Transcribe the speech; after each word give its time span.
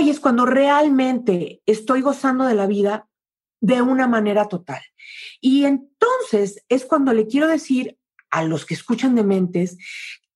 hoy 0.00 0.08
es 0.08 0.18
cuando 0.18 0.46
realmente 0.46 1.60
estoy 1.66 2.00
gozando 2.00 2.46
de 2.46 2.54
la 2.54 2.66
vida 2.66 3.06
de 3.60 3.82
una 3.82 4.06
manera 4.06 4.48
total. 4.48 4.80
Y 5.42 5.66
entonces 5.66 6.64
es 6.70 6.86
cuando 6.86 7.12
le 7.12 7.26
quiero 7.26 7.46
decir 7.46 7.98
a 8.30 8.42
los 8.42 8.64
que 8.64 8.72
escuchan 8.72 9.14
de 9.14 9.24
mentes 9.24 9.76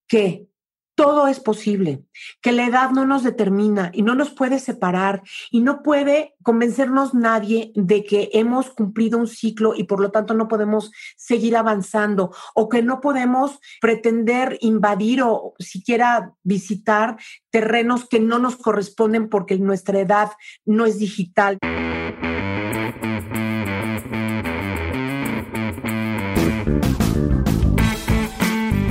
que 0.07 0.47
todo 0.95 1.27
es 1.27 1.41
posible, 1.41 2.05
que 2.41 2.53
la 2.53 2.67
edad 2.67 2.91
no 2.91 3.05
nos 3.05 3.25
determina 3.25 3.91
y 3.93 4.03
no 4.03 4.15
nos 4.15 4.31
puede 4.31 4.59
separar 4.59 5.23
y 5.51 5.61
no 5.61 5.83
puede 5.83 6.35
convencernos 6.43 7.15
nadie 7.15 7.73
de 7.75 8.05
que 8.05 8.31
hemos 8.33 8.71
cumplido 8.71 9.19
un 9.19 9.27
ciclo 9.27 9.75
y 9.75 9.85
por 9.85 10.01
lo 10.01 10.11
tanto 10.11 10.35
no 10.35 10.47
podemos 10.47 10.93
seguir 11.17 11.57
avanzando 11.57 12.33
o 12.55 12.69
que 12.69 12.83
no 12.83 13.01
podemos 13.01 13.59
pretender 13.81 14.59
invadir 14.61 15.23
o 15.23 15.55
siquiera 15.59 16.33
visitar 16.43 17.17
terrenos 17.51 18.09
que 18.09 18.21
no 18.21 18.39
nos 18.39 18.57
corresponden 18.57 19.29
porque 19.29 19.59
nuestra 19.59 20.01
edad 20.01 20.31
no 20.65 20.87
es 20.87 20.99
digital. 20.99 21.59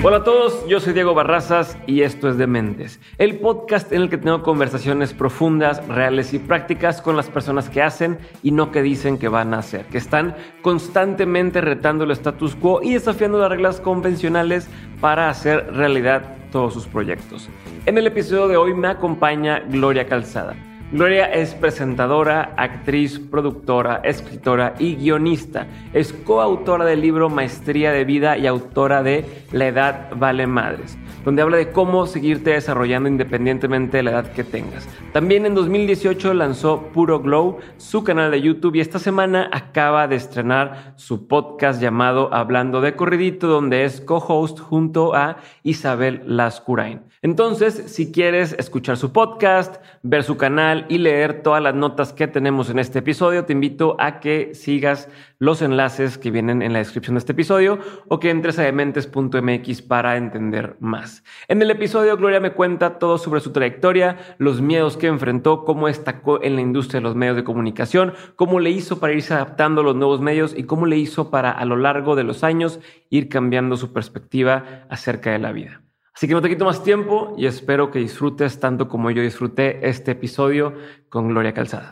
Hola 0.05 0.17
a 0.17 0.23
todos, 0.25 0.67
yo 0.67 0.81
soy 0.81 0.91
Diego 0.91 1.13
Barrazas 1.13 1.77
y 1.87 2.01
esto 2.01 2.27
es 2.27 2.37
Dementes, 2.37 2.99
el 3.19 3.39
podcast 3.39 3.89
en 3.93 4.01
el 4.01 4.09
que 4.09 4.17
tengo 4.17 4.43
conversaciones 4.43 5.13
profundas, 5.13 5.87
reales 5.87 6.33
y 6.33 6.39
prácticas 6.39 7.01
con 7.01 7.15
las 7.15 7.29
personas 7.29 7.69
que 7.69 7.81
hacen 7.81 8.17
y 8.43 8.51
no 8.51 8.69
que 8.69 8.81
dicen 8.81 9.17
que 9.17 9.29
van 9.29 9.53
a 9.53 9.59
hacer, 9.59 9.85
que 9.85 9.97
están 9.97 10.35
constantemente 10.61 11.61
retando 11.61 12.03
el 12.03 12.11
status 12.11 12.53
quo 12.57 12.81
y 12.83 12.95
desafiando 12.95 13.39
las 13.39 13.49
reglas 13.49 13.79
convencionales 13.79 14.67
para 14.99 15.29
hacer 15.29 15.73
realidad 15.73 16.35
todos 16.51 16.73
sus 16.73 16.85
proyectos. 16.85 17.47
En 17.85 17.97
el 17.97 18.05
episodio 18.05 18.49
de 18.49 18.57
hoy 18.57 18.73
me 18.73 18.89
acompaña 18.89 19.59
Gloria 19.69 20.05
Calzada. 20.05 20.53
Gloria 20.93 21.25
es 21.25 21.55
presentadora, 21.55 22.53
actriz, 22.55 23.17
productora, 23.17 24.01
escritora 24.03 24.75
y 24.77 24.95
guionista. 24.95 25.65
Es 25.91 26.13
coautora 26.13 26.85
del 26.85 27.01
libro 27.01 27.31
Maestría 27.31 27.91
de 27.91 28.05
Vida 28.05 28.37
y 28.37 28.45
autora 28.45 29.01
de 29.01 29.25
La 29.51 29.65
Edad 29.65 30.11
Vale 30.15 30.45
Madres 30.45 30.95
donde 31.23 31.41
habla 31.41 31.57
de 31.57 31.71
cómo 31.71 32.05
seguirte 32.05 32.51
desarrollando 32.51 33.09
independientemente 33.09 33.97
de 33.97 34.03
la 34.03 34.11
edad 34.11 34.31
que 34.33 34.43
tengas. 34.43 34.87
También 35.11 35.45
en 35.45 35.55
2018 35.55 36.33
lanzó 36.33 36.89
Puro 36.93 37.19
Glow, 37.19 37.59
su 37.77 38.03
canal 38.03 38.31
de 38.31 38.41
YouTube, 38.41 38.75
y 38.75 38.81
esta 38.81 38.99
semana 38.99 39.49
acaba 39.51 40.07
de 40.07 40.15
estrenar 40.15 40.93
su 40.97 41.27
podcast 41.27 41.81
llamado 41.81 42.33
Hablando 42.33 42.81
de 42.81 42.95
Corridito, 42.95 43.47
donde 43.47 43.85
es 43.85 44.01
co-host 44.01 44.59
junto 44.59 45.15
a 45.15 45.37
Isabel 45.63 46.23
Lascurain. 46.25 47.01
Entonces, 47.23 47.85
si 47.87 48.11
quieres 48.11 48.53
escuchar 48.59 48.97
su 48.97 49.13
podcast, 49.13 49.81
ver 50.01 50.23
su 50.23 50.35
canal 50.35 50.85
y 50.89 50.97
leer 50.97 51.41
todas 51.41 51.63
las 51.63 51.73
notas 51.73 52.11
que 52.11 52.27
tenemos 52.27 52.69
en 52.69 52.79
este 52.79 52.99
episodio, 52.99 53.45
te 53.45 53.53
invito 53.53 53.95
a 53.97 54.19
que 54.19 54.53
sigas 54.53 55.07
los 55.39 55.61
enlaces 55.61 56.17
que 56.17 56.31
vienen 56.31 56.61
en 56.61 56.73
la 56.73 56.79
descripción 56.79 57.15
de 57.15 57.19
este 57.19 57.31
episodio 57.31 57.79
o 58.09 58.19
que 58.19 58.29
entres 58.29 58.59
a 58.59 58.63
dementes.mx 58.63 59.81
para 59.83 60.17
entender 60.17 60.75
más. 60.81 61.23
En 61.47 61.61
el 61.61 61.71
episodio, 61.71 62.17
Gloria 62.17 62.41
me 62.41 62.51
cuenta 62.51 62.99
todo 62.99 63.17
sobre 63.17 63.39
su 63.39 63.53
trayectoria, 63.53 64.17
los 64.37 64.59
miedos 64.59 64.97
que 64.97 65.07
enfrentó, 65.07 65.63
cómo 65.63 65.87
destacó 65.87 66.43
en 66.43 66.55
la 66.55 66.61
industria 66.61 66.99
de 66.99 67.05
los 67.05 67.15
medios 67.15 67.37
de 67.37 67.45
comunicación, 67.45 68.11
cómo 68.35 68.59
le 68.59 68.71
hizo 68.71 68.99
para 68.99 69.13
irse 69.13 69.33
adaptando 69.33 69.79
a 69.79 69.85
los 69.85 69.95
nuevos 69.95 70.19
medios 70.19 70.53
y 70.57 70.63
cómo 70.63 70.87
le 70.87 70.97
hizo 70.97 71.31
para 71.31 71.51
a 71.51 71.63
lo 71.63 71.77
largo 71.77 72.17
de 72.17 72.25
los 72.25 72.43
años 72.43 72.81
ir 73.09 73.29
cambiando 73.29 73.77
su 73.77 73.93
perspectiva 73.93 74.85
acerca 74.89 75.31
de 75.31 75.39
la 75.39 75.53
vida. 75.53 75.83
Así 76.15 76.27
que 76.27 76.33
no 76.33 76.41
te 76.41 76.49
quito 76.49 76.65
más 76.65 76.83
tiempo 76.83 77.33
y 77.37 77.47
espero 77.47 77.89
que 77.89 77.99
disfrutes 77.99 78.59
tanto 78.59 78.87
como 78.87 79.09
yo 79.09 79.23
disfruté 79.23 79.87
este 79.87 80.11
episodio 80.11 80.73
con 81.09 81.27
Gloria 81.29 81.53
Calzada. 81.53 81.89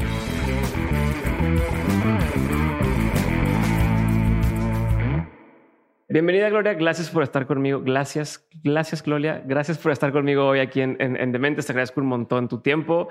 Bienvenida 6.07 6.49
Gloria, 6.49 6.73
gracias 6.73 7.09
por 7.09 7.23
estar 7.23 7.47
conmigo. 7.47 7.81
Gracias, 7.83 8.45
gracias 8.63 9.01
Gloria, 9.01 9.41
gracias 9.45 9.77
por 9.77 9.93
estar 9.93 10.11
conmigo 10.11 10.45
hoy 10.45 10.59
aquí 10.59 10.81
en, 10.81 10.97
en, 10.99 11.31
Dementes. 11.31 11.65
Te 11.65 11.71
agradezco 11.71 12.01
un 12.01 12.07
montón 12.07 12.47
tu 12.47 12.59
tiempo. 12.59 13.07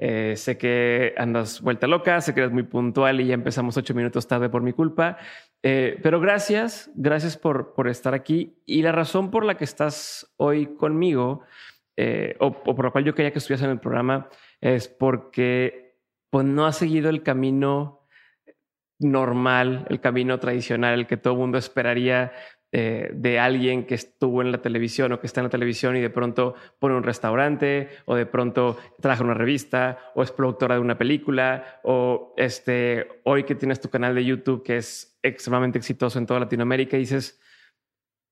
Eh, 0.00 0.34
sé 0.36 0.56
que 0.56 1.12
andas 1.16 1.60
vuelta 1.60 1.88
loca, 1.88 2.20
sé 2.20 2.32
que 2.32 2.40
eres 2.40 2.52
muy 2.52 2.62
puntual 2.62 3.20
y 3.20 3.26
ya 3.26 3.34
empezamos 3.34 3.76
ocho 3.76 3.94
minutos 3.94 4.28
tarde 4.28 4.48
por 4.48 4.62
mi 4.62 4.72
culpa. 4.72 5.18
Eh, 5.62 5.98
pero 6.02 6.20
gracias, 6.20 6.90
gracias 6.94 7.36
por, 7.36 7.74
por 7.74 7.88
estar 7.88 8.14
aquí. 8.14 8.62
Y 8.64 8.82
la 8.82 8.92
razón 8.92 9.30
por 9.30 9.44
la 9.44 9.56
que 9.56 9.64
estás 9.64 10.32
hoy 10.36 10.76
conmigo, 10.76 11.42
eh, 11.96 12.36
o, 12.38 12.62
por 12.62 12.84
la 12.84 12.90
cual 12.92 13.04
yo 13.04 13.14
quería 13.14 13.32
que 13.32 13.38
estuvieras 13.38 13.64
en 13.64 13.70
el 13.70 13.80
programa, 13.80 14.28
es 14.60 14.86
porque 14.86 15.96
pues, 16.30 16.44
no 16.44 16.66
has 16.66 16.76
seguido 16.76 17.10
el 17.10 17.22
camino 17.24 18.06
normal, 19.00 19.86
el 19.90 20.00
camino 20.00 20.38
tradicional, 20.38 20.94
el 20.98 21.06
que 21.06 21.16
todo 21.16 21.36
mundo 21.36 21.58
esperaría 21.58 22.32
eh, 22.70 23.10
de 23.14 23.38
alguien 23.38 23.86
que 23.86 23.94
estuvo 23.94 24.42
en 24.42 24.52
la 24.52 24.60
televisión 24.60 25.12
o 25.12 25.20
que 25.20 25.26
está 25.26 25.40
en 25.40 25.44
la 25.44 25.50
televisión 25.50 25.96
y 25.96 26.00
de 26.00 26.10
pronto 26.10 26.54
pone 26.78 26.94
un 26.94 27.02
restaurante 27.02 27.88
o 28.04 28.14
de 28.14 28.26
pronto 28.26 28.76
trabaja 29.00 29.22
en 29.22 29.30
una 29.30 29.38
revista 29.38 29.98
o 30.14 30.22
es 30.22 30.32
productora 30.32 30.74
de 30.74 30.80
una 30.82 30.98
película 30.98 31.80
o 31.82 32.34
este, 32.36 33.08
hoy 33.24 33.44
que 33.44 33.54
tienes 33.54 33.80
tu 33.80 33.88
canal 33.88 34.14
de 34.14 34.24
YouTube 34.24 34.62
que 34.62 34.76
es 34.76 35.18
extremadamente 35.22 35.78
exitoso 35.78 36.18
en 36.18 36.26
toda 36.26 36.40
Latinoamérica 36.40 36.98
y 36.98 37.00
dices, 37.00 37.40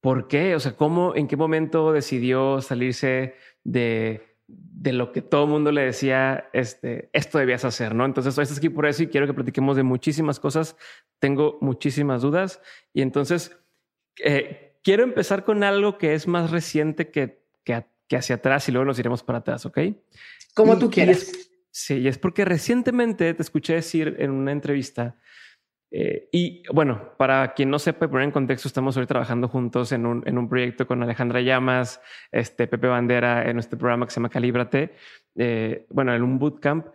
¿por 0.03 0.29
qué? 0.29 0.55
O 0.55 0.61
sea, 0.61 0.77
¿cómo, 0.77 1.17
en 1.17 1.29
qué 1.29 1.37
momento 1.37 1.93
decidió 1.93 2.61
salirse 2.61 3.37
de 3.65 4.37
de 4.49 4.93
lo 4.93 5.11
que 5.11 5.23
todo 5.23 5.45
el 5.45 5.51
mundo 5.51 5.73
le 5.73 5.83
decía, 5.83 6.49
este, 6.53 7.11
esto 7.13 7.39
debías 7.39 7.65
hacer, 7.65 7.95
¿no? 7.95 8.05
Entonces, 8.05 8.37
hoy 8.39 8.43
estás 8.43 8.59
aquí 8.59 8.69
por 8.69 8.87
eso 8.87 9.03
y 9.03 9.09
quiero 9.09 9.27
que 9.27 9.35
platiquemos 9.35 9.77
de 9.77 9.83
muchísimas 9.83 10.39
cosas. 10.39 10.77
Tengo 11.19 11.59
muchísimas 11.61 12.23
dudas 12.23 12.61
y 12.93 13.03
entonces 13.03 13.59
eh, 14.23 14.79
quiero 14.83 15.05
empezar 15.05 15.45
con 15.45 15.63
algo 15.65 15.99
que 15.99 16.15
es 16.15 16.27
más 16.27 16.51
reciente 16.51 17.11
que, 17.11 17.43
que, 17.65 17.85
hacia 18.17 18.37
atrás 18.37 18.69
y 18.69 18.73
luego 18.73 18.85
nos 18.85 18.99
iremos 18.99 19.23
para 19.23 19.39
atrás, 19.39 19.67
¿ok? 19.67 19.79
Como 20.55 20.79
tú 20.79 20.91
quieras. 20.91 21.33
sí, 21.71 21.99
y 21.99 22.09
es 22.09 22.19
porque 22.19 22.45
recientemente 22.45 23.35
te 23.35 23.43
escuché 23.43 23.75
decir 23.75 24.17
en 24.19 24.31
una 24.31 24.53
entrevista 24.53 25.17
eh, 25.91 26.29
y 26.33 26.63
bueno, 26.73 27.13
para 27.17 27.55
quien 27.55 27.71
no 27.71 27.79
sepa, 27.79 28.09
poner 28.09 28.25
en 28.25 28.33
contexto, 28.33 28.69
estamos 28.69 28.97
hoy 28.97 29.07
trabajando 29.07 29.49
juntos 29.49 29.93
en 29.93 30.05
un, 30.05 30.23
en 30.27 30.37
un 30.37 30.49
proyecto 30.49 30.87
con 30.87 31.03
Alejandra 31.03 31.41
Llamas, 31.41 32.01
este 32.33 32.67
Pepe 32.67 32.89
Bandera, 32.89 33.49
en 33.49 33.59
este 33.59 33.77
programa 33.77 34.07
que 34.07 34.11
se 34.11 34.17
llama 34.17 34.29
Calíbrate. 34.29 34.95
Eh, 35.37 35.87
bueno, 35.91 36.15
en 36.15 36.23
un 36.23 36.39
bootcamp. 36.39 36.87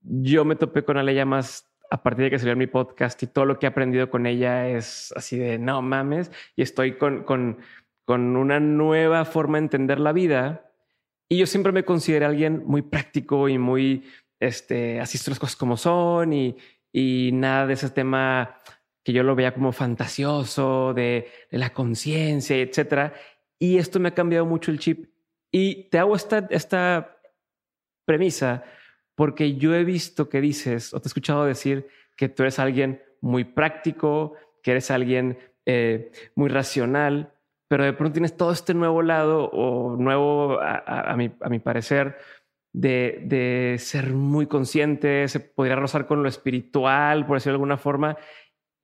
Yo 0.00 0.44
me 0.44 0.56
topé 0.56 0.84
con 0.84 0.96
Ale 0.98 1.14
Llamas 1.14 1.68
a 1.90 2.02
partir 2.02 2.24
de 2.24 2.30
que 2.30 2.38
salió 2.38 2.56
mi 2.56 2.66
podcast 2.66 3.22
y 3.22 3.26
todo 3.26 3.44
lo 3.44 3.58
que 3.58 3.66
he 3.66 3.68
aprendido 3.68 4.10
con 4.10 4.26
ella 4.26 4.68
es 4.68 5.12
así 5.16 5.38
de 5.38 5.58
no 5.58 5.82
mames. 5.82 6.30
Y 6.56 6.62
estoy 6.62 6.96
con, 6.96 7.24
con, 7.24 7.58
con 8.04 8.36
una 8.36 8.60
nueva 8.60 9.24
forma 9.24 9.58
de 9.58 9.64
entender 9.64 10.00
la 10.00 10.12
vida. 10.12 10.72
Y 11.28 11.38
yo 11.38 11.46
siempre 11.46 11.72
me 11.72 11.84
considero 11.84 12.26
alguien 12.26 12.62
muy 12.66 12.82
práctico 12.82 13.48
y 13.48 13.58
muy, 13.58 14.04
este, 14.40 15.00
así 15.00 15.18
las 15.28 15.38
cosas 15.38 15.56
como 15.56 15.76
son 15.76 16.32
y, 16.32 16.56
y 16.92 17.30
nada 17.32 17.66
de 17.66 17.74
ese 17.74 17.90
tema 17.90 18.58
que 19.06 19.12
yo 19.12 19.22
lo 19.22 19.36
veía 19.36 19.54
como 19.54 19.70
fantasioso 19.70 20.92
de, 20.92 21.30
la 21.50 21.72
conciencia, 21.72 22.56
etcétera. 22.56 23.14
Y 23.56 23.78
esto 23.78 24.00
me 24.00 24.08
ha 24.08 24.14
cambiado 24.14 24.46
mucho 24.46 24.72
el 24.72 24.80
chip. 24.80 25.10
Y 25.52 25.84
te 25.90 25.98
hago 25.98 26.16
esta, 26.16 26.48
esta 26.50 27.16
premisa 28.04 28.64
porque 29.16 29.56
yo 29.56 29.74
he 29.74 29.82
visto 29.82 30.28
que 30.28 30.40
dices 30.40 30.94
o 30.94 31.00
te 31.00 31.08
he 31.08 31.10
escuchado 31.10 31.44
decir 31.44 31.88
que 32.16 32.28
tú 32.28 32.44
eres 32.44 32.60
alguien 32.60 33.02
muy 33.20 33.42
práctico, 33.42 34.34
que 34.62 34.70
eres 34.70 34.92
alguien 34.92 35.38
eh, 35.64 36.12
muy 36.36 36.48
racional, 36.48 37.32
pero 37.68 37.84
de 37.84 37.92
pronto 37.92 38.12
tienes 38.12 38.36
todo 38.36 38.52
este 38.52 38.74
nuevo 38.74 39.02
lado 39.02 39.50
o 39.50 39.96
nuevo, 39.96 40.60
a, 40.60 41.14
mi, 41.16 41.32
a 41.40 41.48
mi 41.48 41.58
parecer, 41.58 42.16
de, 42.76 43.76
ser 43.78 44.12
muy 44.12 44.46
consciente, 44.46 45.26
se 45.28 45.40
podría 45.40 45.76
rozar 45.76 46.06
con 46.06 46.22
lo 46.22 46.28
espiritual, 46.28 47.26
por 47.26 47.38
decirlo 47.38 47.54
de 47.54 47.56
alguna 47.56 47.78
forma. 47.78 48.16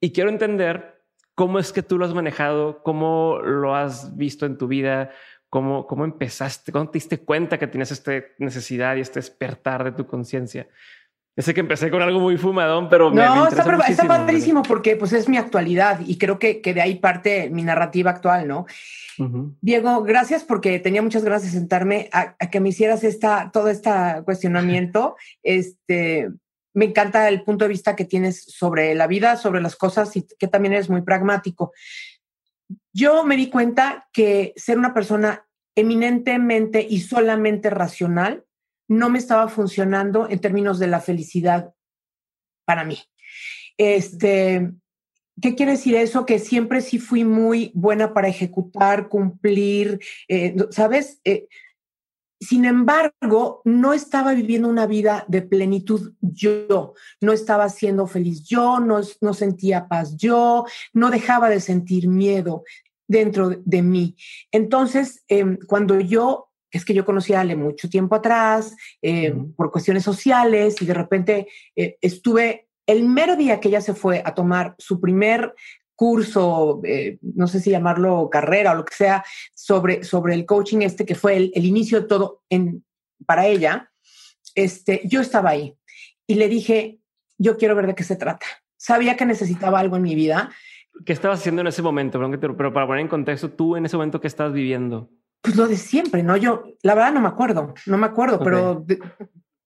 Y 0.01 0.13
quiero 0.13 0.31
entender 0.31 1.05
cómo 1.35 1.59
es 1.59 1.73
que 1.73 1.83
tú 1.83 1.99
lo 1.99 2.07
has 2.07 2.15
manejado, 2.15 2.83
cómo 2.83 3.39
lo 3.43 3.77
has 3.77 4.17
visto 4.17 4.47
en 4.47 4.57
tu 4.57 4.67
vida, 4.67 5.11
cómo, 5.53 5.87
cómo 5.87 6.07
empezaste, 6.07 6.73
cómo 6.73 6.89
te 6.89 6.97
diste 6.97 7.19
cuenta 7.19 7.59
que 7.59 7.67
tienes 7.67 7.93
esta 7.93 8.13
necesidad 8.39 8.97
y 8.97 9.01
este 9.01 9.19
despertar 9.19 9.85
de 9.85 9.93
tu 9.93 10.07
conciencia. 10.07 10.67
Sé 11.37 11.53
que 11.53 11.61
empecé 11.61 11.91
con 11.91 12.01
algo 12.01 12.21
muy 12.21 12.39
fumadón, 12.39 12.89
pero 12.89 13.11
no, 13.11 13.43
me, 13.43 13.49
está, 13.49 13.79
está, 13.87 14.09
padrísimo 14.09 14.63
porque 14.63 14.97
pues 14.97 15.13
es 15.13 15.29
mi 15.29 15.37
actualidad 15.37 16.01
y 16.07 16.17
creo 16.17 16.39
que, 16.39 16.63
que 16.63 16.73
de 16.73 16.81
ahí 16.81 16.95
parte 16.95 17.51
mi 17.51 17.63
narrativa 17.63 18.13
actual, 18.13 18.49
¿no? 18.49 18.65
Diego, 19.61 20.03
gracias 20.03 20.43
porque 20.43 20.79
tenía 20.79 21.03
muchas 21.03 21.23
ganas 21.23 21.43
de 21.43 21.51
sentarme 21.51 22.09
a, 22.13 22.35
que 22.51 22.61
me 22.61 22.71
hicieras 22.71 23.05
esta, 23.05 23.51
todo 23.53 23.69
este 23.69 23.91
cuestionamiento. 24.25 25.17
este, 25.43 26.31
me 26.73 26.87
encanta 26.87 27.29
el 27.29 27.43
punto 27.43 27.67
de 27.67 27.69
vista 27.69 27.95
que 27.95 28.07
tienes 28.07 28.43
sobre 28.45 28.95
la 28.95 29.07
vida, 29.07 29.37
sobre 29.37 29.61
las 29.61 29.77
cosas 29.77 30.17
y 30.17 30.27
que 30.39 30.49
también 30.49 30.73
eres 30.73 30.89
muy 30.89 31.03
pragmático. 31.03 31.73
Yo 32.93 33.25
me 33.25 33.37
di 33.37 33.49
cuenta 33.49 34.09
que 34.13 34.53
ser 34.57 34.79
una 34.79 34.95
persona 34.95 35.47
eminentemente 35.75 36.87
y 36.89 37.01
solamente 37.01 37.71
racional 37.71 38.45
no 38.89 39.09
me 39.09 39.19
estaba 39.19 39.49
funcionando 39.49 40.29
en 40.29 40.41
términos 40.41 40.79
de 40.79 40.87
la 40.87 41.01
felicidad 41.01 41.73
para 42.67 42.85
mí. 42.85 42.99
Este, 43.79 44.73
¿Qué 45.41 45.55
quiere 45.55 45.73
decir 45.73 45.95
eso? 45.95 46.27
Que 46.27 46.39
siempre 46.39 46.83
sí 46.83 46.99
fui 46.99 47.25
muy 47.25 47.73
buena 47.75 48.13
para 48.13 48.29
ejecutar, 48.29 49.09
cumplir, 49.09 50.01
eh, 50.29 50.55
¿sabes? 50.71 51.21
Eh, 51.25 51.49
sin 52.43 52.65
embargo, 52.65 53.63
no 53.65 53.93
estaba 53.93 54.35
viviendo 54.35 54.69
una 54.69 54.87
vida 54.87 55.25
de 55.29 55.43
plenitud 55.43 56.13
yo, 56.21 56.95
no 57.21 57.33
estaba 57.33 57.69
siendo 57.69 58.07
feliz 58.07 58.45
yo, 58.45 58.81
no, 58.81 59.01
no 59.21 59.35
sentía 59.35 59.87
paz 59.87 60.17
yo, 60.17 60.65
no 60.93 61.11
dejaba 61.11 61.49
de 61.49 61.61
sentir 61.61 62.09
miedo 62.09 62.65
dentro 63.07 63.51
de 63.51 63.83
mí. 63.83 64.17
Entonces, 64.51 65.23
em, 65.29 65.57
cuando 65.69 66.01
yo, 66.01 66.51
es 66.71 66.85
que 66.85 66.95
yo 66.95 67.05
conocía 67.05 67.39
a 67.39 67.41
Ale 67.43 67.55
mucho 67.55 67.89
tiempo 67.89 68.17
atrás, 68.17 68.75
em, 69.01 69.53
por 69.53 69.71
cuestiones 69.71 70.03
sociales, 70.03 70.81
y 70.83 70.87
de 70.87 70.95
repente 70.95 71.49
eh, 71.77 71.97
estuve 72.01 72.69
el 72.87 73.05
mero 73.05 73.37
día 73.37 73.61
que 73.61 73.69
ella 73.69 73.81
se 73.81 73.95
fue 73.95 74.23
a 74.25 74.35
tomar 74.35 74.75
su 74.79 75.01
primer 75.01 75.55
curso, 75.95 76.81
eh, 76.85 77.19
no 77.23 77.47
sé 77.47 77.61
si 77.61 77.71
llamarlo 77.71 78.29
carrera 78.31 78.73
o 78.73 78.77
lo 78.77 78.85
que 78.85 78.95
sea, 78.95 79.25
sobre, 79.55 80.05
sobre 80.05 80.35
el 80.35 80.47
coaching 80.47 80.79
este, 80.83 81.05
que 81.05 81.15
fue 81.15 81.37
el, 81.37 81.65
inicio 81.65 82.01
de 82.01 82.07
todo 82.07 82.43
en, 82.49 82.85
para 83.27 83.47
ella, 83.47 83.91
este, 84.55 85.01
yo 85.05 85.21
estaba 85.21 85.51
ahí 85.51 85.77
y 86.27 86.35
le 86.35 86.49
dije, 86.49 87.01
yo 87.39 87.57
quiero 87.57 87.75
ver 87.75 87.87
de 87.87 87.95
qué 87.95 88.05
se 88.05 88.17
trata. 88.17 88.47
Sabía 88.77 89.17
que 89.17 89.27
necesitaba 89.27 89.79
algo 89.79 89.97
en 89.97 90.03
mi 90.03 90.15
vida. 90.15 90.51
¿Qué 91.07 91.13
estabas 91.13 91.41
haciendo 91.41 91.61
en 91.61 91.69
ese 91.69 91.83
momento? 91.83 92.21
Pero 92.41 92.57
para 92.73 92.87
poner 92.87 93.03
en 93.03 93.09
contexto, 93.09 93.51
tú 93.51 93.77
en 93.77 93.87
ese 93.87 93.97
momento, 93.97 94.21
¿qué 94.21 94.27
estás 94.27 94.53
viviendo? 94.53 95.11
Pues 95.41 95.57
lo 95.57 95.67
de 95.67 95.77
siempre, 95.77 96.23
¿no? 96.23 96.37
Yo, 96.37 96.65
la 96.83 96.95
verdad, 96.95 97.13
no 97.13 97.21
me 97.21 97.29
acuerdo, 97.29 97.75
no 97.87 97.99
me 97.99 98.07
acuerdo, 98.07 98.39
pero 98.41 98.85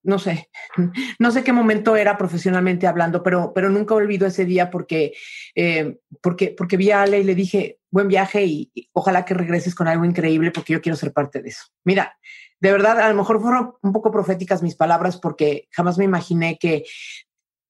no 0.06 0.18
sé, 0.18 0.48
no 1.18 1.30
sé 1.30 1.44
qué 1.44 1.52
momento 1.52 1.96
era 1.96 2.16
profesionalmente 2.16 2.86
hablando, 2.86 3.22
pero, 3.22 3.52
pero 3.54 3.68
nunca 3.68 3.94
olvido 3.94 4.26
ese 4.26 4.44
día 4.44 4.70
porque, 4.70 5.12
eh, 5.54 5.98
porque, 6.22 6.54
porque 6.56 6.76
vi 6.76 6.90
a 6.90 7.02
Ale 7.02 7.20
y 7.20 7.24
le 7.24 7.34
dije, 7.34 7.78
buen 7.90 8.08
viaje 8.08 8.44
y, 8.44 8.90
ojalá 8.92 9.24
que 9.24 9.34
regreses 9.34 9.74
con 9.74 9.88
algo 9.88 10.04
increíble 10.04 10.50
porque 10.50 10.72
yo 10.72 10.80
quiero 10.80 10.96
ser 10.96 11.12
parte 11.12 11.42
de 11.42 11.48
eso. 11.50 11.64
Mira, 11.84 12.16
de 12.60 12.72
verdad, 12.72 13.00
a 13.00 13.08
lo 13.08 13.14
mejor 13.14 13.40
fueron 13.40 13.74
un 13.82 13.92
poco 13.92 14.10
proféticas 14.10 14.62
mis 14.62 14.76
palabras 14.76 15.18
porque 15.18 15.68
jamás 15.70 15.98
me 15.98 16.04
imaginé 16.04 16.58
que 16.58 16.84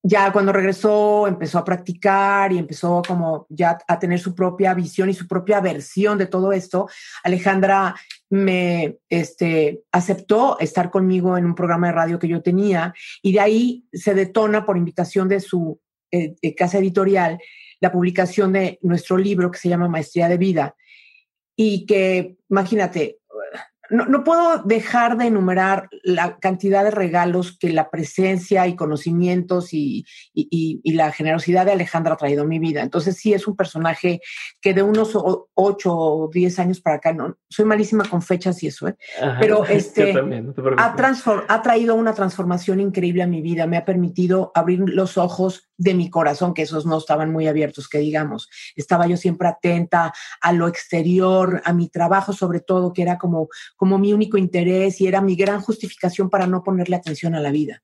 ya 0.03 0.31
cuando 0.31 0.53
regresó 0.53 1.27
empezó 1.27 1.57
a 1.57 1.65
practicar 1.65 2.53
y 2.53 2.57
empezó 2.57 3.01
como 3.05 3.45
ya 3.49 3.77
a 3.87 3.99
tener 3.99 4.19
su 4.19 4.33
propia 4.33 4.73
visión 4.73 5.09
y 5.09 5.13
su 5.13 5.27
propia 5.27 5.59
versión 5.59 6.17
de 6.17 6.27
todo 6.27 6.53
esto, 6.53 6.87
Alejandra 7.23 7.95
me 8.29 8.97
este, 9.09 9.83
aceptó 9.91 10.59
estar 10.59 10.89
conmigo 10.89 11.37
en 11.37 11.45
un 11.45 11.55
programa 11.55 11.87
de 11.87 11.93
radio 11.93 12.19
que 12.19 12.27
yo 12.27 12.41
tenía 12.41 12.93
y 13.21 13.31
de 13.33 13.39
ahí 13.39 13.85
se 13.93 14.13
detona 14.13 14.65
por 14.65 14.77
invitación 14.77 15.29
de 15.29 15.39
su 15.39 15.79
eh, 16.11 16.35
casa 16.55 16.77
editorial 16.79 17.39
la 17.79 17.91
publicación 17.91 18.53
de 18.53 18.79
nuestro 18.81 19.17
libro 19.17 19.51
que 19.51 19.59
se 19.59 19.69
llama 19.69 19.87
Maestría 19.87 20.27
de 20.27 20.37
Vida. 20.37 20.75
Y 21.55 21.85
que, 21.85 22.37
imagínate, 22.49 23.17
no, 23.89 24.23
puedo 24.23 24.63
dejar 24.63 25.17
de 25.17 25.27
enumerar 25.27 25.89
la 26.03 26.37
cantidad 26.37 26.83
de 26.83 26.91
regalos 26.91 27.57
que 27.57 27.69
la 27.69 27.89
presencia 27.89 28.67
y 28.67 28.75
conocimientos 28.75 29.69
y, 29.73 30.05
la 30.83 31.11
generosidad 31.11 31.65
de 31.65 31.73
Alejandra 31.73 32.13
ha 32.13 32.17
traído 32.17 32.43
a 32.43 32.47
mi 32.47 32.59
vida. 32.59 32.81
Entonces 32.81 33.17
sí 33.17 33.33
es 33.33 33.47
un 33.47 33.55
personaje 33.55 34.21
que 34.61 34.73
de 34.73 34.81
unos 34.81 35.17
ocho 35.53 35.95
o 35.95 36.29
diez 36.33 36.59
años 36.59 36.81
para 36.81 36.97
acá, 36.97 37.13
no, 37.13 37.37
soy 37.49 37.65
malísima 37.65 38.03
con 38.09 38.21
fechas 38.21 38.61
y 38.63 38.67
eso, 38.67 38.87
¿eh? 38.87 38.95
pero 39.39 39.65
este, 39.69 40.13
ha, 40.77 40.95
ha 41.47 41.61
traído 41.61 41.95
una 41.95 42.13
transformación 42.13 42.79
increíble 42.79 43.23
a 43.23 43.27
mi 43.27 43.41
vida, 43.41 43.67
me 43.67 43.77
ha 43.77 43.85
permitido 43.85 44.51
abrir 44.55 44.79
los 44.79 45.17
ojos 45.17 45.66
de 45.77 45.93
mi 45.93 46.09
corazón, 46.09 46.53
que 46.53 46.63
esos 46.63 46.85
no 46.85 46.97
estaban 46.97 47.31
muy 47.31 47.47
abiertos, 47.47 47.87
que 47.87 47.99
digamos, 47.99 48.49
estaba 48.75 49.07
yo 49.07 49.15
siempre 49.15 49.47
atenta 49.47 50.13
a 50.41 50.53
lo 50.53 50.67
exterior, 50.67 51.61
a 51.63 51.73
mi 51.73 51.89
trabajo 51.89 52.33
sobre 52.33 52.59
todo, 52.59 52.93
que 52.93 53.03
era 53.03 53.17
como, 53.17 53.49
como 53.75 53.97
mi 53.97 54.13
único 54.13 54.37
interés 54.37 54.99
y 55.01 55.07
era 55.07 55.21
mi 55.21 55.35
gran 55.35 55.61
justificación 55.61 56.29
para 56.29 56.47
no 56.47 56.63
ponerle 56.63 56.95
atención 56.95 57.35
a 57.35 57.39
la 57.39 57.51
vida. 57.51 57.83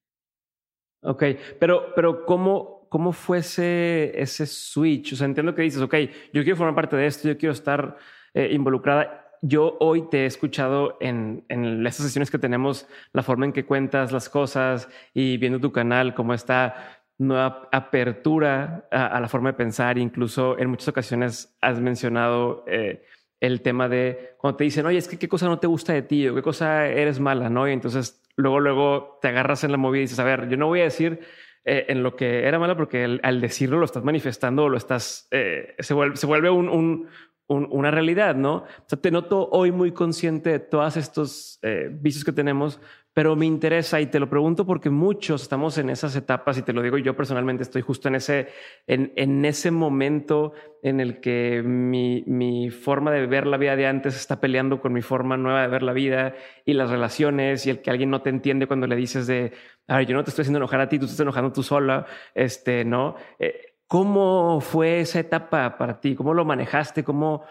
Ok, 1.02 1.24
pero, 1.60 1.94
pero 1.96 2.26
¿cómo, 2.26 2.88
cómo 2.90 3.12
fue 3.12 3.40
ese, 3.40 4.14
ese 4.16 4.46
switch? 4.46 5.14
O 5.14 5.16
sea, 5.16 5.26
entiendo 5.26 5.54
que 5.54 5.62
dices, 5.62 5.82
ok, 5.82 5.96
yo 6.34 6.44
quiero 6.44 6.56
formar 6.56 6.76
parte 6.76 6.96
de 6.96 7.08
esto, 7.08 7.28
yo 7.28 7.38
quiero 7.38 7.54
estar 7.54 7.98
eh, 8.34 8.50
involucrada. 8.52 9.20
Yo 9.42 9.76
hoy 9.82 10.08
te 10.10 10.20
he 10.20 10.26
escuchado 10.26 10.98
en, 11.02 11.44
en 11.50 11.86
estas 11.86 12.06
sesiones 12.06 12.32
que 12.32 12.38
tenemos, 12.40 12.88
la 13.12 13.24
forma 13.24 13.46
en 13.46 13.52
que 13.52 13.66
cuentas 13.66 14.14
las 14.14 14.30
cosas 14.30 14.88
y 15.14 15.36
viendo 15.36 15.60
tu 15.60 15.74
canal, 15.74 16.16
cómo 16.16 16.34
está 16.34 17.03
nueva 17.18 17.70
apertura 17.72 18.88
a, 18.92 19.20
la 19.20 19.28
forma 19.28 19.52
de 19.52 19.58
pensar. 19.58 19.98
Incluso 19.98 20.58
en 20.58 20.70
muchas 20.70 20.88
ocasiones 20.88 21.56
has 21.62 21.80
mencionado 21.80 22.64
eh, 22.68 23.04
el 23.40 23.62
tema 23.62 23.90
de 23.90 24.36
cuando 24.38 24.58
te 24.58 24.64
dicen, 24.64 24.86
oye, 24.86 24.98
es 24.98 25.08
que 25.08 25.20
qué 25.20 25.28
cosa 25.28 25.48
no 25.48 25.60
te 25.60 25.68
gusta 25.68 25.94
de 25.94 26.02
ti 26.02 26.28
o 26.28 26.36
qué 26.36 26.42
cosa 26.42 26.88
eres 26.88 27.20
mala, 27.20 27.50
¿no? 27.50 27.68
Y 27.68 27.72
entonces 27.72 28.22
luego, 28.36 28.60
luego 28.60 29.20
te 29.22 29.28
agarras 29.30 29.64
en 29.64 29.72
la 29.72 29.78
movida 29.78 30.00
y 30.00 30.04
dices, 30.04 30.20
a 30.20 30.24
ver, 30.24 30.50
yo 30.50 30.58
no 30.58 30.68
voy 30.68 30.82
a 30.82 30.86
decir 30.86 31.20
eh, 31.66 31.86
en 31.90 32.04
lo 32.04 32.16
que 32.16 32.48
era 32.48 32.60
mala 32.60 32.76
porque 32.76 33.20
al 33.22 33.42
decirlo 33.42 33.80
lo 33.80 33.86
estás 33.86 34.04
manifestando 34.04 34.66
o 34.66 34.70
lo 34.70 34.78
estás, 34.78 35.28
eh, 35.32 35.76
se 35.80 35.94
vuelve, 35.94 36.16
se 36.16 36.26
vuelve 36.26 36.50
un, 36.50 37.08
una 37.48 37.92
realidad, 37.92 38.36
¿no? 38.36 38.56
O 38.56 38.86
sea, 38.88 39.00
te 39.00 39.12
noto 39.12 39.50
hoy 39.52 39.72
muy 39.72 39.92
consciente 39.92 40.50
de 40.50 40.60
todos 40.60 40.98
estos 40.98 41.60
vicios 42.02 42.24
que 42.24 42.32
tenemos, 42.32 42.80
pero 43.14 43.36
me 43.36 43.46
interesa 43.46 44.02
y 44.02 44.08
te 44.08 44.20
lo 44.20 44.28
pregunto 44.30 44.66
porque 44.66 44.90
muchos 44.90 45.44
estamos 45.44 45.78
en 45.78 45.90
esas 45.90 46.16
etapas 46.16 46.58
y 46.58 46.64
te 46.64 46.74
lo 46.74 46.82
digo 46.82 46.98
yo 46.98 47.16
personalmente 47.16 47.64
estoy 47.64 47.84
justo 47.84 48.08
en 48.08 48.16
ese, 48.16 48.48
en, 48.88 49.14
en 49.16 49.46
ese 49.46 49.70
momento 49.70 50.54
en 50.82 51.00
el 51.00 51.22
que 51.22 51.62
mi, 51.64 52.24
mi, 52.26 52.72
forma 52.72 53.12
de 53.12 53.28
ver 53.28 53.46
la 53.46 53.58
vida 53.58 53.76
de 53.76 53.86
antes 53.86 54.16
está 54.16 54.42
peleando 54.42 54.82
con 54.82 54.94
mi 54.94 55.02
forma 55.02 55.38
nueva 55.38 55.62
de 55.62 55.68
ver 55.68 55.84
la 55.84 55.94
vida 55.94 56.34
y 56.66 56.74
las 56.74 56.90
relaciones 56.90 57.66
y 57.68 57.70
el 57.70 57.82
que 57.82 57.92
alguien 57.92 58.10
no 58.10 58.22
te 58.24 58.32
entiende 58.32 58.68
cuando 58.68 58.88
le 58.88 58.96
dices 58.96 59.28
de, 59.28 59.54
a 59.88 59.98
ver, 59.98 60.08
yo 60.08 60.16
no 60.16 60.24
te 60.24 60.32
estoy 60.32 60.44
haciendo 60.44 60.58
enojar 60.58 60.82
a 60.82 60.90
ti, 60.90 60.98
tú 60.98 61.06
estás 61.06 61.20
enojando 61.20 61.54
tú 61.54 61.62
sola, 61.62 62.06
este, 62.34 62.84
¿no? 62.84 63.16
Eh, 63.38 63.76
¿Cómo 63.88 64.60
fue 64.60 65.02
esa 65.02 65.20
etapa 65.20 65.78
para 65.78 66.00
ti? 66.00 66.16
¿Cómo 66.16 66.34
lo 66.34 66.46
manejaste? 66.46 67.04
¿Cómo, 67.04 67.44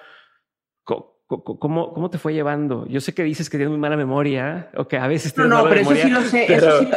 ¿Cómo, 1.40 1.92
¿Cómo 1.92 2.10
te 2.10 2.18
fue 2.18 2.34
llevando? 2.34 2.86
Yo 2.86 3.00
sé 3.00 3.14
que 3.14 3.22
dices 3.22 3.48
que 3.48 3.56
tienes 3.56 3.70
muy 3.70 3.80
mala 3.80 3.96
memoria, 3.96 4.70
o 4.76 4.86
que 4.86 4.98
a 4.98 5.06
veces 5.06 5.32
tienes 5.32 5.50
no, 5.50 5.62
no, 5.62 5.68
pero 5.68 5.80
eso 5.80 5.94
sí 5.94 6.10
lo 6.10 6.20
sé. 6.22 6.52
Eso 6.52 6.80
sí, 6.80 6.88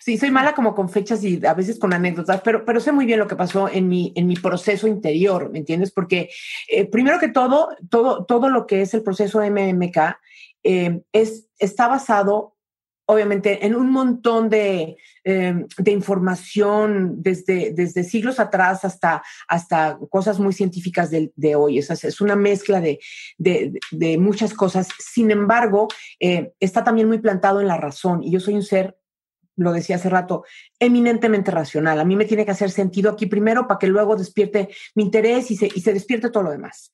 sí, 0.00 0.18
soy 0.18 0.30
mala 0.30 0.54
como 0.54 0.74
con 0.74 0.88
fechas 0.88 1.22
y 1.24 1.44
a 1.46 1.54
veces 1.54 1.78
con 1.78 1.92
anécdotas, 1.92 2.40
pero, 2.42 2.64
pero 2.64 2.80
sé 2.80 2.92
muy 2.92 3.06
bien 3.06 3.18
lo 3.18 3.28
que 3.28 3.36
pasó 3.36 3.68
en 3.68 3.88
mi, 3.88 4.12
en 4.16 4.26
mi 4.26 4.34
proceso 4.34 4.88
interior, 4.88 5.50
¿me 5.50 5.60
entiendes? 5.60 5.92
Porque 5.92 6.30
eh, 6.68 6.84
primero 6.86 7.18
que 7.18 7.28
todo, 7.28 7.68
todo, 7.88 8.24
todo 8.24 8.48
lo 8.48 8.66
que 8.66 8.82
es 8.82 8.92
el 8.94 9.02
proceso 9.02 9.40
MMK 9.40 9.98
eh, 10.64 11.02
es, 11.12 11.48
está 11.58 11.88
basado 11.88 12.51
obviamente 13.12 13.66
en 13.66 13.74
un 13.74 13.90
montón 13.90 14.48
de, 14.48 14.96
em, 15.24 15.66
de 15.78 15.90
información 15.90 17.22
desde, 17.22 17.72
desde, 17.72 18.04
siglos 18.04 18.40
atrás 18.40 18.84
hasta, 18.84 19.22
hasta 19.48 19.98
cosas 20.10 20.38
muy 20.38 20.52
científicas 20.52 21.10
de, 21.10 21.32
de 21.36 21.54
hoy. 21.54 21.78
Es, 21.78 21.90
es, 21.90 22.20
una 22.20 22.36
mezcla 22.36 22.80
de, 22.80 22.98
de 23.38 24.18
muchas 24.18 24.54
cosas. 24.54 24.88
Sin 24.98 25.30
embargo, 25.30 25.88
eh, 26.20 26.52
está 26.60 26.84
también 26.84 27.08
muy 27.08 27.18
plantado 27.18 27.60
en 27.60 27.68
la 27.68 27.76
razón 27.76 28.22
y 28.22 28.30
yo 28.30 28.40
soy 28.40 28.54
un 28.54 28.62
ser 28.62 28.96
lo 29.54 29.72
decía 29.72 29.96
hace 29.96 30.08
rato, 30.08 30.44
eminentemente 30.78 31.50
racional. 31.50 32.00
A 32.00 32.06
mí 32.06 32.16
me 32.16 32.24
tiene 32.24 32.46
que 32.46 32.52
hacer 32.52 32.70
sentido 32.70 33.10
aquí 33.10 33.26
primero 33.26 33.68
para 33.68 33.78
que 33.78 33.86
luego 33.86 34.16
despierte 34.16 34.70
mi 34.94 35.04
interés 35.04 35.50
y 35.50 35.56
se, 35.56 35.66
y 35.66 35.82
se 35.82 35.92
despierte 35.92 36.30
todo 36.30 36.44
lo 36.44 36.50
demás. 36.50 36.92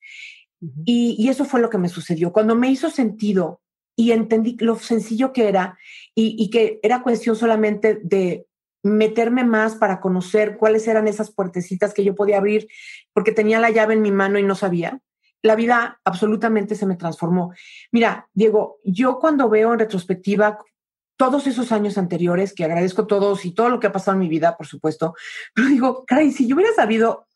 y, 0.85 1.15
y, 1.17 1.29
eso 1.29 1.45
fue 1.45 1.61
lo 1.61 1.71
que 1.71 1.79
me 1.79 1.89
sucedió. 1.89 2.33
Cuando 2.33 2.57
me 2.57 2.69
hizo 2.69 2.91
sentido 2.91 3.61
y 3.99 4.12
entendí 4.12 4.57
lo 4.61 4.76
sencillo 4.76 5.33
que 5.33 5.49
era 5.49 5.76
y, 6.14 6.50
que 6.50 6.78
era 6.85 7.02
cuestión 7.02 7.35
solamente 7.35 7.99
de 8.05 8.47
meterme 8.85 9.43
más 9.43 9.75
para 9.75 9.99
conocer 9.99 10.57
cuáles 10.57 10.87
eran 10.87 11.09
esas 11.09 11.33
puertecitas 11.33 11.93
que 11.93 12.05
yo 12.05 12.14
podía 12.14 12.37
abrir 12.37 12.69
porque 13.12 13.33
tenía 13.33 13.59
la 13.59 13.71
llave 13.71 13.95
en 13.95 14.02
mi 14.02 14.12
mano 14.12 14.38
y 14.38 14.45
no 14.45 14.55
sabía. 14.55 15.00
La 15.43 15.57
vida 15.57 16.00
absolutamente 16.05 16.76
se 16.76 16.87
me 16.87 16.95
transformó. 16.95 17.52
Mira, 17.90 18.28
Diego, 18.35 18.78
yo 18.85 19.19
cuando 19.19 19.50
veo 19.50 19.73
en 19.73 19.81
retrospectiva 19.81 20.59
todos 21.17 21.49
esos 21.49 21.73
años 21.73 21.99
anteriores, 21.99 22.55
que 22.55 22.64
agradezco 22.64 23.09
todos 23.09 23.45
y 23.45 23.50
todo 23.52 23.69
lo 23.69 23.81
que 23.81 23.88
ha 23.88 23.93
pasado 23.93 24.14
en 24.14 24.21
mi 24.21 24.28
vida, 24.28 24.57
por 24.57 24.69
supuesto, 24.69 25.17
pero 25.55 25.67
digo, 25.67 26.05
caray, 26.07 26.31
si 26.31 26.47
yo 26.47 26.55
hubiera 26.55 26.73
sabido 26.73 27.26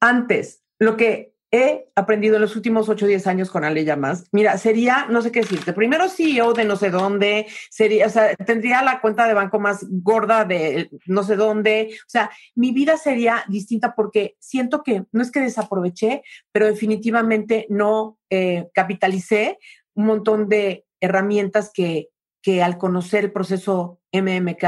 antes 0.00 0.62
lo 0.78 0.98
que 0.98 1.33
he 1.54 1.86
aprendido 1.94 2.34
en 2.34 2.42
los 2.42 2.56
últimos 2.56 2.88
8 2.88 3.04
o 3.04 3.08
10 3.08 3.28
años 3.28 3.48
con 3.48 3.62
Ale 3.62 3.84
más. 3.96 4.26
Mira, 4.32 4.58
sería, 4.58 5.06
no 5.08 5.22
sé 5.22 5.30
qué 5.30 5.42
decirte, 5.42 5.72
primero 5.72 6.08
CEO 6.08 6.52
de 6.52 6.64
no 6.64 6.74
sé 6.74 6.90
dónde, 6.90 7.46
sería, 7.70 8.08
o 8.08 8.10
sea, 8.10 8.34
tendría 8.34 8.82
la 8.82 9.00
cuenta 9.00 9.28
de 9.28 9.34
banco 9.34 9.60
más 9.60 9.86
gorda 9.88 10.44
de 10.44 10.90
no 11.06 11.22
sé 11.22 11.36
dónde, 11.36 11.90
o 11.92 12.08
sea, 12.08 12.28
mi 12.56 12.72
vida 12.72 12.96
sería 12.96 13.44
distinta 13.46 13.94
porque 13.94 14.34
siento 14.40 14.82
que 14.82 15.04
no 15.12 15.22
es 15.22 15.30
que 15.30 15.40
desaproveché, 15.40 16.24
pero 16.50 16.66
definitivamente 16.66 17.66
no 17.70 18.18
eh, 18.30 18.66
capitalicé 18.74 19.58
un 19.94 20.06
montón 20.06 20.48
de 20.48 20.86
herramientas 21.00 21.70
que, 21.72 22.08
que 22.42 22.64
al 22.64 22.78
conocer 22.78 23.26
el 23.26 23.32
proceso 23.32 24.00
MMK, 24.12 24.64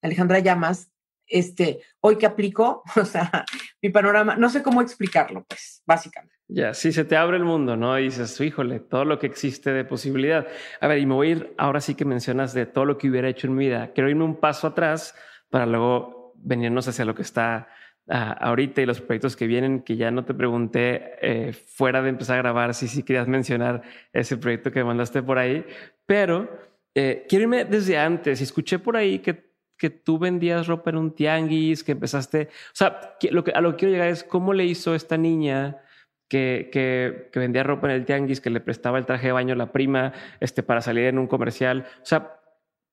Alejandra 0.00 0.38
Llamas, 0.38 0.89
este, 1.30 1.80
hoy 2.00 2.16
que 2.16 2.26
aplico, 2.26 2.82
o 2.96 3.04
sea, 3.04 3.44
mi 3.80 3.88
panorama, 3.90 4.36
no 4.36 4.50
sé 4.50 4.62
cómo 4.62 4.82
explicarlo, 4.82 5.44
pues, 5.48 5.82
básicamente. 5.86 6.36
Ya, 6.48 6.74
sí, 6.74 6.92
se 6.92 7.04
te 7.04 7.16
abre 7.16 7.36
el 7.36 7.44
mundo, 7.44 7.76
¿no? 7.76 7.96
Y 7.98 8.04
dices, 8.04 8.40
híjole, 8.40 8.80
todo 8.80 9.04
lo 9.04 9.20
que 9.20 9.28
existe 9.28 9.72
de 9.72 9.84
posibilidad. 9.84 10.48
A 10.80 10.88
ver, 10.88 10.98
y 10.98 11.06
me 11.06 11.14
voy 11.14 11.28
a 11.28 11.30
ir, 11.30 11.54
ahora 11.56 11.80
sí 11.80 11.94
que 11.94 12.04
mencionas 12.04 12.52
de 12.54 12.66
todo 12.66 12.84
lo 12.84 12.98
que 12.98 13.08
hubiera 13.08 13.28
hecho 13.28 13.46
en 13.46 13.54
mi 13.54 13.66
vida. 13.66 13.92
Quiero 13.94 14.10
irme 14.10 14.24
un 14.24 14.34
paso 14.34 14.66
atrás 14.66 15.14
para 15.48 15.64
luego 15.64 16.32
venirnos 16.34 16.88
hacia 16.88 17.04
lo 17.04 17.14
que 17.14 17.22
está 17.22 17.68
ah, 18.08 18.32
ahorita 18.32 18.82
y 18.82 18.86
los 18.86 19.00
proyectos 19.00 19.36
que 19.36 19.46
vienen, 19.46 19.82
que 19.82 19.96
ya 19.96 20.10
no 20.10 20.24
te 20.24 20.34
pregunté 20.34 21.12
eh, 21.20 21.52
fuera 21.52 22.02
de 22.02 22.08
empezar 22.08 22.36
a 22.36 22.42
grabar 22.42 22.74
si 22.74 22.88
sí 22.88 23.04
querías 23.04 23.28
mencionar 23.28 23.82
ese 24.12 24.36
proyecto 24.36 24.72
que 24.72 24.82
mandaste 24.82 25.22
por 25.22 25.38
ahí, 25.38 25.64
pero 26.04 26.50
eh, 26.96 27.26
quiero 27.28 27.44
irme 27.44 27.64
desde 27.64 27.96
antes. 27.96 28.40
Escuché 28.40 28.80
por 28.80 28.96
ahí 28.96 29.20
que 29.20 29.49
que 29.80 29.88
tú 29.88 30.18
vendías 30.18 30.66
ropa 30.66 30.90
en 30.90 30.98
un 30.98 31.14
tianguis, 31.14 31.82
que 31.82 31.92
empezaste, 31.92 32.50
o 32.66 32.74
sea, 32.74 33.16
lo 33.30 33.42
que, 33.42 33.52
a 33.52 33.62
lo 33.62 33.70
que 33.70 33.76
quiero 33.78 33.92
llegar 33.92 34.08
es 34.08 34.22
cómo 34.22 34.52
le 34.52 34.66
hizo 34.66 34.94
esta 34.94 35.16
niña 35.16 35.78
que, 36.28 36.68
que, 36.70 37.38
vendía 37.38 37.62
ropa 37.62 37.88
en 37.88 37.94
el 37.94 38.04
tianguis, 38.04 38.42
que 38.42 38.50
le 38.50 38.60
prestaba 38.60 38.98
el 38.98 39.06
traje 39.06 39.28
de 39.28 39.32
baño 39.32 39.54
a 39.54 39.56
la 39.56 39.72
prima 39.72 40.12
este, 40.38 40.62
para 40.62 40.82
salir 40.82 41.04
en 41.06 41.18
un 41.18 41.26
comercial, 41.26 41.86
o 42.02 42.04
sea, 42.04 42.40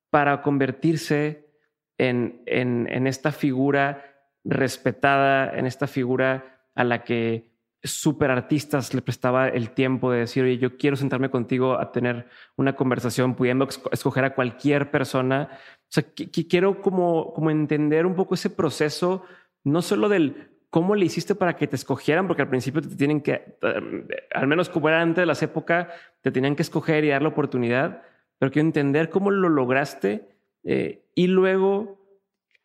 para 0.09 0.41
convertirse 0.41 1.49
en, 1.97 2.41
en, 2.45 2.87
en 2.89 3.05
esta 3.05 3.33
figura 3.33 4.05
respetada, 4.45 5.57
en 5.57 5.65
esta 5.65 5.87
figura 5.87 6.61
a 6.73 6.85
la 6.85 7.03
que 7.03 7.51
super 7.83 8.31
artistas 8.31 8.93
le 8.93 9.01
prestaba 9.01 9.47
el 9.47 9.71
tiempo 9.71 10.11
de 10.11 10.19
decir, 10.19 10.43
oye, 10.43 10.57
yo 10.57 10.77
quiero 10.77 10.95
sentarme 10.95 11.29
contigo 11.29 11.79
a 11.79 11.91
tener 11.91 12.27
una 12.55 12.75
conversación, 12.75 13.35
pudiendo 13.35 13.67
escoger 13.91 14.25
a 14.25 14.35
cualquier 14.35 14.91
persona. 14.91 15.49
O 15.51 15.87
sea, 15.89 16.03
quiero 16.49 16.81
como, 16.81 17.33
como 17.33 17.51
entender 17.51 18.05
un 18.05 18.15
poco 18.15 18.35
ese 18.35 18.49
proceso, 18.49 19.23
no 19.63 19.81
solo 19.81 20.09
del 20.09 20.49
cómo 20.69 20.95
le 20.95 21.05
hiciste 21.05 21.35
para 21.35 21.55
que 21.55 21.67
te 21.67 21.75
escogieran, 21.75 22.27
porque 22.27 22.41
al 22.41 22.49
principio 22.49 22.81
te 22.81 22.95
tienen 22.95 23.21
que, 23.21 23.57
eh, 23.61 24.07
al 24.33 24.47
menos 24.47 24.69
como 24.69 24.89
era 24.89 25.01
antes 25.01 25.21
de 25.21 25.25
las 25.25 25.41
épocas, 25.43 25.87
te 26.21 26.31
tenían 26.31 26.55
que 26.55 26.63
escoger 26.63 27.03
y 27.05 27.09
dar 27.09 27.21
la 27.21 27.29
oportunidad, 27.29 28.01
pero 28.37 28.51
quiero 28.51 28.67
entender 28.67 29.09
cómo 29.09 29.31
lo 29.31 29.49
lograste 29.49 30.27
eh, 30.63 31.05
y 31.15 31.27
luego 31.27 31.97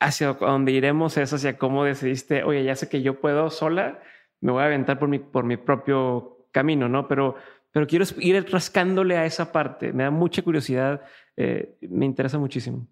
hacia 0.00 0.32
donde 0.32 0.72
iremos 0.72 1.16
es 1.16 1.32
hacia 1.32 1.58
cómo 1.58 1.84
decidiste, 1.84 2.42
oye, 2.42 2.64
ya 2.64 2.74
sé 2.74 2.88
que 2.88 3.02
yo 3.02 3.20
puedo 3.20 3.50
sola 3.50 4.00
me 4.42 4.52
voy 4.52 4.62
a 4.62 4.66
aventar 4.66 4.98
por 4.98 5.08
mi, 5.08 5.18
por 5.18 5.44
mi 5.44 5.56
propio 5.56 6.46
camino, 6.50 6.88
¿no? 6.88 7.08
Pero, 7.08 7.36
pero 7.70 7.86
quiero 7.86 8.04
ir 8.18 8.44
rascándole 8.50 9.16
a 9.16 9.24
esa 9.24 9.50
parte. 9.50 9.92
Me 9.92 10.02
da 10.02 10.10
mucha 10.10 10.42
curiosidad, 10.42 11.00
eh, 11.36 11.76
me 11.80 12.04
interesa 12.04 12.38
muchísimo. 12.38 12.86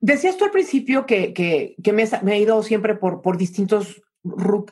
decías 0.00 0.36
tú 0.38 0.44
al 0.44 0.50
principio 0.50 1.04
que, 1.04 1.34
que, 1.34 1.74
que 1.82 1.92
me, 1.92 2.04
me, 2.22 2.34
he 2.34 2.40
ido 2.40 2.62
siempre 2.62 2.94
por, 2.94 3.20
por, 3.20 3.36
distintos, 3.36 4.00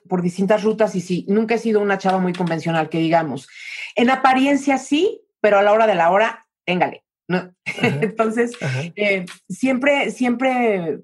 por 0.09 0.23
distintas 0.23 0.63
rutas 0.63 0.95
y 0.95 1.01
sí, 1.01 1.27
nunca 1.29 1.57
he 1.57 1.59
sido 1.59 1.81
una 1.81 1.99
chava 1.99 2.19
muy 2.19 2.33
convencional, 2.33 2.89
que 2.89 2.99
digamos. 2.99 3.49
En 3.97 4.09
apariencia 4.09 4.79
sí, 4.79 5.23
pero 5.41 5.59
a 5.59 5.63
la 5.63 5.73
hora 5.73 5.87
de 5.87 5.95
la 5.97 6.11
hora, 6.11 6.47
téngale. 6.65 7.03
¿no? 7.29 7.53
Entonces, 7.83 8.53
eh, 8.97 9.27
siempre, 9.49 10.11
siempre 10.13 11.01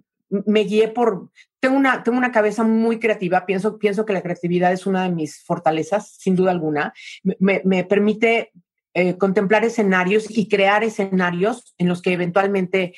me 0.47 0.61
guié 0.61 0.89
por, 0.89 1.31
tengo 1.65 1.79
una, 1.79 2.03
tengo 2.03 2.19
una 2.19 2.31
cabeza 2.31 2.63
muy 2.63 2.99
creativa, 2.99 3.47
pienso, 3.47 3.79
pienso 3.79 4.05
que 4.05 4.13
la 4.13 4.21
creatividad 4.21 4.71
es 4.71 4.85
una 4.85 5.05
de 5.05 5.11
mis 5.11 5.43
fortalezas, 5.43 6.15
sin 6.19 6.37
duda 6.37 6.51
alguna, 6.51 6.93
me, 7.39 7.63
me 7.65 7.85
permite 7.85 8.53
eh, 8.93 9.17
contemplar 9.17 9.65
escenarios 9.65 10.27
y 10.29 10.47
crear 10.47 10.85
escenarios 10.85 11.75
en 11.79 11.89
los 11.89 12.03
que 12.03 12.13
eventualmente 12.13 12.95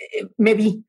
eh, 0.00 0.26
me 0.36 0.54
vi. 0.54 0.84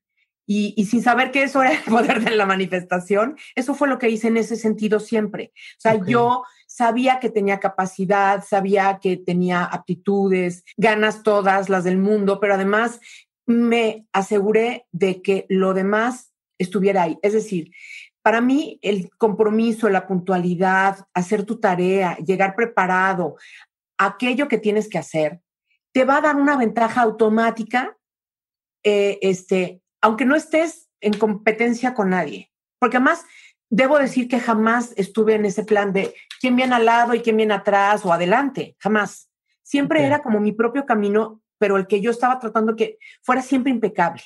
Y, 0.48 0.74
y, 0.78 0.86
sin 0.86 1.04
saber 1.04 1.30
que 1.30 1.44
eso 1.44 1.62
era 1.62 1.74
el 1.74 1.84
poder 1.84 2.24
de 2.24 2.36
la 2.36 2.48
manifestación, 2.48 3.38
eso 3.54 3.76
fue 3.76 3.88
lo 3.88 4.00
que 4.00 4.10
hice 4.10 4.30
en 4.30 4.38
ese 4.38 4.56
sentido 4.56 5.00
siempre. 5.00 5.54
O 5.78 5.82
sea, 5.82 6.04
yo 6.08 6.44
sabía 6.66 7.20
que 7.20 7.30
tenía 7.30 7.60
capacidad, 7.60 8.44
sabía 8.44 8.98
que 9.00 9.18
tenía 9.18 9.64
aptitudes, 9.64 10.64
ganas 10.76 11.22
todas 11.22 11.70
las 11.70 11.84
del 11.84 12.00
mundo, 12.00 12.40
pero 12.40 12.56
además 12.56 13.00
me 13.46 14.08
aseguré 14.12 14.88
de 14.92 15.22
que 15.22 15.46
lo 15.50 15.76
demás 15.76 16.32
estuviera 16.58 17.04
ahí. 17.04 17.18
Es 17.22 17.34
decir, 17.34 17.72
para 18.22 18.42
mí 18.42 18.80
el 18.82 19.10
compromiso, 19.18 19.90
la 19.90 20.08
puntualidad, 20.08 21.06
hacer 21.14 21.44
tu 21.44 21.60
tarea, 21.60 22.18
llegar 22.18 22.56
preparado, 22.56 23.36
aquello 23.98 24.48
que 24.48 24.58
tienes 24.58 24.90
que 24.90 24.98
hacer, 24.98 25.42
te 25.94 26.06
va 26.06 26.18
a 26.18 26.22
dar 26.22 26.36
una 26.36 26.58
ventaja 26.58 27.02
automática, 27.02 27.98
eh, 28.84 29.20
este, 29.22 29.82
aunque 30.02 30.26
no 30.26 30.36
estés 30.36 30.90
en 31.02 31.18
competencia 31.18 31.94
con 31.94 32.10
nadie. 32.10 32.52
Porque 32.80 32.98
además, 32.98 33.26
debo 33.70 33.98
decir 33.98 34.28
que 34.28 34.40
jamás 34.40 34.94
estuve 34.98 35.36
en 35.36 35.46
ese 35.46 35.64
plan 35.64 35.94
de 35.94 36.14
quién 36.42 36.56
viene 36.56 36.76
al 36.76 36.86
lado 36.86 37.14
y 37.14 37.22
quién 37.22 37.38
viene 37.38 37.54
atrás 37.54 38.06
o 38.06 38.12
adelante, 38.12 38.76
jamás. 38.80 39.30
Siempre 39.64 40.06
era 40.06 40.22
como 40.22 40.40
mi 40.40 40.52
propio 40.52 40.86
camino 40.86 41.42
pero 41.58 41.78
el 41.78 41.88
que 41.88 42.02
yo 42.02 42.12
estaba 42.12 42.40
tratando 42.40 42.76
que 42.76 42.98
fuera 43.22 43.42
siempre 43.42 43.72
impecable. 43.72 44.22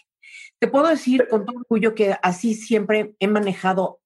Te 0.59 0.67
puedo 0.67 0.87
decir 0.87 1.27
con 1.29 1.45
todo 1.45 1.57
orgullo 1.57 1.95
que 1.95 2.17
así 2.21 2.53
siempre 2.53 3.15
he 3.19 3.27
manejado 3.27 4.01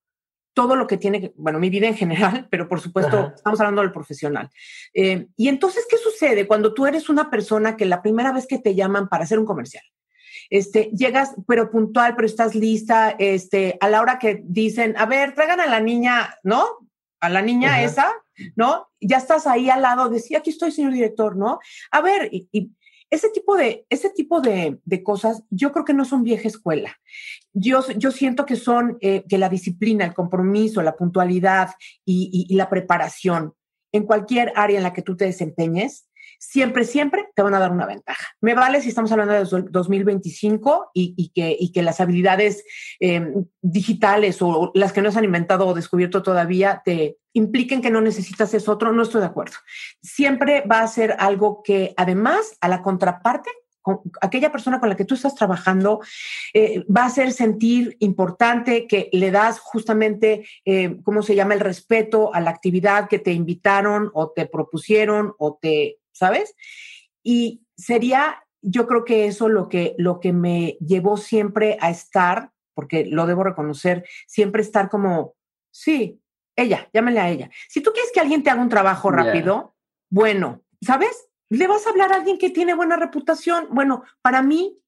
todo 0.53 0.75
lo 0.75 0.85
que 0.85 0.97
tiene, 0.97 1.33
bueno, 1.35 1.59
mi 1.59 1.69
vida 1.69 1.87
en 1.87 1.95
general, 1.95 2.47
pero 2.51 2.67
por 2.67 2.79
supuesto 2.79 3.33
estamos 3.35 3.59
hablando 3.59 3.81
del 3.81 3.91
profesional. 3.91 4.49
Eh, 4.93 5.27
y 5.35 5.47
entonces, 5.47 5.85
¿qué 5.89 5.97
sucede 5.97 6.47
cuando 6.47 6.73
tú 6.73 6.85
eres 6.85 7.09
una 7.09 7.29
persona 7.29 7.75
que 7.75 7.85
la 7.85 8.01
primera 8.01 8.31
vez 8.31 8.47
que 8.47 8.59
te 8.59 8.75
llaman 8.75 9.09
para 9.09 9.23
hacer 9.23 9.39
un 9.39 9.45
comercial, 9.45 9.83
este, 10.49 10.91
llegas, 10.93 11.33
pero 11.47 11.71
puntual, 11.71 12.15
pero 12.15 12.27
estás 12.27 12.53
lista, 12.53 13.15
este, 13.17 13.77
a 13.81 13.89
la 13.89 14.01
hora 14.01 14.19
que 14.19 14.41
dicen, 14.43 14.95
a 14.97 15.05
ver, 15.05 15.33
traigan 15.33 15.59
a 15.59 15.65
la 15.65 15.79
niña, 15.79 16.37
¿no? 16.43 16.87
A 17.19 17.29
la 17.29 17.41
niña 17.41 17.81
esa, 17.81 18.11
¿no? 18.55 18.89
Ya 18.99 19.17
estás 19.17 19.47
ahí 19.47 19.69
al 19.69 19.81
lado, 19.81 20.09
decía, 20.09 20.39
aquí 20.39 20.51
estoy, 20.51 20.71
señor 20.71 20.93
director, 20.93 21.35
¿no? 21.35 21.59
A 21.89 22.01
ver, 22.01 22.29
y 22.31 22.71
ese 23.13 23.29
tipo 23.29 23.55
de, 23.55 23.85
ese 23.89 24.09
tipo 24.09 24.41
de, 24.41 24.79
cosas 25.03 25.43
yo 25.51 25.71
creo 25.71 25.85
que 25.85 25.93
no 25.93 26.03
son 26.03 26.23
vieja 26.23 26.47
escuela. 26.47 26.97
Yo, 27.53 27.87
yo 27.95 28.09
siento 28.09 28.43
que 28.45 28.55
son 28.55 28.97
eh, 29.01 29.23
que 29.29 29.37
la 29.37 29.49
disciplina, 29.49 30.03
el 30.03 30.15
compromiso, 30.15 30.81
la 30.81 30.95
puntualidad 30.95 31.69
y, 32.03 32.47
la 32.55 32.71
preparación 32.71 33.53
en 33.91 34.07
cualquier 34.07 34.51
área 34.55 34.77
en 34.77 34.83
la 34.83 34.93
que 34.93 35.03
tú 35.03 35.15
te 35.15 35.25
desempeñes, 35.25 36.07
siempre, 36.39 36.85
siempre 36.85 37.27
te 37.35 37.43
van 37.43 37.53
a 37.53 37.59
dar 37.59 37.71
una 37.71 37.85
ventaja. 37.85 38.29
Me 38.41 38.55
vale 38.55 38.81
si 38.81 38.89
estamos 38.89 39.11
hablando 39.11 39.33
de 39.33 39.69
2025 39.69 40.89
y, 40.95 41.29
que, 41.35 41.55
y 41.59 41.71
que 41.71 41.83
las 41.83 42.01
habilidades 42.01 42.63
em, 42.99 43.45
digitales 43.61 44.41
o 44.41 44.71
las 44.73 44.91
que 44.91 45.03
no 45.03 45.11
se 45.11 45.19
han 45.19 45.25
inventado 45.25 45.67
o 45.67 45.75
descubierto 45.75 46.23
todavía 46.23 46.81
te 46.83 47.17
impliquen 47.33 47.81
que 47.81 47.91
no 47.91 48.01
necesitas 48.01 48.53
eso 48.53 48.71
otro, 48.71 48.93
no 48.93 49.03
estoy 49.03 49.21
de 49.21 49.27
acuerdo. 49.27 49.55
Siempre 50.01 50.63
va 50.69 50.81
a 50.81 50.87
ser 50.87 51.15
algo 51.19 51.61
que 51.63 51.93
además 51.97 52.57
a 52.61 52.67
la 52.67 52.81
contraparte 52.81 53.49
aquella 54.21 54.51
persona 54.51 54.79
con 54.79 54.89
la 54.89 54.95
que 54.95 55.05
tú 55.05 55.15
estás 55.15 55.35
trabajando 55.35 56.01
eh, 56.53 56.85
va 56.85 57.03
a 57.03 57.07
hacer 57.07 57.31
sentir 57.31 57.95
importante 57.99 58.87
que 58.87 59.09
le 59.11 59.31
das 59.31 59.59
justamente, 59.59 60.47
eh, 60.65 60.97
¿cómo 61.03 61.21
se 61.21 61.35
llama?, 61.35 61.53
el 61.53 61.59
respeto 61.59 62.33
a 62.33 62.41
la 62.41 62.49
actividad 62.49 63.09
que 63.09 63.19
te 63.19 63.33
invitaron 63.33 64.09
o 64.13 64.31
te 64.31 64.45
propusieron 64.45 65.33
o 65.37 65.57
te, 65.61 65.99
¿sabes? 66.11 66.55
Y 67.23 67.63
sería, 67.75 68.43
yo 68.61 68.87
creo 68.87 69.03
que 69.03 69.25
eso 69.25 69.49
lo 69.49 69.67
que, 69.67 69.95
lo 69.97 70.19
que 70.19 70.33
me 70.33 70.77
llevó 70.79 71.17
siempre 71.17 71.77
a 71.81 71.89
estar, 71.89 72.51
porque 72.73 73.05
lo 73.05 73.25
debo 73.25 73.43
reconocer, 73.43 74.05
siempre 74.27 74.61
estar 74.61 74.89
como, 74.89 75.35
sí, 75.71 76.21
ella, 76.55 76.89
llámale 76.93 77.19
a 77.19 77.29
ella. 77.29 77.49
Si 77.67 77.81
tú 77.81 77.91
quieres 77.91 78.11
que 78.13 78.19
alguien 78.19 78.43
te 78.43 78.49
haga 78.49 78.61
un 78.61 78.69
trabajo 78.69 79.11
rápido, 79.11 79.75
bueno, 80.09 80.63
¿sabes? 80.81 81.29
Le 81.49 81.67
vas 81.67 81.85
a 81.85 81.89
hablar 81.89 82.11
a 82.11 82.15
alguien 82.15 82.37
que 82.37 82.49
tiene 82.49 82.73
buena 82.73 82.95
reputación. 82.95 83.67
Bueno, 83.71 84.03
para 84.21 84.41
mí, 84.41 84.79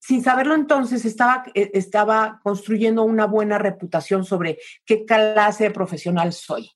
sin 0.00 0.22
saberlo 0.22 0.54
entonces, 0.54 1.04
estaba, 1.04 1.44
eh, 1.54 1.70
estaba 1.74 2.40
construyendo 2.42 3.02
una 3.02 3.26
buena 3.26 3.58
reputación 3.58 4.24
sobre 4.24 4.58
qué 4.84 5.04
clase 5.04 5.64
de 5.64 5.70
profesional 5.70 6.32
soy. 6.32 6.70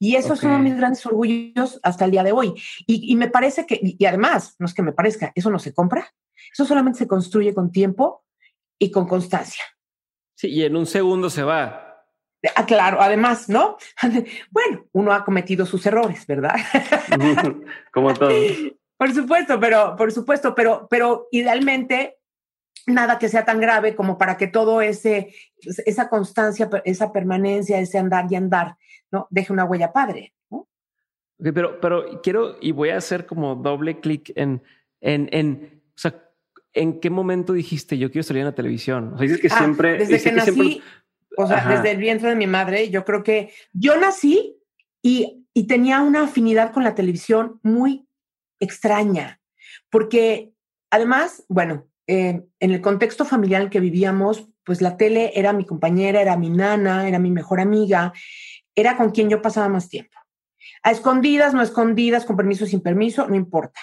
Y 0.00 0.16
eso 0.16 0.34
es 0.34 0.42
uno 0.42 0.54
de 0.54 0.62
mis 0.62 0.76
grandes 0.76 1.06
orgullos 1.06 1.78
hasta 1.84 2.04
el 2.04 2.10
día 2.10 2.24
de 2.24 2.32
hoy. 2.32 2.54
Y, 2.86 3.12
y, 3.12 3.14
me 3.14 3.28
parece 3.28 3.64
que, 3.64 3.78
y 3.80 4.04
además, 4.04 4.56
no 4.58 4.66
es 4.66 4.74
que 4.74 4.82
me 4.82 4.92
parezca, 4.92 5.30
eso 5.36 5.50
no 5.50 5.60
se 5.60 5.72
compra, 5.72 6.12
eso 6.52 6.64
solamente 6.64 6.98
se 6.98 7.06
construye 7.06 7.54
con 7.54 7.70
tiempo 7.70 8.24
y 8.76 8.90
con 8.90 9.06
constancia. 9.06 9.62
Sí, 10.34 10.48
y 10.48 10.64
en 10.64 10.76
un 10.76 10.86
segundo 10.86 11.30
se 11.30 11.44
va. 11.44 11.87
Ah, 12.54 12.66
claro, 12.66 13.00
además, 13.00 13.48
¿no? 13.48 13.76
Bueno, 14.50 14.86
uno 14.92 15.12
ha 15.12 15.24
cometido 15.24 15.66
sus 15.66 15.84
errores, 15.86 16.26
¿verdad? 16.26 16.54
Como 17.92 18.14
todo. 18.14 18.30
Por 18.96 19.12
supuesto, 19.14 19.60
pero, 19.60 19.94
por 19.96 20.10
supuesto, 20.12 20.54
pero, 20.54 20.86
pero 20.90 21.28
idealmente 21.30 22.16
nada 22.86 23.18
que 23.18 23.28
sea 23.28 23.44
tan 23.44 23.60
grave 23.60 23.94
como 23.94 24.18
para 24.18 24.36
que 24.36 24.46
todo 24.46 24.80
ese, 24.80 25.34
esa 25.86 26.08
constancia, 26.08 26.68
esa 26.84 27.12
permanencia, 27.12 27.78
ese 27.78 27.98
andar 27.98 28.26
y 28.30 28.36
andar, 28.36 28.76
¿no? 29.10 29.26
Deje 29.30 29.52
una 29.52 29.64
huella 29.64 29.92
padre, 29.92 30.32
¿no? 30.50 30.66
pero, 31.38 31.80
pero 31.80 32.20
quiero 32.22 32.56
y 32.60 32.72
voy 32.72 32.88
a 32.90 32.96
hacer 32.96 33.26
como 33.26 33.54
doble 33.56 34.00
clic 34.00 34.32
en, 34.36 34.62
en, 35.00 35.28
en, 35.32 35.82
o 35.90 35.98
sea, 35.98 36.24
¿en 36.72 36.98
qué 37.00 37.10
momento 37.10 37.52
dijiste 37.52 37.98
yo 37.98 38.10
quiero 38.10 38.22
salir 38.24 38.40
en 38.40 38.46
la 38.46 38.54
televisión? 38.54 39.12
O 39.14 39.18
sea, 39.18 39.22
dices 39.26 39.40
que 39.40 39.48
Ah, 39.50 39.58
siempre. 39.58 39.98
Desde 39.98 40.20
que 40.22 40.32
nací, 40.32 40.52
siempre- 40.52 40.82
o 41.40 41.46
sea, 41.46 41.58
Ajá. 41.58 41.76
desde 41.76 41.92
el 41.92 41.98
vientre 41.98 42.30
de 42.30 42.34
mi 42.34 42.48
madre, 42.48 42.90
yo 42.90 43.04
creo 43.04 43.22
que 43.22 43.52
yo 43.72 43.96
nací 43.96 44.56
y, 45.02 45.46
y 45.54 45.68
tenía 45.68 46.00
una 46.00 46.24
afinidad 46.24 46.72
con 46.72 46.82
la 46.82 46.96
televisión 46.96 47.60
muy 47.62 48.08
extraña, 48.58 49.40
porque 49.88 50.52
además, 50.90 51.44
bueno, 51.48 51.86
eh, 52.08 52.42
en 52.58 52.70
el 52.72 52.80
contexto 52.80 53.24
familiar 53.24 53.62
en 53.62 53.70
que 53.70 53.78
vivíamos, 53.78 54.48
pues 54.64 54.82
la 54.82 54.96
tele 54.96 55.30
era 55.36 55.52
mi 55.52 55.64
compañera, 55.64 56.20
era 56.20 56.36
mi 56.36 56.50
nana, 56.50 57.06
era 57.06 57.20
mi 57.20 57.30
mejor 57.30 57.60
amiga, 57.60 58.12
era 58.74 58.96
con 58.96 59.10
quien 59.10 59.30
yo 59.30 59.40
pasaba 59.40 59.68
más 59.68 59.88
tiempo. 59.88 60.18
A 60.82 60.90
escondidas, 60.90 61.54
no 61.54 61.60
a 61.60 61.64
escondidas, 61.64 62.24
con 62.24 62.36
permiso, 62.36 62.66
sin 62.66 62.80
permiso, 62.80 63.28
no 63.28 63.36
importa. 63.36 63.80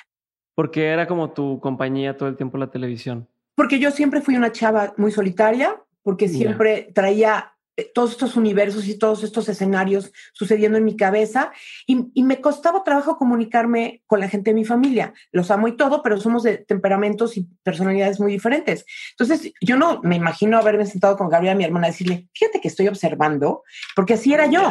Porque 0.55 0.87
era 0.87 1.07
como 1.07 1.31
tu 1.31 1.61
compañía 1.61 2.17
todo 2.17 2.27
el 2.27 2.35
tiempo 2.35 2.57
la 2.57 2.69
televisión. 2.69 3.29
Porque 3.55 3.79
yo 3.79 3.91
siempre 3.91 4.19
fui 4.19 4.35
una 4.35 4.51
chava 4.51 4.93
muy 4.97 5.11
solitaria, 5.11 5.81
porque 6.05 6.29
siempre 6.29 6.91
traía 6.93 7.55
eh, 7.75 7.91
todos 7.91 8.11
estos 8.11 8.35
universos 8.37 8.87
y 8.87 8.99
todos 8.99 9.23
estos 9.23 9.49
escenarios 9.49 10.13
sucediendo 10.33 10.77
en 10.77 10.85
mi 10.85 10.95
cabeza 10.95 11.51
y, 11.87 12.11
y 12.13 12.21
me 12.21 12.39
costaba 12.39 12.83
trabajo 12.83 13.17
comunicarme 13.17 14.03
con 14.05 14.19
la 14.19 14.29
gente 14.29 14.51
de 14.51 14.55
mi 14.55 14.65
familia. 14.65 15.15
Los 15.31 15.49
amo 15.49 15.67
y 15.67 15.75
todo, 15.75 16.03
pero 16.03 16.21
somos 16.21 16.43
de 16.43 16.59
temperamentos 16.59 17.37
y 17.37 17.47
personalidades 17.63 18.19
muy 18.19 18.31
diferentes. 18.31 18.85
Entonces, 19.17 19.51
yo 19.61 19.77
no 19.77 19.99
me 20.03 20.15
imagino 20.15 20.59
haberme 20.59 20.85
sentado 20.85 21.17
con 21.17 21.27
Gabriela, 21.27 21.57
mi 21.57 21.63
hermana, 21.63 21.87
a 21.87 21.89
decirle, 21.89 22.29
fíjate 22.35 22.61
que 22.61 22.67
estoy 22.67 22.87
observando, 22.87 23.63
porque 23.95 24.13
así 24.13 24.31
era 24.31 24.45
yo. 24.45 24.61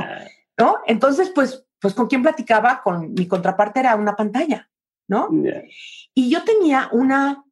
¿no? 0.57 0.79
Entonces, 0.87 1.33
pues, 1.35 1.67
pues 1.81 1.95
con 1.95 2.07
quién 2.07 2.23
platicaba, 2.23 2.81
con 2.83 3.13
mi 3.13 3.27
contraparte 3.27 3.81
era 3.81 3.97
una 3.97 4.15
pantalla, 4.15 4.71
¿no? 5.09 5.29
Y 6.15 6.31
yo 6.31 6.45
tenía 6.45 6.89
una, 6.93 7.45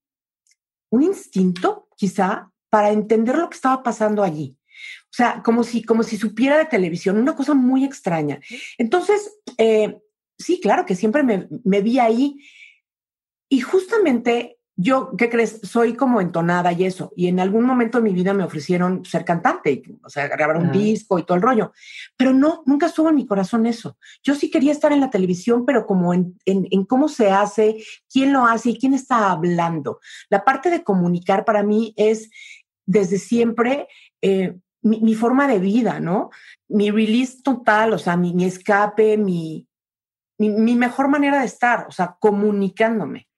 un 0.90 1.02
instinto, 1.02 1.88
quizá, 1.96 2.51
para 2.72 2.90
entender 2.90 3.36
lo 3.36 3.50
que 3.50 3.56
estaba 3.56 3.82
pasando 3.82 4.22
allí. 4.22 4.56
O 5.02 5.14
sea, 5.14 5.42
como 5.42 5.62
si, 5.62 5.82
como 5.82 6.02
si 6.04 6.16
supiera 6.16 6.56
de 6.56 6.64
televisión, 6.64 7.18
una 7.18 7.36
cosa 7.36 7.52
muy 7.52 7.84
extraña. 7.84 8.40
Entonces, 8.78 9.30
eh, 9.58 10.00
sí, 10.38 10.58
claro 10.58 10.86
que 10.86 10.94
siempre 10.94 11.22
me, 11.22 11.48
me 11.64 11.82
vi 11.82 11.98
ahí. 11.98 12.38
Y 13.50 13.60
justamente 13.60 14.56
yo, 14.74 15.14
¿qué 15.18 15.28
crees? 15.28 15.60
Soy 15.62 15.94
como 15.94 16.22
entonada 16.22 16.72
y 16.72 16.84
eso. 16.84 17.12
Y 17.14 17.28
en 17.28 17.40
algún 17.40 17.64
momento 17.64 17.98
de 17.98 18.04
mi 18.04 18.14
vida 18.14 18.32
me 18.32 18.42
ofrecieron 18.42 19.04
ser 19.04 19.24
cantante, 19.24 19.82
o 20.02 20.08
sea, 20.08 20.28
grabar 20.28 20.56
un 20.56 20.72
disco 20.72 21.18
y 21.18 21.24
todo 21.24 21.36
el 21.36 21.42
rollo. 21.42 21.72
Pero 22.16 22.32
no, 22.32 22.62
nunca 22.64 22.86
estuvo 22.86 23.10
en 23.10 23.16
mi 23.16 23.26
corazón 23.26 23.66
eso. 23.66 23.98
Yo 24.22 24.34
sí 24.34 24.50
quería 24.50 24.72
estar 24.72 24.92
en 24.92 25.00
la 25.00 25.10
televisión, 25.10 25.66
pero 25.66 25.86
como 25.86 26.14
en, 26.14 26.38
en, 26.46 26.66
en 26.70 26.86
cómo 26.86 27.08
se 27.08 27.30
hace, 27.30 27.84
quién 28.10 28.32
lo 28.32 28.46
hace 28.46 28.70
y 28.70 28.78
quién 28.78 28.94
está 28.94 29.30
hablando. 29.30 30.00
La 30.30 30.42
parte 30.42 30.70
de 30.70 30.82
comunicar 30.82 31.44
para 31.44 31.62
mí 31.62 31.92
es 31.98 32.30
desde 32.86 33.18
siempre 33.18 33.88
eh, 34.20 34.56
mi, 34.82 35.00
mi 35.00 35.14
forma 35.14 35.46
de 35.46 35.58
vida, 35.58 36.00
¿no? 36.00 36.30
Mi 36.68 36.90
release 36.90 37.42
total, 37.42 37.92
o 37.92 37.98
sea, 37.98 38.16
mi, 38.16 38.34
mi 38.34 38.44
escape, 38.44 39.16
mi, 39.16 39.66
mi, 40.38 40.50
mi 40.50 40.74
mejor 40.74 41.08
manera 41.08 41.40
de 41.40 41.46
estar, 41.46 41.86
o 41.88 41.92
sea, 41.92 42.16
comunicándome. 42.18 43.28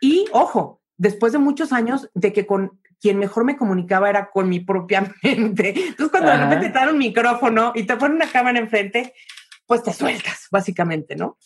Y 0.00 0.26
ojo, 0.32 0.82
después 0.96 1.32
de 1.32 1.38
muchos 1.38 1.72
años 1.72 2.10
de 2.14 2.32
que 2.32 2.46
con 2.46 2.80
quien 3.00 3.18
mejor 3.18 3.44
me 3.44 3.56
comunicaba 3.56 4.08
era 4.08 4.30
con 4.30 4.48
mi 4.48 4.60
propia 4.60 5.12
mente. 5.22 5.70
Entonces, 5.70 6.08
cuando 6.10 6.30
de 6.30 6.36
Ajá. 6.36 6.44
repente 6.44 6.68
te 6.68 6.78
dan 6.78 6.90
un 6.90 6.98
micrófono 6.98 7.72
y 7.74 7.84
te 7.84 7.96
ponen 7.96 8.16
una 8.16 8.30
cámara 8.30 8.58
enfrente, 8.58 9.14
pues 9.66 9.82
te 9.82 9.92
sueltas, 9.92 10.46
básicamente, 10.50 11.16
¿no? 11.16 11.38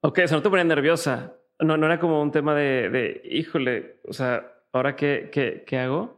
Ok, 0.00 0.20
o 0.24 0.28
sea, 0.28 0.36
no 0.36 0.42
te 0.42 0.50
ponía 0.50 0.64
nerviosa. 0.64 1.34
No, 1.58 1.76
no 1.76 1.86
era 1.86 1.98
como 1.98 2.22
un 2.22 2.30
tema 2.30 2.54
de, 2.54 2.90
de 2.90 3.22
híjole, 3.24 4.00
o 4.06 4.12
sea, 4.12 4.46
¿ahora 4.72 4.94
qué, 4.94 5.30
qué, 5.32 5.64
qué 5.66 5.78
hago? 5.78 6.15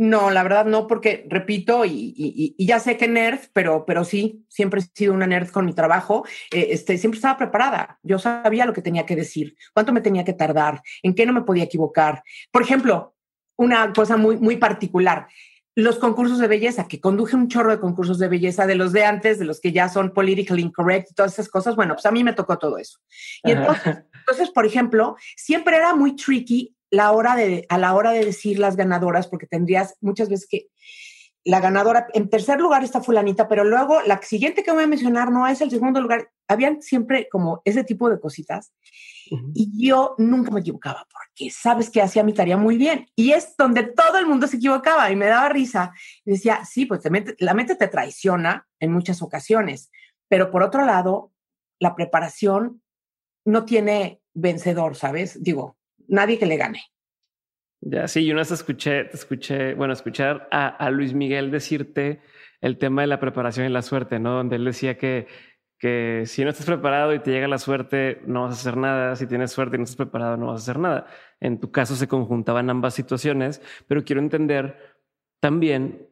No, 0.00 0.30
la 0.30 0.44
verdad 0.44 0.64
no, 0.64 0.86
porque 0.86 1.26
repito, 1.28 1.84
y, 1.84 1.90
y- 2.16 2.54
y 2.56 2.66
ya 2.66 2.78
sé 2.78 2.96
que 2.96 3.08
nerd, 3.08 3.40
pero, 3.52 3.84
pero 3.84 4.04
sí, 4.04 4.44
siempre 4.48 4.80
he 4.80 4.84
sido 4.94 5.12
una 5.12 5.26
nerd 5.26 5.48
con 5.50 5.66
mi 5.66 5.72
trabajo. 5.72 6.24
eh, 6.52 6.68
este, 6.70 6.96
siempre 6.98 7.18
estaba 7.18 7.36
preparada. 7.36 7.98
Yo 8.04 8.18
sabía 8.20 8.64
lo 8.64 8.72
que 8.72 8.80
tenía 8.82 9.04
que 9.06 9.16
decir, 9.16 9.56
cuánto 9.74 9.92
me 9.92 10.00
tenía 10.00 10.24
que 10.24 10.32
tardar, 10.34 10.82
en 11.02 11.14
qué 11.14 11.26
no 11.26 11.32
me 11.32 11.42
podía 11.42 11.64
equivocar. 11.64 12.22
Por 12.52 12.62
ejemplo, 12.62 13.16
una 13.56 13.92
cosa 13.92 14.16
muy, 14.16 14.36
muy 14.36 14.56
particular. 14.56 15.26
Los 15.74 15.98
concursos 15.98 16.38
de 16.38 16.46
belleza, 16.48 16.86
que 16.86 17.00
conduje 17.00 17.34
un 17.34 17.48
chorro 17.48 17.72
de 17.72 17.80
concursos 17.80 18.18
de 18.20 18.28
belleza, 18.28 18.66
de 18.66 18.76
los 18.76 18.92
de 18.92 19.04
antes, 19.04 19.40
de 19.40 19.44
los 19.46 19.60
que 19.60 19.72
ya 19.72 19.88
son 19.88 20.12
politically 20.12 20.62
incorrect 20.62 21.10
y 21.10 21.14
todas 21.14 21.32
esas 21.32 21.48
cosas. 21.48 21.74
Bueno, 21.74 21.94
pues 21.94 22.06
a 22.06 22.12
mí 22.12 22.22
me 22.22 22.32
tocó 22.34 22.56
todo 22.56 22.78
eso. 22.78 22.98
Y 23.42 23.50
entonces, 23.52 23.96
entonces, 24.20 24.50
por 24.50 24.64
ejemplo, 24.64 25.16
siempre 25.36 25.76
era 25.76 25.94
muy 25.94 26.14
tricky 26.14 26.76
la 26.90 27.12
hora 27.12 27.36
de, 27.36 27.66
a 27.68 27.78
la 27.78 27.94
hora 27.94 28.12
de 28.12 28.24
decir 28.24 28.58
las 28.58 28.76
ganadoras, 28.76 29.28
porque 29.28 29.46
tendrías 29.46 29.96
muchas 30.00 30.28
veces 30.28 30.46
que 30.48 30.68
la 31.44 31.60
ganadora, 31.60 32.08
en 32.12 32.28
tercer 32.28 32.60
lugar 32.60 32.84
está 32.84 33.00
fulanita, 33.00 33.48
pero 33.48 33.64
luego 33.64 34.02
la 34.02 34.20
siguiente 34.20 34.62
que 34.62 34.72
voy 34.72 34.84
a 34.84 34.88
mencionar 34.88 35.30
no 35.30 35.46
es 35.46 35.60
el 35.62 35.70
segundo 35.70 36.00
lugar. 36.00 36.30
Habían 36.46 36.82
siempre 36.82 37.26
como 37.30 37.62
ese 37.64 37.84
tipo 37.84 38.10
de 38.10 38.20
cositas 38.20 38.74
y 39.54 39.86
yo 39.86 40.14
nunca 40.18 40.50
me 40.50 40.60
equivocaba 40.60 41.06
porque 41.10 41.50
sabes 41.50 41.88
que 41.88 42.02
hacía 42.02 42.22
mi 42.22 42.34
tarea 42.34 42.56
muy 42.58 42.76
bien 42.76 43.06
y 43.14 43.32
es 43.32 43.54
donde 43.56 43.82
todo 43.84 44.18
el 44.18 44.26
mundo 44.26 44.46
se 44.46 44.56
equivocaba 44.56 45.10
y 45.10 45.16
me 45.16 45.26
daba 45.26 45.48
risa 45.48 45.92
y 46.24 46.32
decía, 46.32 46.64
sí, 46.66 46.84
pues 46.84 47.00
te 47.00 47.10
mente- 47.10 47.36
la 47.38 47.54
mente 47.54 47.76
te 47.76 47.88
traiciona 47.88 48.66
en 48.78 48.92
muchas 48.92 49.22
ocasiones, 49.22 49.90
pero 50.28 50.50
por 50.50 50.62
otro 50.62 50.84
lado, 50.84 51.32
la 51.78 51.94
preparación 51.94 52.82
no 53.46 53.64
tiene 53.64 54.20
vencedor, 54.34 54.96
¿sabes? 54.96 55.42
Digo, 55.42 55.77
nadie 56.08 56.38
que 56.38 56.46
le 56.46 56.56
gane. 56.56 56.82
Ya, 57.80 58.08
sí, 58.08 58.26
yo 58.26 58.32
una 58.32 58.40
vez 58.40 58.50
escuché, 58.50 59.08
escuché, 59.12 59.74
bueno, 59.74 59.92
escuchar 59.92 60.48
a, 60.50 60.90
Luis 60.90 61.14
Miguel 61.14 61.50
decirte 61.50 62.20
el 62.60 62.76
tema 62.76 63.02
de 63.02 63.06
la 63.06 63.20
preparación 63.20 63.66
y 63.66 63.68
la 63.68 63.82
suerte, 63.82 64.18
¿no? 64.18 64.34
Donde 64.34 64.56
él 64.56 64.64
decía 64.64 64.98
que, 64.98 65.28
que 65.78 66.24
si 66.26 66.42
no 66.42 66.50
estás 66.50 66.66
preparado 66.66 67.14
y 67.14 67.20
te 67.20 67.30
llega 67.30 67.46
la 67.46 67.58
suerte, 67.58 68.20
no 68.26 68.42
vas 68.42 68.56
a 68.56 68.60
hacer 68.60 68.76
nada. 68.76 69.14
Si 69.14 69.28
tienes 69.28 69.52
suerte 69.52 69.76
y 69.76 69.78
no 69.78 69.84
estás 69.84 69.96
preparado, 69.96 70.36
no 70.36 70.46
vas 70.48 70.60
a 70.60 70.64
hacer 70.64 70.78
nada. 70.80 71.06
En 71.38 71.60
tu 71.60 71.70
caso 71.70 71.94
se 71.94 72.08
conjuntaban 72.08 72.68
ambas 72.68 72.94
situaciones, 72.94 73.62
pero 73.86 74.04
quiero 74.04 74.20
entender 74.20 74.76
también 75.40 76.08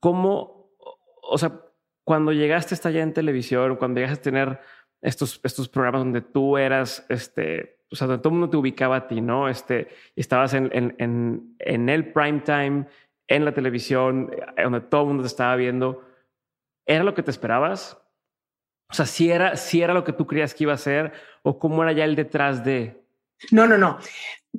cómo, 0.00 0.74
o 1.22 1.38
sea, 1.38 1.60
cuando 2.02 2.32
llegaste 2.32 2.74
a 2.74 2.76
estar 2.76 2.92
ya 2.92 3.02
en 3.02 3.14
televisión, 3.14 3.76
cuando 3.76 4.00
llegaste 4.00 4.28
a 4.28 4.32
tener 4.32 4.60
estos, 5.00 5.40
estos 5.44 5.68
programas 5.68 6.00
donde 6.00 6.22
tú 6.22 6.58
eras, 6.58 7.06
este, 7.08 7.73
o 7.94 7.96
sea, 7.96 8.08
todo 8.08 8.28
el 8.30 8.32
mundo 8.32 8.50
te 8.50 8.56
ubicaba 8.56 8.96
a 8.96 9.06
ti, 9.06 9.20
¿no? 9.20 9.48
Este, 9.48 9.86
estabas 10.16 10.52
en, 10.52 10.68
en, 10.72 10.96
en, 10.98 11.54
en 11.60 11.88
el 11.88 12.12
prime 12.12 12.40
time, 12.40 12.86
en 13.28 13.44
la 13.44 13.54
televisión, 13.54 14.32
eh, 14.56 14.64
donde 14.64 14.80
todo 14.80 15.02
el 15.02 15.06
mundo 15.06 15.22
te 15.22 15.28
estaba 15.28 15.54
viendo. 15.54 16.02
¿Era 16.86 17.04
lo 17.04 17.14
que 17.14 17.22
te 17.22 17.30
esperabas? 17.30 17.96
O 18.90 18.94
sea, 18.94 19.06
si 19.06 19.30
era, 19.30 19.56
si 19.56 19.80
era 19.80 19.94
lo 19.94 20.02
que 20.02 20.12
tú 20.12 20.26
creías 20.26 20.54
que 20.54 20.64
iba 20.64 20.72
a 20.72 20.76
ser, 20.76 21.12
o 21.42 21.56
cómo 21.60 21.84
era 21.84 21.92
ya 21.92 22.04
el 22.04 22.16
detrás 22.16 22.64
de. 22.64 23.00
No, 23.52 23.68
no, 23.68 23.78
no. 23.78 23.98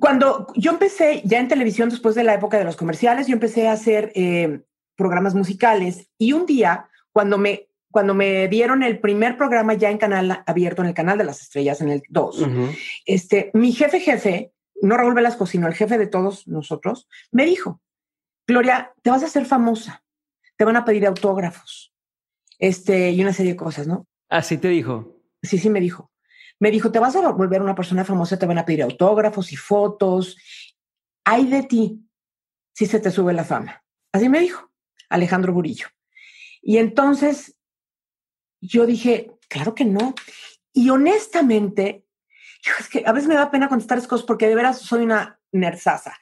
Cuando 0.00 0.46
yo 0.54 0.70
empecé 0.70 1.20
ya 1.24 1.38
en 1.38 1.48
televisión, 1.48 1.90
después 1.90 2.14
de 2.14 2.24
la 2.24 2.32
época 2.32 2.56
de 2.56 2.64
los 2.64 2.76
comerciales, 2.76 3.26
yo 3.26 3.34
empecé 3.34 3.68
a 3.68 3.72
hacer 3.72 4.12
eh, 4.14 4.62
programas 4.96 5.34
musicales 5.34 6.08
y 6.16 6.32
un 6.32 6.46
día, 6.46 6.88
cuando 7.12 7.36
me, 7.36 7.65
cuando 7.96 8.12
me 8.12 8.46
dieron 8.48 8.82
el 8.82 8.98
primer 8.98 9.38
programa 9.38 9.72
ya 9.72 9.90
en 9.90 9.96
canal 9.96 10.42
abierto, 10.44 10.82
en 10.82 10.88
el 10.88 10.92
canal 10.92 11.16
de 11.16 11.24
las 11.24 11.40
estrellas, 11.40 11.80
en 11.80 11.88
el 11.88 12.02
2, 12.10 12.40
Ujú. 12.42 12.68
este, 13.06 13.50
mi 13.54 13.72
jefe 13.72 14.00
jefe, 14.00 14.52
no 14.82 14.98
Raúl 14.98 15.14
Velasco, 15.14 15.46
sino 15.46 15.66
el 15.66 15.72
jefe 15.72 15.96
de 15.96 16.06
todos 16.06 16.46
nosotros, 16.46 17.08
me 17.32 17.46
dijo, 17.46 17.80
Gloria, 18.46 18.92
te 19.00 19.08
vas 19.08 19.22
a 19.22 19.26
hacer 19.28 19.46
famosa, 19.46 20.04
te 20.58 20.66
van 20.66 20.76
a 20.76 20.84
pedir 20.84 21.06
autógrafos, 21.06 21.94
este, 22.58 23.12
y 23.12 23.22
una 23.22 23.32
serie 23.32 23.52
de 23.52 23.56
cosas, 23.56 23.86
¿no? 23.86 24.06
Así 24.28 24.58
te 24.58 24.68
dijo. 24.68 25.16
Sí, 25.42 25.56
sí, 25.56 25.70
me 25.70 25.80
dijo. 25.80 26.12
Me 26.60 26.70
dijo, 26.70 26.92
te 26.92 26.98
vas 26.98 27.16
a 27.16 27.30
volver 27.30 27.62
una 27.62 27.74
persona 27.74 28.04
famosa, 28.04 28.38
te 28.38 28.44
van 28.44 28.58
a 28.58 28.66
pedir 28.66 28.82
autógrafos 28.82 29.52
y 29.52 29.56
fotos. 29.56 30.36
Hay 31.24 31.46
de 31.46 31.62
ti 31.62 32.06
si 32.74 32.84
se 32.84 33.00
te 33.00 33.10
sube 33.10 33.32
la 33.32 33.44
fama. 33.44 33.82
Así 34.12 34.28
me 34.28 34.40
dijo 34.40 34.70
Alejandro 35.08 35.54
Burillo. 35.54 35.86
Y 36.60 36.76
entonces 36.76 37.55
yo 38.66 38.86
dije, 38.86 39.32
claro 39.48 39.74
que 39.74 39.84
no. 39.84 40.14
Y 40.72 40.90
honestamente, 40.90 42.04
es 42.78 42.88
que 42.88 43.04
a 43.06 43.12
veces 43.12 43.28
me 43.28 43.34
da 43.34 43.50
pena 43.50 43.68
contestar 43.68 43.98
esas 43.98 44.08
cosas 44.08 44.26
porque 44.26 44.48
de 44.48 44.54
veras 44.54 44.80
soy 44.80 45.04
una 45.04 45.40
nerzaza. 45.52 46.14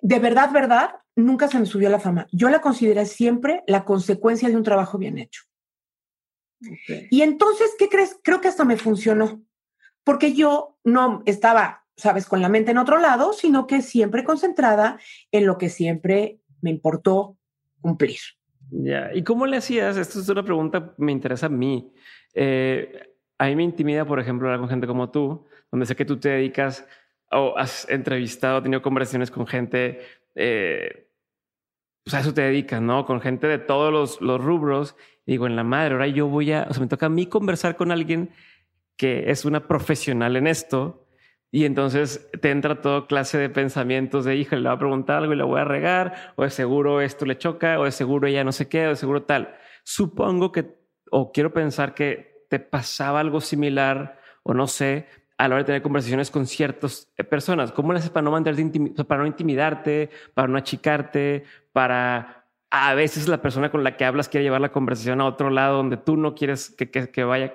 De 0.00 0.18
verdad, 0.18 0.52
verdad, 0.52 0.90
nunca 1.16 1.48
se 1.48 1.58
me 1.58 1.66
subió 1.66 1.90
la 1.90 2.00
fama. 2.00 2.26
Yo 2.32 2.48
la 2.48 2.60
consideré 2.60 3.04
siempre 3.06 3.62
la 3.66 3.84
consecuencia 3.84 4.48
de 4.48 4.56
un 4.56 4.62
trabajo 4.62 4.98
bien 4.98 5.18
hecho. 5.18 5.42
Y 7.10 7.22
entonces, 7.22 7.70
¿qué 7.78 7.88
crees? 7.88 8.18
Creo 8.22 8.40
que 8.40 8.48
hasta 8.48 8.64
me 8.64 8.76
funcionó, 8.76 9.42
porque 10.02 10.34
yo 10.34 10.76
no 10.82 11.22
estaba, 11.26 11.84
sabes, 11.96 12.26
con 12.26 12.42
la 12.42 12.48
mente 12.48 12.72
en 12.72 12.78
otro 12.78 12.98
lado, 12.98 13.32
sino 13.32 13.66
que 13.66 13.82
siempre 13.82 14.24
concentrada 14.24 14.98
en 15.30 15.46
lo 15.46 15.58
que 15.58 15.68
siempre 15.68 16.40
me 16.60 16.70
importó 16.70 17.36
cumplir. 17.80 18.18
Ya. 18.70 19.10
¿Y 19.14 19.22
cómo 19.22 19.46
le 19.46 19.56
hacías? 19.56 19.96
Esto 19.96 20.20
es 20.20 20.28
una 20.28 20.42
pregunta 20.42 20.94
que 20.96 21.02
me 21.02 21.12
interesa 21.12 21.46
a 21.46 21.50
mí. 21.50 21.92
Eh, 22.34 23.14
a 23.38 23.46
mí 23.46 23.56
me 23.56 23.62
intimida, 23.62 24.04
por 24.04 24.20
ejemplo, 24.20 24.48
hablar 24.48 24.60
con 24.60 24.68
gente 24.68 24.86
como 24.86 25.10
tú, 25.10 25.46
donde 25.70 25.86
sé 25.86 25.96
que 25.96 26.04
tú 26.04 26.18
te 26.18 26.28
dedicas 26.30 26.86
o 27.30 27.56
has 27.56 27.88
entrevistado, 27.88 28.62
tenido 28.62 28.82
conversaciones 28.82 29.30
con 29.30 29.46
gente, 29.46 30.00
eh, 30.34 31.08
pues 32.04 32.14
a 32.14 32.20
eso 32.20 32.32
te 32.32 32.42
dedicas, 32.42 32.80
¿no? 32.80 33.04
Con 33.04 33.20
gente 33.20 33.46
de 33.46 33.58
todos 33.58 33.92
los, 33.92 34.20
los 34.20 34.42
rubros. 34.42 34.96
Y 35.26 35.32
digo, 35.32 35.46
en 35.46 35.56
la 35.56 35.64
madre, 35.64 35.94
ahora 35.94 36.06
yo 36.06 36.26
voy 36.26 36.52
a, 36.52 36.66
o 36.68 36.72
sea, 36.72 36.80
me 36.82 36.88
toca 36.88 37.06
a 37.06 37.10
mí 37.10 37.26
conversar 37.26 37.76
con 37.76 37.92
alguien 37.92 38.30
que 38.96 39.30
es 39.30 39.44
una 39.44 39.66
profesional 39.68 40.36
en 40.36 40.46
esto. 40.46 41.06
Y 41.50 41.64
entonces 41.64 42.28
te 42.40 42.50
entra 42.50 42.80
toda 42.80 43.06
clase 43.06 43.38
de 43.38 43.48
pensamientos 43.48 44.24
de, 44.24 44.36
hija, 44.36 44.56
le 44.56 44.68
voy 44.68 44.76
a 44.76 44.78
preguntar 44.78 45.18
algo 45.18 45.32
y 45.32 45.36
le 45.36 45.44
voy 45.44 45.60
a 45.60 45.64
regar, 45.64 46.32
o 46.36 46.44
de 46.44 46.50
seguro 46.50 47.00
esto 47.00 47.24
le 47.24 47.38
choca, 47.38 47.80
o 47.80 47.84
de 47.84 47.92
seguro 47.92 48.26
ella 48.26 48.44
no 48.44 48.52
sé 48.52 48.68
qué, 48.68 48.86
o 48.86 48.90
de 48.90 48.96
seguro 48.96 49.22
tal. 49.22 49.54
Supongo 49.82 50.52
que, 50.52 50.78
o 51.10 51.32
quiero 51.32 51.52
pensar 51.52 51.94
que 51.94 52.44
te 52.50 52.58
pasaba 52.58 53.20
algo 53.20 53.40
similar, 53.40 54.18
o 54.42 54.52
no 54.52 54.66
sé, 54.66 55.06
a 55.38 55.46
la 55.48 55.54
hora 55.54 55.62
de 55.62 55.66
tener 55.66 55.82
conversaciones 55.82 56.30
con 56.30 56.46
ciertas 56.46 57.10
eh, 57.16 57.24
personas. 57.24 57.72
¿Cómo 57.72 57.92
le 57.92 58.00
haces 58.00 58.10
para 58.10 58.24
no, 58.24 58.32
para 59.06 59.22
no 59.22 59.26
intimidarte, 59.26 60.10
para 60.34 60.48
no 60.48 60.58
achicarte, 60.58 61.44
para 61.72 62.38
a 62.70 62.94
veces 62.94 63.28
la 63.28 63.40
persona 63.40 63.70
con 63.70 63.82
la 63.82 63.96
que 63.96 64.04
hablas 64.04 64.28
quiere 64.28 64.44
llevar 64.44 64.60
la 64.60 64.72
conversación 64.72 65.20
a 65.20 65.26
otro 65.26 65.48
lado 65.48 65.78
donde 65.78 65.96
tú 65.96 66.16
no 66.16 66.34
quieres 66.34 66.70
que, 66.70 66.90
que, 66.90 67.24
vaya? 67.24 67.54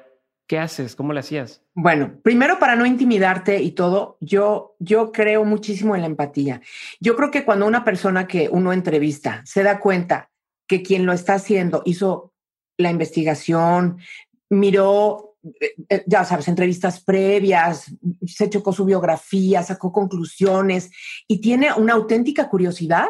¿Qué 0.54 0.60
haces? 0.60 0.96
¿Cómo 0.96 1.14
le 1.14 1.22
hacías? 1.22 1.64
Bueno, 1.74 2.20
primero 2.22 2.60
para 2.60 2.76
no 2.76 2.86
intimidarte 2.86 3.64
y 3.64 3.72
todo, 3.72 4.18
yo, 4.20 4.76
yo 4.78 5.12
creo 5.12 5.46
muchísimo 5.46 5.96
en 5.96 6.02
la 6.02 6.06
empatía. 6.06 6.62
Yo 7.00 7.16
creo 7.16 7.32
que 7.32 7.44
cuando 7.44 7.66
una 7.66 7.84
persona 7.84 8.28
que 8.28 8.50
uno 8.50 8.72
entrevista 8.72 9.42
se 9.46 9.64
da 9.64 9.80
cuenta 9.80 10.30
que 10.68 10.84
quien 10.84 11.08
lo 11.08 11.12
está 11.12 11.34
haciendo 11.34 11.82
hizo 11.86 12.36
la 12.78 12.92
investigación, 12.92 13.98
miró 14.52 15.38
eh, 15.60 15.74
eh, 15.90 16.04
ya 16.06 16.24
sabes, 16.24 16.48
entrevistas 16.48 17.04
previas, 17.04 17.92
se 18.24 18.48
chocó 18.48 18.74
su 18.74 18.86
biografía, 18.86 19.64
sacó 19.64 19.92
conclusiones 19.92 20.92
y 21.28 21.42
tiene 21.42 21.74
una 21.74 21.94
auténtica 21.94 22.48
curiosidad, 22.48 23.10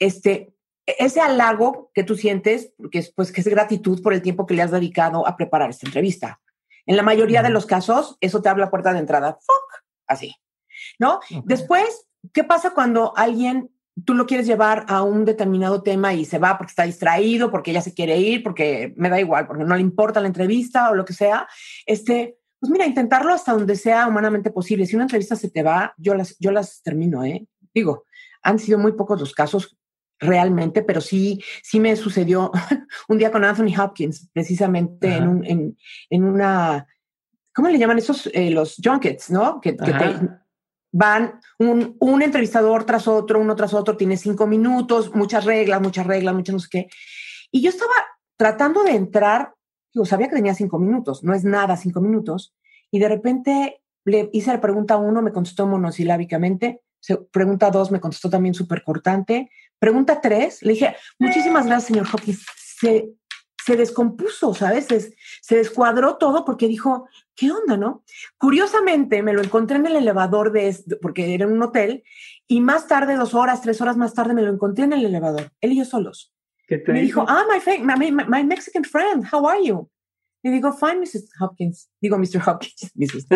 este, 0.00 0.51
ese 0.86 1.20
halago 1.20 1.90
que 1.94 2.04
tú 2.04 2.16
sientes, 2.16 2.72
que 2.90 2.98
es, 2.98 3.12
pues, 3.12 3.32
que 3.32 3.40
es 3.40 3.48
gratitud 3.48 4.02
por 4.02 4.14
el 4.14 4.22
tiempo 4.22 4.46
que 4.46 4.54
le 4.54 4.62
has 4.62 4.70
dedicado 4.70 5.26
a 5.26 5.36
preparar 5.36 5.70
esta 5.70 5.86
entrevista. 5.86 6.40
En 6.86 6.96
la 6.96 7.02
mayoría 7.02 7.42
de 7.42 7.50
los 7.50 7.66
casos, 7.66 8.16
eso 8.20 8.42
te 8.42 8.48
abre 8.48 8.62
la 8.62 8.70
puerta 8.70 8.92
de 8.92 8.98
entrada. 8.98 9.38
Fuck, 9.40 9.84
así. 10.06 10.34
¿No? 10.98 11.20
Después, 11.44 12.08
¿qué 12.32 12.42
pasa 12.44 12.70
cuando 12.70 13.16
alguien 13.16 13.70
tú 14.04 14.14
lo 14.14 14.26
quieres 14.26 14.46
llevar 14.46 14.86
a 14.88 15.02
un 15.02 15.24
determinado 15.24 15.82
tema 15.82 16.14
y 16.14 16.24
se 16.24 16.38
va 16.38 16.56
porque 16.56 16.70
está 16.70 16.84
distraído, 16.84 17.50
porque 17.50 17.72
ya 17.72 17.82
se 17.82 17.94
quiere 17.94 18.18
ir, 18.18 18.42
porque 18.42 18.94
me 18.96 19.10
da 19.10 19.20
igual, 19.20 19.46
porque 19.46 19.64
no 19.64 19.74
le 19.74 19.82
importa 19.82 20.20
la 20.20 20.28
entrevista 20.28 20.90
o 20.90 20.94
lo 20.94 21.04
que 21.04 21.12
sea, 21.12 21.46
este, 21.84 22.38
pues 22.58 22.70
mira, 22.70 22.86
intentarlo 22.86 23.32
hasta 23.32 23.52
donde 23.52 23.76
sea 23.76 24.06
humanamente 24.06 24.50
posible. 24.50 24.86
Si 24.86 24.96
una 24.96 25.04
entrevista 25.04 25.36
se 25.36 25.50
te 25.50 25.62
va, 25.62 25.94
yo 25.98 26.14
las, 26.14 26.36
yo 26.38 26.52
las 26.52 26.82
termino, 26.82 27.24
¿eh? 27.24 27.46
Digo, 27.74 28.04
han 28.42 28.58
sido 28.58 28.78
muy 28.78 28.92
pocos 28.92 29.20
los 29.20 29.34
casos 29.34 29.76
realmente, 30.22 30.82
pero 30.82 31.00
sí, 31.00 31.42
sí 31.62 31.80
me 31.80 31.96
sucedió 31.96 32.50
un 33.08 33.18
día 33.18 33.30
con 33.30 33.44
Anthony 33.44 33.78
Hopkins, 33.78 34.28
precisamente 34.32 35.14
en, 35.14 35.28
un, 35.28 35.44
en, 35.44 35.78
en, 36.08 36.24
una, 36.24 36.86
¿cómo 37.52 37.68
le 37.68 37.78
llaman 37.78 37.98
esos? 37.98 38.30
Eh, 38.32 38.50
los 38.50 38.76
junkets, 38.82 39.30
¿no? 39.30 39.60
Que, 39.60 39.76
que 39.76 39.92
te, 39.92 40.14
van 40.92 41.40
un, 41.58 41.96
un, 42.00 42.22
entrevistador 42.22 42.84
tras 42.84 43.08
otro, 43.08 43.40
uno 43.40 43.56
tras 43.56 43.74
otro, 43.74 43.96
tiene 43.96 44.16
cinco 44.16 44.46
minutos, 44.46 45.14
muchas 45.14 45.44
reglas, 45.44 45.80
muchas 45.80 46.06
reglas, 46.06 46.34
muchas 46.34 46.52
no 46.52 46.58
sé 46.60 46.68
qué. 46.70 46.88
Y 47.50 47.62
yo 47.62 47.70
estaba 47.70 47.94
tratando 48.36 48.82
de 48.84 48.92
entrar, 48.92 49.54
yo 49.92 50.04
sabía 50.04 50.28
que 50.28 50.36
tenía 50.36 50.54
cinco 50.54 50.78
minutos, 50.78 51.24
no 51.24 51.34
es 51.34 51.44
nada 51.44 51.76
cinco 51.76 52.00
minutos, 52.00 52.54
y 52.90 52.98
de 52.98 53.08
repente 53.08 53.82
le 54.04 54.28
hice 54.32 54.52
la 54.52 54.60
pregunta 54.60 54.96
uno, 54.96 55.22
me 55.22 55.32
contestó 55.32 55.66
monosilábicamente, 55.66 56.82
pregunta 57.30 57.70
dos, 57.70 57.90
me 57.90 58.00
contestó 58.00 58.30
también 58.30 58.54
súper 58.54 58.82
cortante, 58.82 59.50
pregunta 59.82 60.20
tres, 60.20 60.62
le 60.62 60.74
dije, 60.74 60.96
muchísimas 61.18 61.66
gracias, 61.66 61.88
señor 61.88 62.06
Hopkins, 62.12 62.46
se 62.56 63.12
se 63.64 63.76
descompuso, 63.76 64.54
¿sabes? 64.54 64.86
Se, 65.40 65.56
descuadró 65.56 66.16
todo 66.16 66.44
porque 66.44 66.66
dijo, 66.66 67.08
¿qué 67.34 67.50
onda, 67.52 67.76
no? 67.76 68.04
Curiosamente, 68.38 69.22
me 69.22 69.32
lo 69.32 69.42
encontré 69.42 69.76
en 69.76 69.86
el 69.86 69.96
elevador 69.96 70.52
de, 70.52 70.76
porque 71.00 71.34
era 71.34 71.46
un 71.46 71.62
hotel, 71.62 72.02
y 72.48 72.60
más 72.60 72.88
tarde, 72.88 73.14
dos 73.14 73.34
horas, 73.34 73.62
tres 73.62 73.80
horas 73.80 73.96
más 73.96 74.14
tarde, 74.14 74.34
me 74.34 74.42
lo 74.42 74.52
encontré 74.52 74.84
en 74.84 74.94
el 74.94 75.04
elevador, 75.04 75.52
él 75.60 75.72
y 75.72 75.78
yo 75.78 75.84
solos. 75.84 76.34
me 76.68 77.00
dijo, 77.00 77.24
ah, 77.28 77.44
my, 77.96 78.10
my, 78.10 78.44
Mexican 78.44 78.84
friend, 78.84 79.24
how 79.32 79.46
are 79.46 79.64
you? 79.64 79.88
Le 80.42 80.50
digo, 80.50 80.72
fine, 80.72 81.00
Mrs. 81.00 81.30
Hopkins. 81.40 81.88
Digo, 82.00 82.18
Mr. 82.18 82.42
Hopkins, 82.44 82.90
Mrs. 82.96 83.26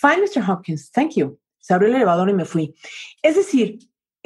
fine, 0.00 0.20
Mr. 0.20 0.42
Hopkins, 0.46 0.90
thank 0.90 1.12
you. 1.14 1.38
Se 1.58 1.72
abrió 1.72 1.88
el 1.88 1.96
elevador 1.96 2.28
y 2.28 2.34
me 2.34 2.44
fui. 2.44 2.74
Es 3.22 3.34
decir, 3.34 3.78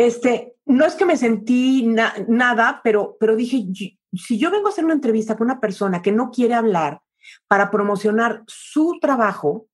este, 0.06 0.54
no 0.64 0.86
es 0.86 0.94
que 0.94 1.04
me 1.04 1.16
sentí 1.16 1.86
nada, 2.26 2.80
pero, 2.82 3.16
pero 3.20 3.36
dije, 3.36 3.66
si 4.14 4.38
yo 4.38 4.50
vengo 4.50 4.68
a 4.68 4.70
hacer 4.70 4.84
una 4.84 4.94
entrevista 4.94 5.36
con 5.36 5.46
una 5.46 5.60
persona 5.60 6.00
que 6.00 6.10
no 6.10 6.30
quiere 6.30 6.54
hablar 6.54 7.02
para 7.48 7.70
promocionar 7.70 8.42
su 8.46 8.98
trabajo, 8.98 9.68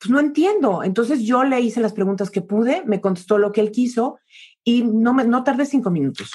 pues 0.00 0.10
no 0.10 0.18
entiendo. 0.18 0.82
Entonces 0.82 1.22
yo 1.22 1.44
le 1.44 1.60
hice 1.60 1.80
las 1.80 1.92
preguntas 1.92 2.30
que 2.30 2.42
pude, 2.42 2.82
me 2.84 3.00
contestó 3.00 3.38
lo 3.38 3.52
que 3.52 3.60
él 3.60 3.70
quiso 3.70 4.18
y 4.64 4.82
no, 4.82 5.14
me, 5.14 5.24
no 5.24 5.44
tardé 5.44 5.66
cinco 5.66 5.90
minutos. 5.90 6.32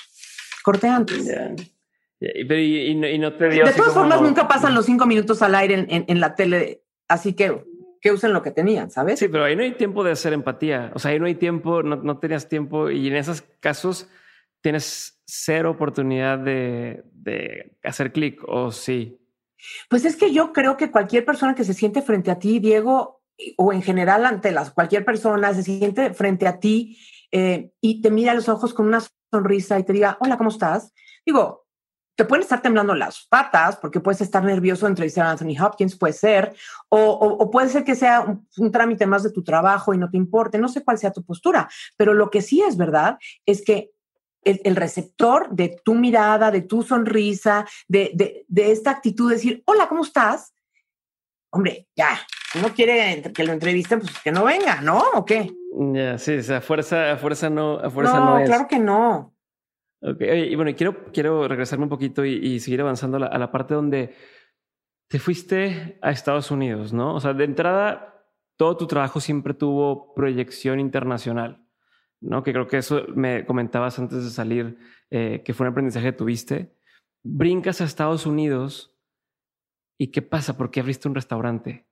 Corté 0.63 0.88
antes. 0.88 1.30
Y, 2.21 2.95
no, 3.19 3.34
te 3.34 3.50
dio 3.50 3.65
de 3.65 3.74
todas 3.74 3.93
formas, 3.93 4.21
nunca 4.21 4.48
pasan 4.48 4.74
los 4.74 4.86
cinco 4.86 5.06
minutos 5.06 5.41
al 5.41 5.56
aire 5.56 5.86
en, 5.89 6.06
en, 6.08 6.19
la 6.21 6.36
tele, 6.36 6.84
así 7.10 7.34
que 7.34 7.65
que 8.06 8.12
usen 8.12 8.34
lo 8.34 8.44
que 8.44 8.52
tenían, 8.52 8.91
¿sabes? 8.91 9.18
Sí, 9.18 9.28
pero 9.30 9.46
ahí 9.46 9.56
no 9.56 9.63
hay 9.63 9.72
tiempo 9.72 10.04
de 10.04 10.12
hacer 10.12 10.32
empatía. 10.32 10.91
O 10.94 11.00
sea, 11.00 11.10
ahí 11.10 11.20
no 11.20 11.26
hay 11.26 11.34
tiempo, 11.34 11.82
no, 11.82 11.96
no 11.96 12.20
tenías 12.20 12.48
tiempo 12.48 12.91
y 12.91 13.08
en 13.08 13.15
esos 13.15 13.41
casos 13.60 14.08
tienes 14.62 15.24
cero 15.26 15.72
oportunidad 15.72 16.38
de, 16.38 17.74
hacer 17.84 18.12
clic, 18.12 18.44
¿o 18.48 18.72
sí? 18.72 19.20
Pues 19.89 20.06
es 20.06 20.18
que 20.18 20.32
yo 20.32 20.54
creo 20.54 20.78
que 20.78 20.91
cualquier 20.91 21.26
persona 21.26 21.56
que 21.56 21.63
se 21.63 21.74
siente 21.74 22.04
frente 22.04 22.30
a 22.30 22.38
ti, 22.38 22.60
Diego, 22.60 23.24
o 23.58 23.74
en 23.74 23.82
general 23.82 24.28
ante 24.28 24.52
las 24.52 24.70
cualquier 24.70 25.04
persona 25.04 25.52
se 25.56 25.63
siente 25.63 26.13
frente 26.13 26.46
a 26.46 26.60
ti 26.60 27.00
eh, 27.32 27.72
y 27.82 28.04
te 28.04 28.12
mira 28.12 28.34
a 28.34 28.36
los 28.36 28.50
ojos 28.50 28.76
con 28.76 28.86
una 28.86 29.02
sonrisa 29.32 29.80
y 29.80 29.84
te 29.84 29.94
diga, 29.94 30.15
hola, 30.22 30.38
¿cómo 30.38 30.52
estás? 30.52 30.94
Digo, 31.26 31.64
te 32.15 32.25
pueden 32.25 32.43
estar 32.43 32.62
temblando 32.62 32.95
las 32.95 33.25
patas 33.25 33.75
porque 33.78 33.99
puedes 33.99 34.21
estar 34.21 34.43
nervioso 34.43 34.86
de 34.86 34.91
entrevistar 34.91 35.25
a 35.25 35.32
Anthony 35.32 35.62
Hopkins, 35.62 35.97
puede 35.97 36.13
ser, 36.13 36.54
o, 36.89 37.49
puede 37.51 37.69
ser 37.69 37.84
que 37.84 37.95
sea 37.95 38.21
un, 38.21 38.47
un, 38.58 38.71
trámite 38.71 39.06
más 39.06 39.23
de 39.23 39.32
tu 39.32 39.43
trabajo 39.43 39.93
y 39.93 39.97
no 39.97 40.10
te 40.10 40.17
importe, 40.17 40.58
no 40.58 40.69
sé 40.69 40.84
cuál 40.84 40.97
sea 40.97 41.12
tu 41.12 41.23
postura, 41.23 41.69
pero 41.97 42.13
lo 42.13 42.30
que 42.30 42.41
sí 42.41 42.62
es 42.62 42.78
verdad 42.78 43.17
es 43.45 43.63
que 43.63 43.91
el, 44.45 44.75
receptor 44.75 45.49
de 45.49 45.82
tu 45.84 45.95
mirada, 45.95 46.51
de 46.51 46.62
tu 46.62 46.84
sonrisa, 46.84 47.65
de, 47.88 48.45
esta 48.56 48.91
actitud 48.91 49.30
de 49.30 49.36
decir, 49.36 49.63
hola, 49.65 49.88
¿cómo 49.88 50.04
estás? 50.04 50.54
Hombre, 51.49 51.88
ya, 51.95 52.19
si 52.51 52.60
uno 52.60 52.73
quiere 52.73 53.21
que 53.34 53.43
lo 53.43 53.54
entrevisten, 53.54 53.99
pues 53.99 54.12
que 54.19 54.32
no 54.32 54.43
venga, 54.43 54.82
¿no? 54.82 54.99
¿O 55.15 55.25
qué? 55.25 55.51
Ya, 55.93 56.17
sí, 56.17 56.38
a 56.54 56.62
fuerza, 56.62 57.13
a 57.13 57.17
fuerza 57.17 57.49
no, 57.49 57.80
a 57.80 57.89
fuerza 57.89 58.19
no, 58.19 58.39
no 58.39 58.45
claro 58.45 58.67
que 58.67 58.80
no. 58.80 59.35
Ok, 60.01 60.21
y 60.21 60.55
bueno, 60.55 60.71
quiero, 60.75 61.05
quiero 61.12 61.47
regresarme 61.47 61.84
un 61.84 61.89
poquito 61.89 62.25
y, 62.25 62.60
seguir 62.60 62.81
avanzando 62.81 63.17
a 63.17 63.21
la, 63.21 63.27
a 63.27 63.38
la, 63.39 63.51
parte 63.51 63.73
donde 63.73 64.13
te 65.10 65.19
fuiste 65.19 65.97
a 66.01 66.12
Estados 66.12 66.51
Unidos, 66.51 66.93
¿no? 66.93 67.15
O 67.15 67.19
sea, 67.19 67.34
de 67.34 67.43
entrada, 67.43 68.25
todo 68.58 68.77
tu 68.77 68.88
trabajo 68.88 69.19
siempre 69.19 69.53
tuvo 69.53 70.13
proyección 70.13 70.79
internacional. 70.79 71.65
¿no? 72.21 72.43
Que 72.43 72.53
creo 72.53 72.67
que 72.67 72.77
eso 72.77 73.05
me 73.15 73.45
comentabas 73.45 73.99
antes 73.99 74.23
de 74.23 74.29
salir, 74.29 74.77
eh, 75.10 75.43
que 75.45 75.53
fue 75.53 75.67
un 75.67 75.71
aprendizaje 75.71 76.08
que 76.08 76.17
tuviste. 76.17 76.75
Brincas 77.23 77.81
a 77.81 77.86
Estados 77.86 78.25
Unidos 78.25 78.97
y 79.97 80.12
¿qué 80.12 80.21
pasa? 80.21 80.58
¿Por 80.58 80.71
qué 80.71 80.79
abriste 80.81 81.08
un 81.08 81.15
restaurante? 81.15 81.88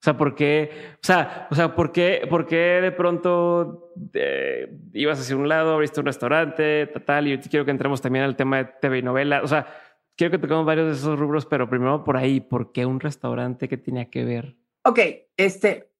O 0.00 0.02
sea, 0.02 0.16
¿por 0.16 0.34
qué? 0.34 0.70
O 0.94 1.06
sea, 1.06 1.46
o 1.50 1.54
sea 1.54 1.74
¿por 1.74 1.92
qué, 1.92 2.26
por 2.30 2.46
qué 2.46 2.80
de 2.80 2.90
pronto 2.90 3.92
eh, 4.14 4.74
ibas 4.94 5.20
hacia 5.20 5.36
un 5.36 5.46
lado, 5.46 5.74
abriste 5.74 6.00
un 6.00 6.06
restaurante, 6.06 6.86
tal, 7.04 7.28
y 7.28 7.38
quiero 7.38 7.66
que 7.66 7.70
entremos 7.70 8.00
también 8.00 8.24
al 8.24 8.34
tema 8.34 8.56
de 8.56 8.64
TV 8.80 8.98
y 8.98 9.02
novela. 9.02 9.42
O 9.42 9.46
sea, 9.46 9.66
quiero 10.16 10.30
que 10.30 10.38
toquemos 10.38 10.64
varios 10.64 10.86
de 10.86 10.94
esos 10.94 11.18
rubros, 11.18 11.44
pero 11.44 11.68
primero 11.68 12.02
por 12.02 12.16
ahí, 12.16 12.40
¿por 12.40 12.72
qué 12.72 12.86
un 12.86 12.98
restaurante 12.98 13.68
que 13.68 13.76
tenía 13.76 14.08
que 14.08 14.24
ver? 14.24 14.56
Ok, 14.86 15.00
este, 15.36 15.92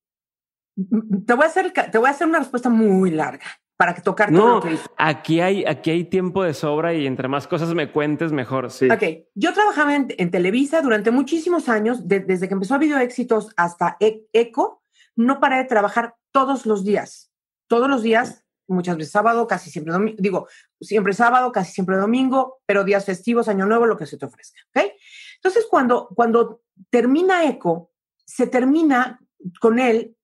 te 1.27 1.35
voy 1.35 1.45
a 1.45 1.49
hacer, 1.49 1.71
te 1.71 1.99
voy 1.99 2.09
a 2.09 2.13
hacer 2.13 2.27
una 2.27 2.39
respuesta 2.39 2.71
muy 2.71 3.11
larga 3.11 3.60
para 3.81 3.95
que 3.95 4.03
tocar 4.03 4.31
no, 4.31 4.61
Aquí 4.99 5.41
hay, 5.41 5.65
aquí 5.65 5.91
hay 5.91 6.05
tiempo 6.05 6.45
de 6.45 6.53
sobra 6.53 6.93
y 6.93 7.07
entre 7.07 7.29
más 7.29 7.49
cosas 7.49 7.73
me 7.73 7.91
cuentes, 7.91 8.31
mejor. 8.31 8.71
Sí. 8.71 8.91
Ok, 8.91 9.31
yo 9.35 9.55
trabajaba 9.55 9.95
en, 9.95 10.31
Televisa 10.31 10.83
durante 10.83 11.11
muchísimos 11.11 11.71
años, 11.71 12.07
desde 12.07 12.47
que 12.47 12.53
empezó 12.53 12.75
a 12.75 12.79
Video 12.79 12.99
Éxitos 12.99 13.55
hasta 13.57 13.97
e, 13.99 14.27
ECO, 14.35 14.83
no 15.17 15.41
paré 15.41 15.57
de 15.57 15.65
trabajar 15.65 16.15
todos 16.31 16.67
los 16.67 16.85
días. 16.85 17.33
Todos 17.69 17.89
los 17.89 18.03
días, 18.03 18.45
muchas 18.69 18.99
veces 18.99 19.13
sábado, 19.13 19.47
casi 19.47 19.71
siempre 19.71 19.95
domingo, 19.95 20.17
digo, 20.19 20.49
siempre 20.79 21.15
sábado, 21.15 21.51
casi 21.51 21.73
siempre 21.73 21.97
domingo, 21.97 22.61
pero 22.67 22.85
días 22.85 23.07
festivos, 23.07 23.49
año 23.49 23.65
nuevo, 23.65 23.87
lo 23.87 23.97
que 23.97 24.05
se 24.05 24.19
te 24.19 24.27
ofrezca. 24.27 24.61
¿ok? 24.75 24.93
Entonces, 25.37 25.67
cuando, 25.71 26.11
cuando 26.15 26.61
termina 26.91 27.47
ECO, 27.47 27.93
se 28.27 28.47
termina 28.47 29.23
con 29.59 29.79
él 29.79 30.19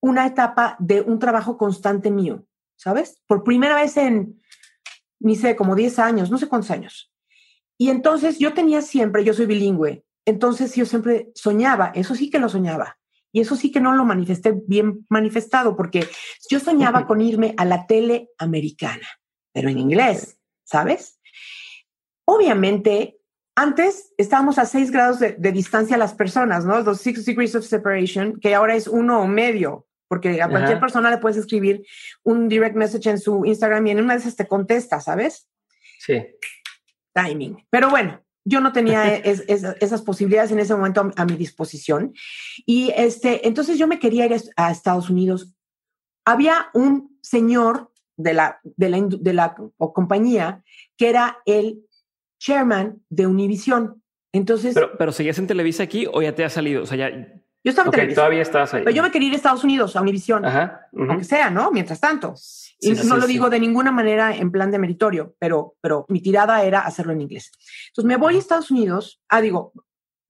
una 0.00 0.24
etapa 0.24 0.76
de 0.78 1.02
un 1.02 1.18
trabajo 1.18 1.58
constante 1.58 2.10
mío, 2.10 2.45
¿sabes? 2.76 3.20
Por 3.26 3.44
primera 3.44 3.76
vez 3.76 3.96
en, 3.96 4.40
ni 5.18 5.36
sé, 5.36 5.56
como 5.56 5.74
10 5.74 5.98
años, 5.98 6.30
no 6.30 6.38
sé 6.38 6.48
cuántos 6.48 6.70
años. 6.70 7.12
Y 7.78 7.90
entonces 7.90 8.38
yo 8.38 8.54
tenía 8.54 8.82
siempre, 8.82 9.24
yo 9.24 9.34
soy 9.34 9.46
bilingüe, 9.46 10.04
entonces 10.24 10.74
yo 10.74 10.86
siempre 10.86 11.30
soñaba, 11.34 11.92
eso 11.94 12.14
sí 12.14 12.30
que 12.30 12.38
lo 12.38 12.48
soñaba. 12.48 12.98
Y 13.32 13.40
eso 13.40 13.54
sí 13.54 13.70
que 13.70 13.80
no 13.80 13.94
lo 13.94 14.04
manifesté 14.04 14.54
bien 14.66 15.04
manifestado, 15.10 15.76
porque 15.76 16.08
yo 16.48 16.58
soñaba 16.58 17.06
con 17.06 17.20
irme 17.20 17.54
a 17.58 17.66
la 17.66 17.86
tele 17.86 18.30
americana, 18.38 19.06
pero 19.52 19.68
en 19.68 19.78
inglés, 19.78 20.38
¿sabes? 20.64 21.20
Obviamente, 22.24 23.18
antes 23.54 24.12
estábamos 24.16 24.58
a 24.58 24.64
seis 24.66 24.90
grados 24.90 25.18
de, 25.18 25.52
distancia 25.52 25.96
las 25.96 26.14
personas, 26.14 26.64
¿no? 26.64 26.80
Los 26.80 27.00
six 27.00 27.24
degrees 27.24 27.54
of 27.54 27.64
separation, 27.64 28.40
que 28.40 28.54
ahora 28.54 28.74
es 28.74 28.86
uno 28.86 29.20
o 29.20 29.26
medio, 29.26 29.85
porque 30.08 30.40
a 30.40 30.48
cualquier 30.48 30.80
persona 30.80 31.10
le 31.10 31.18
puedes 31.18 31.36
escribir 31.36 31.84
un 32.22 32.48
direct 32.48 32.76
message 32.76 33.10
en 33.10 33.18
su 33.18 33.44
Instagram 33.44 33.86
y 33.86 33.90
en 33.90 34.00
una 34.00 34.14
de 34.14 34.20
esas 34.20 34.36
te 34.36 34.46
contesta, 34.46 35.00
¿sabes? 35.00 35.48
Sí. 35.98 36.22
Timing. 37.12 37.66
Pero 37.70 37.90
bueno, 37.90 38.22
yo 38.44 38.60
no 38.60 38.72
tenía 38.72 39.16
esas 39.16 40.02
posibilidades 40.02 40.52
en 40.52 40.60
ese 40.60 40.74
momento 40.74 41.10
a, 41.16 41.24
mi 41.24 41.36
disposición. 41.36 42.14
Y 42.64 42.92
este, 42.96 43.46
entonces 43.46 43.78
yo 43.78 43.86
me 43.86 43.98
quería 43.98 44.26
ir 44.26 44.36
a, 44.56 44.70
Estados 44.70 45.10
Unidos. 45.10 45.54
Había 46.24 46.68
un 46.72 47.18
señor 47.22 47.90
de 48.16 48.34
la, 48.34 48.60
de 48.62 48.88
la, 48.88 49.00
de 49.00 49.32
la 49.32 49.56
compañía 49.76 50.62
que 50.96 51.08
era 51.08 51.38
el 51.44 51.82
chairman 52.38 53.02
de 53.08 53.26
Univision. 53.26 54.02
Entonces. 54.32 54.74
Pero, 54.74 54.96
pero 54.96 55.12
seguías 55.12 55.38
en 55.38 55.46
Televisa 55.46 55.82
aquí 55.82 56.06
o 56.10 56.22
ya 56.22 56.34
te 56.34 56.44
ha 56.44 56.50
salido? 56.50 56.82
O 56.82 56.86
sea, 56.86 56.96
ya. 56.96 57.42
Yo 57.66 57.70
estaba 57.70 57.86
en 57.86 57.90
Televisa. 57.90 58.20
Todavía 58.20 58.42
estabas 58.42 58.74
ahí. 58.74 58.84
Pero 58.84 58.94
yo 58.94 59.02
me 59.02 59.10
quería 59.10 59.26
ir 59.26 59.34
a 59.34 59.36
Estados 59.38 59.64
Unidos, 59.64 59.96
a 59.96 60.00
Univision. 60.00 60.44
Ajá. 60.44 60.82
Aunque 60.96 61.24
sea, 61.24 61.50
¿no? 61.50 61.72
Mientras 61.72 61.98
tanto. 61.98 62.34
y 62.78 62.92
no 62.92 63.16
lo 63.16 63.26
digo 63.26 63.50
de 63.50 63.58
ninguna 63.58 63.90
manera 63.90 64.36
en 64.36 64.52
plan 64.52 64.70
de 64.70 64.78
meritorio, 64.78 65.34
pero, 65.40 65.74
pero 65.80 66.06
mi 66.08 66.20
tirada 66.20 66.62
era 66.62 66.82
hacerlo 66.82 67.12
en 67.12 67.22
inglés. 67.22 67.50
Entonces 67.88 68.06
me 68.06 68.18
voy 68.18 68.36
a 68.36 68.38
Estados 68.38 68.70
Unidos. 68.70 69.20
Ah, 69.28 69.40
digo, 69.40 69.72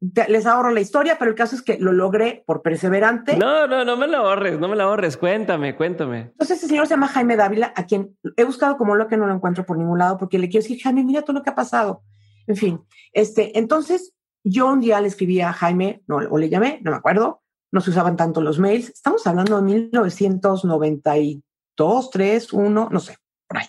les 0.00 0.46
ahorro 0.46 0.70
la 0.70 0.80
historia, 0.80 1.18
pero 1.18 1.30
el 1.30 1.34
caso 1.34 1.56
es 1.56 1.60
que 1.60 1.76
lo 1.78 1.92
logré 1.92 2.42
por 2.46 2.62
perseverante. 2.62 3.36
No, 3.36 3.66
no, 3.66 3.84
no 3.84 3.98
me 3.98 4.06
la 4.06 4.16
ahorres, 4.16 4.58
no 4.58 4.68
me 4.68 4.76
la 4.76 4.84
ahorres. 4.84 5.18
Cuéntame, 5.18 5.76
cuéntame. 5.76 6.20
Entonces, 6.20 6.56
ese 6.56 6.68
señor 6.68 6.86
se 6.86 6.94
llama 6.94 7.08
Jaime 7.08 7.36
Dávila, 7.36 7.74
a 7.76 7.84
quien 7.84 8.16
he 8.38 8.44
buscado 8.44 8.78
como 8.78 8.94
lo 8.94 9.08
que 9.08 9.18
no 9.18 9.26
lo 9.26 9.34
encuentro 9.34 9.66
por 9.66 9.76
ningún 9.76 9.98
lado, 9.98 10.16
porque 10.16 10.38
le 10.38 10.48
quiero 10.48 10.62
decir, 10.62 10.80
Jaime, 10.82 11.04
mira 11.04 11.20
todo 11.20 11.34
lo 11.34 11.42
que 11.42 11.50
ha 11.50 11.54
pasado. 11.54 12.02
En 12.46 12.56
fin, 12.56 12.80
este, 13.12 13.58
entonces 13.58 14.14
yo 14.48 14.68
un 14.68 14.78
día 14.80 15.00
le 15.00 15.08
escribí 15.08 15.40
a 15.40 15.52
Jaime, 15.52 16.04
no, 16.06 16.18
o 16.18 16.38
le 16.38 16.48
llamé, 16.48 16.78
no 16.84 16.92
me 16.92 16.98
acuerdo, 16.98 17.42
no 17.72 17.80
se 17.80 17.90
usaban 17.90 18.16
tanto 18.16 18.40
los 18.40 18.60
mails. 18.60 18.90
Estamos 18.90 19.26
hablando 19.26 19.56
de 19.56 19.62
1992, 19.62 22.10
3, 22.10 22.52
1, 22.52 22.88
no 22.92 23.00
sé, 23.00 23.18
por 23.48 23.58
ahí. 23.58 23.66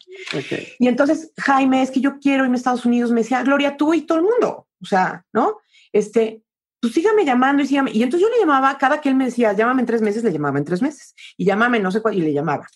Y 0.77 0.87
entonces, 0.87 1.33
Jaime, 1.39 1.81
es 1.81 1.89
que 1.89 1.99
yo 1.99 2.19
quiero 2.19 2.43
irme 2.43 2.57
a 2.57 2.59
Estados 2.59 2.85
Unidos, 2.85 3.11
me 3.11 3.21
decía, 3.21 3.41
Gloria, 3.41 3.75
tú 3.75 3.95
y 3.95 4.01
todo 4.01 4.19
el 4.19 4.25
mundo. 4.25 4.67
O 4.79 4.85
sea, 4.85 5.25
¿no? 5.33 5.57
Este, 5.91 6.43
pues 6.79 6.93
sígame 6.93 7.25
llamando 7.25 7.63
y 7.63 7.67
sígame. 7.67 7.89
Y 7.91 8.03
entonces 8.03 8.29
yo 8.29 8.33
le 8.33 8.39
llamaba, 8.39 8.77
cada 8.77 9.01
que 9.01 9.09
él 9.09 9.15
me 9.15 9.25
decía, 9.25 9.53
llámame 9.53 9.81
en 9.81 9.87
tres 9.87 10.03
meses, 10.03 10.23
le 10.23 10.31
llamaba 10.31 10.59
en 10.59 10.65
tres 10.65 10.83
meses. 10.83 11.15
Y 11.37 11.45
llámame 11.45 11.79
no 11.79 11.89
sé 11.91 12.03
cuál, 12.03 12.13
y 12.15 12.21
le 12.21 12.33
llamaba. 12.33 12.67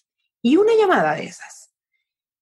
Y 0.42 0.58
una 0.58 0.74
llamada 0.74 1.14
de 1.14 1.26
esas. 1.26 1.72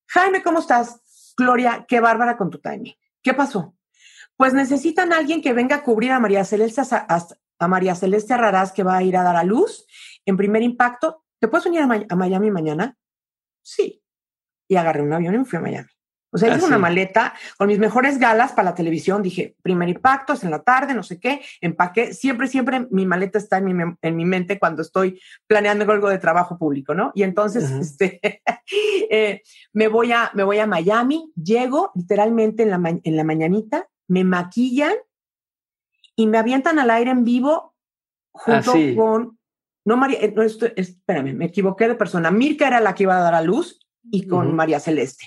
Jaime, 0.07 0.41
¿cómo 0.41 0.59
estás? 0.59 1.33
Gloria, 1.35 1.85
qué 1.85 1.99
bárbara 1.99 2.37
con 2.37 2.49
tu 2.49 2.59
timing. 2.59 2.95
¿Qué 3.21 3.33
pasó? 3.33 3.75
Pues 4.39 4.53
necesitan 4.53 5.11
a 5.11 5.17
alguien 5.17 5.41
que 5.41 5.51
venga 5.51 5.75
a 5.75 5.83
cubrir 5.83 6.13
a 6.13 6.19
María 6.21 6.45
Celeste, 6.45 6.81
a, 6.89 7.67
María 7.67 7.93
Celeste 7.93 8.33
Arraraz, 8.33 8.71
que 8.71 8.83
va 8.83 8.95
a 8.95 9.03
ir 9.03 9.17
a 9.17 9.23
dar 9.23 9.35
a 9.35 9.43
luz 9.43 9.85
en 10.25 10.37
primer 10.37 10.63
impacto. 10.63 11.25
¿Te 11.41 11.49
puedes 11.49 11.65
venir 11.65 11.81
a, 11.81 12.15
Miami 12.15 12.49
mañana? 12.49 12.95
Sí. 13.61 14.01
Y 14.69 14.77
agarré 14.77 15.01
un 15.01 15.11
avión 15.11 15.35
y 15.35 15.39
me 15.39 15.43
fui 15.43 15.57
a 15.57 15.61
Miami. 15.61 15.89
O 16.31 16.37
sea, 16.37 16.55
hice 16.55 16.65
una 16.65 16.77
maleta 16.77 17.33
con 17.57 17.67
mis 17.67 17.79
mejores 17.79 18.17
galas 18.17 18.53
para 18.53 18.69
la 18.69 18.75
televisión. 18.75 19.21
Dije, 19.21 19.57
primer 19.61 19.89
impacto, 19.89 20.31
es 20.31 20.43
en 20.45 20.51
la 20.51 20.63
tarde, 20.63 20.93
no 20.93 21.03
sé 21.03 21.19
qué. 21.19 21.41
Empaqué. 21.59 22.13
Siempre, 22.13 22.47
siempre 22.47 22.87
mi 22.91 23.05
maleta 23.05 23.39
está 23.39 23.57
en 23.57 23.65
mi, 23.65 23.95
en 24.01 24.15
mi 24.15 24.23
mente 24.23 24.57
cuando 24.57 24.83
estoy 24.83 25.19
planeando 25.47 25.91
algo 25.91 26.07
de 26.07 26.17
trabajo 26.17 26.57
público, 26.57 26.95
¿no? 26.95 27.11
Y 27.13 27.23
entonces, 27.23 27.69
este, 27.71 28.21
eh, 29.11 29.41
me, 29.73 29.89
voy 29.89 30.13
a, 30.13 30.31
me 30.33 30.43
voy 30.43 30.59
a 30.59 30.65
Miami, 30.65 31.29
llego 31.35 31.91
literalmente 31.93 32.63
en 32.63 32.69
la, 32.69 32.99
en 33.03 33.17
la 33.17 33.23
mañanita, 33.25 33.85
me 34.09 34.25
maquillan 34.25 34.93
y 36.15 36.27
me 36.27 36.37
avientan 36.37 36.79
al 36.79 36.89
aire 36.89 37.11
en 37.11 37.23
vivo 37.23 37.75
junto 38.31 38.73
ah, 38.73 38.95
con, 38.95 39.39
no 39.85 39.97
María, 39.97 40.19
eh, 40.19 40.33
no, 40.35 40.43
esto, 40.43 40.67
espérame, 40.75 41.33
me 41.33 41.45
equivoqué 41.45 41.87
de 41.87 41.95
persona. 41.95 42.31
Mirka 42.31 42.67
era 42.67 42.81
la 42.81 42.93
que 42.93 43.03
iba 43.03 43.17
a 43.17 43.21
dar 43.21 43.35
a 43.35 43.41
luz 43.41 43.79
y 44.03 44.27
con 44.27 44.53
María 44.53 44.79
Celeste. 44.79 45.25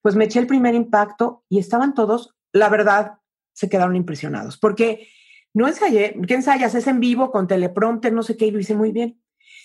Pues 0.00 0.14
me 0.14 0.24
eché 0.24 0.38
el 0.38 0.46
primer 0.46 0.74
impacto 0.74 1.44
y 1.48 1.58
estaban 1.58 1.94
todos, 1.94 2.36
la 2.52 2.68
verdad, 2.68 3.14
se 3.52 3.68
quedaron 3.68 3.96
impresionados, 3.96 4.58
porque 4.58 5.08
no 5.54 5.66
ensayé, 5.66 6.16
¿qué 6.26 6.34
ensayas? 6.34 6.74
Es 6.74 6.86
en 6.86 7.00
vivo, 7.00 7.30
con 7.30 7.48
teleprompter, 7.48 8.12
no 8.12 8.22
sé 8.22 8.36
qué, 8.36 8.46
y 8.46 8.50
lo 8.50 8.60
hice 8.60 8.74
muy 8.74 8.92
bien. 8.92 9.20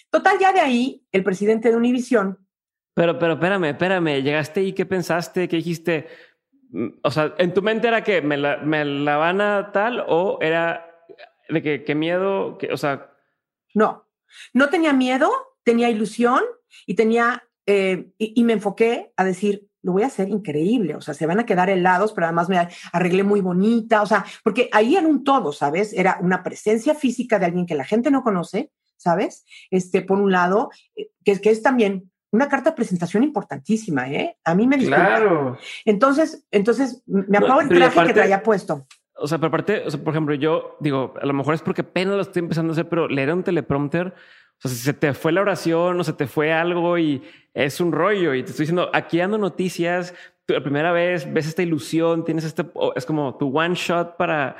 Total, 0.09 0.37
ya 0.39 0.53
de 0.53 0.61
ahí, 0.61 1.05
el 1.11 1.23
presidente 1.23 1.69
de 1.69 1.75
Univision. 1.75 2.39
Pero, 2.95 3.19
pero, 3.19 3.33
espérame, 3.33 3.65
espérame, 3.65 4.21
llegaste 4.21 4.63
y 4.63 4.73
qué 4.73 4.85
pensaste, 4.85 5.47
qué 5.47 5.57
dijiste. 5.57 6.07
O 7.03 7.11
sea, 7.11 7.35
¿en 7.37 7.53
tu 7.53 7.61
mente 7.61 7.87
era 7.87 8.03
que 8.03 8.21
me 8.21 8.37
la, 8.37 8.57
me 8.57 9.03
van 9.03 9.41
a 9.41 9.71
tal 9.71 10.03
o 10.07 10.39
era 10.41 10.89
de 11.49 11.61
que, 11.61 11.83
qué 11.83 11.95
miedo, 11.95 12.57
que, 12.57 12.71
o 12.71 12.77
sea... 12.77 13.11
No, 13.75 14.07
no 14.53 14.69
tenía 14.69 14.93
miedo, 14.93 15.31
tenía 15.63 15.89
ilusión 15.89 16.41
y 16.85 16.95
tenía, 16.95 17.43
eh, 17.65 18.11
y 18.17 18.43
me 18.43 18.53
enfoqué 18.53 19.11
a 19.17 19.23
decir, 19.23 19.67
lo 19.83 19.91
voy 19.91 20.03
a 20.03 20.07
hacer 20.07 20.29
increíble, 20.29 20.95
o 20.95 21.01
sea, 21.01 21.13
se 21.13 21.25
van 21.25 21.39
a 21.39 21.45
quedar 21.45 21.69
helados, 21.69 22.13
pero 22.13 22.25
además 22.25 22.49
me 22.49 22.69
arreglé 22.91 23.23
muy 23.23 23.41
bonita, 23.41 24.01
o 24.01 24.05
sea, 24.05 24.25
porque 24.43 24.69
ahí 24.71 24.95
en 24.95 25.05
un 25.05 25.23
todo, 25.23 25.51
¿sabes? 25.51 25.93
Era 25.93 26.17
una 26.21 26.41
presencia 26.41 26.95
física 26.95 27.37
de 27.37 27.45
alguien 27.45 27.65
que 27.65 27.75
la 27.75 27.83
gente 27.83 28.09
no 28.09 28.23
conoce, 28.23 28.71
¿sabes? 28.95 29.43
Este, 29.69 30.01
por 30.01 30.19
un 30.19 30.31
lado, 30.31 30.69
eh, 30.95 31.11
que, 31.25 31.39
que 31.41 31.49
es 31.49 31.61
también 31.61 32.12
una 32.33 32.49
carta 32.49 32.71
de 32.71 32.75
presentación 32.75 33.23
importantísima, 33.23 34.09
¿eh? 34.09 34.37
A 34.43 34.55
mí 34.55 34.67
me 34.67 34.75
disculpa. 34.75 35.05
Claro. 35.05 35.57
Entonces, 35.85 36.45
entonces, 36.49 37.03
me 37.05 37.37
acabo 37.37 37.61
el 37.61 37.69
traje 37.69 38.07
que 38.07 38.13
traía 38.13 38.41
puesto. 38.41 38.87
O 39.15 39.27
sea, 39.27 39.37
pero 39.37 39.49
aparte, 39.49 39.83
o 39.85 39.91
sea, 39.91 40.03
por 40.03 40.13
ejemplo, 40.13 40.33
yo 40.33 40.75
digo, 40.79 41.13
a 41.21 41.25
lo 41.27 41.33
mejor 41.33 41.53
es 41.53 41.61
porque 41.61 41.81
apenas 41.81 42.15
lo 42.15 42.23
estoy 42.23 42.39
empezando 42.39 42.71
a 42.71 42.73
hacer, 42.73 42.89
pero 42.89 43.07
leer 43.07 43.31
un 43.31 43.43
teleprompter, 43.43 44.07
o 44.07 44.13
sea, 44.57 44.71
si 44.71 44.77
se 44.77 44.93
te 44.93 45.13
fue 45.13 45.31
la 45.31 45.41
oración 45.41 45.99
o 45.99 46.03
se 46.03 46.13
te 46.13 46.25
fue 46.25 46.51
algo 46.51 46.97
y 46.97 47.21
es 47.53 47.79
un 47.79 47.91
rollo 47.91 48.33
y 48.33 48.41
te 48.41 48.49
estoy 48.49 48.63
diciendo, 48.63 48.89
aquí 48.93 49.21
ando 49.21 49.37
noticias, 49.37 50.15
la 50.47 50.63
primera 50.63 50.91
vez 50.91 51.31
ves 51.31 51.47
esta 51.47 51.61
ilusión, 51.61 52.25
tienes 52.25 52.45
este, 52.45 52.65
es 52.95 53.05
como 53.05 53.37
tu 53.37 53.55
one 53.55 53.75
shot 53.75 54.17
para, 54.17 54.57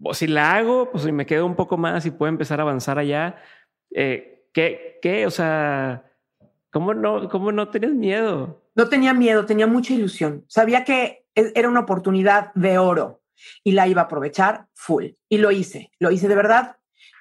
o 0.00 0.14
si 0.14 0.28
la 0.28 0.54
hago, 0.54 0.92
pues 0.92 1.02
si 1.02 1.10
me 1.10 1.26
quedo 1.26 1.44
un 1.44 1.56
poco 1.56 1.76
más 1.76 2.06
y 2.06 2.12
puedo 2.12 2.28
empezar 2.28 2.60
a 2.60 2.62
avanzar 2.62 3.00
allá. 3.00 3.42
Eh, 3.92 4.46
¿qué, 4.52 5.00
¿Qué? 5.02 5.26
O 5.26 5.30
sea, 5.30 6.09
¿cómo 6.70 6.94
no, 6.94 7.28
cómo 7.28 7.52
no 7.52 7.68
tenías 7.68 7.92
miedo? 7.92 8.62
No 8.74 8.88
tenía 8.88 9.14
miedo, 9.14 9.46
tenía 9.46 9.66
mucha 9.66 9.94
ilusión. 9.94 10.44
Sabía 10.48 10.84
que 10.84 11.26
e, 11.34 11.52
era 11.54 11.68
una 11.68 11.80
oportunidad 11.80 12.52
de 12.54 12.78
oro 12.78 13.22
y 13.64 13.72
la 13.72 13.88
iba 13.88 14.02
a 14.02 14.04
aprovechar 14.04 14.66
full. 14.74 15.06
Y 15.28 15.38
lo 15.38 15.50
hice, 15.50 15.90
lo 15.98 16.10
hice 16.10 16.28
de 16.28 16.34
verdad. 16.34 16.76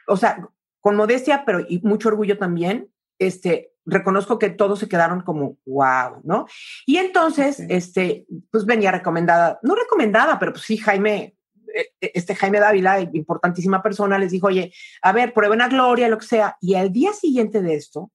O 0.08 0.18
sea, 0.18 0.48
con 0.80 0.96
modestia, 0.96 1.44
pero 1.46 1.62
y 1.68 1.80
mucho 1.84 2.10
orgullo 2.10 2.38
también, 2.38 2.90
este, 3.20 3.74
reconozco 3.86 4.40
que 4.40 4.50
todos 4.50 4.80
se 4.80 4.88
quedaron 4.88 5.22
como, 5.22 5.58
wow, 5.66 6.22
¿no? 6.24 6.48
Y 6.86 6.98
entonces, 6.98 7.60
este, 7.70 8.26
pues 8.52 8.66
venía 8.66 8.92
recomendada, 8.92 9.60
no 9.64 9.76
recomendada, 9.76 10.40
pero 10.40 10.54
pues 10.54 10.64
sí, 10.64 10.78
Jaime, 10.78 11.36
eh, 11.76 11.88
eh, 12.00 12.12
este 12.14 12.36
Jaime 12.36 12.60
Dávila, 12.60 13.00
importantísima 13.02 13.82
persona, 13.82 14.18
les 14.18 14.32
dijo, 14.32 14.48
oye, 14.48 14.72
a 15.02 15.12
ver, 15.12 15.34
prueben 15.34 15.62
a 15.62 15.68
Gloria, 15.68 16.08
lo 16.08 16.18
que 16.18 16.26
sea. 16.26 16.58
Y 16.62 16.76
al 16.76 16.92
día 16.92 17.14
siguiente 17.14 17.62
de 17.62 17.76
esto, 17.76 18.12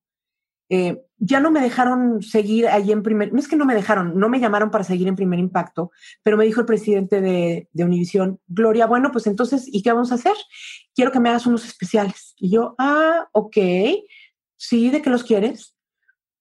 eh, 0.68 1.03
ya 1.18 1.40
no 1.40 1.50
me 1.50 1.61
dejaron 1.61 2.22
seguir 2.22 2.66
ahí 2.68 2.92
en 2.92 3.03
primer, 3.03 3.33
no 3.33 3.38
es 3.38 3.48
que 3.48 3.57
no 3.57 3.64
me 3.64 3.74
dejaron, 3.74 4.18
no 4.18 4.29
me 4.29 4.40
llamaron 4.40 4.70
para 4.70 4.85
seguir 4.85 5.09
en 5.09 5.16
primer 5.16 5.38
impacto, 5.38 5.90
pero 6.22 6.37
me 6.37 6.44
dijo 6.44 6.61
el 6.61 6.66
presidente 6.66 7.20
de, 7.20 7.68
de 7.72 7.85
Univisión, 7.85 8.40
Gloria, 8.46 8.87
bueno, 8.87 9.11
pues 9.12 9.27
entonces, 9.27 9.64
¿y 9.66 9.83
qué 9.83 9.92
vamos 9.92 10.12
a 10.12 10.16
hacer? 10.16 10.35
Quiero 10.94 11.12
que 11.12 11.20
me 11.20 11.31
hagas 11.31 11.46
unos 11.46 11.64
especiales. 11.64 12.35
Y 12.38 12.50
yo, 12.50 12.74
ah, 12.79 13.29
ok, 13.33 13.57
sí, 14.57 14.90
¿de 14.90 15.03
qué 15.03 15.11
los 15.11 15.24
quieres? 15.24 15.74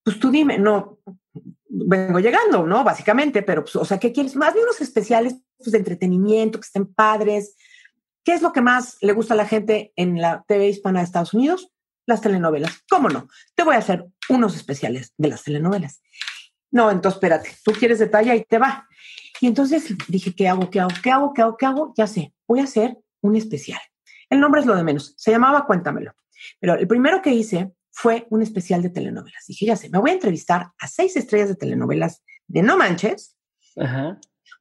Pues 0.04 0.20
tú 0.20 0.32
dime, 0.32 0.58
no, 0.58 1.00
vengo 1.74 2.20
llegando, 2.20 2.66
¿no? 2.66 2.84
Básicamente, 2.84 3.42
pero, 3.42 3.64
pues, 3.64 3.76
o 3.76 3.86
sea, 3.86 4.00
¿qué 4.00 4.12
quieres? 4.12 4.36
Más 4.36 4.54
bien 4.54 4.66
unos 4.66 4.82
especiales 4.82 5.36
pues, 5.58 5.72
de 5.72 5.80
entretenimiento, 5.80 6.60
que 6.60 6.66
estén 6.66 6.86
padres. 6.86 7.56
¿Qué 8.24 8.34
es 8.34 8.42
lo 8.42 8.54
que 8.54 8.62
más 8.62 8.98
le 9.02 9.14
gusta 9.14 9.34
a 9.34 9.38
la 9.38 9.48
gente 9.48 9.92
en 9.96 10.22
la 10.22 10.46
TV 10.48 10.70
hispana 10.70 11.00
de 11.00 11.06
Estados 11.06 11.34
Unidos? 11.34 11.73
Las 12.06 12.22
telenovelas. 12.22 12.84
¿Cómo 12.90 13.10
no? 13.10 13.28
Te 13.56 13.64
voy 13.64 13.76
a 13.76 13.80
hacer 13.80 14.06
unos 14.30 14.56
especiales 14.56 15.14
de 15.18 15.30
las 15.30 15.44
telenovelas. 15.44 16.02
No, 16.72 16.90
entonces 16.90 17.18
espérate, 17.18 17.56
tú 17.64 17.72
quieres 17.72 18.00
detalle 18.00 18.36
y 18.36 18.44
te 18.44 18.58
va. 18.58 18.88
Y 19.40 19.48
entonces 19.48 19.86
dije, 20.08 20.34
¿qué 20.36 20.48
hago? 20.48 20.70
¿Qué 20.70 20.80
hago? 20.80 20.92
¿Qué 21.02 21.12
hago? 21.12 21.34
¿Qué 21.34 21.42
hago? 21.42 21.58
¿Qué 21.58 21.66
hago? 21.66 21.94
Ya 21.96 22.08
sé, 22.08 22.34
voy 22.48 22.60
a 22.62 22.64
hacer 22.64 22.98
un 23.22 23.36
especial. 23.36 23.80
El 24.30 24.40
nombre 24.40 24.62
es 24.62 24.68
lo 24.68 24.76
de 24.76 24.84
menos. 24.84 25.14
Se 25.18 25.32
llamaba 25.32 25.66
Cuéntamelo. 25.66 26.14
Pero 26.60 26.76
el 26.76 26.88
primero 26.88 27.22
que 27.22 27.32
hice 27.32 27.72
fue 27.92 28.26
un 28.32 28.42
especial 28.42 28.82
de 28.82 28.90
telenovelas. 28.90 29.46
Dije, 29.48 29.68
ya 29.68 29.76
sé, 29.76 29.90
me 29.90 30.00
voy 30.00 30.10
a 30.10 30.14
entrevistar 30.14 30.72
a 30.80 30.88
seis 30.88 31.16
estrellas 31.16 31.50
de 31.50 31.56
telenovelas 31.56 32.24
de 32.48 32.64
No 32.64 32.76
Manches. 32.76 33.38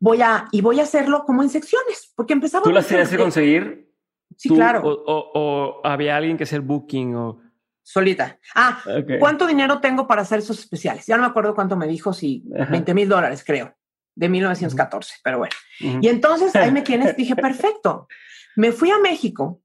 Voy 0.00 0.20
a, 0.20 0.48
y 0.52 0.60
voy 0.60 0.80
a 0.80 0.82
hacerlo 0.82 1.24
como 1.24 1.42
en 1.42 1.48
secciones, 1.48 2.12
porque 2.14 2.32
empezaba... 2.32 2.64
¿Tú 2.64 2.72
las 2.72 2.88
tenías 2.88 3.08
que 3.08 3.16
conseguir? 3.16 3.91
Sí, 4.36 4.48
claro. 4.48 4.82
O, 4.84 5.80
había 5.84 6.16
alguien 6.16 6.36
que 6.36 6.44
hacer 6.44 6.60
booking 6.60 7.14
o... 7.14 7.40
Solita. 7.84 8.38
Ah, 8.54 8.80
¿cuánto 9.18 9.46
dinero 9.46 9.80
tengo 9.80 10.06
para 10.06 10.22
hacer 10.22 10.38
esos 10.38 10.58
especiales? 10.60 11.04
Ya 11.06 11.16
no 11.16 11.24
me 11.24 11.28
acuerdo 11.28 11.54
cuánto 11.54 11.76
me 11.76 11.88
dijo, 11.88 12.12
si 12.12 12.44
20 12.70 12.94
mil 12.94 13.08
dólares, 13.08 13.42
creo, 13.44 13.74
de 14.14 14.28
1914, 14.28 15.16
pero 15.24 15.38
bueno. 15.38 15.54
Y 15.80 16.06
entonces 16.06 16.54
ahí 16.54 16.70
me 16.70 16.82
tienes, 16.82 17.16
dije, 17.16 17.34
perfecto. 17.34 18.06
Me 18.54 18.70
fui 18.70 18.90
a 18.90 18.98
México 18.98 19.62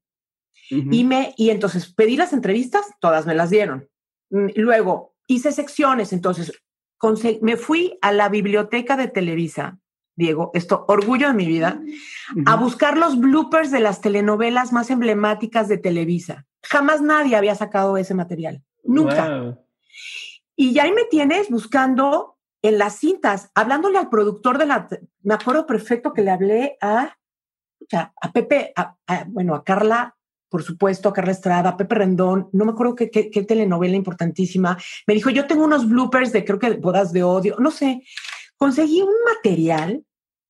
y, 0.68 1.04
me, 1.04 1.32
y 1.36 1.50
entonces 1.50 1.92
pedí 1.94 2.16
las 2.16 2.32
entrevistas, 2.32 2.86
todas 3.00 3.24
me 3.24 3.34
las 3.34 3.50
dieron. 3.50 3.88
Mm, 4.30 4.48
luego 4.56 5.14
hice 5.28 5.52
secciones, 5.52 6.12
entonces 6.12 6.52
me 7.42 7.56
fui 7.56 7.98
a 8.02 8.12
la 8.12 8.28
biblioteca 8.28 8.96
de 8.96 9.08
Televisa, 9.08 9.78
Diego, 10.18 10.50
esto, 10.52 10.84
orgullo 10.88 11.28
de 11.28 11.34
mi 11.34 11.46
vida, 11.46 11.80
a 12.44 12.56
buscar 12.56 12.98
los 12.98 13.20
bloopers 13.20 13.70
de 13.70 13.78
las 13.78 14.00
telenovelas 14.00 14.72
más 14.72 14.90
emblemáticas 14.90 15.68
de 15.68 15.78
Televisa. 15.78 16.44
Jamás 16.60 17.00
nadie 17.00 17.36
había 17.36 17.54
sacado 17.54 17.96
ese 17.96 18.14
material, 18.14 18.64
nunca. 18.82 19.56
Y 20.56 20.72
ya 20.72 20.82
ahí 20.82 20.92
me 20.92 21.04
tienes 21.04 21.48
buscando 21.50 22.36
en 22.62 22.78
las 22.78 22.96
cintas, 22.96 23.52
hablándole 23.54 23.96
al 23.96 24.08
productor 24.08 24.58
de 24.58 24.66
la, 24.66 24.88
me 25.22 25.34
acuerdo 25.34 25.66
perfecto 25.66 26.12
que 26.12 26.22
le 26.22 26.32
hablé 26.32 26.76
a, 26.80 27.16
a 27.92 28.32
Pepe, 28.32 28.74
bueno, 29.28 29.54
a 29.54 29.62
Carla 29.62 30.16
por 30.48 30.62
supuesto, 30.62 31.10
a 31.10 31.12
Carla 31.12 31.32
Estrada, 31.32 31.76
Pepe 31.76 31.94
Rendón, 31.94 32.48
no 32.52 32.64
me 32.64 32.72
acuerdo 32.72 32.94
qué, 32.94 33.06
telenovela 33.46 33.96
importantísima. 33.96 34.78
Me 35.06 35.12
dijo, 35.12 35.30
yo 35.30 35.46
tengo 35.46 35.62
unos 35.62 35.88
bloopers 35.88 36.32
de 36.32 36.44
creo 36.44 36.58
que 36.58 36.70
bodas 36.70 37.12
de 37.12 37.22
odio, 37.22 37.56
no 37.58 37.70
sé. 37.70 38.02
Conseguí 38.56 39.02
un 39.02 39.12
material 39.26 40.02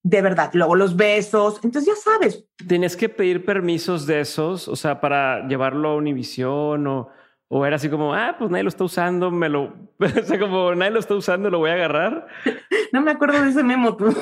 de 0.08 0.22
verdad, 0.22 0.50
luego 0.54 0.74
los 0.74 0.96
besos, 0.96 1.60
entonces 1.62 1.94
ya 1.94 2.00
sabes. 2.00 2.42
¿Tienes 2.66 2.96
que 2.96 3.10
pedir 3.10 3.44
permisos 3.44 4.06
de 4.06 4.20
esos, 4.20 4.66
o 4.66 4.74
sea, 4.74 5.02
para 5.02 5.46
llevarlo 5.46 5.90
a 5.90 5.96
Univisión 5.96 6.86
o, 6.86 7.10
o 7.48 7.66
era 7.66 7.76
así 7.76 7.90
como, 7.90 8.14
ah, 8.14 8.36
pues 8.38 8.50
nadie 8.50 8.62
lo 8.62 8.70
está 8.70 8.84
usando, 8.84 9.30
me 9.30 9.50
lo, 9.50 9.64
o 9.98 10.22
sea, 10.24 10.38
como 10.38 10.74
nadie 10.74 10.92
lo 10.92 11.00
está 11.00 11.14
usando, 11.14 11.50
lo 11.50 11.58
voy 11.58 11.68
a 11.70 11.74
agarrar. 11.74 12.26
No 12.90 13.02
me 13.02 13.10
acuerdo 13.10 13.42
de 13.42 13.50
ese 13.50 13.62
memo, 13.62 13.98
tú. 13.98 14.06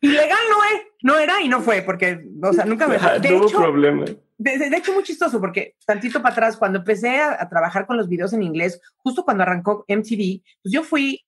Ilegal 0.00 0.38
no 0.50 0.64
es, 0.64 0.82
no 1.00 1.16
era 1.16 1.40
y 1.40 1.48
no 1.48 1.60
fue, 1.60 1.82
porque, 1.82 2.26
o 2.42 2.52
sea, 2.52 2.64
nunca 2.64 2.88
me... 2.88 2.98
De 3.20 3.30
no 3.30 3.46
hecho, 3.46 3.56
problema. 3.56 4.04
De, 4.38 4.76
hecho, 4.76 4.92
muy 4.92 5.04
chistoso, 5.04 5.40
porque 5.40 5.76
tantito 5.86 6.20
para 6.20 6.32
atrás, 6.32 6.56
cuando 6.56 6.80
empecé 6.80 7.20
a, 7.20 7.48
trabajar 7.48 7.86
con 7.86 7.96
los 7.96 8.08
videos 8.08 8.32
en 8.32 8.42
inglés, 8.42 8.80
justo 8.96 9.24
cuando 9.24 9.44
arrancó 9.44 9.84
MTV, 9.88 10.42
pues 10.62 10.72
yo 10.72 10.82
fui 10.82 11.25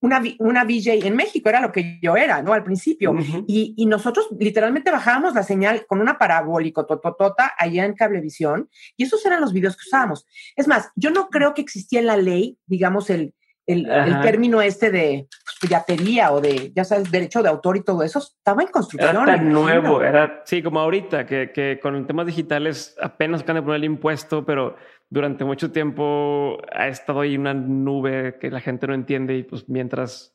una, 0.00 0.22
una 0.38 0.64
VJ 0.64 1.06
en 1.06 1.16
México, 1.16 1.48
era 1.48 1.60
lo 1.60 1.72
que 1.72 1.98
yo 2.02 2.16
era, 2.16 2.42
¿no? 2.42 2.52
Al 2.52 2.62
principio. 2.62 3.14
y, 3.46 3.74
y, 3.76 3.86
nosotros 3.86 4.28
literalmente 4.38 4.90
bajábamos 4.90 5.34
la 5.34 5.42
señal 5.42 5.86
con 5.86 6.00
una 6.00 6.18
parabólico 6.18 6.84
tototota 6.84 7.54
allá 7.56 7.84
en 7.84 7.94
Cablevisión, 7.94 8.68
y 8.96 9.04
esos 9.04 9.24
eran 9.24 9.40
los 9.40 9.52
videos 9.52 9.76
que 9.76 9.86
usábamos. 9.86 10.26
Es 10.56 10.68
más, 10.68 10.90
yo 10.94 11.10
no 11.10 11.28
creo 11.28 11.54
que 11.54 11.62
existía 11.62 12.00
en 12.00 12.06
la 12.06 12.16
ley, 12.16 12.58
digamos, 12.66 13.08
el, 13.08 13.34
el, 13.66 14.20
término 14.20 14.60
este 14.60 14.90
de 14.90 15.26
pues, 15.30 15.56
piratería 15.60 16.32
o 16.32 16.40
de, 16.40 16.72
ya 16.74 16.84
sabes, 16.84 17.10
derecho 17.10 17.42
de 17.42 17.48
autor 17.48 17.76
y 17.76 17.82
todo 17.82 18.02
eso, 18.02 18.18
estaba 18.18 18.62
en 18.62 18.68
construcción. 18.68 19.16
Era 19.16 19.36
tan 19.36 19.52
nuevo, 19.52 20.02
era, 20.02 20.42
sí, 20.44 20.62
como 20.62 20.80
ahorita, 20.80 21.26
que, 21.26 21.50
que 21.52 21.78
con 21.80 22.06
temas 22.06 22.26
digitales 22.26 22.94
apenas 23.00 23.42
acaban 23.42 23.62
de 23.62 23.66
poner 23.66 23.76
el 23.76 23.84
impuesto, 23.84 24.44
pero 24.44 24.76
durante 25.10 25.44
mucho 25.44 25.70
tiempo 25.70 26.58
ha 26.72 26.88
estado 26.88 27.20
ahí 27.20 27.36
una 27.36 27.54
nube 27.54 28.38
que 28.40 28.50
la 28.50 28.60
gente 28.60 28.86
no 28.86 28.94
entiende 28.94 29.36
y 29.36 29.42
pues 29.42 29.68
mientras... 29.68 30.34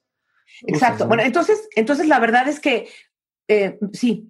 Exacto. 0.65 1.07
Bueno, 1.07 1.23
entonces, 1.23 1.67
entonces 1.75 2.07
la 2.07 2.19
verdad 2.19 2.47
es 2.47 2.59
que 2.59 2.87
eh, 3.47 3.79
sí, 3.93 4.27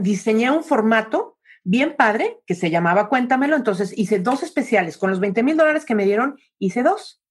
diseñé 0.00 0.50
un 0.50 0.64
formato 0.64 1.38
bien 1.64 1.94
padre 1.96 2.38
que 2.46 2.54
se 2.54 2.70
llamaba 2.70 3.08
Cuéntamelo. 3.08 3.56
Entonces 3.56 3.96
hice 3.96 4.18
dos 4.18 4.42
especiales. 4.42 4.96
Con 4.96 5.10
los 5.10 5.20
20 5.20 5.42
mil 5.42 5.56
dólares 5.56 5.84
que 5.84 5.94
me 5.94 6.04
dieron, 6.04 6.38
hice 6.58 6.82
dos. 6.82 7.22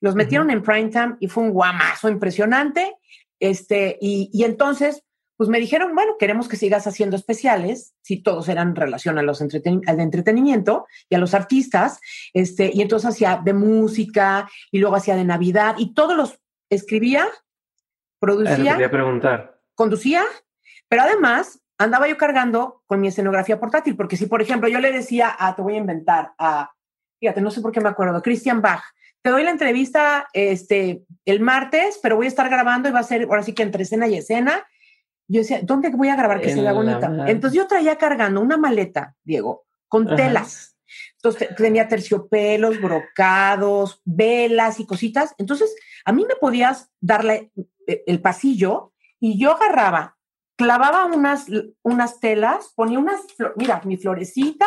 Los 0.00 0.14
metieron 0.14 0.50
en 0.50 0.62
prime 0.62 0.88
time 0.88 1.16
y 1.20 1.28
fue 1.28 1.42
un 1.42 1.50
guamazo 1.50 2.08
impresionante. 2.08 2.94
Este, 3.40 3.98
y, 4.00 4.30
y 4.32 4.44
entonces 4.44 5.04
pues 5.40 5.48
me 5.48 5.58
dijeron, 5.58 5.94
bueno, 5.94 6.16
queremos 6.18 6.48
que 6.48 6.58
sigas 6.58 6.86
haciendo 6.86 7.16
especiales, 7.16 7.94
si 8.02 8.22
todos 8.22 8.46
eran 8.50 8.68
en 8.68 8.76
relación 8.76 9.16
a 9.16 9.22
los 9.22 9.40
al 9.40 10.00
entretenimiento 10.00 10.86
y 11.08 11.14
a 11.14 11.18
los 11.18 11.32
artistas, 11.32 11.98
este, 12.34 12.70
y 12.74 12.82
entonces 12.82 13.08
hacía 13.08 13.40
de 13.42 13.54
música 13.54 14.50
y 14.70 14.80
luego 14.80 14.96
hacía 14.96 15.16
de 15.16 15.24
Navidad 15.24 15.76
y 15.78 15.94
todos 15.94 16.14
los 16.14 16.38
escribía, 16.68 17.26
producía, 18.18 18.90
preguntar. 18.90 19.62
conducía, 19.74 20.24
pero 20.88 21.04
además 21.04 21.58
andaba 21.78 22.06
yo 22.06 22.18
cargando 22.18 22.82
con 22.86 23.00
mi 23.00 23.08
escenografía 23.08 23.58
portátil, 23.58 23.96
porque 23.96 24.18
si, 24.18 24.26
por 24.26 24.42
ejemplo, 24.42 24.68
yo 24.68 24.78
le 24.78 24.92
decía, 24.92 25.34
a, 25.38 25.56
te 25.56 25.62
voy 25.62 25.76
a 25.76 25.78
inventar, 25.78 26.34
a, 26.36 26.70
fíjate, 27.18 27.40
no 27.40 27.50
sé 27.50 27.62
por 27.62 27.72
qué 27.72 27.80
me 27.80 27.88
acuerdo, 27.88 28.20
Christian 28.20 28.60
Bach, 28.60 28.82
te 29.22 29.30
doy 29.30 29.42
la 29.42 29.52
entrevista 29.52 30.28
este, 30.34 31.02
el 31.24 31.40
martes, 31.40 31.98
pero 32.02 32.16
voy 32.16 32.26
a 32.26 32.28
estar 32.28 32.50
grabando 32.50 32.90
y 32.90 32.92
va 32.92 33.00
a 33.00 33.04
ser 33.04 33.22
ahora 33.22 33.42
sí 33.42 33.54
que 33.54 33.62
entre 33.62 33.84
escena 33.84 34.06
y 34.06 34.16
escena, 34.16 34.66
yo 35.30 35.40
decía, 35.40 35.60
¿dónde 35.62 35.90
voy 35.90 36.08
a 36.08 36.16
grabar 36.16 36.40
que 36.40 36.52
se 36.52 36.60
vea 36.60 36.72
bonita? 36.72 37.06
Entonces 37.28 37.56
yo 37.56 37.66
traía 37.66 37.96
cargando 37.96 38.40
una 38.40 38.56
maleta, 38.56 39.14
Diego, 39.22 39.64
con 39.88 40.16
telas. 40.16 40.76
Entonces 41.16 41.54
tenía 41.56 41.86
terciopelos, 41.86 42.80
brocados, 42.80 44.00
velas 44.04 44.80
y 44.80 44.86
cositas. 44.86 45.34
Entonces 45.38 45.74
a 46.04 46.12
mí 46.12 46.24
me 46.26 46.34
podías 46.34 46.90
darle 47.00 47.52
eh, 47.86 48.02
el 48.06 48.20
pasillo 48.20 48.92
y 49.20 49.38
yo 49.38 49.52
agarraba, 49.52 50.18
clavaba 50.56 51.04
unas, 51.04 51.46
unas 51.82 52.18
telas, 52.18 52.72
ponía 52.74 52.98
unas, 52.98 53.20
mira, 53.56 53.80
mi 53.84 53.96
florecita, 53.96 54.66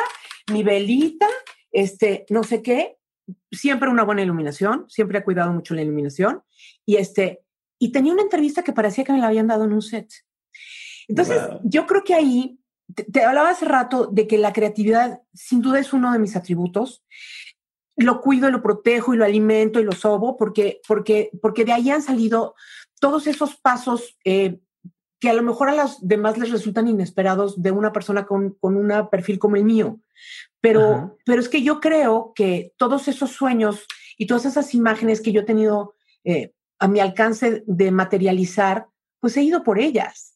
mi 0.51 0.63
velita, 0.63 1.27
este, 1.71 2.25
no 2.29 2.43
sé 2.43 2.61
qué, 2.61 2.97
siempre 3.51 3.89
una 3.89 4.03
buena 4.03 4.21
iluminación, 4.21 4.85
siempre 4.87 5.19
he 5.19 5.23
cuidado 5.23 5.51
mucho 5.51 5.73
la 5.73 5.81
iluminación 5.81 6.43
y 6.85 6.97
este, 6.97 7.41
y 7.79 7.91
tenía 7.91 8.13
una 8.13 8.21
entrevista 8.21 8.63
que 8.63 8.71
parecía 8.71 9.03
que 9.03 9.11
me 9.11 9.19
la 9.19 9.27
habían 9.27 9.47
dado 9.47 9.65
en 9.65 9.73
un 9.73 9.81
set. 9.81 10.09
Entonces, 11.07 11.41
yo 11.63 11.85
creo 11.85 12.03
que 12.03 12.13
ahí, 12.13 12.59
te, 13.11 13.23
hablaba 13.23 13.49
hace 13.49 13.65
rato 13.65 14.07
de 14.07 14.27
que 14.27 14.37
la 14.37 14.53
creatividad 14.53 15.21
sin 15.33 15.61
duda 15.61 15.79
es 15.79 15.93
uno 15.93 16.11
de 16.11 16.19
mis 16.19 16.35
atributos. 16.35 17.03
Lo 17.95 18.21
cuido, 18.21 18.49
lo 18.49 18.61
protejo 18.61 19.13
y 19.13 19.17
lo 19.17 19.25
alimento 19.25 19.79
y 19.79 19.83
lo 19.83 19.91
sobo 19.91 20.37
porque, 20.37 20.81
porque, 20.87 21.29
porque 21.41 21.65
de 21.65 21.73
ahí 21.73 21.89
han 21.89 22.01
salido 22.01 22.55
todos 22.99 23.27
esos 23.27 23.55
pasos 23.55 24.17
eh, 24.23 24.59
que 25.19 25.29
a 25.29 25.33
lo 25.33 25.43
mejor 25.43 25.69
a 25.69 25.75
los 25.75 26.05
demás 26.05 26.37
les 26.37 26.51
resultan 26.51 26.87
inesperados 26.87 27.61
de 27.61 27.71
una 27.71 27.93
persona 27.93 28.25
con, 28.25 28.55
con 28.59 28.75
un 28.75 29.09
perfil 29.09 29.39
como 29.39 29.55
el 29.55 29.63
mío. 29.63 30.01
Pero, 30.59 31.17
pero 31.25 31.41
es 31.41 31.49
que 31.49 31.61
yo 31.61 31.79
creo 31.79 32.33
que 32.35 32.73
todos 32.77 33.07
esos 33.07 33.31
sueños 33.31 33.85
y 34.17 34.27
todas 34.27 34.45
esas 34.45 34.73
imágenes 34.73 35.21
que 35.21 35.31
yo 35.31 35.41
he 35.41 35.45
tenido 35.45 35.95
eh, 36.23 36.53
a 36.79 36.87
mi 36.87 36.99
alcance 36.99 37.63
de 37.65 37.91
materializar, 37.91 38.87
pues 39.19 39.37
he 39.37 39.43
ido 39.43 39.63
por 39.63 39.79
ellas. 39.79 40.32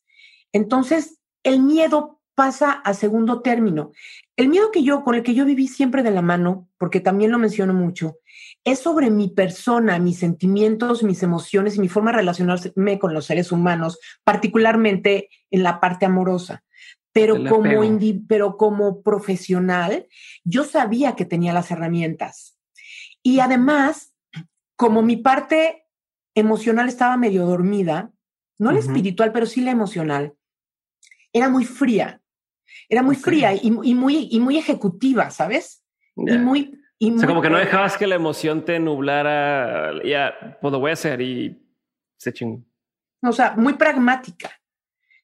Entonces, 0.53 1.19
el 1.43 1.61
miedo 1.61 2.17
pasa 2.35 2.71
a 2.71 2.93
segundo 2.93 3.41
término. 3.41 3.91
El 4.35 4.47
miedo 4.49 4.69
que 4.71 4.83
yo, 4.83 5.03
con 5.03 5.15
el 5.15 5.23
que 5.23 5.33
yo 5.33 5.43
viví 5.43 5.67
siempre 5.67 6.03
de 6.03 6.11
la 6.11 6.21
mano, 6.21 6.69
porque 6.77 6.99
también 6.99 7.31
lo 7.31 7.39
menciono 7.39 7.73
mucho, 7.73 8.19
es 8.63 8.79
sobre 8.79 9.09
mi 9.09 9.29
persona, 9.29 9.97
mis 9.97 10.19
sentimientos, 10.19 11.01
mis 11.01 11.23
emociones 11.23 11.75
y 11.75 11.79
mi 11.79 11.89
forma 11.89 12.11
de 12.11 12.17
relacionarme 12.17 12.99
con 12.99 13.13
los 13.13 13.25
seres 13.25 13.51
humanos, 13.51 13.97
particularmente 14.23 15.29
en 15.49 15.63
la 15.63 15.79
parte 15.79 16.05
amorosa. 16.05 16.63
Pero 17.11 17.43
como, 17.49 17.81
pero 18.27 18.57
como 18.57 19.01
profesional, 19.01 20.07
yo 20.43 20.63
sabía 20.63 21.15
que 21.15 21.25
tenía 21.25 21.53
las 21.53 21.71
herramientas. 21.71 22.59
Y 23.23 23.39
además, 23.39 24.13
como 24.75 25.01
mi 25.01 25.17
parte 25.17 25.87
emocional 26.35 26.87
estaba 26.87 27.17
medio 27.17 27.47
dormida, 27.47 28.11
no 28.57 28.71
la 28.71 28.79
espiritual, 28.79 29.31
pero 29.31 29.45
sí 29.45 29.61
la 29.61 29.71
emocional, 29.71 30.33
era 31.33 31.49
muy 31.49 31.65
fría. 31.65 32.21
Era 32.89 33.03
muy 33.03 33.15
fría 33.15 33.53
y, 33.53 33.71
muy, 33.71 34.27
y 34.31 34.39
muy 34.39 34.57
ejecutiva, 34.57 35.29
¿sabes? 35.29 35.83
Y 36.15 36.37
muy... 36.37 36.79
Y 36.99 37.13
o 37.13 37.19
sea, 37.19 37.27
como 37.27 37.43
que 37.43 37.49
no 37.49 37.59
dejabas 37.59 37.95
que 37.95 38.07
la 38.07 38.15
emoción 38.15 38.65
te 38.65 38.79
nublara, 38.79 40.03
ya, 40.03 40.57
pues 40.59 40.71
lo 40.71 40.79
voy 40.79 40.89
a 40.89 40.93
hacer 40.93 41.21
y 41.21 41.63
se 42.17 42.33
chingó. 42.33 42.63
O 43.21 43.31
sea, 43.31 43.53
muy 43.55 43.73
pragmática. 43.73 44.49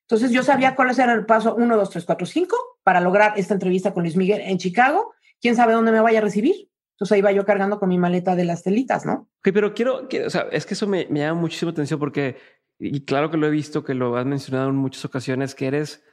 Entonces 0.02 0.32
yo 0.32 0.44
sabía 0.44 0.76
cuáles 0.76 1.00
eran 1.00 1.18
el 1.18 1.26
paso 1.26 1.56
1, 1.56 1.76
2, 1.76 1.90
3, 1.90 2.06
4, 2.06 2.28
5 2.28 2.58
para 2.84 3.00
lograr 3.00 3.34
esta 3.38 3.56
entrevista 3.56 3.92
con 3.92 4.04
Luis 4.04 4.16
Miguel 4.16 4.42
en 4.42 4.60
Chicago. 4.60 5.16
¿Quién 5.42 5.56
sabe 5.56 5.74
dónde 5.74 5.92
me 5.92 6.02
vaya 6.02 6.20
a 6.20 6.22
recibir? 6.22 6.70
Entonces 6.92 7.14
ahí 7.14 7.20
iba 7.20 7.32
yo 7.32 7.46
cargando 7.46 7.80
con 7.80 7.90
mi 7.90 7.98
maleta 7.98 8.36
de 8.36 8.46
las 8.46 8.62
telitas, 8.62 9.06
¿no? 9.06 9.30
Ok, 9.40 9.50
pero 9.52 9.74
quiero, 9.74 10.08
o 10.26 10.30
sea, 10.30 10.48
es 10.52 10.68
que 10.68 10.76
eso 10.76 10.86
me, 10.86 11.08
me 11.10 11.22
llama 11.22 11.42
muchísimo 11.42 11.72
atención 11.72 12.00
porque 12.00 12.38
y 12.80 13.06
claro 13.06 13.32
que 13.32 13.38
lo 13.38 13.48
he 13.48 13.52
visto, 13.52 13.84
que 13.84 13.94
lo 13.94 14.16
has 14.18 14.26
mencionado 14.26 14.70
en 14.70 14.76
muchas 14.76 15.06
ocasiones, 15.06 15.56
que 15.56 15.68
eres 15.68 16.04